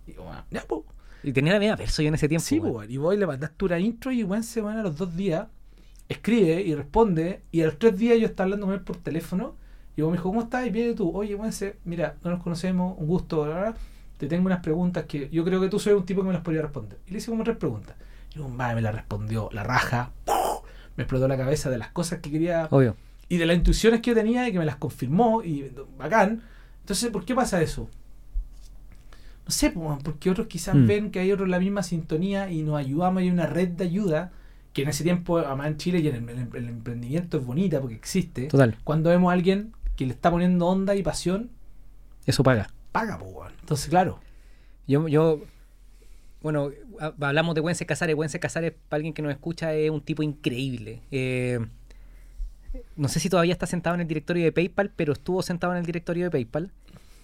Y 0.08 0.14
yo, 0.14 0.24
bueno, 0.24 0.44
ya, 0.52 0.64
pues. 0.68 0.82
Y 1.24 1.32
tenía 1.34 1.54
la 1.54 1.60
misma 1.60 1.76
verso 1.76 2.02
yo 2.02 2.08
en 2.08 2.16
ese 2.16 2.28
tiempo. 2.28 2.46
Sí, 2.46 2.60
pues, 2.60 2.90
y 2.90 2.98
voy, 2.98 3.16
le 3.18 3.28
mandaste 3.28 3.66
una 3.66 3.80
intro 3.80 4.12
y 4.12 4.24
Wences, 4.24 4.64
bueno, 4.64 4.80
a 4.80 4.84
los 4.84 4.98
dos 4.98 5.16
días 5.16 5.48
escribe 6.10 6.62
y 6.62 6.76
responde. 6.76 7.42
Y 7.52 7.62
a 7.62 7.66
los 7.66 7.78
tres 7.80 7.98
días 7.98 8.20
yo 8.20 8.26
estaba 8.26 8.46
hablando 8.46 8.66
con 8.68 8.76
él 8.76 8.82
por 8.82 8.98
teléfono. 8.98 9.56
Y 9.96 10.02
vos 10.02 10.12
me 10.12 10.18
dijo, 10.18 10.30
¿cómo 10.30 10.42
estás? 10.44 10.66
Y 10.66 10.70
viene 10.70 10.94
tú, 10.94 11.12
oye, 11.16 11.36
Wences, 11.36 11.76
mira, 11.86 12.16
no 12.24 12.32
nos 12.32 12.42
conocemos, 12.44 12.96
un 12.98 13.08
gusto, 13.08 13.44
bla, 13.44 13.54
bla, 13.54 13.62
bla. 13.62 13.76
Te 14.22 14.28
tengo 14.28 14.46
unas 14.46 14.60
preguntas 14.60 15.06
que 15.06 15.30
yo 15.32 15.44
creo 15.44 15.60
que 15.60 15.68
tú 15.68 15.80
soy 15.80 15.94
un 15.94 16.06
tipo 16.06 16.22
que 16.22 16.28
me 16.28 16.34
las 16.34 16.44
podría 16.44 16.62
responder. 16.62 17.00
Y 17.08 17.12
le 17.12 17.18
hice 17.18 17.32
como 17.32 17.44
tres 17.44 17.58
preguntas. 17.58 17.96
Y 18.36 18.40
un 18.40 18.56
madre 18.56 18.76
me 18.76 18.82
la 18.84 18.92
respondió, 18.92 19.50
la 19.52 19.64
raja, 19.64 20.12
¡pum! 20.26 20.36
me 20.96 21.02
explotó 21.06 21.28
la 21.28 21.38
cabeza 21.38 21.72
de 21.72 21.80
las 21.80 21.88
cosas 21.90 22.20
que 22.20 22.30
quería 22.30 22.68
Obvio. 22.70 22.96
y 23.30 23.38
de 23.38 23.48
las 23.48 23.58
intuiciones 23.58 24.00
que 24.02 24.12
yo 24.12 24.16
tenía 24.16 24.48
y 24.48 24.52
que 24.52 24.60
me 24.60 24.66
las 24.66 24.76
confirmó 24.76 25.42
y 25.44 25.72
bacán. 25.98 26.44
Entonces, 26.82 27.10
¿por 27.10 27.26
qué 27.26 27.34
pasa 27.34 27.64
eso? 27.64 27.90
no 29.44 29.52
sé, 29.52 29.72
po, 29.72 29.98
porque 30.04 30.30
otros 30.30 30.46
quizás 30.48 30.76
Mm. 30.76 30.86
ven 30.88 31.12
que 31.12 31.20
hay 31.20 31.32
otros 31.32 31.48
en 31.48 31.52
la 31.52 31.60
misma 31.60 31.82
sintonía 31.82 32.52
y 32.52 32.62
nos 32.62 32.78
ayudamos, 32.78 33.22
hay 33.22 33.30
una 33.32 33.48
red 33.48 33.70
de 33.70 33.86
ayuda 33.86 34.32
que 34.72 34.84
en 34.84 34.90
ese 34.90 35.04
tiempo, 35.04 35.40
además 35.40 35.66
en 35.68 35.78
Chile 35.78 36.00
y 36.00 36.08
en 36.08 36.16
el, 36.16 36.30
el- 36.30 36.56
el 36.56 36.70
emprendimiento 36.70 37.38
es 37.40 37.46
bonita 37.46 37.82
porque 37.82 37.96
existe. 37.96 38.44
Total, 38.48 38.78
Cuando 38.84 39.10
vemos 39.10 39.32
a 39.32 39.34
alguien 39.34 39.74
que 39.98 40.06
le 40.06 40.14
está 40.14 40.30
poniendo 40.30 40.68
onda 40.68 40.96
y 40.96 41.02
pasión, 41.04 41.50
eso 42.28 42.44
paga. 42.44 42.70
Paga, 42.92 43.18
weón. 43.18 43.52
Entonces, 43.60 43.90
claro. 43.90 44.20
Yo, 44.88 45.08
yo 45.08 45.42
bueno, 46.42 46.72
ha- 47.00 47.14
hablamos 47.22 47.56
de 47.56 47.62
Wences 47.62 47.88
Casares. 47.88 48.16
Wences 48.16 48.40
Casares, 48.42 48.74
para 48.90 48.98
alguien 48.98 49.14
que 49.14 49.22
nos 49.22 49.32
escucha, 49.32 49.74
es 49.74 49.90
un 49.90 50.02
tipo 50.02 50.24
increíble. 50.24 51.02
Eh, 51.12 51.60
no 52.96 53.08
sé 53.08 53.20
si 53.20 53.30
todavía 53.30 53.54
está 53.54 53.66
sentado 53.68 53.96
en 53.96 54.02
el 54.02 54.08
directorio 54.08 54.44
de 54.44 54.52
PayPal, 54.52 54.92
pero 54.96 55.14
estuvo 55.14 55.42
sentado 55.42 55.74
en 55.74 55.80
el 55.80 55.86
directorio 55.86 56.26
de 56.26 56.32
PayPal. 56.32 56.72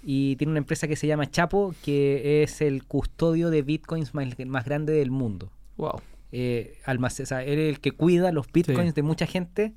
Y 0.04 0.36
tiene 0.38 0.52
una 0.52 0.60
empresa 0.60 0.88
que 0.88 0.96
se 0.96 1.08
llama 1.08 1.30
Chapo, 1.30 1.74
que 1.84 2.44
es 2.44 2.62
el 2.62 2.84
custodio 2.86 3.50
de 3.50 3.62
bitcoins 3.62 4.14
más, 4.14 4.28
más 4.46 4.66
grande 4.66 4.94
del 4.94 5.12
mundo. 5.12 5.52
Wow. 5.78 6.02
Eh, 6.32 6.78
o 6.86 7.10
sea, 7.10 7.44
él 7.44 7.60
es 7.60 7.70
el 7.70 7.80
que 7.80 7.92
cuida 7.92 8.32
los 8.32 8.52
bitcoins 8.52 8.90
Sí. 8.90 8.96
de 8.96 9.02
mucha 9.04 9.26
gente. 9.26 9.74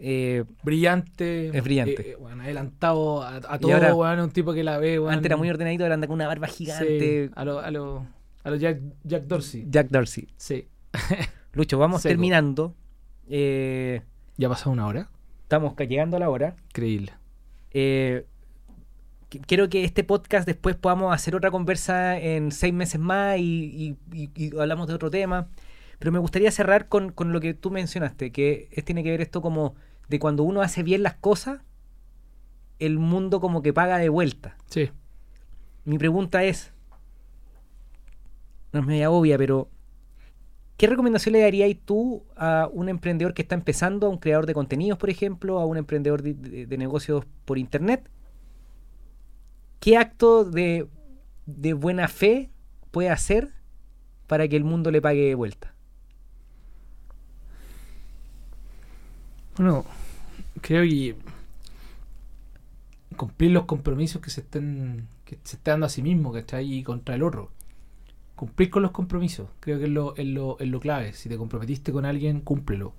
Eh, 0.00 0.44
Brillante. 0.62 1.48
Es 1.56 1.64
brillante. 1.64 2.02
eh, 2.02 2.10
eh, 2.12 2.16
bueno, 2.16 2.42
adelantado 2.42 3.22
a, 3.22 3.40
todo, 3.58 3.74
ahora- 3.74 3.94
weón, 3.94 4.20
un 4.20 4.30
tipo 4.30 4.52
que 4.52 4.62
la 4.62 4.78
ve, 4.78 4.98
weón. 4.98 5.12
antes 5.14 5.26
era 5.26 5.36
muy 5.36 5.50
ordenadito, 5.50 5.82
ahora 5.84 5.94
anda 5.94 6.06
con 6.06 6.14
una 6.14 6.26
barba 6.28 6.46
gigante. 6.46 7.26
Sí, 7.26 7.32
a 7.34 7.44
lo, 7.44 7.58
a 7.58 7.70
lo, 7.70 8.06
a 8.44 8.50
lo 8.50 8.56
Jack, 8.56 8.80
Jack 9.04 9.24
Dorsey. 9.24 9.64
Jack 9.68 9.88
Dorsey. 9.88 10.28
Sí. 10.36 10.68
Lucho, 11.52 11.78
vamos 11.78 12.02
Seco. 12.02 12.10
terminando. 12.10 12.74
Eh, 13.28 14.02
¿Ya 14.36 14.48
pasó 14.48 14.70
una 14.70 14.86
hora? 14.86 15.10
estamos 15.42 15.74
llegando 15.76 16.16
a 16.16 16.20
la 16.20 16.28
hora. 16.30 16.54
Increíble. 16.68 17.12
Qu- 19.30 19.42
quiero 19.46 19.68
que 19.68 19.84
este 19.84 20.04
podcast 20.04 20.46
después 20.46 20.76
podamos 20.76 21.14
hacer 21.14 21.34
otra 21.34 21.50
conversa 21.50 22.18
en 22.18 22.52
seis 22.52 22.72
meses 22.72 23.00
más 23.00 23.38
y, 23.38 23.96
y- 24.12 24.20
y- 24.24 24.30
y 24.34 24.56
hablamos 24.58 24.86
de 24.88 24.94
otro 24.94 25.10
tema. 25.10 25.48
Pero 25.98 26.12
me 26.12 26.18
gustaría 26.20 26.50
cerrar 26.52 26.88
con, 26.88 27.10
con 27.10 27.32
lo 27.32 27.40
que 27.40 27.54
tú 27.54 27.70
mencionaste, 27.70 28.30
que 28.30 28.68
es, 28.70 28.84
tiene 28.84 29.02
que 29.02 29.10
ver 29.10 29.20
esto 29.20 29.42
como 29.42 29.74
de 30.08 30.18
cuando 30.18 30.42
uno 30.42 30.62
hace 30.62 30.82
bien 30.82 31.02
las 31.02 31.14
cosas, 31.14 31.60
el 32.78 32.98
mundo 32.98 33.40
como 33.40 33.62
que 33.62 33.72
paga 33.72 33.98
de 33.98 34.08
vuelta. 34.08 34.56
Sí. 34.66 34.90
Mi 35.84 35.98
pregunta 35.98 36.44
es, 36.44 36.72
no 38.72 38.80
es 38.80 38.86
media 38.86 39.10
obvia, 39.10 39.36
pero 39.38 39.68
¿qué 40.76 40.86
recomendación 40.86 41.32
le 41.32 41.40
darías 41.40 41.74
tú 41.84 42.24
a 42.36 42.68
un 42.72 42.88
emprendedor 42.88 43.34
que 43.34 43.42
está 43.42 43.54
empezando, 43.54 44.06
a 44.06 44.10
un 44.10 44.18
creador 44.18 44.46
de 44.46 44.54
contenidos, 44.54 44.98
por 44.98 45.10
ejemplo, 45.10 45.58
a 45.58 45.66
un 45.66 45.76
emprendedor 45.76 46.22
de, 46.22 46.34
de- 46.34 46.66
de 46.66 46.78
negocios 46.78 47.24
por 47.44 47.58
internet? 47.58 48.08
¿Qué 49.80 49.96
acto 49.96 50.44
de, 50.44 50.88
de 51.46 51.72
buena 51.72 52.08
fe 52.08 52.50
puede 52.90 53.10
hacer 53.10 53.52
para 54.26 54.46
que 54.48 54.56
el 54.56 54.64
mundo 54.64 54.90
le 54.90 55.00
pague 55.00 55.24
de 55.26 55.34
vuelta? 55.34 55.74
Bueno, 59.56 59.84
creo 60.60 60.82
que 60.82 61.16
cumplir 63.16 63.50
los 63.50 63.64
compromisos 63.64 64.20
que 64.22 64.30
se 64.30 64.40
estén 64.42 65.06
que 65.24 65.38
se 65.44 65.56
está 65.56 65.72
dando 65.72 65.86
a 65.86 65.88
sí 65.90 66.02
mismo, 66.02 66.32
¿cachai? 66.32 66.72
Y 66.72 66.82
contra 66.82 67.14
el 67.14 67.22
otro. 67.22 67.50
Cumplir 68.34 68.70
con 68.70 68.82
los 68.82 68.92
compromisos, 68.92 69.48
creo 69.60 69.78
que 69.78 69.84
es 69.84 69.90
lo, 69.90 70.14
es 70.16 70.26
lo, 70.26 70.58
es 70.60 70.68
lo 70.68 70.80
clave. 70.80 71.12
Si 71.12 71.28
te 71.28 71.36
comprometiste 71.36 71.92
con 71.92 72.04
alguien, 72.06 72.40
cúmplelo. 72.40 72.94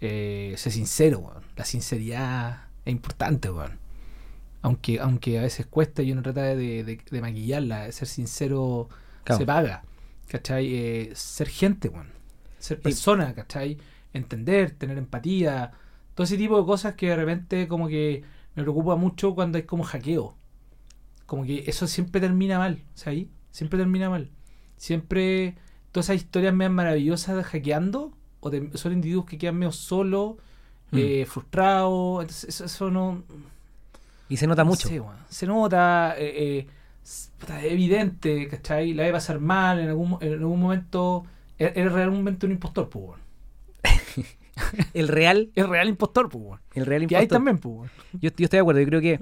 Eh, 0.00 0.54
sé 0.56 0.70
sincero, 0.70 1.18
weón. 1.20 1.42
La 1.56 1.64
sinceridad 1.64 2.64
es 2.84 2.92
importante, 2.92 3.50
weón. 3.50 3.78
Aunque, 4.62 4.98
aunque 4.98 5.38
a 5.38 5.42
veces 5.42 5.66
cuesta 5.66 6.02
y 6.02 6.10
uno 6.12 6.22
trata 6.22 6.42
de, 6.42 6.82
de- 6.84 7.00
de 7.10 7.20
maquillarla, 7.20 7.90
ser 7.92 8.08
sincero 8.08 8.88
Claro. 9.24 9.38
se 9.38 9.46
paga. 9.46 9.84
¿Cachai? 10.28 10.74
Eh, 10.74 11.12
ser 11.14 11.48
gente, 11.48 11.88
weón. 11.88 12.08
Ser 12.58 12.80
persona, 12.80 13.34
¿cachai? 13.34 13.76
Entender, 14.14 14.70
tener 14.72 14.98
empatía. 14.98 15.72
Todo 16.14 16.24
ese 16.24 16.36
tipo 16.36 16.58
de 16.58 16.66
cosas 16.66 16.94
que 16.94 17.08
de 17.08 17.16
repente 17.16 17.68
como 17.68 17.88
que 17.88 18.22
me 18.54 18.62
preocupa 18.62 18.96
mucho 18.96 19.34
cuando 19.34 19.58
hay 19.58 19.64
como 19.64 19.84
hackeo. 19.84 20.36
Como 21.26 21.44
que 21.44 21.64
eso 21.66 21.86
siempre 21.86 22.20
termina 22.20 22.58
mal, 22.58 22.82
¿sabes? 22.94 23.26
Siempre 23.50 23.78
termina 23.78 24.10
mal. 24.10 24.30
Siempre 24.76 25.56
todas 25.92 26.06
esas 26.10 26.16
historias 26.22 26.54
medio 26.54 26.70
maravillosas 26.70 27.36
de 27.36 27.44
hackeando 27.44 28.12
o 28.40 28.50
de, 28.50 28.70
son 28.76 28.92
individuos 28.92 29.26
que 29.26 29.38
quedan 29.38 29.56
medio 29.58 29.72
solos, 29.72 30.36
Mm. 30.90 30.98
eh, 30.98 31.26
frustrados. 31.26 32.22
Entonces 32.22 32.48
eso, 32.50 32.64
eso 32.66 32.90
no, 32.90 33.22
Y 34.28 34.36
se 34.36 34.46
nota 34.46 34.62
no 34.64 34.70
mucho. 34.70 34.88
sé, 34.88 35.02
se 35.28 35.46
nota, 35.46 36.14
eh, 36.18 36.58
eh, 36.60 36.68
es 37.02 37.30
evidente, 37.64 38.48
¿cachai? 38.48 38.94
La 38.94 39.04
va 39.04 39.08
a 39.10 39.12
pasar 39.12 39.40
mal 39.40 39.80
en 39.80 39.88
algún, 39.88 40.18
en 40.20 40.32
algún 40.34 40.60
momento. 40.60 41.24
Eres 41.58 41.92
realmente 41.92 42.46
un 42.46 42.52
impostor, 42.52 42.88
pues, 42.90 43.04
weón. 43.06 43.20
El 44.94 45.08
real, 45.08 45.50
Es 45.54 45.68
real 45.68 45.88
impostor, 45.88 46.28
pues, 46.28 46.60
el 46.74 46.86
real 46.86 47.06
Que 47.06 47.16
hay 47.16 47.22
impostor. 47.24 47.36
también, 47.38 47.58
pues. 47.58 47.90
Yo, 48.14 48.18
yo 48.20 48.44
estoy 48.44 48.48
de 48.48 48.58
acuerdo, 48.60 48.80
yo 48.80 48.86
creo 48.86 49.00
que 49.00 49.20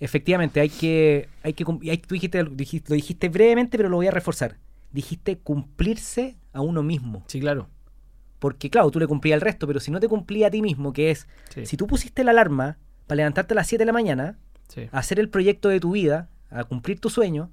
efectivamente 0.00 0.60
hay 0.60 0.68
que, 0.70 1.28
hay 1.42 1.52
que 1.52 1.64
y 1.82 1.90
hay- 1.90 1.98
tú 1.98 2.14
dijiste, 2.14 2.44
dijiste- 2.44 2.90
lo 2.90 2.94
dijiste 2.96 3.28
brevemente, 3.28 3.76
pero 3.76 3.88
lo 3.88 3.96
voy 3.96 4.06
a 4.06 4.10
reforzar. 4.10 4.56
Dijiste 4.92 5.38
cumplirse 5.38 6.36
a 6.52 6.60
uno 6.60 6.82
mismo. 6.82 7.24
Sí, 7.26 7.40
claro. 7.40 7.68
Porque 8.38 8.68
claro, 8.70 8.90
tú 8.90 8.98
le 9.00 9.06
cumplías 9.06 9.36
al 9.36 9.40
resto, 9.40 9.66
pero 9.66 9.80
si 9.80 9.90
no 9.90 10.00
te 10.00 10.08
cumplía 10.08 10.48
a 10.48 10.50
ti 10.50 10.60
mismo, 10.62 10.92
que 10.92 11.10
es, 11.10 11.26
Sí. 11.50 11.66
si 11.66 11.76
tú 11.76 11.86
pusiste 11.86 12.24
la 12.24 12.30
alarma 12.32 12.78
para 13.06 13.16
levantarte 13.16 13.54
a 13.54 13.56
las 13.56 13.66
7 13.66 13.82
de 13.82 13.86
la 13.86 13.92
mañana, 13.92 14.38
sí. 14.68 14.82
a 14.92 14.98
hacer 14.98 15.18
el 15.20 15.28
proyecto 15.28 15.68
de 15.68 15.80
tu 15.80 15.92
vida, 15.92 16.28
a 16.50 16.64
cumplir 16.64 17.00
tu 17.00 17.10
sueño, 17.10 17.50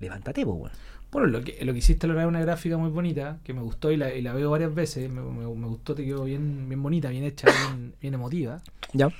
levántate, 0.00 0.44
pues. 0.46 0.72
Bueno, 1.10 1.26
lo 1.28 1.42
que, 1.42 1.64
lo 1.64 1.72
que 1.72 1.78
hiciste 1.78 2.06
la 2.06 2.12
verdad 2.14 2.26
es 2.26 2.28
una 2.28 2.40
gráfica 2.42 2.76
muy 2.76 2.90
bonita, 2.90 3.38
que 3.42 3.54
me 3.54 3.62
gustó 3.62 3.90
y 3.90 3.96
la, 3.96 4.14
y 4.14 4.20
la 4.20 4.34
veo 4.34 4.50
varias 4.50 4.74
veces. 4.74 5.08
Me, 5.10 5.22
me- 5.22 5.46
me 5.54 5.66
gustó, 5.66 5.94
te 5.94 6.04
quedó 6.04 6.24
bien, 6.24 6.68
bien 6.68 6.82
bonita, 6.82 7.08
bien 7.08 7.24
hecha, 7.24 7.48
bien, 7.68 7.94
bien 8.00 8.14
emotiva. 8.14 8.60
Ya. 8.92 9.10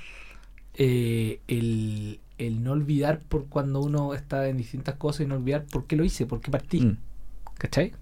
Eh, 0.75 1.39
el, 1.47 2.19
el 2.37 2.63
no 2.63 2.71
olvidar 2.73 3.19
por 3.21 3.47
cuando 3.47 3.81
uno 3.81 4.13
está 4.13 4.47
en 4.47 4.57
distintas 4.57 4.95
cosas 4.95 5.21
y 5.21 5.25
no 5.27 5.35
olvidar 5.35 5.65
por 5.65 5.85
qué 5.87 5.95
lo 5.95 6.03
hice, 6.03 6.25
por 6.25 6.41
qué 6.41 6.51
partí. 6.51 6.81
Mm. 6.81 6.97
¿Cachai? 7.57 7.93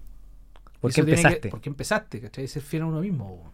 ¿Por 0.80 0.92
qué 0.92 1.02
que- 1.02 1.10
empezaste? 1.10 1.48
¿Por 1.48 1.60
qué 1.60 1.68
empezaste? 1.70 2.20
¿Cachai? 2.20 2.46
Ser 2.46 2.62
fiel 2.62 2.82
a 2.82 2.86
uno 2.86 3.00
mismo. 3.00 3.52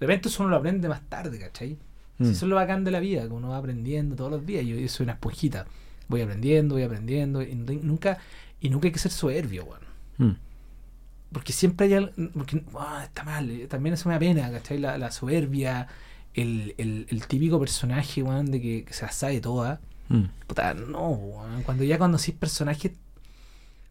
De 0.00 0.06
repente 0.06 0.28
eso 0.28 0.42
uno 0.42 0.50
lo 0.50 0.56
aprende 0.56 0.88
más 0.88 1.02
tarde, 1.08 1.38
¿cachai? 1.38 1.76
Mm. 2.18 2.24
Si 2.24 2.30
eso 2.32 2.46
es 2.46 2.48
lo 2.50 2.56
bacán 2.56 2.84
de 2.84 2.92
la 2.92 3.00
vida, 3.00 3.22
que 3.22 3.32
uno 3.34 3.48
va 3.50 3.58
aprendiendo 3.58 4.14
todos 4.16 4.30
los 4.30 4.46
días. 4.46 4.64
Yo, 4.64 4.76
yo 4.76 4.88
soy 4.88 5.04
una 5.04 5.14
esponjita. 5.14 5.66
Voy 6.08 6.20
aprendiendo, 6.22 6.76
voy 6.76 6.84
aprendiendo. 6.84 7.42
Y 7.42 7.54
nu- 7.54 7.80
nunca, 7.82 8.18
y 8.62 8.70
nunca 8.70 8.86
hay 8.88 8.92
que 8.92 8.98
ser 8.98 9.12
soberbio, 9.12 9.64
weón. 9.64 9.82
Mm. 10.18 10.36
Porque 11.32 11.52
siempre 11.52 11.86
hay 11.86 11.94
algo. 11.94 12.12
Porque 12.34 12.62
ah, 12.78 13.02
está 13.04 13.24
mal. 13.24 13.50
eh, 13.50 13.66
También 13.66 13.94
eso 13.94 14.08
me 14.08 14.14
da 14.14 14.18
pena, 14.20 14.50
¿cachai? 14.50 14.78
La, 14.78 14.96
la 14.98 15.10
soberbia, 15.10 15.88
el, 16.34 16.74
el, 16.78 17.06
el 17.10 17.26
típico 17.26 17.58
personaje, 17.58 18.22
weón, 18.22 18.50
de 18.50 18.60
que, 18.60 18.84
que 18.84 18.92
se 18.94 19.04
la 19.06 19.12
sabe 19.12 19.40
toda. 19.40 19.80
Mm. 20.08 20.24
Puta, 20.46 20.74
no, 20.74 21.08
weón. 21.10 21.62
Cuando 21.64 21.84
ya 21.84 21.98
conocís 21.98 22.34
personajes 22.34 22.92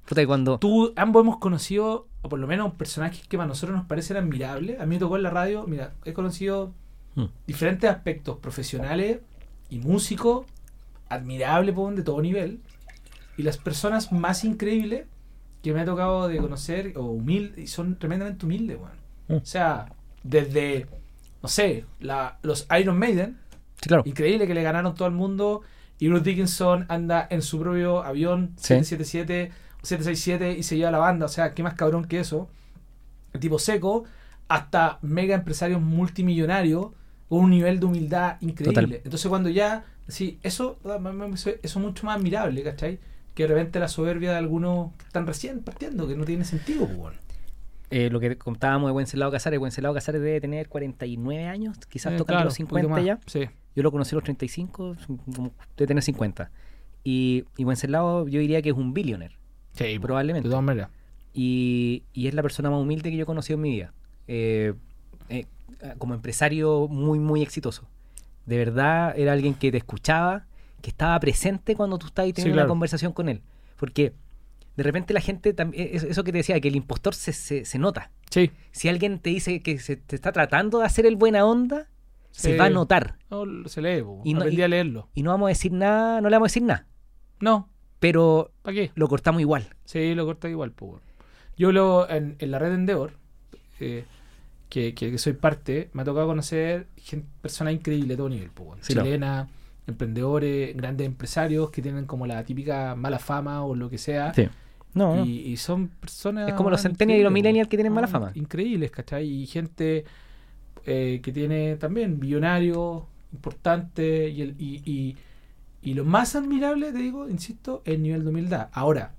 Puta, 0.08 0.22
y 0.22 0.26
cuando... 0.26 0.58
tú, 0.60 0.94
ambos 0.96 1.22
hemos 1.24 1.38
conocido, 1.38 2.08
o 2.22 2.30
por 2.30 2.40
lo 2.40 2.48
menos 2.48 2.74
personajes 2.74 3.28
que 3.28 3.38
para 3.38 3.48
nosotros 3.48 3.78
nos 3.78 3.86
parecen 3.88 4.18
admirables. 4.18 4.80
A 4.80 4.86
mí 4.86 4.96
me 4.96 5.00
tocó 5.00 5.16
en 5.18 5.24
la 5.24 5.30
radio, 5.30 5.66
mira, 5.68 5.94
he 6.06 6.14
conocido 6.14 6.74
Mm. 7.14 7.26
diferentes 7.46 7.90
aspectos 7.90 8.38
profesionales 8.38 9.20
y 9.70 9.80
músicos 9.80 10.46
admirables 11.10 11.76
po, 11.76 11.92
de 11.92 12.04
todo 12.04 12.22
nivel. 12.22 12.62
Y 13.38 13.44
las 13.44 13.58
personas 13.58 14.12
más 14.12 14.44
increíbles 14.44 15.06
que 15.64 15.74
me 15.74 15.82
ha 15.82 15.86
tocado 15.86 16.28
de 16.28 16.38
conocer, 16.38 16.94
o 16.98 17.04
humildes, 17.04 17.60
y 17.64 17.68
son 17.68 17.98
tremendamente 17.98 18.46
humildes, 18.46 18.78
weón. 18.78 18.92
Mm. 19.28 19.44
O 19.44 19.46
sea, 19.46 19.94
desde, 20.24 20.88
no 21.42 21.50
sé, 21.50 21.86
la, 22.00 22.40
los 22.42 22.68
Iron 22.80 22.98
Maiden, 22.98 23.38
Sí, 23.82 23.88
claro. 23.88 24.04
Increíble 24.06 24.46
que 24.46 24.54
le 24.54 24.62
ganaron 24.62 24.94
todo 24.94 25.08
el 25.08 25.14
mundo. 25.16 25.62
Y 25.98 26.08
Bruce 26.08 26.24
Dickinson 26.24 26.86
anda 26.88 27.28
en 27.30 27.42
su 27.42 27.60
propio 27.60 28.04
avión 28.04 28.54
Sí. 28.58 28.76
777 28.76 29.52
o 29.82 29.86
767 29.86 30.60
y 30.60 30.64
se 30.64 30.78
lleva 30.78 30.92
la 30.92 31.00
banda. 31.00 31.26
O 31.26 31.30
sea, 31.30 31.54
qué 31.54 31.64
más 31.64 31.74
cabrón 31.74 32.06
que 32.06 32.20
eso. 32.20 32.48
El 33.34 33.40
tipo 33.40 33.58
seco, 33.58 34.04
hasta 34.48 35.00
mega 35.02 35.36
empresarios 35.36 35.82
multimillonarios 35.82 36.90
con 37.28 37.40
un 37.40 37.50
nivel 37.50 37.80
de 37.80 37.86
humildad 37.88 38.38
increíble. 38.42 38.82
Total. 38.82 39.02
Entonces, 39.04 39.30
cuando 39.30 39.50
ya, 39.50 39.86
sí, 40.08 40.38
eso, 40.44 40.78
eso 41.24 41.50
es 41.62 41.76
mucho 41.78 42.06
más 42.06 42.18
admirable, 42.18 42.62
¿cachai? 42.62 43.00
Que 43.42 43.48
de 43.48 43.54
repente 43.56 43.80
la 43.80 43.88
soberbia 43.88 44.32
de 44.32 44.38
algunos 44.38 44.92
que 44.98 45.06
están 45.06 45.26
recién 45.28 45.62
partiendo, 45.62 46.08
que 46.08 46.16
no 46.16 46.26
tiene 46.26 46.46
sentido, 46.46 46.86
pues, 46.86 46.98
bueno. 46.98 47.18
Eh, 47.90 48.10
lo 48.10 48.20
que 48.20 48.38
contábamos 48.38 48.90
de 48.90 48.94
Wenceslao 48.94 49.32
Casares, 49.32 49.60
Wenceslao 49.60 49.94
Casares 49.94 50.22
debe 50.22 50.40
tener 50.40 50.70
49 50.70 51.46
años, 51.48 51.78
quizás 51.90 52.14
Eh, 52.14 52.18
tocando 52.18 52.38
claro, 52.38 52.46
los 52.46 52.60
un 52.60 52.68
poquito 52.68 52.88
50 52.88 52.96
más. 52.96 53.06
ya. 53.06 53.20
Sí. 53.28 53.50
Yo 53.76 53.84
lo 53.84 53.92
conocí 53.92 54.14
a 54.14 54.18
los 54.18 54.24
35, 54.24 54.96
como 55.34 55.52
debe 55.76 55.88
tener 55.88 56.04
50. 56.04 56.52
Y, 57.04 57.46
y 57.58 57.66
Wenceslao 57.66 58.28
yo 58.28 58.40
diría 58.40 58.62
que 58.62 58.70
es 58.70 58.76
un 58.76 58.94
billionaire, 58.94 59.36
Sí, 59.74 59.98
probablemente. 60.00 60.48
De 60.48 60.52
todas 60.52 60.64
maneras. 60.66 60.90
Y, 61.34 62.04
y 62.14 62.28
es 62.28 62.34
la 62.34 62.42
persona 62.44 62.70
más 62.70 62.80
humilde 62.82 63.10
que 63.10 63.16
yo 63.18 63.24
he 63.24 63.26
conocido 63.26 63.56
en 63.56 63.62
mi 63.62 63.72
vida. 63.72 63.94
Eh, 64.28 64.74
eh, 65.30 65.46
como 65.98 66.14
empresario 66.14 66.88
muy, 66.90 67.20
muy 67.20 67.42
exitoso. 67.42 67.88
De 68.46 68.58
verdad, 68.58 69.18
era 69.18 69.32
alguien 69.34 69.54
que 69.54 69.72
te 69.72 69.78
escuchaba, 69.78 70.46
que 70.82 70.90
estaba 70.90 71.20
presente 71.20 71.76
cuando 71.76 71.98
tú 71.98 72.08
estabas 72.08 72.34
teniendo 72.34 72.56
claro. 72.56 72.66
una 72.68 72.70
conversación 72.70 73.14
con 73.14 73.30
él. 73.30 73.42
Porque 73.78 74.14
de 74.76 74.84
repente 74.84 75.14
la 75.14 75.22
gente, 75.22 75.56
e- 75.74 75.92
eso 75.96 76.24
que 76.24 76.32
te 76.32 76.40
decía, 76.40 76.60
que 76.60 76.68
el 76.68 76.76
impostor 76.76 77.14
se, 77.16 77.34
se, 77.34 77.66
se 77.66 77.78
nota. 77.80 78.12
Sí. 78.30 78.52
Si 78.72 78.88
alguien 78.90 79.20
te 79.20 79.30
dice 79.30 79.62
que 79.62 79.80
se 79.80 79.96
te 79.98 80.16
está 80.16 80.32
tratando 80.32 80.80
de 80.80 80.86
hacer 80.86 81.06
el 81.06 81.16
buena 81.16 81.46
onda, 81.46 81.88
se 82.32 82.52
Sí. 82.54 82.58
va 82.58 82.66
a 82.66 82.70
notar. 82.70 83.18
No, 83.30 83.44
se 83.68 83.82
lee, 83.82 84.02
po. 84.02 84.22
Y 84.24 84.34
no- 84.34 84.40
aprendí 84.42 84.62
y- 84.62 84.64
a 84.64 84.68
leerlo. 84.68 85.10
Y 85.14 85.24
no 85.24 85.32
vamos 85.32 85.48
a 85.48 85.50
decir 85.50 85.72
nada, 85.74 86.22
no 86.22 86.30
le 86.30 86.36
vamos 86.36 86.48
a 86.48 86.50
decir 86.52 86.64
nada. 86.64 86.88
No, 87.40 87.70
Pero 88.00 88.52
¿para 88.62 88.74
qué? 88.76 88.92
lo 88.96 89.08
cortamos 89.08 89.42
igual. 89.42 89.68
Sí, 89.86 90.16
lo 90.16 90.26
corta 90.26 90.48
igual, 90.50 90.74
weón. 90.80 91.02
Yo 91.58 91.72
lo, 91.72 92.10
en, 92.10 92.36
en 92.40 92.52
la 92.52 92.58
red 92.60 92.74
Endeavor, 92.74 93.12
eh, 93.80 94.06
que, 94.70 94.94
que 94.96 95.18
soy 95.18 95.34
parte, 95.34 95.90
me 95.94 96.02
ha 96.04 96.06
tocado 96.06 96.28
conocer 96.28 96.88
gente, 96.98 97.28
personas 97.42 97.74
increíbles 97.74 98.08
de 98.10 98.16
todo 98.18 98.30
nivel, 98.30 98.50
weón. 98.58 98.78
Sí, 98.82 98.96
no. 98.96 99.04
Emprendedores, 99.88 100.76
grandes 100.78 101.08
empresarios 101.08 101.72
que 101.72 101.82
tienen 101.82 102.06
como 102.06 102.28
la 102.28 102.44
típica 102.44 102.96
mala 102.96 103.20
fama 103.20 103.64
o 103.66 103.76
lo 103.76 103.90
que 103.90 103.98
sea. 103.98 104.32
No, 104.94 105.16
no. 105.16 105.26
Y, 105.26 105.40
y 105.48 105.58
son 105.58 105.88
personas. 105.88 106.50
Es 106.50 106.54
como 106.56 106.70
los 106.70 106.82
centennials 106.82 107.20
y 107.22 107.24
los 107.24 107.32
millennials 107.32 107.68
que 107.70 107.78
tienen 107.78 107.94
mala 107.94 108.08
fama. 108.08 108.32
Increíbles, 108.36 108.92
¿cachai? 108.92 109.28
Y 109.28 109.48
gente 109.48 110.06
eh, 110.86 111.20
que 111.24 111.32
tiene 111.32 111.76
también 111.78 112.20
billonarios 112.20 113.04
importantes 113.34 114.34
y, 114.34 114.42
el, 114.42 114.56
y, 114.60 114.82
y, 114.86 115.18
y 115.82 115.94
lo 115.94 116.04
más 116.06 116.36
admirable, 116.36 116.92
te 116.92 116.98
digo, 117.00 117.30
insisto, 117.30 117.82
es 117.86 117.96
el 117.96 118.04
nivel 118.04 118.24
de 118.24 118.30
humildad. 118.30 118.68
Ahora, 118.74 119.14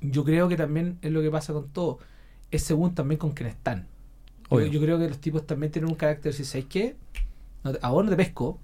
yo 0.00 0.24
creo 0.24 0.48
que 0.48 0.56
también 0.56 0.98
es 1.02 1.12
lo 1.12 1.20
que 1.22 1.30
pasa 1.30 1.52
con 1.52 1.68
todo, 1.68 1.98
es 2.50 2.62
según 2.62 2.94
también 2.94 3.18
con 3.18 3.32
quien 3.32 3.48
están. 3.50 3.86
Yo, 4.50 4.72
yo 4.72 4.80
creo 4.80 4.98
que 4.98 5.06
los 5.08 5.18
tipos 5.18 5.46
también 5.46 5.70
tienen 5.70 5.90
un 5.90 5.96
carácter, 5.96 6.32
si 6.32 6.44
sabes 6.44 6.66
qué, 6.66 6.96
no 7.62 7.72
te- 7.72 7.78
a 7.82 7.90
vos 7.90 8.02
no 8.04 8.10
te 8.10 8.16
pesco, 8.16 8.58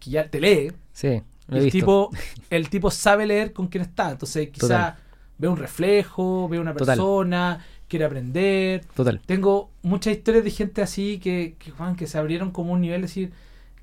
porque 0.00 0.10
ya 0.10 0.28
te 0.30 0.40
lee, 0.40 0.72
Sí, 0.92 1.22
lo 1.48 1.56
he 1.56 1.58
el 1.58 1.64
visto. 1.64 1.78
tipo, 1.78 2.10
el 2.48 2.70
tipo 2.70 2.90
sabe 2.90 3.26
leer 3.26 3.52
con 3.52 3.68
quién 3.68 3.82
está. 3.82 4.10
Entonces, 4.10 4.48
quizá 4.48 4.66
Total. 4.66 4.94
ve 5.38 5.48
un 5.48 5.56
reflejo, 5.58 6.48
ve 6.48 6.58
una 6.58 6.72
Total. 6.72 6.86
persona, 6.96 7.64
quiere 7.86 8.06
aprender. 8.06 8.84
Total. 8.94 9.20
Tengo 9.26 9.70
muchas 9.82 10.14
historias 10.16 10.42
de 10.44 10.50
gente 10.50 10.80
así 10.82 11.18
que, 11.18 11.56
que, 11.58 11.70
Juan, 11.70 11.96
que 11.96 12.06
se 12.06 12.16
abrieron 12.18 12.50
como 12.50 12.72
un 12.72 12.80
nivel 12.80 13.02
de 13.02 13.08
decir, 13.08 13.32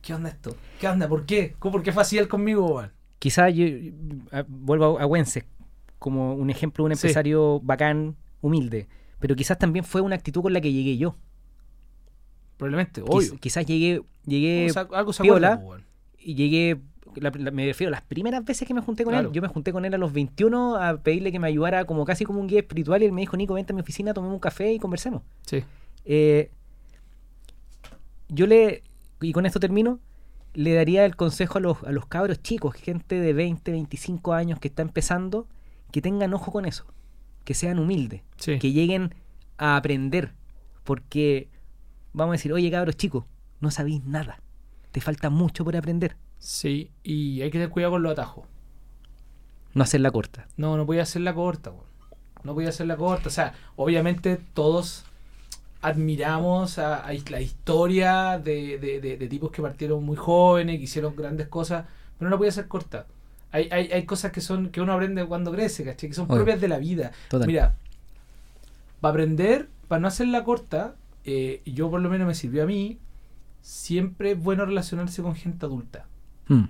¿qué 0.02 0.14
onda 0.16 0.30
esto? 0.30 0.56
¿Qué 0.80 0.88
onda? 0.88 1.08
¿Por 1.08 1.26
qué? 1.28 1.56
¿Cómo- 1.60 1.74
¿Por 1.74 1.84
qué 1.84 1.92
fue 1.92 2.02
así 2.02 2.18
él 2.18 2.28
conmigo, 2.28 2.68
Juan? 2.68 2.92
Quizás 3.20 3.54
yo 3.54 3.66
a- 4.32 4.44
vuelvo 4.48 4.98
a, 5.00 5.04
a 5.04 5.06
Wences 5.06 5.44
como 6.00 6.34
un 6.34 6.50
ejemplo 6.50 6.84
de 6.84 6.92
un 6.92 6.96
Sí. 6.96 7.00
empresario 7.06 7.60
bacán, 7.62 8.16
humilde. 8.42 8.88
Pero 9.20 9.36
quizás 9.36 9.58
también 9.60 9.86
fue 9.86 10.02
una 10.02 10.16
actitud 10.16 10.42
con 10.42 10.54
la 10.54 10.62
que 10.62 10.72
llegué 10.74 10.98
yo. 10.98 11.16
Probablemente, 12.58 13.04
Quiz- 13.04 13.30
obvio. 13.30 13.40
quizás 13.40 13.66
llegué, 13.68 14.02
llegué 14.26 14.68
O 14.70 14.74
sea, 14.74 14.88
algo 14.94 15.14
se 15.14 15.22
piola, 15.24 15.54
acuerda, 15.54 15.68
Juan. 15.68 15.87
Y 16.20 16.36
llegué, 16.36 16.80
la- 17.16 17.32
la- 17.36 17.52
me 17.52 17.66
refiero 17.66 17.90
a 17.90 17.92
las 17.92 18.02
primeras 18.02 18.44
veces 18.46 18.68
que 18.68 18.74
me 18.74 18.82
junté 18.82 19.04
con 19.04 19.14
Claro. 19.14 19.30
él. 19.30 19.34
Yo 19.34 19.42
me 19.42 19.48
junté 19.48 19.72
con 19.72 19.86
él 19.86 19.94
a 19.94 19.98
los 19.98 20.14
21 20.14 20.76
a 20.76 20.98
pedirle 20.98 21.32
que 21.32 21.40
me 21.40 21.48
ayudara 21.48 21.86
como 21.86 22.06
casi 22.06 22.26
como 22.26 22.40
un 22.40 22.48
guía 22.48 22.60
espiritual 22.60 23.02
y 23.02 23.06
él 23.06 23.12
me 23.12 23.22
dijo, 23.22 23.38
Nico, 23.38 23.54
vente 23.54 23.74
a 23.74 23.76
mi 23.76 23.82
oficina, 23.82 24.14
tomemos 24.14 24.34
un 24.36 24.40
café 24.40 24.74
y 24.74 24.80
conversemos. 24.80 25.22
Sí. 25.46 25.64
Eh, 26.06 26.52
yo 28.30 28.46
le, 28.48 28.84
y 29.22 29.32
con 29.32 29.46
esto 29.46 29.60
termino, 29.60 30.00
le 30.54 30.74
daría 30.74 31.06
el 31.06 31.16
consejo 31.16 31.58
a 31.60 31.62
los, 31.62 31.84
a 31.84 31.92
los 31.92 32.06
cabros 32.08 32.42
chicos, 32.42 32.76
gente 32.76 33.20
de 33.20 33.34
20, 33.34 33.72
25 33.72 34.34
años 34.34 34.60
que 34.60 34.68
está 34.68 34.82
empezando, 34.82 35.48
que 35.92 36.02
tengan 36.02 36.34
ojo 36.34 36.52
con 36.52 36.66
eso, 36.66 36.86
que 37.46 37.54
sean 37.54 37.80
humildes, 37.80 38.22
Sí. 38.38 38.60
que 38.60 38.72
lleguen 38.72 39.14
a 39.58 39.78
aprender, 39.78 40.34
porque 40.84 41.48
vamos 42.14 42.34
a 42.34 42.38
decir, 42.38 42.52
oye 42.54 42.70
cabros 42.72 42.98
chicos, 42.98 43.26
no 43.60 43.72
sabéis 43.72 44.04
nada, 44.06 44.42
te 44.98 45.02
falta 45.02 45.30
mucho 45.30 45.64
por 45.64 45.76
aprender, 45.78 46.16
Sí, 46.40 46.90
y 47.04 47.42
hay 47.42 47.50
que 47.50 47.58
tener 47.60 47.70
cuidado 47.70 47.92
con 47.94 48.04
los 48.04 48.12
atajos. 48.14 48.46
no 49.74 49.84
hacer 49.84 50.02
la 50.02 50.10
corta. 50.12 50.48
No, 50.58 50.76
no 50.78 50.86
podía 50.88 51.04
hacer 51.04 51.22
la 51.22 51.34
corta. 51.36 51.72
No 52.44 52.54
podía 52.56 52.70
hacer 52.70 52.88
la 52.88 52.96
corta. 52.98 53.28
O 53.28 53.32
sea, 53.32 53.54
obviamente 53.76 54.40
todos 54.56 55.04
admiramos 55.82 56.80
a, 56.80 57.06
a 57.06 57.14
la 57.30 57.42
historia 57.42 58.40
de, 58.40 58.78
de- 58.80 59.00
de- 59.02 59.18
de 59.18 59.28
tipos 59.28 59.52
que 59.52 59.62
partieron 59.62 60.04
muy 60.04 60.16
jóvenes, 60.16 60.78
que 60.78 60.84
hicieron 60.86 61.16
grandes 61.16 61.48
cosas, 61.48 61.86
pero 62.18 62.30
no 62.30 62.36
la 62.36 62.38
podía 62.38 62.50
hacer 62.50 62.68
corta. 62.68 63.06
Hay, 63.52 63.70
hay, 63.72 63.92
hay 63.92 64.06
cosas 64.06 64.32
que 64.32 64.42
son 64.42 64.70
que 64.70 64.82
uno 64.82 64.94
aprende 64.94 65.26
cuando 65.26 65.52
crece. 65.52 65.84
Que 65.96 66.14
son 66.14 66.28
propias 66.28 66.60
de 66.62 66.68
la 66.68 66.78
vida. 66.80 67.12
Total. 67.30 67.48
Mira, 67.48 67.76
para 69.02 69.12
aprender, 69.12 69.68
para 69.88 70.00
no 70.00 70.08
hacerla 70.08 70.44
corta, 70.44 70.96
eh, 71.24 71.62
yo 71.66 71.90
por 71.90 72.02
lo 72.02 72.10
menos 72.10 72.28
me 72.28 72.34
sirvió 72.36 72.64
a 72.64 72.66
mí, 72.66 72.98
siempre 73.68 74.32
es 74.32 74.40
bueno 74.42 74.66
relacionarse 74.66 75.22
con 75.22 75.36
gente 75.36 75.66
adulta. 75.66 76.06
Mm, 76.48 76.64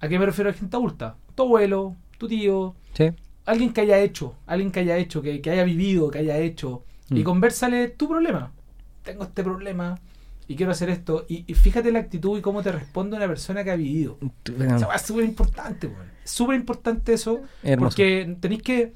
¿A 0.00 0.08
qué 0.08 0.18
me 0.18 0.26
refiero 0.26 0.50
a 0.50 0.52
gente 0.52 0.76
adulta? 0.76 1.16
Tu 1.34 1.42
abuelo, 1.42 1.96
tu 2.18 2.28
tío, 2.28 2.74
¿sí? 2.92 3.10
alguien 3.46 3.72
que 3.72 3.80
haya 3.80 3.98
hecho, 3.98 4.34
alguien 4.46 4.70
que 4.70 4.80
haya 4.80 4.98
hecho, 4.98 5.22
que, 5.22 5.40
que 5.40 5.50
haya 5.50 5.64
vivido, 5.64 6.10
que 6.10 6.18
haya 6.18 6.36
hecho, 6.38 6.84
y 7.08 7.20
Mm. 7.20 7.24
conversale 7.24 7.88
tu 7.88 8.06
problema. 8.06 8.52
Tengo 9.02 9.24
este 9.24 9.42
problema 9.42 9.98
y 10.46 10.56
quiero 10.56 10.72
hacer 10.72 10.90
esto. 10.90 11.24
Y, 11.26 11.44
y 11.50 11.54
fíjate 11.54 11.90
la 11.90 12.00
actitud 12.00 12.38
y 12.38 12.42
cómo 12.42 12.62
te 12.62 12.70
responde 12.70 13.16
una 13.16 13.26
persona 13.26 13.64
que 13.64 13.70
ha 13.70 13.76
vivido. 13.76 14.18
Es 14.94 15.02
súper 15.02 15.24
importante, 15.24 15.90
súper 16.24 16.56
importante 16.56 17.14
eso. 17.14 17.40
Hermoso. 17.62 17.88
Porque 17.96 18.36
tenéis 18.40 18.62
que. 18.62 18.92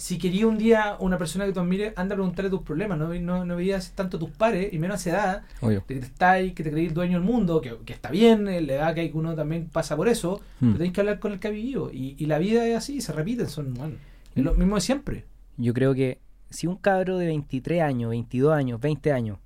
Si 0.00 0.16
quería 0.16 0.46
un 0.46 0.56
día 0.56 0.96
una 0.98 1.18
persona 1.18 1.44
que 1.44 1.52
tú 1.52 1.60
admires, 1.60 1.92
anda 1.94 2.14
a 2.14 2.16
preguntarle 2.16 2.48
tus 2.50 2.62
problemas. 2.62 2.98
No, 2.98 3.12
no, 3.12 3.44
no 3.44 3.56
veías 3.56 3.92
tanto 3.94 4.18
tus 4.18 4.30
pares, 4.30 4.72
y 4.72 4.78
menos 4.78 4.94
a 4.94 5.00
esa 5.00 5.10
edad, 5.10 5.42
Obvio. 5.60 5.84
que 5.86 5.96
te 5.96 6.06
estáis, 6.06 6.54
que 6.54 6.64
te 6.64 6.70
creéis 6.70 6.94
dueño 6.94 7.18
del 7.18 7.26
mundo, 7.28 7.60
que, 7.60 7.76
que 7.84 7.92
está 7.92 8.10
bien, 8.10 8.48
en 8.48 8.66
la 8.66 8.72
edad 8.72 8.94
que 8.94 9.00
hay 9.02 9.10
que 9.10 9.18
uno 9.18 9.34
también 9.34 9.68
pasa 9.70 9.96
por 9.96 10.08
eso, 10.08 10.40
Mm. 10.60 10.66
pero 10.66 10.72
tenéis 10.78 10.92
que 10.94 11.00
hablar 11.02 11.18
con 11.18 11.32
el 11.32 11.38
que 11.38 11.48
ha 11.48 11.50
vivido. 11.50 11.90
Y, 11.92 12.16
y 12.18 12.24
la 12.26 12.38
vida 12.38 12.66
es 12.66 12.76
así, 12.78 13.02
se 13.02 13.12
repiten, 13.12 13.46
son 13.48 13.74
bueno, 13.74 13.96
es 14.34 14.42
lo 14.42 14.54
mismo 14.54 14.76
de 14.76 14.80
siempre. 14.80 15.24
Yo 15.58 15.74
creo 15.74 15.92
que 15.94 16.18
si 16.48 16.66
un 16.66 16.76
cabro 16.76 17.18
de 17.18 17.26
23 17.26 17.82
años, 17.82 18.08
22 18.10 18.54
años, 18.54 18.80
20 18.80 19.12
años 19.12 19.38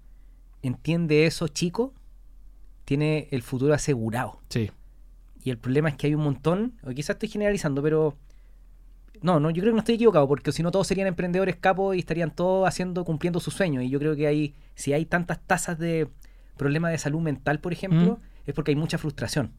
entiende 0.63 1.27
eso, 1.27 1.49
chico, 1.49 1.93
tiene 2.85 3.29
el 3.33 3.43
futuro 3.43 3.75
asegurado. 3.75 4.41
Sí. 4.51 4.71
Y 5.43 5.51
el 5.51 5.59
problema 5.59 5.89
es 5.89 5.97
que 5.97 6.07
hay 6.07 6.15
un 6.15 6.23
montón, 6.23 6.75
o 6.85 6.91
quizás 6.91 7.17
estoy 7.17 7.29
generalizando, 7.29 7.83
pero 7.83 8.15
no, 9.25 9.41
no, 9.41 9.49
yo 9.51 9.63
creo 9.63 9.73
que 9.73 9.77
no 9.77 9.79
estoy 9.81 9.95
equivocado, 9.95 10.29
porque 10.29 10.53
si 10.53 10.63
no 10.63 10.71
todos 10.71 10.87
serían 10.87 11.09
emprendedores 11.09 11.57
capos 11.57 11.97
y 11.97 11.99
estarían 11.99 12.31
todos 12.35 12.69
haciendo, 12.69 13.05
cumpliendo 13.05 13.41
sus 13.41 13.55
sueños. 13.55 13.83
Y 13.83 13.89
yo 13.89 13.99
creo 13.99 14.15
que 14.15 14.27
hay, 14.27 14.55
si 14.75 14.93
hay 14.93 15.07
tantas 15.07 15.41
tasas 15.41 15.79
de 15.79 16.09
problemas 16.59 16.93
de 16.93 16.99
salud 16.99 17.21
mental, 17.21 17.59
por 17.59 17.73
ejemplo, 17.73 18.19
Mm. 18.21 18.49
es 18.49 18.55
porque 18.55 18.71
hay 18.73 18.77
mucha 18.77 18.99
frustración. 18.99 19.53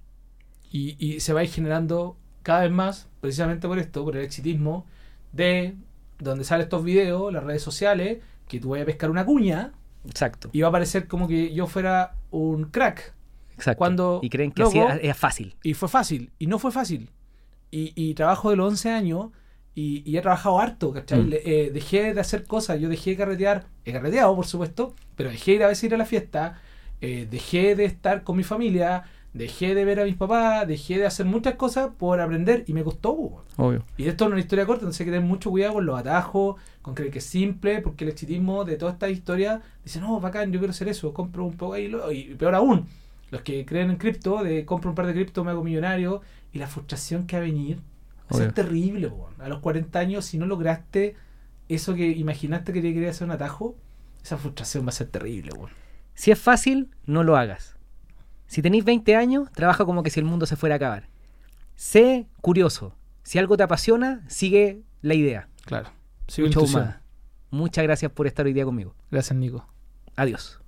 Y, 0.71 0.95
y 1.03 1.19
se 1.19 1.33
va 1.33 1.39
a 1.39 1.43
ir 1.43 1.49
generando 1.49 2.15
cada 2.43 2.61
vez 2.61 2.71
más, 2.71 3.09
precisamente 3.21 3.67
por 3.67 3.79
esto, 3.79 4.03
por 4.05 4.15
el 4.15 4.23
exitismo, 4.23 4.85
de 5.31 5.75
donde 6.19 6.43
salen 6.43 6.65
estos 6.65 6.83
videos, 6.83 7.33
las 7.33 7.43
redes 7.43 7.63
sociales, 7.63 8.19
que 8.47 8.59
tú 8.59 8.69
vayas 8.69 8.83
a 8.83 8.85
pescar 8.85 9.09
una 9.09 9.25
cuña 9.25 9.73
Exacto. 10.07 10.49
y 10.53 10.61
va 10.61 10.67
a 10.67 10.71
parecer 10.71 11.07
como 11.07 11.27
que 11.27 11.53
yo 11.53 11.65
fuera 11.65 12.13
un 12.29 12.65
crack. 12.65 13.13
Exacto. 13.55 13.77
cuando, 13.79 14.19
y 14.21 14.29
creen 14.29 14.51
que 14.51 14.61
loco, 14.61 14.85
así 14.87 14.99
es, 15.01 15.09
es 15.09 15.17
fácil. 15.17 15.55
Y 15.63 15.73
fue 15.73 15.89
fácil, 15.89 16.31
y 16.37 16.45
no 16.47 16.59
fue 16.59 16.71
fácil. 16.71 17.09
Y, 17.71 17.93
y 17.95 18.13
trabajo 18.13 18.49
de 18.51 18.57
los 18.57 18.67
11 18.67 18.91
años 18.91 19.31
y, 19.75 20.09
y 20.09 20.17
he 20.17 20.21
trabajado 20.21 20.59
harto, 20.59 20.91
¿cachai? 20.93 21.19
Mm. 21.21 21.29
Le- 21.29 21.41
eh, 21.65 21.69
dejé 21.71 22.13
de 22.13 22.19
hacer 22.21 22.45
cosas, 22.45 22.79
yo 22.79 22.89
dejé 22.89 23.11
de 23.11 23.17
carretear, 23.17 23.65
he 23.83 23.91
carreteado 23.91 24.35
por 24.35 24.45
supuesto, 24.47 24.95
pero 25.15 25.29
dejé 25.29 25.51
de 25.51 25.55
ir 25.57 25.63
a 25.63 25.67
veces 25.67 25.83
ir 25.83 25.93
a 25.93 25.97
la 25.97 26.05
fiesta, 26.05 26.61
eh, 27.01 27.27
dejé 27.29 27.75
de 27.75 27.85
estar 27.85 28.23
con 28.23 28.37
mi 28.37 28.43
familia, 28.43 29.03
dejé 29.33 29.75
de 29.75 29.83
ver 29.83 29.99
a 29.99 30.05
mis 30.05 30.15
papás, 30.15 30.65
dejé 30.65 30.97
de 30.97 31.05
hacer 31.05 31.25
muchas 31.25 31.55
cosas 31.55 31.89
por 31.97 32.21
aprender 32.21 32.63
y 32.67 32.73
me 32.73 32.83
costó. 32.85 33.43
Obvio. 33.57 33.83
Y 33.97 34.07
esto 34.07 34.23
no 34.25 34.29
es 34.29 34.33
una 34.35 34.39
historia 34.41 34.65
corta, 34.65 34.83
entonces 34.83 35.01
hay 35.01 35.05
que 35.07 35.11
tener 35.11 35.27
mucho 35.27 35.49
cuidado 35.51 35.73
con 35.73 35.85
los 35.85 35.99
atajos, 35.99 36.55
con 36.81 36.95
creer 36.95 37.11
que 37.11 37.19
es 37.19 37.25
simple, 37.25 37.81
porque 37.81 38.05
el 38.05 38.11
exitismo 38.11 38.63
de 38.63 38.77
toda 38.77 38.93
esta 38.93 39.09
historia 39.09 39.61
dice, 39.83 39.99
no, 39.99 40.21
bacán, 40.21 40.53
yo 40.53 40.59
quiero 40.59 40.71
hacer 40.71 40.87
eso, 40.87 41.13
compro 41.13 41.43
un 41.43 41.57
poco 41.57 41.77
lo- 41.77 42.09
y 42.13 42.33
peor 42.35 42.55
aún, 42.55 42.87
los 43.29 43.41
que 43.41 43.65
creen 43.65 43.89
en 43.89 43.97
cripto, 43.97 44.41
de 44.41 44.63
compro 44.63 44.89
un 44.91 44.95
par 44.95 45.05
de 45.07 45.13
cripto, 45.13 45.43
me 45.43 45.51
hago 45.51 45.63
millonario, 45.65 46.21
y 46.53 46.59
la 46.59 46.67
frustración 46.67 47.27
que 47.27 47.35
va 47.35 47.41
a 47.41 47.45
venir 47.45 47.79
va 48.25 48.29
a 48.29 48.33
ser 48.33 48.43
Obvio. 48.47 48.53
terrible, 48.53 49.09
po. 49.09 49.29
a 49.39 49.49
los 49.49 49.59
40 49.59 49.99
años, 49.99 50.25
si 50.25 50.37
no 50.37 50.45
lograste 50.45 51.15
eso 51.69 51.95
que 51.95 52.09
imaginaste 52.11 52.73
que 52.73 52.81
querías 52.81 53.15
hacer 53.15 53.25
un 53.25 53.31
atajo, 53.31 53.75
esa 54.23 54.37
frustración 54.37 54.85
va 54.85 54.89
a 54.89 54.93
ser 54.93 55.07
terrible. 55.07 55.51
po. 55.51 55.69
Si 56.13 56.31
es 56.31 56.39
fácil, 56.39 56.89
no 57.05 57.23
lo 57.23 57.37
hagas. 57.37 57.75
Si 58.47 58.61
tenéis 58.61 58.85
20 58.85 59.15
años, 59.15 59.51
trabaja 59.51 59.85
como 59.85 60.03
que 60.03 60.09
si 60.09 60.19
el 60.19 60.25
mundo 60.25 60.45
se 60.45 60.55
fuera 60.55 60.75
a 60.75 60.77
acabar. 60.77 61.09
Sé 61.75 62.27
curioso. 62.41 62.95
Si 63.23 63.39
algo 63.39 63.57
te 63.57 63.63
apasiona, 63.63 64.23
sigue 64.27 64.81
la 65.01 65.15
idea. 65.15 65.49
Claro. 65.65 65.89
Sigo 66.27 66.47
Mucho. 66.47 66.93
Muchas 67.51 67.83
gracias 67.83 68.11
por 68.11 68.27
estar 68.27 68.45
hoy 68.45 68.53
día 68.53 68.65
conmigo. 68.65 68.95
Gracias, 69.11 69.37
Nico. 69.37 69.67
Adiós. 70.15 70.59